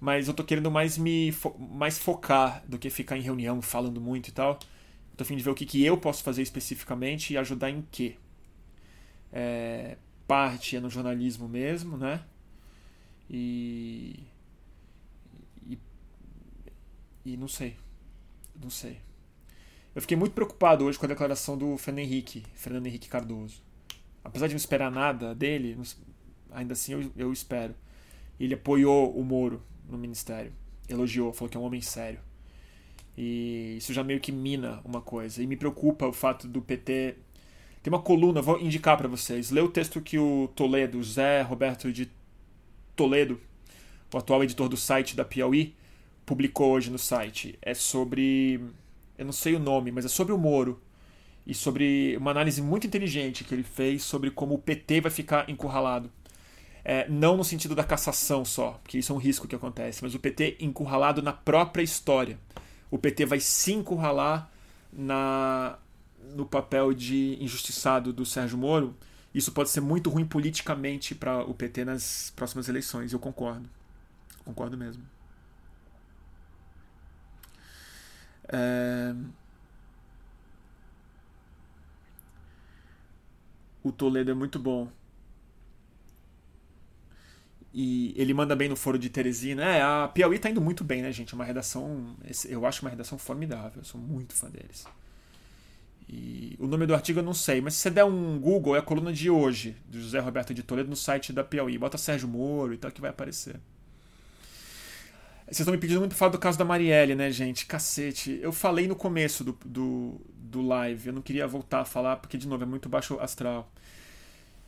Mas 0.00 0.26
eu 0.26 0.32
tô 0.32 0.42
querendo 0.42 0.70
mais 0.70 0.96
me 0.96 1.30
fo 1.32 1.54
mais 1.58 1.98
focar 1.98 2.62
do 2.66 2.78
que 2.78 2.88
ficar 2.88 3.18
em 3.18 3.20
reunião 3.20 3.60
falando 3.60 4.00
muito 4.00 4.28
e 4.28 4.32
tal. 4.32 4.58
Tô 5.14 5.24
a 5.24 5.26
fim 5.26 5.36
de 5.36 5.42
ver 5.42 5.50
o 5.50 5.54
que, 5.54 5.66
que 5.66 5.84
eu 5.84 5.98
posso 5.98 6.22
fazer 6.22 6.40
especificamente 6.40 7.34
e 7.34 7.36
ajudar 7.36 7.68
em 7.70 7.84
quê. 7.92 8.16
É, 9.30 9.98
parte 10.26 10.76
é 10.76 10.80
no 10.80 10.88
jornalismo 10.88 11.48
mesmo, 11.48 11.98
né? 11.98 12.22
E, 13.28 14.24
e. 15.66 15.78
E 17.24 17.36
não 17.36 17.48
sei. 17.48 17.76
Não 18.60 18.70
sei. 18.70 18.98
Eu 19.94 20.02
fiquei 20.02 20.16
muito 20.16 20.32
preocupado 20.32 20.84
hoje 20.84 20.98
com 20.98 21.06
a 21.06 21.08
declaração 21.08 21.56
do 21.58 21.76
Fernando 21.76 22.04
Henrique, 22.04 22.44
Fernando 22.54 22.86
Henrique 22.86 23.08
Cardoso. 23.08 23.62
Apesar 24.22 24.46
de 24.46 24.54
não 24.54 24.58
esperar 24.58 24.90
nada 24.90 25.34
dele, 25.34 25.76
ainda 26.52 26.72
assim 26.74 26.92
eu, 26.92 27.12
eu 27.16 27.32
espero. 27.32 27.74
Ele 28.38 28.54
apoiou 28.54 29.16
o 29.18 29.24
Moro 29.24 29.62
no 29.88 29.98
ministério. 29.98 30.52
Elogiou, 30.88 31.32
falou 31.32 31.50
que 31.50 31.56
é 31.56 31.60
um 31.60 31.64
homem 31.64 31.80
sério. 31.80 32.20
E 33.16 33.74
isso 33.78 33.92
já 33.92 34.04
meio 34.04 34.20
que 34.20 34.30
mina 34.30 34.80
uma 34.84 35.00
coisa. 35.00 35.42
E 35.42 35.46
me 35.46 35.56
preocupa 35.56 36.06
o 36.06 36.12
fato 36.12 36.46
do 36.46 36.62
PT. 36.62 37.16
Tem 37.82 37.92
uma 37.92 38.00
coluna, 38.00 38.40
vou 38.40 38.60
indicar 38.60 38.96
para 38.96 39.08
vocês. 39.08 39.50
Lê 39.50 39.60
o 39.60 39.68
texto 39.68 40.00
que 40.00 40.18
o 40.18 40.48
Toledo, 40.54 41.02
Zé 41.02 41.42
Roberto 41.42 41.92
de 41.92 42.06
Toledo, 42.98 43.40
o 44.12 44.18
atual 44.18 44.42
editor 44.42 44.68
do 44.68 44.76
site 44.76 45.14
da 45.14 45.24
Piauí, 45.24 45.76
publicou 46.26 46.72
hoje 46.72 46.90
no 46.90 46.98
site. 46.98 47.56
É 47.62 47.72
sobre. 47.72 48.60
Eu 49.16 49.24
não 49.24 49.32
sei 49.32 49.54
o 49.54 49.60
nome, 49.60 49.92
mas 49.92 50.04
é 50.04 50.08
sobre 50.08 50.32
o 50.32 50.38
Moro. 50.38 50.82
E 51.46 51.54
sobre 51.54 52.16
uma 52.16 52.32
análise 52.32 52.60
muito 52.60 52.88
inteligente 52.88 53.44
que 53.44 53.54
ele 53.54 53.62
fez 53.62 54.02
sobre 54.02 54.30
como 54.30 54.54
o 54.54 54.58
PT 54.58 55.00
vai 55.00 55.10
ficar 55.10 55.48
encurralado. 55.48 56.10
É, 56.84 57.08
não 57.08 57.36
no 57.36 57.44
sentido 57.44 57.74
da 57.74 57.84
cassação 57.84 58.44
só, 58.44 58.72
porque 58.82 58.98
isso 58.98 59.12
é 59.12 59.14
um 59.14 59.18
risco 59.18 59.46
que 59.46 59.54
acontece, 59.54 60.02
mas 60.02 60.14
o 60.14 60.18
PT 60.18 60.56
encurralado 60.60 61.22
na 61.22 61.32
própria 61.32 61.82
história. 61.82 62.38
O 62.90 62.98
PT 62.98 63.26
vai 63.26 63.40
se 63.40 63.72
encurralar 63.72 64.50
na, 64.92 65.78
no 66.34 66.44
papel 66.44 66.92
de 66.92 67.38
injustiçado 67.40 68.12
do 68.12 68.26
Sérgio 68.26 68.58
Moro. 68.58 68.94
Isso 69.38 69.52
pode 69.52 69.70
ser 69.70 69.80
muito 69.80 70.10
ruim 70.10 70.26
politicamente 70.26 71.14
para 71.14 71.44
o 71.44 71.54
PT 71.54 71.84
nas 71.84 72.32
próximas 72.34 72.68
eleições. 72.68 73.12
Eu 73.12 73.20
concordo. 73.20 73.70
Concordo 74.44 74.76
mesmo. 74.76 75.04
É... 78.48 79.14
O 83.80 83.92
Toledo 83.92 84.32
é 84.32 84.34
muito 84.34 84.58
bom. 84.58 84.90
E 87.72 88.12
ele 88.16 88.34
manda 88.34 88.56
bem 88.56 88.68
no 88.68 88.74
foro 88.74 88.98
de 88.98 89.08
Teresina. 89.08 89.62
É, 89.62 89.80
a 89.80 90.08
Piauí 90.08 90.36
tá 90.40 90.50
indo 90.50 90.60
muito 90.60 90.82
bem, 90.82 91.00
né, 91.00 91.12
gente? 91.12 91.32
É 91.32 91.36
uma 91.36 91.44
redação. 91.44 92.16
Eu 92.48 92.66
acho 92.66 92.82
uma 92.82 92.90
redação 92.90 93.16
formidável. 93.16 93.82
Eu 93.82 93.84
sou 93.84 94.00
muito 94.00 94.34
fã 94.34 94.50
deles. 94.50 94.84
E 96.08 96.56
o 96.58 96.66
nome 96.66 96.86
do 96.86 96.94
artigo 96.94 97.18
eu 97.20 97.22
não 97.22 97.34
sei, 97.34 97.60
mas 97.60 97.74
se 97.74 97.80
você 97.80 97.90
der 97.90 98.04
um 98.04 98.38
Google, 98.38 98.74
é 98.74 98.78
a 98.78 98.82
coluna 98.82 99.12
de 99.12 99.28
hoje, 99.28 99.76
do 99.86 100.00
José 100.00 100.18
Roberto 100.18 100.54
de 100.54 100.62
Toledo, 100.62 100.88
no 100.88 100.96
site 100.96 101.32
da 101.32 101.44
Piauí. 101.44 101.76
Bota 101.76 101.98
Sérgio 101.98 102.28
Moro 102.28 102.72
e 102.72 102.78
tal, 102.78 102.90
que 102.90 103.00
vai 103.00 103.10
aparecer. 103.10 103.56
Vocês 105.44 105.60
estão 105.60 105.72
me 105.72 105.78
pedindo 105.78 106.00
muito 106.00 106.10
pra 106.10 106.18
falar 106.18 106.32
do 106.32 106.38
caso 106.38 106.58
da 106.58 106.64
Marielle, 106.64 107.14
né, 107.14 107.30
gente? 107.30 107.66
Cacete. 107.66 108.38
Eu 108.42 108.52
falei 108.52 108.86
no 108.86 108.94
começo 108.94 109.42
do, 109.42 109.58
do, 109.64 110.20
do 110.30 110.60
live, 110.62 111.08
eu 111.08 111.12
não 111.12 111.22
queria 111.22 111.46
voltar 111.46 111.80
a 111.80 111.84
falar, 111.84 112.16
porque, 112.16 112.36
de 112.36 112.46
novo, 112.46 112.62
é 112.62 112.66
muito 112.66 112.88
baixo 112.88 113.18
astral. 113.18 113.70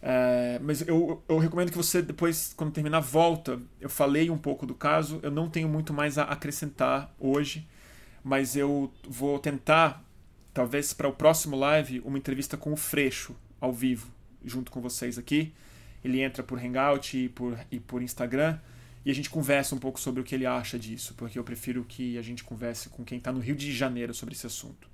É, 0.02 0.58
mas 0.62 0.86
eu, 0.86 1.22
eu 1.28 1.38
recomendo 1.38 1.70
que 1.70 1.76
você 1.76 2.00
depois, 2.00 2.54
quando 2.56 2.72
terminar, 2.72 3.00
volta. 3.00 3.60
Eu 3.80 3.90
falei 3.90 4.30
um 4.30 4.38
pouco 4.38 4.64
do 4.64 4.74
caso, 4.74 5.20
eu 5.22 5.30
não 5.30 5.48
tenho 5.50 5.68
muito 5.68 5.92
mais 5.92 6.16
a 6.16 6.24
acrescentar 6.24 7.14
hoje, 7.18 7.68
mas 8.24 8.56
eu 8.56 8.90
vou 9.06 9.38
tentar, 9.38 10.02
talvez 10.52 10.92
para 10.92 11.08
o 11.08 11.12
próximo 11.12 11.56
live, 11.56 12.00
uma 12.04 12.18
entrevista 12.18 12.56
com 12.56 12.72
o 12.72 12.76
Freixo, 12.76 13.34
ao 13.60 13.72
vivo, 13.72 14.10
junto 14.44 14.70
com 14.70 14.80
vocês 14.80 15.18
aqui. 15.18 15.52
Ele 16.04 16.20
entra 16.20 16.42
por 16.42 16.58
Hangout 16.58 17.16
e 17.16 17.28
por, 17.28 17.58
e 17.70 17.78
por 17.78 18.02
Instagram 18.02 18.58
e 19.04 19.10
a 19.10 19.14
gente 19.14 19.30
conversa 19.30 19.74
um 19.74 19.78
pouco 19.78 19.98
sobre 19.98 20.20
o 20.20 20.24
que 20.24 20.34
ele 20.34 20.46
acha 20.46 20.78
disso, 20.78 21.14
porque 21.14 21.38
eu 21.38 21.44
prefiro 21.44 21.84
que 21.84 22.18
a 22.18 22.22
gente 22.22 22.44
converse 22.44 22.88
com 22.90 23.04
quem 23.04 23.18
está 23.18 23.32
no 23.32 23.40
Rio 23.40 23.56
de 23.56 23.72
Janeiro 23.72 24.12
sobre 24.12 24.34
esse 24.34 24.46
assunto 24.46 24.88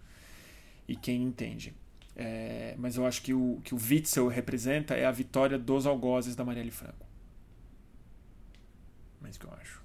e 0.87 0.95
quem 0.95 1.23
entende. 1.23 1.75
É, 2.15 2.75
mas 2.79 2.97
eu 2.97 3.05
acho 3.05 3.21
que 3.21 3.35
o 3.35 3.61
que 3.63 3.75
o 3.75 3.79
Witzel 3.79 4.29
representa 4.29 4.95
é 4.95 5.05
a 5.05 5.11
vitória 5.11 5.59
dos 5.59 5.87
algozes 5.87 6.37
da 6.37 6.45
Marielle 6.45 6.71
Franco. 6.71 7.05
É 9.25 9.29
isso 9.29 9.41
que 9.41 9.47
eu 9.47 9.53
acho. 9.61 9.83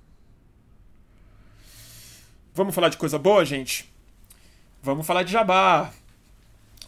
Vamos 2.54 2.76
falar 2.76 2.90
de 2.90 2.98
coisa 2.98 3.18
boa, 3.18 3.44
gente? 3.44 3.91
Vamos 4.84 5.06
falar 5.06 5.22
de 5.22 5.32
jabá. 5.32 5.94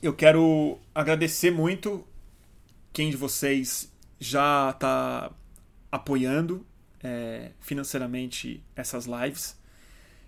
Eu 0.02 0.16
quero 0.16 0.80
agradecer 0.96 1.52
muito 1.52 2.04
quem 2.92 3.12
de 3.12 3.16
vocês 3.16 3.94
já 4.20 4.72
está 4.72 5.32
apoiando 5.92 6.66
é, 7.04 7.52
financeiramente 7.60 8.64
essas 8.76 9.06
lives. 9.06 9.56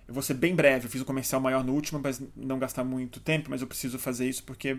Eu 0.08 0.14
vou 0.14 0.22
ser 0.22 0.36
bem 0.36 0.54
breve, 0.54 0.86
eu 0.86 0.92
fiz 0.92 1.02
um 1.02 1.06
comercial 1.06 1.42
maior 1.42 1.64
no 1.64 1.74
último, 1.74 2.00
mas 2.04 2.22
não 2.36 2.60
gastar 2.60 2.84
muito 2.84 3.20
tempo, 3.20 3.50
mas 3.50 3.62
eu 3.62 3.68
preciso 3.68 3.98
fazer 3.98 4.30
isso 4.30 4.44
porque 4.44 4.78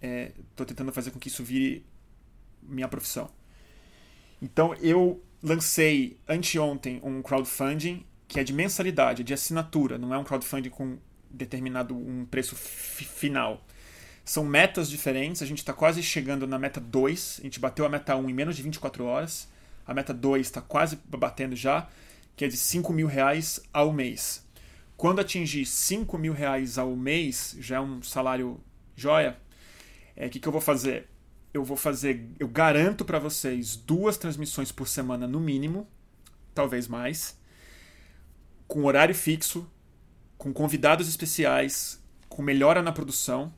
estou 0.00 0.64
é, 0.64 0.68
tentando 0.68 0.92
fazer 0.92 1.10
com 1.10 1.18
que 1.18 1.26
isso 1.26 1.42
vire 1.42 1.84
minha 2.62 2.86
profissão. 2.86 3.28
Então 4.40 4.72
eu 4.74 5.20
lancei 5.42 6.16
anteontem 6.28 7.00
um 7.02 7.22
crowdfunding 7.22 8.06
que 8.28 8.38
é 8.38 8.44
de 8.44 8.52
mensalidade, 8.52 9.24
de 9.24 9.34
assinatura, 9.34 9.98
não 9.98 10.14
é 10.14 10.18
um 10.18 10.22
crowdfunding 10.22 10.70
com 10.70 10.96
determinado 11.30 11.96
um 11.96 12.24
preço 12.24 12.54
final. 12.56 13.64
São 14.24 14.44
metas 14.44 14.90
diferentes, 14.90 15.42
a 15.42 15.46
gente 15.46 15.58
está 15.58 15.72
quase 15.72 16.02
chegando 16.02 16.46
na 16.46 16.58
meta 16.58 16.80
2, 16.80 17.38
a 17.40 17.42
gente 17.44 17.58
bateu 17.58 17.84
a 17.84 17.88
meta 17.88 18.14
1 18.16 18.28
em 18.30 18.34
menos 18.34 18.56
de 18.56 18.62
24 18.62 19.04
horas, 19.04 19.48
a 19.86 19.94
meta 19.94 20.12
2 20.12 20.46
está 20.46 20.60
quase 20.60 20.98
batendo 21.08 21.56
já, 21.56 21.88
que 22.36 22.44
é 22.44 22.48
de 22.48 22.56
5 22.56 22.92
mil 22.92 23.06
reais 23.06 23.60
ao 23.72 23.92
mês. 23.92 24.46
Quando 24.96 25.20
atingir 25.20 25.64
5 25.64 26.18
mil 26.18 26.32
reais 26.32 26.78
ao 26.78 26.94
mês, 26.94 27.56
já 27.58 27.76
é 27.76 27.80
um 27.80 28.02
salário 28.02 28.60
joia, 28.94 29.36
é, 30.14 30.28
que, 30.28 30.38
que 30.38 30.46
eu 30.46 30.52
vou 30.52 30.60
fazer? 30.60 31.08
Eu 31.52 31.64
vou 31.64 31.76
fazer, 31.76 32.28
eu 32.38 32.46
garanto 32.46 33.04
para 33.04 33.18
vocês 33.18 33.74
duas 33.74 34.16
transmissões 34.16 34.70
por 34.70 34.86
semana 34.86 35.26
no 35.26 35.40
mínimo, 35.40 35.88
talvez 36.54 36.86
mais, 36.86 37.36
com 38.68 38.84
horário 38.84 39.14
fixo, 39.14 39.68
com 40.40 40.54
convidados 40.54 41.06
especiais, 41.06 42.02
com 42.26 42.40
melhora 42.40 42.80
na 42.80 42.90
produção, 42.90 43.52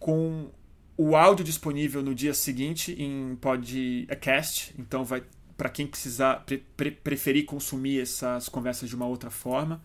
com 0.00 0.50
o 0.96 1.14
áudio 1.14 1.44
disponível 1.44 2.02
no 2.02 2.12
dia 2.12 2.34
seguinte 2.34 3.00
em 3.00 3.36
podcast, 3.36 4.74
então 4.76 5.04
vai 5.04 5.22
para 5.56 5.68
quem 5.68 5.86
precisar 5.86 6.44
pre, 6.44 6.58
pre, 6.76 6.90
preferir 6.90 7.44
consumir 7.44 8.00
essas 8.00 8.48
conversas 8.48 8.88
de 8.88 8.96
uma 8.96 9.06
outra 9.06 9.30
forma 9.30 9.80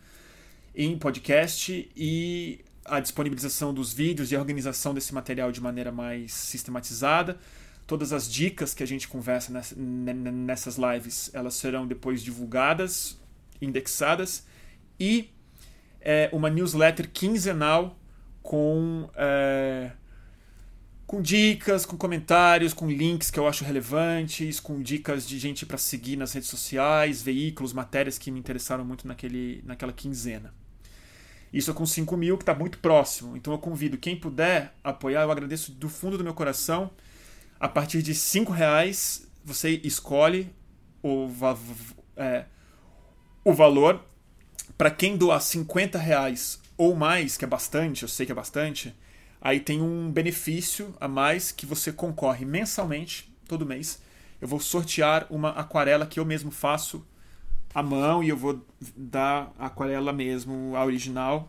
em 0.73 0.97
podcast 0.97 1.87
e 1.95 2.65
a 2.83 2.99
disponibilização 2.99 3.71
dos 3.71 3.93
vídeos 3.93 4.31
e 4.31 4.35
a 4.35 4.39
organização 4.39 4.95
desse 4.95 5.13
material 5.13 5.51
de 5.51 5.61
maneira 5.61 5.91
mais 5.91 6.33
sistematizada. 6.33 7.37
Todas 7.85 8.11
as 8.11 8.27
dicas 8.27 8.73
que 8.73 8.81
a 8.81 8.87
gente 8.87 9.07
conversa 9.07 9.53
nessas 9.75 10.77
lives, 10.77 11.29
elas 11.31 11.53
serão 11.53 11.85
depois 11.85 12.23
divulgadas, 12.23 13.19
indexadas 13.61 14.43
e 14.99 15.29
é, 16.01 16.29
uma 16.33 16.49
newsletter 16.49 17.09
quinzenal 17.09 17.97
com 18.41 19.09
é, 19.15 19.91
com 21.11 21.21
dicas, 21.21 21.85
com 21.85 21.97
comentários, 21.97 22.73
com 22.73 22.89
links 22.89 23.29
que 23.29 23.37
eu 23.37 23.45
acho 23.45 23.65
relevantes, 23.65 24.61
com 24.61 24.81
dicas 24.81 25.27
de 25.27 25.37
gente 25.37 25.65
para 25.65 25.77
seguir 25.77 26.15
nas 26.15 26.31
redes 26.31 26.47
sociais, 26.47 27.21
veículos, 27.21 27.73
matérias 27.73 28.17
que 28.17 28.31
me 28.31 28.39
interessaram 28.39 28.85
muito 28.85 29.05
naquele, 29.05 29.61
naquela 29.65 29.91
quinzena. 29.91 30.53
Isso 31.51 31.73
com 31.73 31.85
5 31.85 32.15
mil, 32.15 32.37
que 32.37 32.43
está 32.43 32.55
muito 32.55 32.77
próximo. 32.77 33.35
Então 33.35 33.51
eu 33.51 33.59
convido 33.59 33.97
quem 33.97 34.15
puder 34.15 34.73
apoiar, 34.81 35.23
eu 35.23 35.31
agradeço 35.31 35.73
do 35.73 35.89
fundo 35.89 36.17
do 36.17 36.23
meu 36.23 36.33
coração. 36.33 36.89
A 37.59 37.67
partir 37.67 38.01
de 38.01 38.15
5 38.15 38.51
reais, 38.53 39.29
você 39.43 39.81
escolhe 39.83 40.49
o, 41.03 41.27
é, 42.15 42.45
o 43.43 43.53
valor. 43.53 44.01
Para 44.81 44.89
quem 44.89 45.15
doar 45.15 45.39
50 45.39 45.99
reais 45.99 46.59
ou 46.75 46.95
mais, 46.95 47.37
que 47.37 47.45
é 47.45 47.47
bastante, 47.47 48.01
eu 48.01 48.09
sei 48.09 48.25
que 48.25 48.31
é 48.31 48.35
bastante, 48.35 48.95
Aí 49.39 49.59
tem 49.59 49.79
um 49.79 50.11
benefício 50.11 50.91
a 50.99 51.07
mais 51.07 51.51
que 51.51 51.67
você 51.67 51.91
concorre 51.91 52.45
mensalmente, 52.45 53.31
todo 53.47 53.63
mês. 53.63 54.01
Eu 54.41 54.47
vou 54.47 54.59
sortear 54.59 55.27
uma 55.29 55.49
aquarela 55.49 56.07
que 56.07 56.19
eu 56.19 56.25
mesmo 56.25 56.49
faço 56.49 57.05
à 57.75 57.83
mão 57.83 58.23
e 58.23 58.29
eu 58.29 58.35
vou 58.35 58.59
dar 58.97 59.53
a 59.59 59.67
aquarela 59.67 60.11
mesmo, 60.11 60.75
a 60.75 60.83
original. 60.83 61.47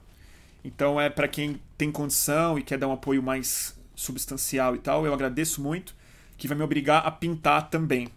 Então 0.62 1.00
é 1.00 1.08
para 1.08 1.26
quem 1.26 1.58
tem 1.78 1.90
condição 1.90 2.58
e 2.58 2.62
quer 2.62 2.76
dar 2.76 2.88
um 2.88 2.92
apoio 2.92 3.22
mais 3.22 3.74
substancial 3.94 4.76
e 4.76 4.78
tal, 4.78 5.06
eu 5.06 5.14
agradeço 5.14 5.62
muito, 5.62 5.94
que 6.36 6.46
vai 6.46 6.56
me 6.58 6.64
obrigar 6.64 7.06
a 7.06 7.10
pintar 7.10 7.70
também. 7.70 8.08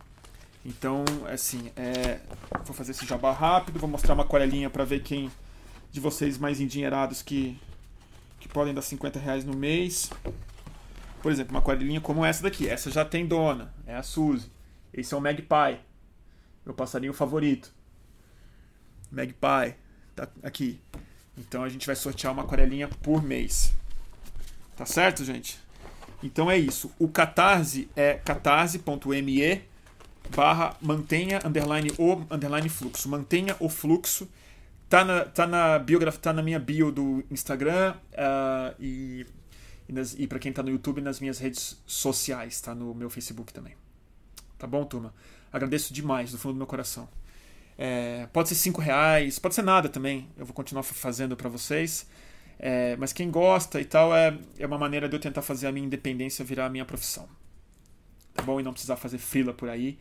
Então, 0.66 1.06
assim, 1.28 1.72
é... 1.76 2.20
vou 2.64 2.74
fazer 2.74 2.92
esse 2.92 3.06
jabá 3.06 3.32
rápido, 3.32 3.80
vou 3.80 3.90
mostrar 3.90 4.16
uma 4.16 4.24
aquarelinha 4.24 4.70
para 4.70 4.84
ver 4.84 5.04
quem 5.04 5.32
de 5.92 6.00
vocês 6.00 6.40
mais 6.40 6.60
endinheirados 6.60 7.22
que 7.22 7.58
que 8.40 8.50
podem 8.50 8.74
dar 8.74 8.84
50 8.84 9.20
reais 9.20 9.44
no 9.44 9.56
mês. 9.56 10.12
Por 11.22 11.32
exemplo, 11.32 11.56
uma 11.56 11.64
quadrilhinha 11.64 12.00
como 12.00 12.24
essa 12.24 12.44
daqui. 12.44 12.70
Essa 12.70 12.92
já 12.92 13.04
tem 13.04 13.26
dona, 13.26 13.74
é 13.88 13.96
a 13.96 14.04
Suzy. 14.04 14.52
Esse 14.94 15.16
é 15.16 15.18
o 15.18 15.22
Magpie, 15.22 15.80
meu 16.64 16.76
passarinho 16.76 17.14
favorito. 17.14 17.74
Magpie, 19.12 19.76
tá 20.16 20.28
aqui. 20.44 20.80
Então 21.36 21.64
a 21.64 21.70
gente 21.70 21.88
vai 21.88 21.96
sortear 21.96 22.32
uma 22.34 22.44
aquarelinha 22.44 22.88
por 22.88 23.24
mês. 23.24 23.74
Tá 24.78 24.86
certo, 24.86 25.26
gente? 25.26 25.58
Então 26.22 26.50
é 26.50 26.58
isso. 26.58 26.92
O 27.00 27.08
Catarse 27.08 27.90
é 27.96 28.14
catarse.me 28.14 29.75
barra 30.36 30.76
mantenha 30.82 31.40
underline 31.46 31.92
o 31.98 32.22
underline 32.32 32.70
fluxo. 32.70 33.10
Mantenha 33.10 33.56
o 33.60 33.70
fluxo. 33.70 34.30
Tá 34.88 35.04
na, 35.04 35.26
tá 35.26 35.48
na 35.48 35.80
biografia, 35.80 36.22
tá 36.22 36.32
na 36.32 36.44
minha 36.44 36.60
bio 36.60 36.92
do 36.92 37.24
Instagram 37.32 37.96
uh, 38.14 38.76
e, 38.80 39.26
e, 39.90 40.24
e 40.24 40.28
para 40.28 40.38
quem 40.38 40.54
tá 40.54 40.62
no 40.62 40.70
YouTube, 40.70 41.02
nas 41.02 41.20
minhas 41.20 41.40
redes 41.40 41.82
sociais, 41.88 42.62
tá 42.62 42.76
no 42.76 42.94
meu 42.94 43.10
Facebook 43.10 43.52
também. 43.52 43.74
Tá 44.60 44.68
bom, 44.68 44.86
turma? 44.86 45.14
Agradeço 45.52 45.92
demais 45.92 46.32
do 46.32 46.38
fundo 46.38 46.54
do 46.54 46.58
meu 46.58 46.68
coração. 46.68 47.10
É, 47.78 48.28
pode 48.32 48.50
ser 48.50 48.56
cinco 48.56 48.80
reais, 48.80 49.40
pode 49.40 49.56
ser 49.56 49.64
nada 49.64 49.90
também. 49.90 50.30
Eu 50.38 50.46
vou 50.46 50.54
continuar 50.54 50.84
fazendo 50.84 51.36
para 51.36 51.50
vocês. 51.50 52.08
É, 52.60 52.96
mas 52.98 53.12
quem 53.12 53.30
gosta 53.30 53.82
e 53.82 53.86
tal 53.86 54.16
é, 54.16 54.38
é 54.58 54.66
uma 54.66 54.78
maneira 54.78 55.10
de 55.10 55.16
eu 55.16 55.20
tentar 55.20 55.42
fazer 55.42 55.68
a 55.68 55.72
minha 55.72 55.86
independência 55.86 56.46
virar 56.46 56.68
a 56.68 56.70
minha 56.70 56.86
profissão. 56.86 57.28
Tá 58.34 58.44
bom? 58.44 58.60
E 58.60 58.64
não 58.64 58.72
precisar 58.72 58.98
fazer 58.98 59.18
frila 59.18 59.54
por 59.54 59.68
aí 59.68 59.98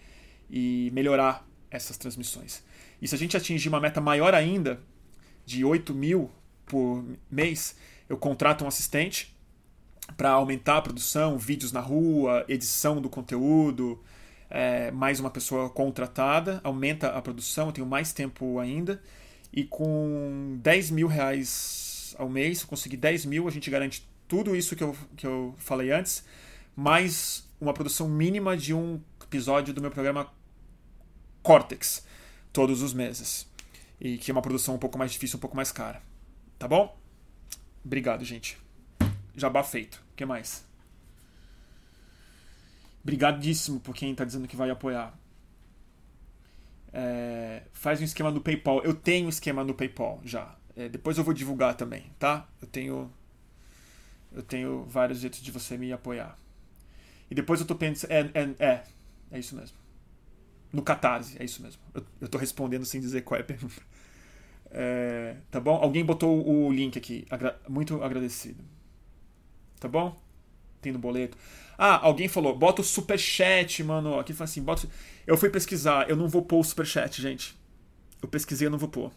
e 0.51 0.91
melhorar 0.93 1.47
essas 1.71 1.97
transmissões. 1.97 2.63
E 3.01 3.09
se 3.09 3.15
a 3.15 3.19
gente 3.19 3.37
atingir 3.37 3.69
uma 3.69 3.81
meta 3.81 4.01
maior 4.01 4.35
ainda, 4.35 4.81
de 5.45 5.65
8 5.65 5.93
mil 5.93 6.31
por 6.67 7.05
mês, 7.31 7.77
eu 8.09 8.17
contrato 8.17 8.65
um 8.65 8.69
assistente 8.69 9.35
para 10.17 10.31
aumentar 10.31 10.79
a 10.79 10.83
produção, 10.83 11.39
vídeos 11.39 11.73
na 11.73 11.81
rua, 11.81 12.45
edição 12.49 13.01
do 13.01 13.09
conteúdo, 13.09 14.03
é, 14.51 14.91
mais 14.91 15.19
uma 15.19 15.31
pessoa 15.31 15.69
contratada, 15.69 16.61
aumenta 16.63 17.09
a 17.09 17.23
produção, 17.23 17.67
eu 17.67 17.73
tenho 17.73 17.87
mais 17.87 18.13
tempo 18.13 18.59
ainda. 18.59 19.03
E 19.53 19.65
com 19.65 20.59
10 20.63 20.91
mil 20.91 21.07
reais 21.07 22.15
ao 22.19 22.29
mês, 22.29 22.59
se 22.59 22.65
eu 22.65 22.69
conseguir 22.69 22.97
10 22.97 23.25
mil, 23.25 23.49
a 23.49 23.51
gente 23.51 23.71
garante 23.71 24.09
tudo 24.29 24.55
isso 24.55 24.77
que 24.77 24.83
eu, 24.83 24.97
que 25.17 25.27
eu 25.27 25.55
falei 25.59 25.93
antes, 25.93 26.25
mais 26.77 27.49
uma 27.61 27.73
produção 27.73 28.09
mínima 28.09 28.57
de 28.57 28.75
um 28.75 29.01
episódio 29.35 29.75
do 29.75 29.81
meu 29.81 29.91
programa 29.91 30.33
Cortex 31.43 32.07
todos 32.53 32.83
os 32.83 32.95
meses. 32.95 33.51
E 34.01 34.17
que 34.17 34.31
é 34.31 34.33
uma 34.33 34.41
produção 34.41 34.77
um 34.77 34.79
pouco 34.79 34.97
mais 34.97 35.11
difícil, 35.11 35.39
um 35.39 35.41
pouco 35.41 35.57
mais 35.57 35.73
cara. 35.73 36.01
Tá 36.57 36.69
bom? 36.69 36.97
Obrigado, 37.85 38.25
gente. 38.25 38.57
Jabá 39.35 39.65
feito. 39.65 39.97
O 40.13 40.15
que 40.15 40.25
mais? 40.25 40.65
Obrigadíssimo 43.03 43.81
por 43.81 43.93
quem 43.93 44.13
está 44.13 44.25
dizendo 44.25 44.47
que 44.47 44.55
vai 44.55 44.71
apoiar. 44.71 45.13
É, 46.93 47.65
faz 47.73 48.01
um 48.01 48.05
esquema 48.05 48.31
no 48.31 48.41
PayPal. 48.41 48.85
Eu 48.85 48.95
tenho 48.95 49.29
esquema 49.29 49.65
no 49.65 49.75
PayPal 49.75 50.21
já. 50.25 50.55
É, 50.77 50.89
depois 50.89 51.19
eu 51.19 51.25
vou 51.25 51.35
divulgar 51.35 51.75
também, 51.75 52.13
tá? 52.21 52.49
Eu 52.63 52.69
tenho 52.69 53.11
eu 54.33 54.45
tenho 54.45 54.85
vários 54.85 55.19
jeitos 55.19 55.43
de 55.43 55.51
você 55.51 55.77
me 55.77 55.93
apoiar. 55.93 56.39
E 57.29 57.35
depois 57.35 57.61
eu 57.61 57.67
tô 57.67 57.75
pensando. 57.75 58.13
É, 58.13 58.21
é, 58.33 58.65
é, 58.65 58.85
é 59.31 59.39
isso 59.39 59.57
mesmo. 59.57 59.77
No 60.73 60.83
Catarse, 60.83 61.37
é 61.39 61.45
isso 61.45 61.63
mesmo. 61.63 61.81
Eu, 61.95 62.05
eu 62.23 62.29
tô 62.29 62.39
respondendo 62.39 62.85
sem 62.85 63.01
dizer 63.01 63.23
qual 63.23 63.39
é 63.39 63.43
a 63.43 63.47
pergunta. 63.47 63.83
É, 64.77 65.37
tá 65.53 65.61
bom? 65.61 65.77
Alguém 65.77 66.05
botou 66.05 66.45
o 66.45 66.73
link 66.73 66.99
aqui. 66.99 67.25
Agra 67.31 67.57
muito 67.69 68.03
agradecido. 68.03 68.61
Tá 69.79 69.87
bom? 69.87 70.21
Tem 70.81 70.93
no 70.93 70.99
boleto. 70.99 71.39
Ah, 71.79 72.05
alguém 72.05 72.27
falou, 72.27 72.59
bota 72.59 72.81
o 72.81 72.85
superchat, 72.85 73.85
mano. 73.85 74.19
Aqui 74.19 74.33
fala 74.33 74.51
assim, 74.51 74.61
bota. 74.61 74.89
Eu 75.25 75.37
fui 75.37 75.49
pesquisar, 75.49 76.11
eu 76.11 76.17
não 76.17 76.29
vou 76.29 76.43
pôr 76.43 76.59
o 76.59 76.65
superchat, 76.65 77.23
gente. 77.23 77.57
Eu 78.21 78.29
pesquisei, 78.29 78.67
eu 78.67 78.71
não 78.71 78.79
vou 78.79 78.89
pôr. 78.89 79.13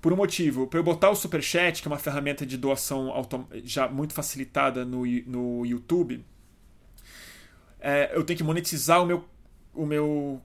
Por 0.00 0.12
um 0.12 0.16
motivo, 0.16 0.66
para 0.66 0.80
eu 0.80 0.82
botar 0.82 1.10
o 1.10 1.14
superchat, 1.14 1.80
que 1.82 1.86
é 1.86 1.90
uma 1.90 1.98
ferramenta 1.98 2.44
de 2.44 2.56
doação 2.56 3.12
já 3.62 3.88
muito 3.88 4.14
facilitada 4.14 4.84
no, 4.84 5.04
no 5.26 5.64
YouTube, 5.64 6.24
é, 7.82 8.12
eu 8.14 8.22
tenho 8.22 8.36
que 8.36 8.44
monetizar 8.44 9.02
o 9.02 9.06
meu, 9.06 9.24
o 9.74 9.84
meu 9.84 10.40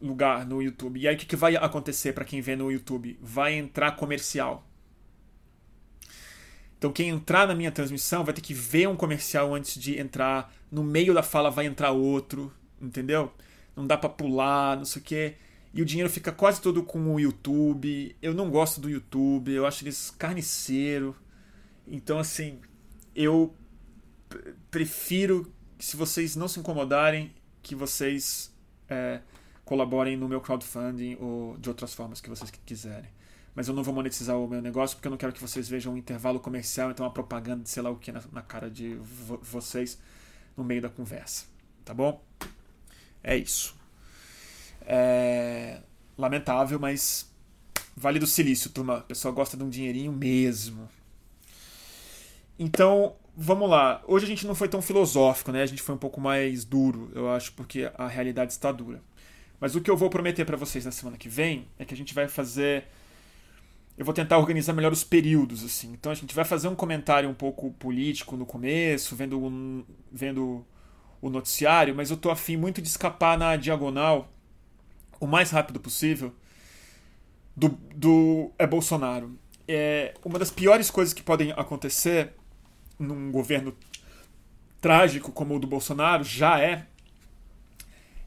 lugar 0.00 0.44
no 0.44 0.62
YouTube. 0.62 1.00
E 1.00 1.08
aí 1.08 1.14
o 1.14 1.18
que, 1.18 1.24
que 1.24 1.36
vai 1.36 1.56
acontecer 1.56 2.12
para 2.12 2.24
quem 2.24 2.42
vê 2.42 2.54
no 2.54 2.70
YouTube? 2.70 3.18
Vai 3.22 3.54
entrar 3.54 3.92
comercial. 3.92 4.68
Então 6.76 6.92
quem 6.92 7.08
entrar 7.08 7.48
na 7.48 7.54
minha 7.54 7.72
transmissão 7.72 8.24
vai 8.24 8.34
ter 8.34 8.42
que 8.42 8.52
ver 8.52 8.88
um 8.88 8.96
comercial 8.96 9.54
antes 9.54 9.80
de 9.80 9.98
entrar. 9.98 10.52
No 10.70 10.84
meio 10.84 11.14
da 11.14 11.22
fala 11.22 11.50
vai 11.50 11.64
entrar 11.64 11.92
outro, 11.92 12.52
entendeu? 12.78 13.32
Não 13.74 13.86
dá 13.86 13.96
para 13.96 14.10
pular, 14.10 14.76
não 14.76 14.84
sei 14.84 15.00
o 15.00 15.04
quê. 15.04 15.34
E 15.72 15.80
o 15.80 15.86
dinheiro 15.86 16.10
fica 16.10 16.30
quase 16.30 16.60
todo 16.60 16.82
com 16.82 17.14
o 17.14 17.18
YouTube. 17.18 18.14
Eu 18.20 18.34
não 18.34 18.50
gosto 18.50 18.82
do 18.82 18.90
YouTube, 18.90 19.50
eu 19.50 19.64
acho 19.64 19.82
eles 19.82 20.10
carniceiro. 20.10 21.16
Então 21.86 22.18
assim, 22.18 22.60
eu 23.14 23.54
prefiro 24.70 25.50
se 25.84 25.96
vocês 25.96 26.36
não 26.36 26.46
se 26.46 26.60
incomodarem, 26.60 27.34
que 27.60 27.74
vocês 27.74 28.52
é, 28.88 29.20
colaborem 29.64 30.16
no 30.16 30.28
meu 30.28 30.40
crowdfunding 30.40 31.16
ou 31.20 31.56
de 31.58 31.68
outras 31.68 31.92
formas 31.92 32.20
que 32.20 32.30
vocês 32.30 32.50
quiserem. 32.64 33.10
Mas 33.52 33.66
eu 33.66 33.74
não 33.74 33.82
vou 33.82 33.92
monetizar 33.92 34.38
o 34.38 34.46
meu 34.46 34.62
negócio 34.62 34.96
porque 34.96 35.08
eu 35.08 35.10
não 35.10 35.18
quero 35.18 35.32
que 35.32 35.40
vocês 35.40 35.68
vejam 35.68 35.94
um 35.94 35.96
intervalo 35.96 36.38
comercial, 36.38 36.92
então 36.92 37.04
uma 37.04 37.12
propaganda 37.12 37.64
de 37.64 37.68
sei 37.68 37.82
lá 37.82 37.90
o 37.90 37.96
que 37.96 38.12
na, 38.12 38.22
na 38.30 38.42
cara 38.42 38.70
de 38.70 38.94
vo 38.94 39.38
vocês 39.42 39.98
no 40.56 40.62
meio 40.62 40.80
da 40.80 40.88
conversa. 40.88 41.46
Tá 41.84 41.92
bom? 41.92 42.22
É 43.22 43.36
isso. 43.36 43.74
É... 44.82 45.80
Lamentável, 46.16 46.78
mas 46.78 47.28
vale 47.96 48.20
do 48.20 48.26
silício, 48.26 48.70
turma. 48.70 48.98
O 48.98 49.02
pessoal 49.02 49.34
gosta 49.34 49.56
de 49.56 49.64
um 49.64 49.68
dinheirinho 49.68 50.12
mesmo. 50.12 50.88
Então, 52.56 53.16
vamos 53.36 53.68
lá. 53.68 54.02
Hoje 54.06 54.24
a 54.24 54.28
gente 54.28 54.46
não 54.46 54.54
foi 54.54 54.68
tão 54.68 54.82
filosófico, 54.82 55.52
né? 55.52 55.62
A 55.62 55.66
gente 55.66 55.82
foi 55.82 55.94
um 55.94 55.98
pouco 55.98 56.20
mais 56.20 56.64
duro, 56.64 57.10
eu 57.14 57.30
acho, 57.30 57.52
porque 57.52 57.90
a 57.94 58.06
realidade 58.06 58.52
está 58.52 58.70
dura. 58.70 59.02
Mas 59.60 59.74
o 59.74 59.80
que 59.80 59.90
eu 59.90 59.96
vou 59.96 60.10
prometer 60.10 60.44
para 60.44 60.56
vocês 60.56 60.84
na 60.84 60.90
semana 60.90 61.16
que 61.16 61.28
vem 61.28 61.68
é 61.78 61.84
que 61.84 61.94
a 61.94 61.96
gente 61.96 62.14
vai 62.14 62.28
fazer. 62.28 62.84
Eu 63.96 64.04
vou 64.04 64.14
tentar 64.14 64.38
organizar 64.38 64.72
melhor 64.72 64.92
os 64.92 65.04
períodos, 65.04 65.64
assim. 65.64 65.92
Então 65.92 66.10
a 66.10 66.14
gente 66.14 66.34
vai 66.34 66.44
fazer 66.44 66.68
um 66.68 66.74
comentário 66.74 67.28
um 67.28 67.34
pouco 67.34 67.70
político 67.72 68.36
no 68.36 68.46
começo, 68.46 69.14
vendo, 69.14 69.38
um, 69.40 69.84
vendo 70.10 70.66
o 71.20 71.30
noticiário, 71.30 71.94
mas 71.94 72.10
eu 72.10 72.16
tô 72.16 72.30
afim 72.30 72.56
muito 72.56 72.82
de 72.82 72.88
escapar 72.88 73.38
na 73.38 73.54
diagonal 73.54 74.28
o 75.20 75.26
mais 75.26 75.50
rápido 75.50 75.78
possível 75.78 76.34
do, 77.56 77.68
do 77.94 78.50
é 78.58 78.66
Bolsonaro. 78.66 79.38
É 79.68 80.14
uma 80.24 80.38
das 80.38 80.50
piores 80.50 80.90
coisas 80.90 81.14
que 81.14 81.22
podem 81.22 81.52
acontecer 81.52 82.32
num 83.02 83.30
governo 83.30 83.76
trágico 84.80 85.30
como 85.32 85.56
o 85.56 85.58
do 85.58 85.66
Bolsonaro 85.66 86.24
já 86.24 86.60
é 86.60 86.86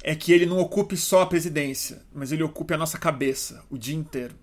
é 0.04 0.16
que 0.16 0.32
ele 0.32 0.46
não 0.46 0.60
ocupe 0.60 0.96
só 0.96 1.24
a 1.24 1.26
presidência, 1.26 2.04
mas 2.14 2.32
ele 2.32 2.44
ocupe 2.44 2.74
a 2.76 2.78
nossa 2.78 2.98
cabeça 2.98 3.66
o 3.72 3.78
dia 3.78 3.96
inteiro. 3.96 4.36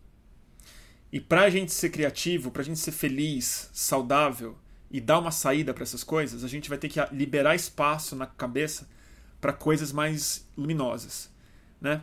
E 1.12 1.20
para 1.20 1.42
a 1.42 1.50
gente 1.50 1.72
ser 1.72 1.90
criativo, 1.90 2.50
para 2.50 2.62
a 2.62 2.64
gente 2.64 2.80
ser 2.80 2.90
feliz, 2.90 3.70
saudável 3.72 4.59
e 4.90 5.00
dar 5.00 5.20
uma 5.20 5.30
saída 5.30 5.72
para 5.72 5.84
essas 5.84 6.02
coisas, 6.02 6.42
a 6.42 6.48
gente 6.48 6.68
vai 6.68 6.78
ter 6.78 6.88
que 6.88 6.98
liberar 7.12 7.54
espaço 7.54 8.16
na 8.16 8.26
cabeça 8.26 8.88
para 9.40 9.52
coisas 9.52 9.92
mais 9.92 10.46
luminosas, 10.56 11.30
né? 11.80 12.02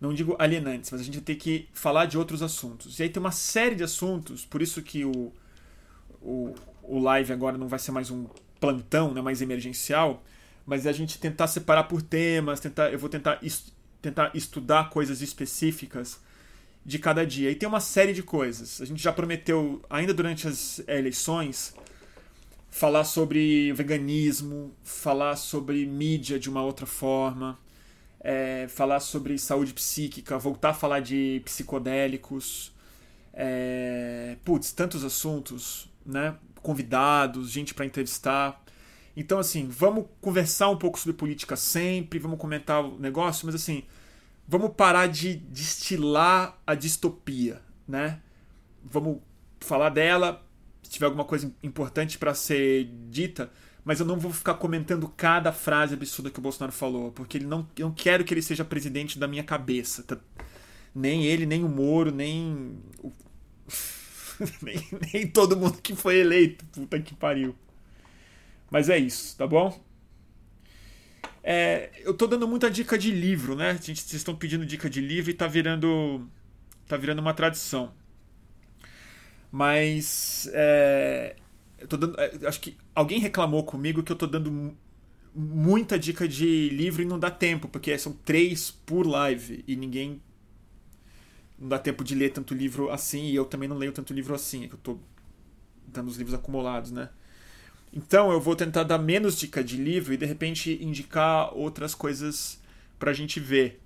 Não 0.00 0.14
digo 0.14 0.36
alienantes, 0.38 0.90
mas 0.90 1.00
a 1.00 1.04
gente 1.04 1.14
vai 1.14 1.24
ter 1.24 1.34
que 1.34 1.68
falar 1.72 2.06
de 2.06 2.16
outros 2.16 2.42
assuntos. 2.42 2.98
E 2.98 3.02
aí 3.02 3.08
tem 3.10 3.20
uma 3.20 3.32
série 3.32 3.74
de 3.74 3.82
assuntos, 3.82 4.44
por 4.44 4.62
isso 4.62 4.82
que 4.82 5.04
o, 5.04 5.32
o, 6.22 6.54
o 6.90 6.98
live 6.98 7.32
agora 7.32 7.56
não 7.56 7.68
vai 7.68 7.78
ser 7.78 7.92
mais 7.92 8.10
um 8.10 8.26
plantão, 8.58 9.14
né, 9.14 9.22
mais 9.22 9.40
emergencial, 9.40 10.22
mas 10.66 10.86
é 10.86 10.90
a 10.90 10.92
gente 10.92 11.18
tentar 11.18 11.46
separar 11.46 11.84
por 11.84 12.02
temas, 12.02 12.60
tentar, 12.60 12.92
eu 12.92 12.98
vou 12.98 13.08
tentar, 13.08 13.38
est 13.42 13.72
tentar 14.02 14.30
estudar 14.34 14.88
coisas 14.88 15.20
específicas 15.20 16.20
de 16.84 16.98
cada 16.98 17.24
dia. 17.26 17.50
E 17.50 17.54
tem 17.54 17.68
uma 17.68 17.80
série 17.80 18.14
de 18.14 18.22
coisas. 18.22 18.80
A 18.80 18.86
gente 18.86 19.02
já 19.02 19.12
prometeu, 19.12 19.82
ainda 19.90 20.14
durante 20.14 20.48
as 20.48 20.82
eleições, 20.88 21.74
falar 22.70 23.04
sobre 23.04 23.72
veganismo, 23.74 24.74
falar 24.82 25.36
sobre 25.36 25.84
mídia 25.86 26.38
de 26.38 26.48
uma 26.48 26.62
outra 26.62 26.86
forma, 26.86 27.58
é, 28.20 28.66
falar 28.68 29.00
sobre 29.00 29.36
saúde 29.38 29.74
psíquica, 29.74 30.38
voltar 30.38 30.70
a 30.70 30.74
falar 30.74 31.00
de 31.00 31.42
psicodélicos, 31.44 32.72
é, 33.34 34.36
putz, 34.44 34.72
tantos 34.72 35.04
assuntos, 35.04 35.90
né? 36.04 36.36
Convidados, 36.62 37.50
gente 37.50 37.74
para 37.74 37.86
entrevistar. 37.86 38.62
Então, 39.16 39.38
assim, 39.38 39.66
vamos 39.68 40.06
conversar 40.20 40.68
um 40.70 40.76
pouco 40.76 40.98
sobre 40.98 41.14
política 41.14 41.56
sempre, 41.56 42.18
vamos 42.18 42.38
comentar 42.38 42.84
o 42.84 42.98
negócio, 42.98 43.44
mas 43.46 43.54
assim, 43.54 43.82
vamos 44.46 44.72
parar 44.74 45.06
de 45.06 45.34
destilar 45.34 46.58
a 46.66 46.74
distopia, 46.74 47.60
né? 47.86 48.20
Vamos 48.84 49.18
falar 49.60 49.90
dela, 49.90 50.44
se 50.82 50.90
tiver 50.90 51.06
alguma 51.06 51.24
coisa 51.24 51.52
importante 51.62 52.18
para 52.18 52.34
ser 52.34 52.88
dita, 53.10 53.50
mas 53.84 54.00
eu 54.00 54.06
não 54.06 54.18
vou 54.18 54.32
ficar 54.32 54.54
comentando 54.54 55.08
cada 55.08 55.52
frase 55.52 55.94
absurda 55.94 56.30
que 56.30 56.38
o 56.38 56.42
Bolsonaro 56.42 56.72
falou, 56.72 57.10
porque 57.12 57.38
ele 57.38 57.46
não, 57.46 57.66
eu 57.76 57.88
não 57.88 57.94
quero 57.94 58.24
que 58.24 58.32
ele 58.34 58.42
seja 58.42 58.64
presidente 58.64 59.18
da 59.18 59.26
minha 59.26 59.42
cabeça. 59.42 60.02
Tá? 60.02 60.16
Nem 60.94 61.24
ele, 61.24 61.46
nem 61.46 61.64
o 61.64 61.68
Moro, 61.68 62.10
nem, 62.10 62.78
o... 63.02 63.12
nem, 64.62 64.76
nem 65.12 65.26
todo 65.26 65.56
mundo 65.56 65.80
que 65.82 65.94
foi 65.94 66.18
eleito. 66.18 66.64
Puta 66.66 67.00
que 67.00 67.14
pariu. 67.14 67.54
Mas 68.70 68.88
é 68.88 68.98
isso, 68.98 69.36
tá 69.36 69.46
bom? 69.46 69.78
É, 71.42 71.90
eu 72.00 72.14
tô 72.14 72.26
dando 72.26 72.46
muita 72.46 72.70
dica 72.70 72.98
de 72.98 73.10
livro, 73.10 73.56
né? 73.56 73.74
Vocês 73.74 74.12
estão 74.12 74.34
pedindo 74.36 74.64
dica 74.66 74.88
de 74.88 75.00
livro 75.00 75.30
e 75.30 75.34
tá 75.34 75.46
virando, 75.46 76.26
tá 76.86 76.96
virando 76.96 77.20
uma 77.20 77.34
tradição. 77.34 77.92
Mas 79.50 80.48
é, 80.52 81.34
eu 81.78 81.88
tô 81.88 81.96
dando, 81.96 82.20
é, 82.20 82.46
acho 82.46 82.60
que 82.60 82.76
alguém 82.94 83.18
reclamou 83.18 83.64
comigo 83.64 84.02
que 84.02 84.12
eu 84.12 84.16
tô 84.16 84.26
dando 84.26 84.76
muita 85.34 85.98
dica 85.98 86.28
de 86.28 86.68
livro 86.70 87.02
e 87.02 87.04
não 87.04 87.18
dá 87.18 87.30
tempo, 87.30 87.68
porque 87.68 87.96
são 87.98 88.12
três 88.12 88.70
por 88.70 89.06
live 89.06 89.64
e 89.66 89.76
ninguém 89.76 90.20
não 91.60 91.68
dá 91.68 91.78
tempo 91.78 92.02
de 92.02 92.14
ler 92.14 92.30
tanto 92.30 92.54
livro 92.54 92.90
assim 92.90 93.26
e 93.26 93.34
eu 93.34 93.44
também 93.44 93.68
não 93.68 93.76
leio 93.76 93.92
tanto 93.92 94.14
livro 94.14 94.34
assim, 94.34 94.64
é 94.64 94.68
que 94.68 94.74
eu 94.74 94.78
tô 94.78 94.98
dando 95.86 96.08
os 96.08 96.16
livros 96.16 96.34
acumulados, 96.34 96.90
né? 96.90 97.10
Então 97.92 98.30
eu 98.32 98.40
vou 98.40 98.56
tentar 98.56 98.84
dar 98.84 98.98
menos 98.98 99.38
dica 99.38 99.62
de 99.62 99.76
livro 99.76 100.14
e 100.14 100.16
de 100.16 100.24
repente 100.24 100.82
indicar 100.82 101.52
outras 101.54 101.94
coisas 101.94 102.60
pra 102.98 103.12
gente 103.12 103.38
ver. 103.40 103.80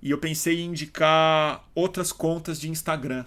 E 0.00 0.10
eu 0.10 0.18
pensei 0.18 0.60
em 0.60 0.66
indicar 0.66 1.68
outras 1.74 2.12
contas 2.12 2.60
de 2.60 2.70
Instagram 2.70 3.24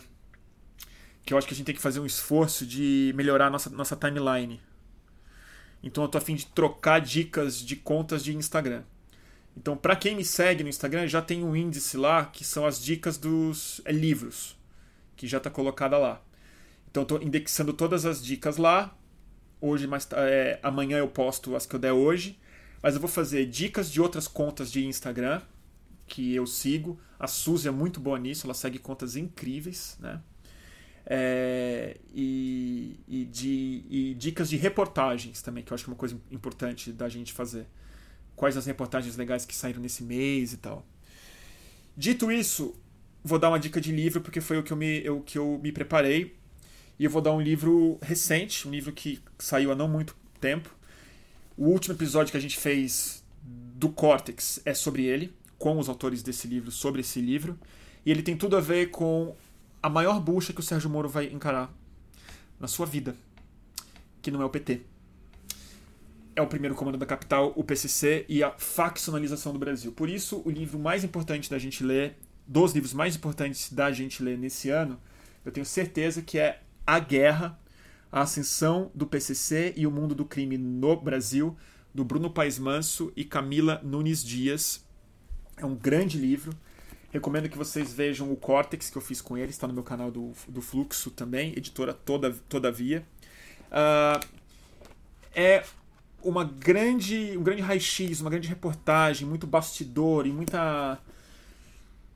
que 1.25 1.33
eu 1.33 1.37
acho 1.37 1.47
que 1.47 1.53
a 1.53 1.57
gente 1.57 1.65
tem 1.65 1.75
que 1.75 1.81
fazer 1.81 1.99
um 1.99 2.05
esforço 2.05 2.65
de 2.65 3.13
melhorar 3.15 3.49
nossa, 3.49 3.69
nossa 3.69 3.95
timeline. 3.95 4.59
Então 5.83 6.03
eu 6.03 6.07
tô 6.07 6.17
a 6.17 6.21
fim 6.21 6.35
de 6.35 6.45
trocar 6.47 6.99
dicas 6.99 7.59
de 7.59 7.75
contas 7.75 8.23
de 8.23 8.35
Instagram. 8.35 8.83
Então, 9.55 9.75
para 9.75 9.95
quem 9.95 10.15
me 10.15 10.23
segue 10.23 10.63
no 10.63 10.69
Instagram, 10.69 11.07
já 11.07 11.21
tem 11.21 11.43
um 11.43 11.55
índice 11.55 11.97
lá 11.97 12.25
que 12.25 12.43
são 12.43 12.65
as 12.65 12.81
dicas 12.81 13.17
dos 13.17 13.81
é, 13.85 13.91
livros, 13.91 14.57
que 15.15 15.27
já 15.27 15.37
está 15.37 15.49
colocada 15.49 15.97
lá. 15.97 16.21
Então, 16.89 17.03
estou 17.03 17.21
indexando 17.21 17.73
todas 17.73 18.05
as 18.05 18.23
dicas 18.23 18.57
lá. 18.57 18.95
Hoje, 19.59 19.87
mais 19.87 20.07
é, 20.13 20.59
amanhã 20.63 20.97
eu 20.97 21.07
posto 21.07 21.55
as 21.55 21.65
que 21.65 21.75
eu 21.75 21.79
der 21.79 21.93
hoje. 21.93 22.39
Mas 22.81 22.95
eu 22.95 23.01
vou 23.01 23.09
fazer 23.09 23.45
dicas 23.45 23.91
de 23.91 24.01
outras 24.01 24.27
contas 24.27 24.71
de 24.71 24.85
Instagram 24.85 25.41
que 26.07 26.33
eu 26.35 26.45
sigo. 26.47 26.99
A 27.19 27.27
Suzy 27.27 27.67
é 27.67 27.71
muito 27.71 27.99
boa 27.99 28.17
nisso, 28.17 28.47
ela 28.47 28.53
segue 28.53 28.79
contas 28.79 29.15
incríveis, 29.15 29.97
né? 29.99 30.21
É, 31.05 31.97
e, 32.13 32.99
e, 33.07 33.25
de, 33.25 33.83
e 33.89 34.15
dicas 34.15 34.49
de 34.49 34.57
reportagens 34.57 35.41
também, 35.41 35.63
que 35.63 35.71
eu 35.71 35.75
acho 35.75 35.83
que 35.83 35.89
é 35.89 35.93
uma 35.93 35.97
coisa 35.97 36.19
importante 36.31 36.91
da 36.91 37.07
gente 37.07 37.33
fazer. 37.33 37.65
Quais 38.41 38.57
as 38.57 38.65
reportagens 38.65 39.15
legais 39.17 39.45
que 39.45 39.55
saíram 39.55 39.79
nesse 39.79 40.03
mês 40.03 40.51
e 40.51 40.57
tal. 40.57 40.83
Dito 41.95 42.31
isso, 42.31 42.73
vou 43.23 43.37
dar 43.37 43.49
uma 43.49 43.59
dica 43.59 43.79
de 43.79 43.91
livro, 43.91 44.19
porque 44.19 44.41
foi 44.41 44.57
o 44.57 44.63
que 44.63 44.73
eu 44.73 44.77
me, 44.77 45.07
o 45.11 45.21
que 45.21 45.37
eu 45.37 45.59
me 45.61 45.71
preparei. 45.71 46.35
E 46.97 47.05
eu 47.05 47.11
vou 47.11 47.21
dar 47.21 47.33
um 47.33 47.39
livro 47.39 47.99
recente, 48.01 48.67
um 48.67 48.71
livro 48.71 48.91
que 48.93 49.21
saiu 49.37 49.71
há 49.71 49.75
não 49.75 49.87
muito 49.87 50.15
tempo. 50.39 50.75
O 51.55 51.65
último 51.67 51.93
episódio 51.93 52.31
que 52.31 52.37
a 52.37 52.39
gente 52.39 52.57
fez 52.57 53.23
do 53.43 53.89
Cortex 53.89 54.59
é 54.65 54.73
sobre 54.73 55.03
ele, 55.05 55.31
com 55.59 55.77
os 55.77 55.87
autores 55.87 56.23
desse 56.23 56.47
livro, 56.47 56.71
sobre 56.71 57.01
esse 57.01 57.21
livro. 57.21 57.59
E 58.03 58.09
ele 58.09 58.23
tem 58.23 58.35
tudo 58.35 58.57
a 58.57 58.59
ver 58.59 58.89
com 58.89 59.35
a 59.83 59.87
maior 59.87 60.19
bucha 60.19 60.51
que 60.51 60.61
o 60.61 60.63
Sérgio 60.63 60.89
Moro 60.89 61.07
vai 61.07 61.27
encarar 61.27 61.71
na 62.59 62.67
sua 62.67 62.87
vida, 62.87 63.15
que 64.19 64.31
não 64.31 64.41
é 64.41 64.45
o 64.45 64.49
PT. 64.49 64.90
É 66.35 66.41
o 66.41 66.47
primeiro 66.47 66.75
comando 66.75 66.97
da 66.97 67.05
capital, 67.05 67.51
o 67.55 67.63
PCC 67.63 68.25
e 68.29 68.43
a 68.43 68.51
faccionalização 68.51 69.51
do 69.51 69.59
Brasil. 69.59 69.91
Por 69.91 70.09
isso, 70.09 70.41
o 70.45 70.49
livro 70.49 70.79
mais 70.79 71.03
importante 71.03 71.49
da 71.49 71.57
gente 71.59 71.83
ler, 71.83 72.17
dos 72.47 72.73
livros 72.73 72.93
mais 72.93 73.15
importantes 73.15 73.71
da 73.71 73.91
gente 73.91 74.23
ler 74.23 74.37
nesse 74.37 74.69
ano, 74.69 74.99
eu 75.43 75.51
tenho 75.51 75.65
certeza 75.65 76.21
que 76.21 76.37
é 76.37 76.61
A 76.85 76.99
Guerra, 76.99 77.59
a 78.11 78.21
Ascensão 78.21 78.91
do 78.95 79.05
PCC 79.05 79.73
e 79.75 79.85
o 79.85 79.91
Mundo 79.91 80.15
do 80.15 80.25
Crime 80.25 80.57
no 80.57 80.95
Brasil, 80.95 81.57
do 81.93 82.05
Bruno 82.05 82.29
Paes 82.29 82.57
Manso 82.57 83.11
e 83.15 83.25
Camila 83.25 83.81
Nunes 83.83 84.23
Dias. 84.23 84.85
É 85.57 85.65
um 85.65 85.75
grande 85.75 86.17
livro 86.17 86.55
Recomendo 87.11 87.49
que 87.49 87.57
vocês 87.57 87.93
vejam 87.93 88.31
o 88.31 88.37
Cortex 88.37 88.89
que 88.89 88.97
eu 88.97 89.01
fiz 89.01 89.19
com 89.19 89.37
ele, 89.37 89.49
está 89.49 89.67
no 89.67 89.73
meu 89.73 89.83
canal 89.83 90.09
do, 90.09 90.31
do 90.47 90.61
Fluxo 90.61 91.11
também, 91.11 91.51
editora 91.57 91.93
toda, 91.93 92.31
Todavia. 92.47 93.05
Uh, 93.67 94.25
é 95.35 95.63
uma 96.23 96.43
grande, 96.43 97.37
um 97.37 97.43
grande 97.43 97.61
raio-x, 97.61 98.21
uma 98.21 98.29
grande 98.29 98.47
reportagem, 98.47 99.27
muito 99.27 99.47
bastidor 99.47 100.25
e 100.25 100.31
muita. 100.31 100.99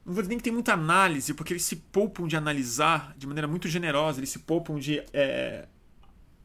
Não 0.06 0.14
vou 0.14 0.22
dizer 0.22 0.30
nem 0.30 0.38
que 0.38 0.44
tem 0.44 0.54
muita 0.54 0.74
análise, 0.74 1.34
porque 1.34 1.54
eles 1.54 1.64
se 1.64 1.76
poupam 1.78 2.28
de 2.28 2.38
analisar 2.38 3.16
de 3.18 3.26
maneira 3.26 3.48
muito 3.48 3.68
generosa, 3.68 4.20
eles 4.20 4.30
se 4.30 4.40
poupam 4.40 4.78
de 4.78 5.04
é, 5.12 5.68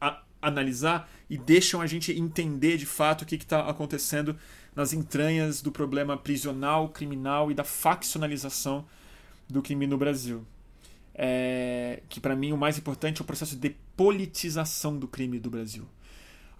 a, 0.00 0.22
analisar 0.40 1.10
e 1.28 1.36
deixam 1.36 1.80
a 1.80 1.86
gente 1.86 2.12
entender 2.12 2.78
de 2.78 2.86
fato 2.86 3.22
o 3.22 3.26
que 3.26 3.36
está 3.36 3.68
acontecendo 3.68 4.36
nas 4.74 4.92
entranhas 4.92 5.60
do 5.60 5.70
problema 5.70 6.16
prisional, 6.16 6.88
criminal 6.88 7.50
e 7.50 7.54
da 7.54 7.64
faccionalização 7.64 8.86
do 9.48 9.60
crime 9.60 9.86
no 9.86 9.98
Brasil. 9.98 10.46
É, 11.14 12.02
que 12.08 12.18
para 12.18 12.34
mim 12.34 12.52
o 12.52 12.56
mais 12.56 12.78
importante 12.78 13.20
é 13.20 13.22
o 13.22 13.26
processo 13.26 13.56
de 13.56 13.70
politização 13.94 14.98
do 14.98 15.06
crime 15.06 15.38
do 15.38 15.50
Brasil. 15.50 15.86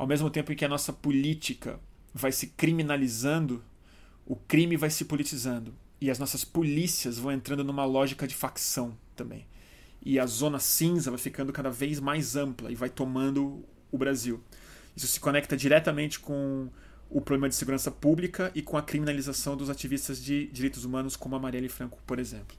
Ao 0.01 0.06
mesmo 0.06 0.31
tempo 0.31 0.51
em 0.51 0.56
que 0.56 0.64
a 0.64 0.68
nossa 0.68 0.94
política 0.94 1.78
vai 2.14 2.32
se 2.32 2.47
criminalizando, 2.47 3.62
o 4.24 4.35
crime 4.35 4.74
vai 4.74 4.89
se 4.89 5.05
politizando. 5.05 5.74
E 6.01 6.10
as 6.10 6.18
nossas 6.18 6.43
polícias 6.43 7.18
vão 7.18 7.31
entrando 7.31 7.62
numa 7.62 7.85
lógica 7.85 8.27
de 8.27 8.35
facção 8.35 8.97
também. 9.14 9.47
E 10.02 10.18
a 10.18 10.24
zona 10.24 10.59
cinza 10.59 11.10
vai 11.10 11.20
ficando 11.20 11.52
cada 11.52 11.68
vez 11.68 12.01
mais 12.01 12.35
ampla 12.35 12.72
e 12.72 12.74
vai 12.74 12.89
tomando 12.89 13.62
o 13.93 13.98
Brasil. 13.98 14.43
Isso 14.97 15.06
se 15.06 15.20
conecta 15.20 15.55
diretamente 15.55 16.18
com 16.18 16.70
o 17.10 17.20
problema 17.20 17.51
de 17.51 17.55
segurança 17.55 17.90
pública 17.90 18.51
e 18.55 18.62
com 18.62 18.78
a 18.78 18.82
criminalização 18.82 19.55
dos 19.55 19.68
ativistas 19.68 20.18
de 20.24 20.47
direitos 20.47 20.86
humanos, 20.86 21.14
como 21.14 21.36
a 21.36 21.39
Marielle 21.39 21.68
Franco, 21.68 21.98
por 22.06 22.18
exemplo. 22.18 22.56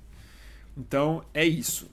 Então, 0.77 1.25
é 1.33 1.43
isso. 1.43 1.89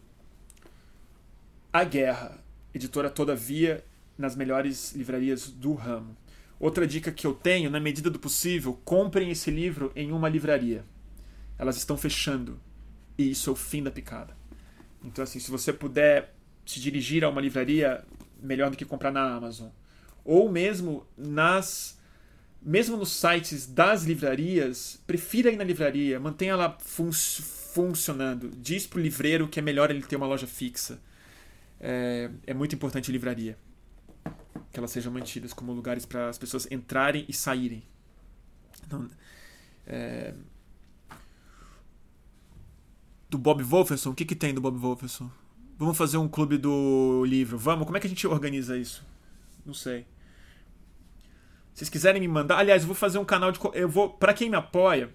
A 1.73 1.85
Guerra, 1.85 2.39
editora 2.75 3.09
Todavia, 3.09 3.83
nas 4.19 4.35
melhores 4.35 4.93
livrarias 4.93 5.49
do 5.49 5.73
ramo. 5.73 6.17
Outra 6.61 6.87
dica 6.87 7.13
que 7.13 7.27
eu 7.27 7.33
tenho, 7.33 7.71
na 7.71 7.79
medida 7.79 8.11
do 8.11 8.19
possível, 8.19 8.79
comprem 8.85 9.31
esse 9.31 9.51
livro 9.51 9.93
em 9.95 10.11
uma 10.11 10.29
livraria. 10.29 10.85
Elas 11.57 11.77
estão 11.77 11.97
fechando. 11.97 12.61
E 13.17 13.31
isso 13.31 13.49
é 13.49 13.53
o 13.53 13.57
fim 13.57 13.83
da 13.83 13.91
picada. 13.91 14.37
Então, 15.05 15.23
assim, 15.23 15.39
se 15.39 15.51
você 15.51 15.73
puder 15.73 16.35
se 16.67 16.81
dirigir 16.81 17.25
a 17.25 17.29
uma 17.29 17.41
livraria, 17.41 18.05
melhor 18.43 18.71
do 18.71 18.77
que 18.77 18.85
comprar 18.85 19.13
na 19.13 19.23
Amazon. 19.23 19.69
Ou 20.25 20.51
mesmo 20.51 21.07
nas 21.17 21.97
mesmo 22.61 22.97
nos 22.97 23.13
sites 23.13 23.67
das 23.67 24.03
livrarias, 24.03 25.01
prefira 25.07 25.51
ir 25.51 25.57
na 25.57 25.63
livraria, 25.63 26.19
mantenha 26.19 26.53
ela 26.53 26.77
fun 26.81 27.11
funcionando. 27.13 28.51
Diz 28.57 28.87
pro 28.87 29.01
livreiro 29.01 29.47
que 29.47 29.61
é 29.61 29.63
melhor 29.63 29.91
ele 29.91 30.03
ter 30.03 30.17
uma 30.17 30.27
loja 30.27 30.47
fixa. 30.47 31.01
É, 31.81 32.29
é 32.47 32.55
muito 32.55 32.75
importante 32.75 33.13
livraria. 33.13 33.57
Que 34.79 34.81
elas 34.81 34.93
sejam 34.93 35.13
mantidas 35.13 35.53
como 35.53 35.73
lugares 35.73 36.07
para 36.07 36.29
as 36.29 36.39
pessoas 36.39 36.71
entrarem 36.71 37.25
e 37.29 37.33
saírem. 37.33 37.83
Então, 38.87 39.09
é... 39.85 40.33
Do 43.29 43.37
Bob 43.37 43.63
Wolferson, 43.63 44.11
o 44.11 44.15
que, 44.15 44.25
que 44.25 44.37
tem 44.37 44.55
do 44.55 44.61
Bob 44.61 44.79
Wolferson? 44.79 45.29
Vamos 45.77 45.99
fazer 45.99 46.17
um 46.17 46.29
clube 46.29 46.57
do 46.57 47.25
livro. 47.25 47.59
Vamos? 47.59 47.87
Como 47.87 47.97
é 47.97 48.01
que 48.01 48.07
a 48.07 48.09
gente 48.09 48.25
organiza 48.27 48.79
isso? 48.79 49.05
Não 49.67 49.75
sei. 49.75 50.07
Se 51.75 51.81
vocês 51.81 51.91
quiserem 51.91 52.21
me 52.21 52.29
mandar, 52.29 52.59
aliás, 52.59 52.83
eu 52.83 52.87
vou 52.87 52.95
fazer 52.95 53.19
um 53.19 53.25
canal 53.25 53.51
de 53.51 53.59
eu 53.75 53.89
vou, 53.89 54.11
para 54.11 54.33
quem 54.33 54.49
me 54.49 54.57
apoia, 54.57 55.13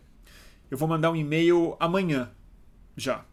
eu 0.69 0.77
vou 0.77 0.89
mandar 0.89 1.09
um 1.09 1.15
e-mail 1.15 1.77
amanhã 1.79 2.29
já. 2.97 3.25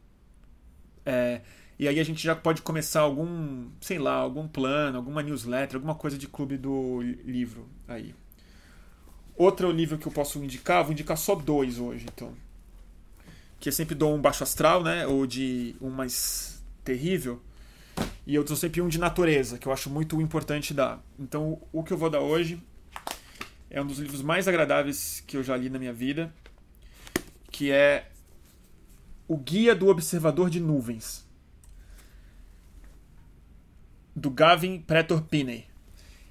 É, 1.05 1.43
e 1.81 1.89
aí 1.89 1.99
a 1.99 2.05
gente 2.05 2.23
já 2.23 2.37
pode 2.37 2.61
começar 2.61 3.01
algum, 3.01 3.71
sei 3.81 3.99
lá, 3.99 4.13
algum 4.13 4.47
plano, 4.47 4.99
alguma 4.99 5.23
newsletter, 5.23 5.77
alguma 5.77 5.95
coisa 5.95 6.19
de 6.19 6.29
clube 6.29 6.59
do 6.59 7.01
livro 7.01 7.67
aí. 7.89 8.15
Outro 9.35 9.71
livro 9.71 9.97
que 9.97 10.07
eu 10.07 10.13
posso 10.13 10.45
indicar, 10.45 10.83
vou 10.83 10.93
indicar 10.93 11.17
só 11.17 11.35
dois 11.35 11.79
hoje, 11.79 12.05
então. 12.13 12.35
Que 13.59 13.71
eu 13.71 13.73
sempre 13.73 13.95
dou 13.95 14.15
um 14.15 14.21
baixo 14.21 14.43
astral, 14.43 14.83
né? 14.83 15.07
Ou 15.07 15.27
de 15.27 15.75
um 15.81 15.89
mais 15.89 16.63
terrível. 16.85 17.41
E 18.27 18.35
eu 18.35 18.45
dou 18.45 18.59
sempre 18.59 18.83
um 18.83 18.89
de 18.89 18.99
natureza, 18.99 19.57
que 19.57 19.67
eu 19.67 19.73
acho 19.73 19.89
muito 19.89 20.21
importante 20.21 20.75
dar. 20.75 21.03
Então, 21.19 21.63
o 21.73 21.83
que 21.83 21.95
eu 21.95 21.97
vou 21.97 22.11
dar 22.11 22.21
hoje 22.21 22.63
é 23.71 23.81
um 23.81 23.87
dos 23.87 23.99
livros 23.99 24.21
mais 24.21 24.47
agradáveis 24.47 25.25
que 25.27 25.35
eu 25.35 25.43
já 25.43 25.57
li 25.57 25.71
na 25.71 25.79
minha 25.79 25.95
vida, 25.95 26.31
que 27.51 27.71
é 27.71 28.11
O 29.27 29.39
Guia 29.39 29.75
do 29.75 29.89
Observador 29.89 30.51
de 30.51 30.61
Nuvens, 30.61 31.30
do 34.15 34.31
Gavin 34.31 34.81
Pretor 34.81 35.23
Pinney. 35.23 35.67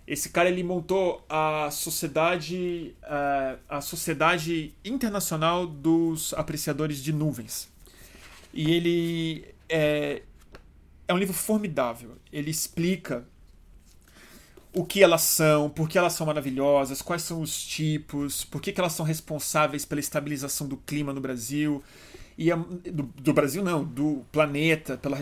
Esse 0.07 0.29
cara 0.29 0.49
ele 0.49 0.63
montou 0.63 1.23
a 1.29 1.69
sociedade 1.71 2.95
a 3.67 3.81
sociedade 3.81 4.73
internacional 4.83 5.67
dos 5.67 6.33
apreciadores 6.33 7.03
de 7.03 7.13
nuvens 7.13 7.69
e 8.53 8.71
ele 8.71 9.45
é, 9.67 10.23
é 11.07 11.13
um 11.13 11.17
livro 11.17 11.33
formidável. 11.33 12.17
Ele 12.31 12.49
explica 12.49 13.25
o 14.73 14.85
que 14.85 15.03
elas 15.03 15.21
são, 15.21 15.69
por 15.69 15.89
que 15.89 15.97
elas 15.97 16.13
são 16.13 16.27
maravilhosas, 16.27 17.01
quais 17.01 17.23
são 17.23 17.41
os 17.41 17.63
tipos, 17.63 18.43
por 18.45 18.61
que, 18.61 18.71
que 18.71 18.79
elas 18.79 18.93
são 18.93 19.05
responsáveis 19.05 19.85
pela 19.85 19.99
estabilização 19.99 20.67
do 20.67 20.77
clima 20.77 21.13
no 21.13 21.21
Brasil. 21.21 21.83
E 22.39 22.53
a, 22.53 22.55
do, 22.55 23.03
do, 23.03 23.33
Brasil 23.33 23.61
não, 23.61 23.83
do 23.83 24.25
planeta, 24.31 24.97
pela, 24.97 25.21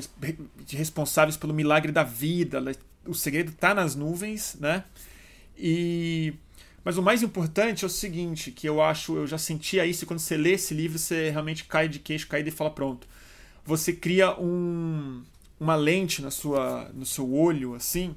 responsáveis 0.69 1.35
pelo 1.35 1.51
milagre 1.51 1.91
da 1.91 2.03
vida, 2.03 2.63
o 3.07 3.13
segredo 3.15 3.49
está 3.49 3.73
nas 3.73 3.95
nuvens, 3.95 4.55
né? 4.59 4.83
E 5.57 6.35
mas 6.85 6.95
o 6.95 7.01
mais 7.01 7.23
importante 7.23 7.83
é 7.83 7.87
o 7.87 7.89
seguinte, 7.89 8.51
que 8.51 8.69
eu 8.69 8.83
acho, 8.83 9.17
eu 9.17 9.25
já 9.25 9.39
sentia 9.39 9.83
isso, 9.83 10.05
quando 10.05 10.19
você 10.19 10.37
lê 10.37 10.53
esse 10.53 10.75
livro, 10.75 10.99
você 10.99 11.31
realmente 11.31 11.65
cai 11.65 11.89
de 11.89 11.97
queixo 11.97 12.27
caído 12.27 12.49
e 12.49 12.51
fala 12.51 12.69
pronto. 12.69 13.07
Você 13.65 13.91
cria 13.91 14.39
um, 14.39 15.23
uma 15.59 15.75
lente 15.75 16.21
na 16.21 16.29
sua, 16.29 16.91
no 16.93 17.05
seu 17.05 17.33
olho, 17.33 17.73
assim, 17.73 18.15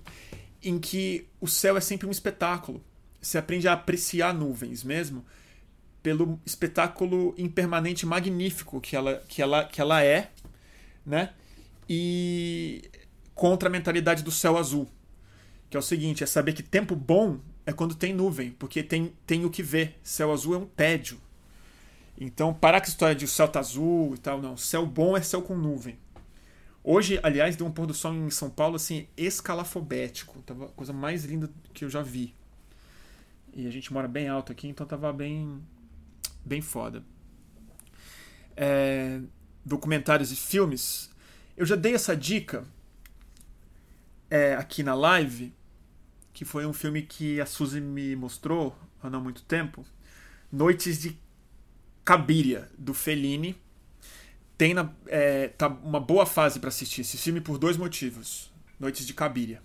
em 0.62 0.78
que 0.78 1.26
o 1.40 1.48
céu 1.48 1.74
é 1.74 1.80
sempre 1.80 2.06
um 2.06 2.10
espetáculo. 2.10 2.84
Você 3.20 3.38
aprende 3.38 3.66
a 3.66 3.72
apreciar 3.72 4.34
nuvens 4.34 4.84
mesmo 4.84 5.24
pelo 6.02 6.40
espetáculo 6.44 7.34
impermanente 7.36 8.06
magnífico 8.06 8.80
que 8.80 8.96
ela, 8.96 9.22
que 9.28 9.42
ela, 9.42 9.64
que 9.64 9.80
ela 9.80 10.02
é, 10.02 10.30
né? 11.04 11.32
E 11.88 12.90
contra 13.34 13.68
a 13.68 13.72
mentalidade 13.72 14.22
do 14.22 14.30
céu 14.30 14.56
azul. 14.56 14.88
Que 15.68 15.76
é 15.76 15.80
o 15.80 15.82
seguinte, 15.82 16.24
é 16.24 16.26
saber 16.26 16.52
que 16.52 16.62
tempo 16.62 16.96
bom 16.96 17.38
é 17.64 17.72
quando 17.72 17.94
tem 17.94 18.12
nuvem, 18.12 18.50
porque 18.52 18.82
tem, 18.82 19.12
tem 19.26 19.44
o 19.44 19.50
que 19.50 19.62
ver. 19.62 19.98
Céu 20.02 20.32
azul 20.32 20.54
é 20.54 20.58
um 20.58 20.66
tédio. 20.66 21.20
Então, 22.18 22.52
parar 22.52 22.80
com 22.80 22.86
a 22.86 22.88
história 22.88 23.14
de 23.14 23.24
o 23.24 23.28
céu 23.28 23.48
tá 23.48 23.60
azul 23.60 24.14
e 24.14 24.18
tal, 24.18 24.42
não. 24.42 24.56
Céu 24.56 24.84
bom 24.84 25.16
é 25.16 25.22
céu 25.22 25.40
com 25.40 25.56
nuvem. 25.56 25.98
Hoje, 26.82 27.20
aliás, 27.22 27.56
deu 27.56 27.66
um 27.66 27.70
pôr 27.70 27.86
do 27.86 27.94
sol 27.94 28.14
em 28.14 28.30
São 28.30 28.50
Paulo, 28.50 28.76
assim, 28.76 29.06
escalafobético. 29.16 30.40
Tava 30.42 30.66
a 30.66 30.68
coisa 30.68 30.92
mais 30.92 31.24
linda 31.24 31.50
que 31.72 31.84
eu 31.84 31.90
já 31.90 32.02
vi. 32.02 32.34
E 33.54 33.66
a 33.66 33.70
gente 33.70 33.92
mora 33.92 34.08
bem 34.08 34.28
alto 34.28 34.52
aqui, 34.52 34.68
então 34.68 34.86
tava 34.86 35.12
bem, 35.12 35.60
bem 36.44 36.60
foda. 36.60 37.04
É, 38.56 39.20
documentários 39.64 40.32
e 40.32 40.36
filmes. 40.36 41.10
Eu 41.56 41.66
já 41.66 41.76
dei 41.76 41.94
essa 41.94 42.16
dica 42.16 42.64
é, 44.30 44.54
aqui 44.54 44.82
na 44.82 44.94
live, 44.94 45.52
que 46.32 46.44
foi 46.44 46.64
um 46.66 46.72
filme 46.72 47.02
que 47.02 47.40
a 47.40 47.46
Suzy 47.46 47.80
me 47.80 48.14
mostrou 48.16 48.76
há 49.02 49.10
não 49.10 49.20
muito 49.20 49.42
tempo. 49.42 49.84
Noites 50.50 51.00
de 51.00 51.18
Cabiria, 52.04 52.68
do 52.78 52.94
Fellini. 52.94 53.56
Tem 54.56 54.74
na, 54.74 54.92
é, 55.06 55.48
tá 55.48 55.68
uma 55.68 56.00
boa 56.00 56.26
fase 56.26 56.60
para 56.60 56.68
assistir 56.68 57.00
esse 57.00 57.16
filme 57.16 57.40
por 57.40 57.58
dois 57.58 57.76
motivos. 57.76 58.52
Noites 58.78 59.06
de 59.06 59.14
Cabiria. 59.14 59.62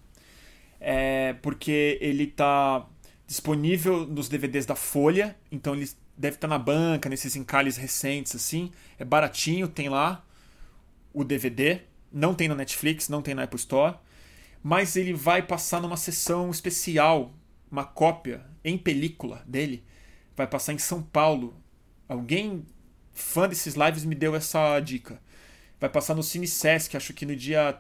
É, 0.80 1.34
porque 1.42 1.98
ele 2.02 2.28
tá 2.28 2.88
disponível 3.28 4.06
nos 4.06 4.30
DVDs 4.30 4.66
da 4.66 4.76
Folha, 4.76 5.36
então 5.52 5.74
ele 5.74 5.90
deve 6.18 6.36
estar 6.36 6.48
tá 6.48 6.54
na 6.54 6.60
banca, 6.60 7.10
nesses 7.10 7.36
encalhes 7.36 7.78
recentes 7.78 8.36
assim. 8.36 8.72
É 8.98 9.06
baratinho, 9.06 9.68
tem 9.68 9.90
lá 9.90 10.26
o 11.14 11.24
DVD. 11.24 11.82
Não 12.12 12.34
tem 12.34 12.48
na 12.48 12.56
Netflix, 12.56 13.10
não 13.10 13.22
tem 13.22 13.34
na 13.34 13.44
Apple 13.44 13.60
Store 13.60 13.98
mas 14.68 14.96
ele 14.96 15.14
vai 15.14 15.44
passar 15.44 15.80
numa 15.80 15.96
sessão 15.96 16.50
especial, 16.50 17.32
uma 17.70 17.86
cópia 17.86 18.44
em 18.64 18.80
película 18.80 19.44
dele, 19.46 19.86
vai 20.36 20.48
passar 20.48 20.74
em 20.74 20.80
São 20.80 21.04
Paulo. 21.04 21.56
Alguém 22.10 22.66
fã 23.14 23.48
desses 23.48 23.76
lives 23.76 24.04
me 24.04 24.16
deu 24.16 24.36
essa 24.36 24.80
dica. 24.80 25.22
Vai 25.80 25.88
passar 25.88 26.16
no 26.16 26.24
Cine 26.24 26.48
Sesc, 26.48 26.98
acho 26.98 27.14
que 27.14 27.28
no 27.28 27.36
dia 27.36 27.80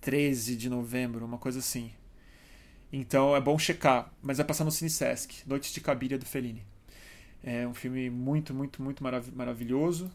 13 0.00 0.56
de 0.56 0.68
novembro, 0.68 1.24
uma 1.24 1.38
coisa 1.38 1.60
assim. 1.60 1.92
Então 2.92 3.36
é 3.36 3.40
bom 3.40 3.56
checar, 3.56 4.12
mas 4.20 4.38
vai 4.38 4.46
passar 4.46 4.64
no 4.64 4.72
Cine 4.72 4.90
Sesc, 4.90 5.48
Noites 5.48 5.72
de 5.72 5.80
Cabiria 5.80 6.18
do 6.18 6.26
Fellini. 6.26 6.66
É 7.46 7.64
um 7.64 7.72
filme 7.72 8.10
muito, 8.10 8.52
muito, 8.52 8.82
muito 8.82 9.04
marav 9.04 9.30
maravilhoso. 9.32 10.10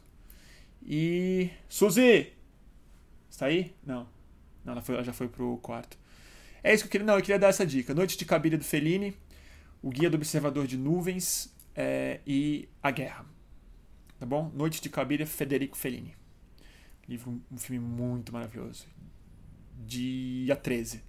E. 0.83 1.49
Suzy! 1.69 2.33
Está 3.29 3.45
aí? 3.45 3.73
Não. 3.85 4.05
Não, 4.65 4.73
ela, 4.73 4.81
foi, 4.81 4.95
ela 4.95 5.03
já 5.05 5.13
foi 5.13 5.29
pro 5.29 5.57
quarto. 5.59 5.97
É 6.61 6.73
isso 6.73 6.83
que 6.83 6.87
eu 6.87 6.91
queria. 6.91 7.07
Não, 7.07 7.15
eu 7.15 7.21
queria 7.21 7.39
dar 7.39 7.47
essa 7.47 7.65
dica. 7.65 7.93
Noite 7.93 8.17
de 8.17 8.25
Cabida 8.25 8.57
do 8.57 8.65
Fellini, 8.65 9.15
O 9.81 9.89
Guia 9.89 10.09
do 10.09 10.15
Observador 10.15 10.67
de 10.67 10.75
Nuvens 10.75 11.55
é, 11.73 12.19
e 12.27 12.67
A 12.83 12.91
Guerra. 12.91 13.25
Tá 14.19 14.25
bom? 14.25 14.51
Noite 14.53 14.81
de 14.81 14.89
Cabida, 14.89 15.25
Federico 15.25 15.77
Fellini. 15.77 16.13
Livro, 17.07 17.41
um 17.49 17.57
filme 17.57 17.79
muito 17.79 18.33
maravilhoso. 18.33 18.85
Dia 19.87 20.57
13. 20.57 21.01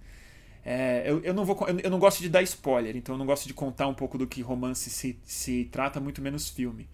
É, 0.65 1.03
eu, 1.05 1.19
eu, 1.23 1.33
não 1.33 1.43
vou, 1.43 1.57
eu 1.67 1.89
não 1.89 1.99
gosto 1.99 2.21
de 2.21 2.29
dar 2.29 2.41
spoiler, 2.41 2.95
então 2.95 3.15
eu 3.15 3.19
não 3.19 3.25
gosto 3.25 3.47
de 3.47 3.53
contar 3.53 3.87
um 3.87 3.93
pouco 3.93 4.17
do 4.17 4.25
que 4.25 4.41
romance 4.41 4.89
se, 4.89 5.19
se 5.23 5.65
trata, 5.65 5.99
muito 5.99 6.21
menos 6.21 6.49
filme. 6.49 6.89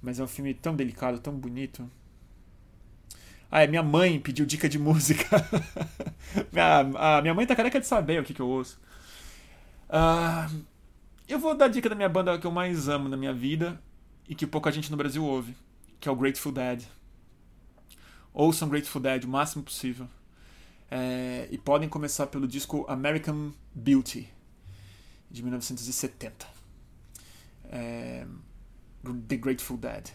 Mas 0.00 0.18
é 0.18 0.24
um 0.24 0.28
filme 0.28 0.54
tão 0.54 0.74
delicado, 0.74 1.18
tão 1.20 1.34
bonito. 1.34 1.88
Ah, 3.50 3.62
é, 3.62 3.66
minha 3.66 3.82
mãe 3.82 4.18
pediu 4.18 4.46
dica 4.46 4.68
de 4.68 4.78
música. 4.78 5.28
a, 6.96 7.20
minha 7.20 7.34
mãe 7.34 7.46
tá 7.46 7.54
careca 7.54 7.78
de 7.78 7.86
saber 7.86 8.20
o 8.20 8.24
que, 8.24 8.32
que 8.32 8.40
eu 8.40 8.48
ouço. 8.48 8.80
Uh, 9.90 10.64
eu 11.28 11.38
vou 11.38 11.54
dar 11.54 11.68
dica 11.68 11.88
da 11.88 11.94
minha 11.94 12.08
banda 12.08 12.38
que 12.38 12.46
eu 12.46 12.50
mais 12.50 12.88
amo 12.88 13.10
na 13.10 13.16
minha 13.16 13.32
vida 13.32 13.78
e 14.26 14.34
que 14.34 14.46
pouca 14.46 14.72
gente 14.72 14.90
no 14.90 14.96
Brasil 14.96 15.22
ouve, 15.22 15.54
que 16.00 16.08
é 16.08 16.12
o 16.12 16.16
Grateful 16.16 16.50
Dead. 16.50 16.84
Ouçam 18.32 18.70
Grateful 18.70 19.02
Dead 19.02 19.24
o 19.24 19.28
máximo 19.28 19.62
possível. 19.62 20.08
É, 20.94 21.48
e 21.50 21.56
podem 21.56 21.88
começar 21.88 22.26
pelo 22.26 22.46
disco 22.46 22.84
American 22.86 23.50
Beauty, 23.74 24.28
de 25.30 25.42
1970. 25.42 26.46
É, 27.70 28.26
The 29.26 29.36
Grateful 29.38 29.78
Dead. 29.78 30.10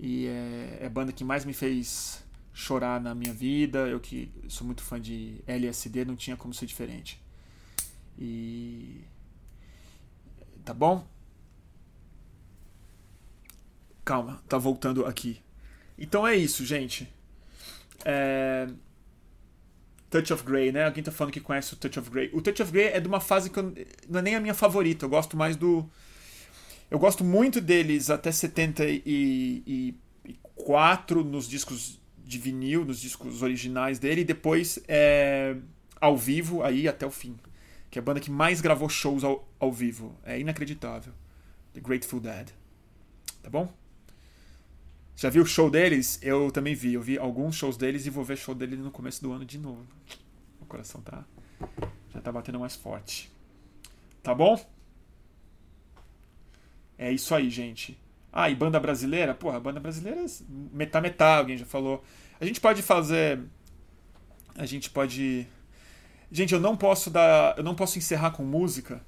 E 0.00 0.26
é, 0.26 0.78
é 0.80 0.86
a 0.86 0.88
banda 0.88 1.12
que 1.12 1.22
mais 1.22 1.44
me 1.44 1.52
fez 1.52 2.24
chorar 2.54 2.98
na 2.98 3.14
minha 3.14 3.34
vida. 3.34 3.80
Eu 3.80 4.00
que 4.00 4.32
sou 4.48 4.66
muito 4.66 4.82
fã 4.82 4.98
de 4.98 5.44
LSD, 5.46 6.06
não 6.06 6.16
tinha 6.16 6.34
como 6.34 6.54
ser 6.54 6.64
diferente. 6.64 7.22
E. 8.18 9.04
Tá 10.64 10.72
bom? 10.72 11.06
Calma, 14.02 14.42
tá 14.48 14.56
voltando 14.56 15.04
aqui. 15.04 15.42
Então 15.98 16.26
é 16.26 16.34
isso, 16.34 16.64
gente. 16.64 17.06
É... 18.02 18.66
Touch 20.10 20.32
of 20.32 20.42
Grey, 20.44 20.72
né? 20.72 20.84
Alguém 20.84 21.02
tá 21.02 21.12
falando 21.12 21.32
que 21.32 21.40
conhece 21.40 21.74
o 21.74 21.76
Touch 21.76 21.98
of 21.98 22.10
Grey. 22.10 22.30
O 22.32 22.40
Touch 22.40 22.62
of 22.62 22.72
Grey 22.72 22.88
é 22.88 23.00
de 23.00 23.08
uma 23.08 23.20
fase 23.20 23.50
que 23.50 23.58
eu... 23.58 23.74
não 24.08 24.20
é 24.20 24.22
nem 24.22 24.36
a 24.36 24.40
minha 24.40 24.54
favorita. 24.54 25.04
Eu 25.04 25.08
gosto 25.08 25.36
mais 25.36 25.56
do. 25.56 25.84
Eu 26.90 26.98
gosto 26.98 27.24
muito 27.24 27.60
deles 27.60 28.10
até 28.10 28.30
74 28.30 31.24
nos 31.24 31.48
discos 31.48 32.00
de 32.26 32.38
vinil 32.38 32.84
nos 32.84 33.00
discos 33.00 33.42
originais 33.42 34.00
dele 34.00 34.22
e 34.22 34.24
depois 34.24 34.80
é, 34.88 35.56
ao 36.00 36.16
vivo 36.16 36.62
aí 36.62 36.88
até 36.88 37.06
o 37.06 37.10
fim. 37.10 37.36
que 37.88 37.98
é 37.98 38.00
a 38.00 38.02
banda 38.02 38.20
que 38.20 38.30
mais 38.30 38.60
gravou 38.60 38.88
shows 38.88 39.22
ao, 39.22 39.48
ao 39.60 39.72
vivo. 39.72 40.14
É 40.24 40.38
inacreditável. 40.38 41.12
The 41.72 41.80
Grateful 41.80 42.20
Dead. 42.20 42.48
Tá 43.42 43.50
bom? 43.50 43.72
Já 45.16 45.30
viu 45.30 45.42
o 45.42 45.46
show 45.46 45.70
deles? 45.70 46.18
Eu 46.22 46.50
também 46.50 46.74
vi. 46.74 46.94
Eu 46.94 47.00
vi 47.00 47.18
alguns 47.18 47.56
shows 47.56 47.76
deles 47.76 48.04
e 48.04 48.10
vou 48.10 48.22
ver 48.22 48.36
show 48.36 48.54
dele 48.54 48.76
no 48.76 48.90
começo 48.90 49.22
do 49.22 49.32
ano 49.32 49.44
de 49.44 49.58
novo. 49.58 49.86
O 50.60 50.66
coração 50.66 51.00
tá 51.00 51.24
já 52.12 52.20
tá 52.20 52.30
batendo 52.30 52.60
mais 52.60 52.76
forte. 52.76 53.32
Tá 54.22 54.34
bom? 54.34 54.62
É 56.98 57.10
isso 57.10 57.34
aí, 57.34 57.48
gente. 57.48 57.98
Ah, 58.30 58.50
e 58.50 58.54
banda 58.54 58.78
brasileira? 58.78 59.34
Porra, 59.34 59.58
banda 59.58 59.80
brasileira 59.80 60.20
é 60.20 60.26
metá 60.72 61.00
metá, 61.00 61.38
alguém 61.38 61.56
já 61.56 61.64
falou. 61.64 62.04
A 62.38 62.44
gente 62.44 62.60
pode 62.60 62.82
fazer 62.82 63.40
a 64.54 64.66
gente 64.66 64.90
pode 64.90 65.48
Gente, 66.30 66.52
eu 66.52 66.60
não 66.60 66.76
posso 66.76 67.08
dar, 67.08 67.56
eu 67.56 67.62
não 67.62 67.74
posso 67.74 67.98
encerrar 67.98 68.32
com 68.32 68.44
música, 68.44 69.00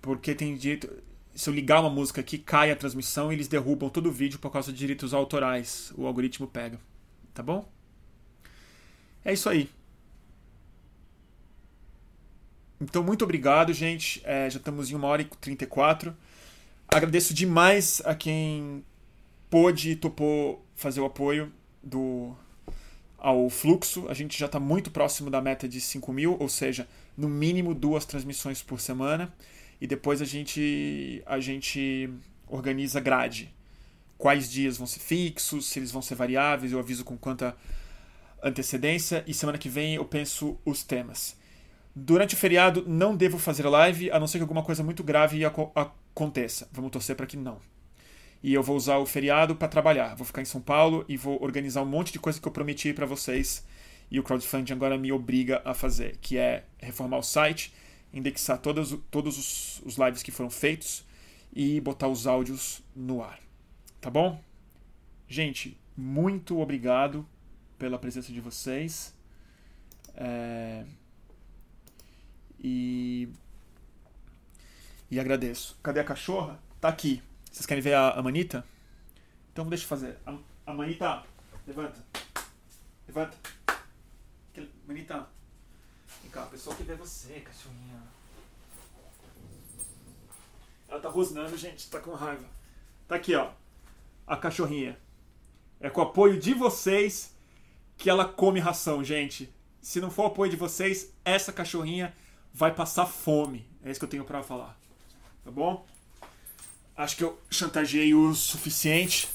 porque 0.00 0.34
tem 0.34 0.56
direito 0.56 0.90
se 1.34 1.48
eu 1.48 1.54
ligar 1.54 1.80
uma 1.80 1.90
música 1.90 2.20
aqui, 2.20 2.38
cai 2.38 2.70
a 2.70 2.76
transmissão 2.76 3.32
e 3.32 3.34
eles 3.34 3.48
derrubam 3.48 3.88
todo 3.88 4.08
o 4.08 4.12
vídeo 4.12 4.38
por 4.38 4.50
causa 4.50 4.72
de 4.72 4.78
direitos 4.78 5.14
autorais. 5.14 5.92
O 5.96 6.06
algoritmo 6.06 6.46
pega. 6.46 6.78
Tá 7.32 7.42
bom? 7.42 7.66
É 9.24 9.32
isso 9.32 9.48
aí. 9.48 9.70
Então, 12.80 13.02
muito 13.02 13.22
obrigado, 13.22 13.72
gente. 13.72 14.20
É, 14.24 14.50
já 14.50 14.58
estamos 14.58 14.90
em 14.90 14.96
1 14.96 15.04
hora 15.04 15.22
e 15.22 15.24
34. 15.24 16.14
Agradeço 16.88 17.32
demais 17.32 18.02
a 18.04 18.14
quem 18.14 18.84
pôde 19.48 19.92
e 19.92 19.96
topou 19.96 20.66
fazer 20.74 21.00
o 21.00 21.04
apoio 21.04 21.52
do 21.82 22.34
ao 23.16 23.48
fluxo. 23.48 24.08
A 24.08 24.14
gente 24.14 24.38
já 24.38 24.46
está 24.46 24.58
muito 24.58 24.90
próximo 24.90 25.30
da 25.30 25.40
meta 25.40 25.68
de 25.68 25.80
5 25.80 26.12
mil, 26.12 26.36
ou 26.40 26.48
seja, 26.48 26.88
no 27.16 27.28
mínimo 27.28 27.72
duas 27.72 28.04
transmissões 28.04 28.60
por 28.60 28.80
semana 28.80 29.32
e 29.82 29.86
depois 29.88 30.22
a 30.22 30.24
gente 30.24 31.20
a 31.26 31.40
gente 31.40 32.08
organiza 32.46 33.00
grade. 33.00 33.52
Quais 34.16 34.48
dias 34.48 34.76
vão 34.76 34.86
ser 34.86 35.00
fixos, 35.00 35.66
se 35.66 35.80
eles 35.80 35.90
vão 35.90 36.00
ser 36.00 36.14
variáveis, 36.14 36.70
eu 36.70 36.78
aviso 36.78 37.02
com 37.02 37.18
quanta 37.18 37.56
antecedência 38.40 39.24
e 39.26 39.34
semana 39.34 39.58
que 39.58 39.68
vem 39.68 39.96
eu 39.96 40.04
penso 40.04 40.56
os 40.64 40.84
temas. 40.84 41.36
Durante 41.96 42.36
o 42.36 42.38
feriado 42.38 42.84
não 42.86 43.16
devo 43.16 43.40
fazer 43.40 43.66
live, 43.68 44.08
a 44.12 44.20
não 44.20 44.28
ser 44.28 44.38
que 44.38 44.42
alguma 44.42 44.62
coisa 44.62 44.84
muito 44.84 45.02
grave 45.02 45.42
aconteça. 45.44 46.68
Vamos 46.70 46.92
torcer 46.92 47.16
para 47.16 47.26
que 47.26 47.36
não. 47.36 47.58
E 48.40 48.54
eu 48.54 48.62
vou 48.62 48.76
usar 48.76 48.98
o 48.98 49.06
feriado 49.06 49.56
para 49.56 49.66
trabalhar. 49.66 50.14
Vou 50.14 50.24
ficar 50.24 50.42
em 50.42 50.44
São 50.44 50.60
Paulo 50.60 51.04
e 51.08 51.16
vou 51.16 51.42
organizar 51.42 51.82
um 51.82 51.86
monte 51.86 52.12
de 52.12 52.20
coisa 52.20 52.40
que 52.40 52.46
eu 52.46 52.52
prometi 52.52 52.92
para 52.92 53.04
vocês 53.04 53.66
e 54.08 54.20
o 54.20 54.22
crowdfunding 54.22 54.74
agora 54.74 54.96
me 54.96 55.10
obriga 55.10 55.60
a 55.64 55.74
fazer, 55.74 56.18
que 56.20 56.38
é 56.38 56.62
reformar 56.78 57.18
o 57.18 57.22
site 57.24 57.72
indexar 58.12 58.58
todos, 58.58 58.96
todos 59.10 59.38
os, 59.38 59.82
os 59.84 59.96
lives 59.96 60.22
que 60.22 60.30
foram 60.30 60.50
feitos 60.50 61.04
e 61.52 61.80
botar 61.80 62.08
os 62.08 62.26
áudios 62.26 62.82
no 62.94 63.22
ar. 63.22 63.40
Tá 64.00 64.10
bom? 64.10 64.42
Gente, 65.28 65.78
muito 65.96 66.58
obrigado 66.60 67.26
pela 67.78 67.98
presença 67.98 68.32
de 68.32 68.40
vocês. 68.40 69.14
É... 70.14 70.84
E. 72.58 73.28
E 75.10 75.18
agradeço. 75.18 75.78
Cadê 75.82 76.00
a 76.00 76.04
cachorra? 76.04 76.60
Tá 76.80 76.88
aqui. 76.88 77.22
Vocês 77.50 77.66
querem 77.66 77.82
ver 77.82 77.94
a, 77.94 78.10
a 78.10 78.22
Manita? 78.22 78.64
Então 79.52 79.68
deixa 79.68 79.84
eu 79.84 79.88
fazer. 79.88 80.16
A, 80.24 80.36
a 80.66 80.72
Manita, 80.72 81.22
levanta. 81.66 82.04
Levanta. 83.06 83.36
Manita. 84.86 85.26
Pessoal 86.40 86.76
que 86.76 86.82
vê 86.82 86.94
você, 86.94 87.40
cachorrinha. 87.40 88.02
Ela 90.88 91.00
tá 91.00 91.08
rosnando, 91.08 91.56
gente, 91.56 91.88
tá 91.90 92.00
com 92.00 92.12
raiva. 92.12 92.44
Tá 93.06 93.16
aqui, 93.16 93.34
ó. 93.34 93.50
A 94.26 94.36
cachorrinha. 94.36 94.98
É 95.80 95.90
com 95.90 96.00
o 96.00 96.04
apoio 96.04 96.38
de 96.38 96.54
vocês 96.54 97.34
que 97.96 98.08
ela 98.08 98.24
come 98.24 98.60
ração, 98.60 99.04
gente. 99.04 99.52
Se 99.80 100.00
não 100.00 100.10
for 100.10 100.22
o 100.22 100.26
apoio 100.26 100.50
de 100.50 100.56
vocês, 100.56 101.12
essa 101.24 101.52
cachorrinha 101.52 102.14
vai 102.52 102.74
passar 102.74 103.06
fome. 103.06 103.66
É 103.84 103.90
isso 103.90 104.00
que 104.00 104.04
eu 104.04 104.10
tenho 104.10 104.24
para 104.24 104.42
falar. 104.42 104.78
Tá 105.44 105.50
bom? 105.50 105.84
Acho 106.96 107.16
que 107.16 107.24
eu 107.24 107.38
chantageei 107.50 108.14
o 108.14 108.34
suficiente. 108.34 109.28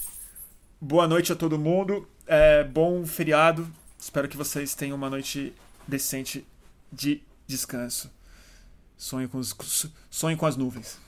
Boa 0.80 1.06
noite 1.06 1.32
a 1.32 1.36
todo 1.36 1.58
mundo. 1.58 2.08
É, 2.26 2.64
bom 2.64 3.04
feriado. 3.06 3.70
Espero 3.98 4.28
que 4.28 4.36
vocês 4.36 4.74
tenham 4.74 4.96
uma 4.96 5.10
noite 5.10 5.52
decente 5.86 6.46
de 6.92 7.22
descanso. 7.46 8.10
Sonho 8.96 9.28
com, 9.28 9.38
os, 9.38 9.54
sonho 10.10 10.36
com 10.36 10.46
as 10.46 10.56
nuvens. 10.56 10.98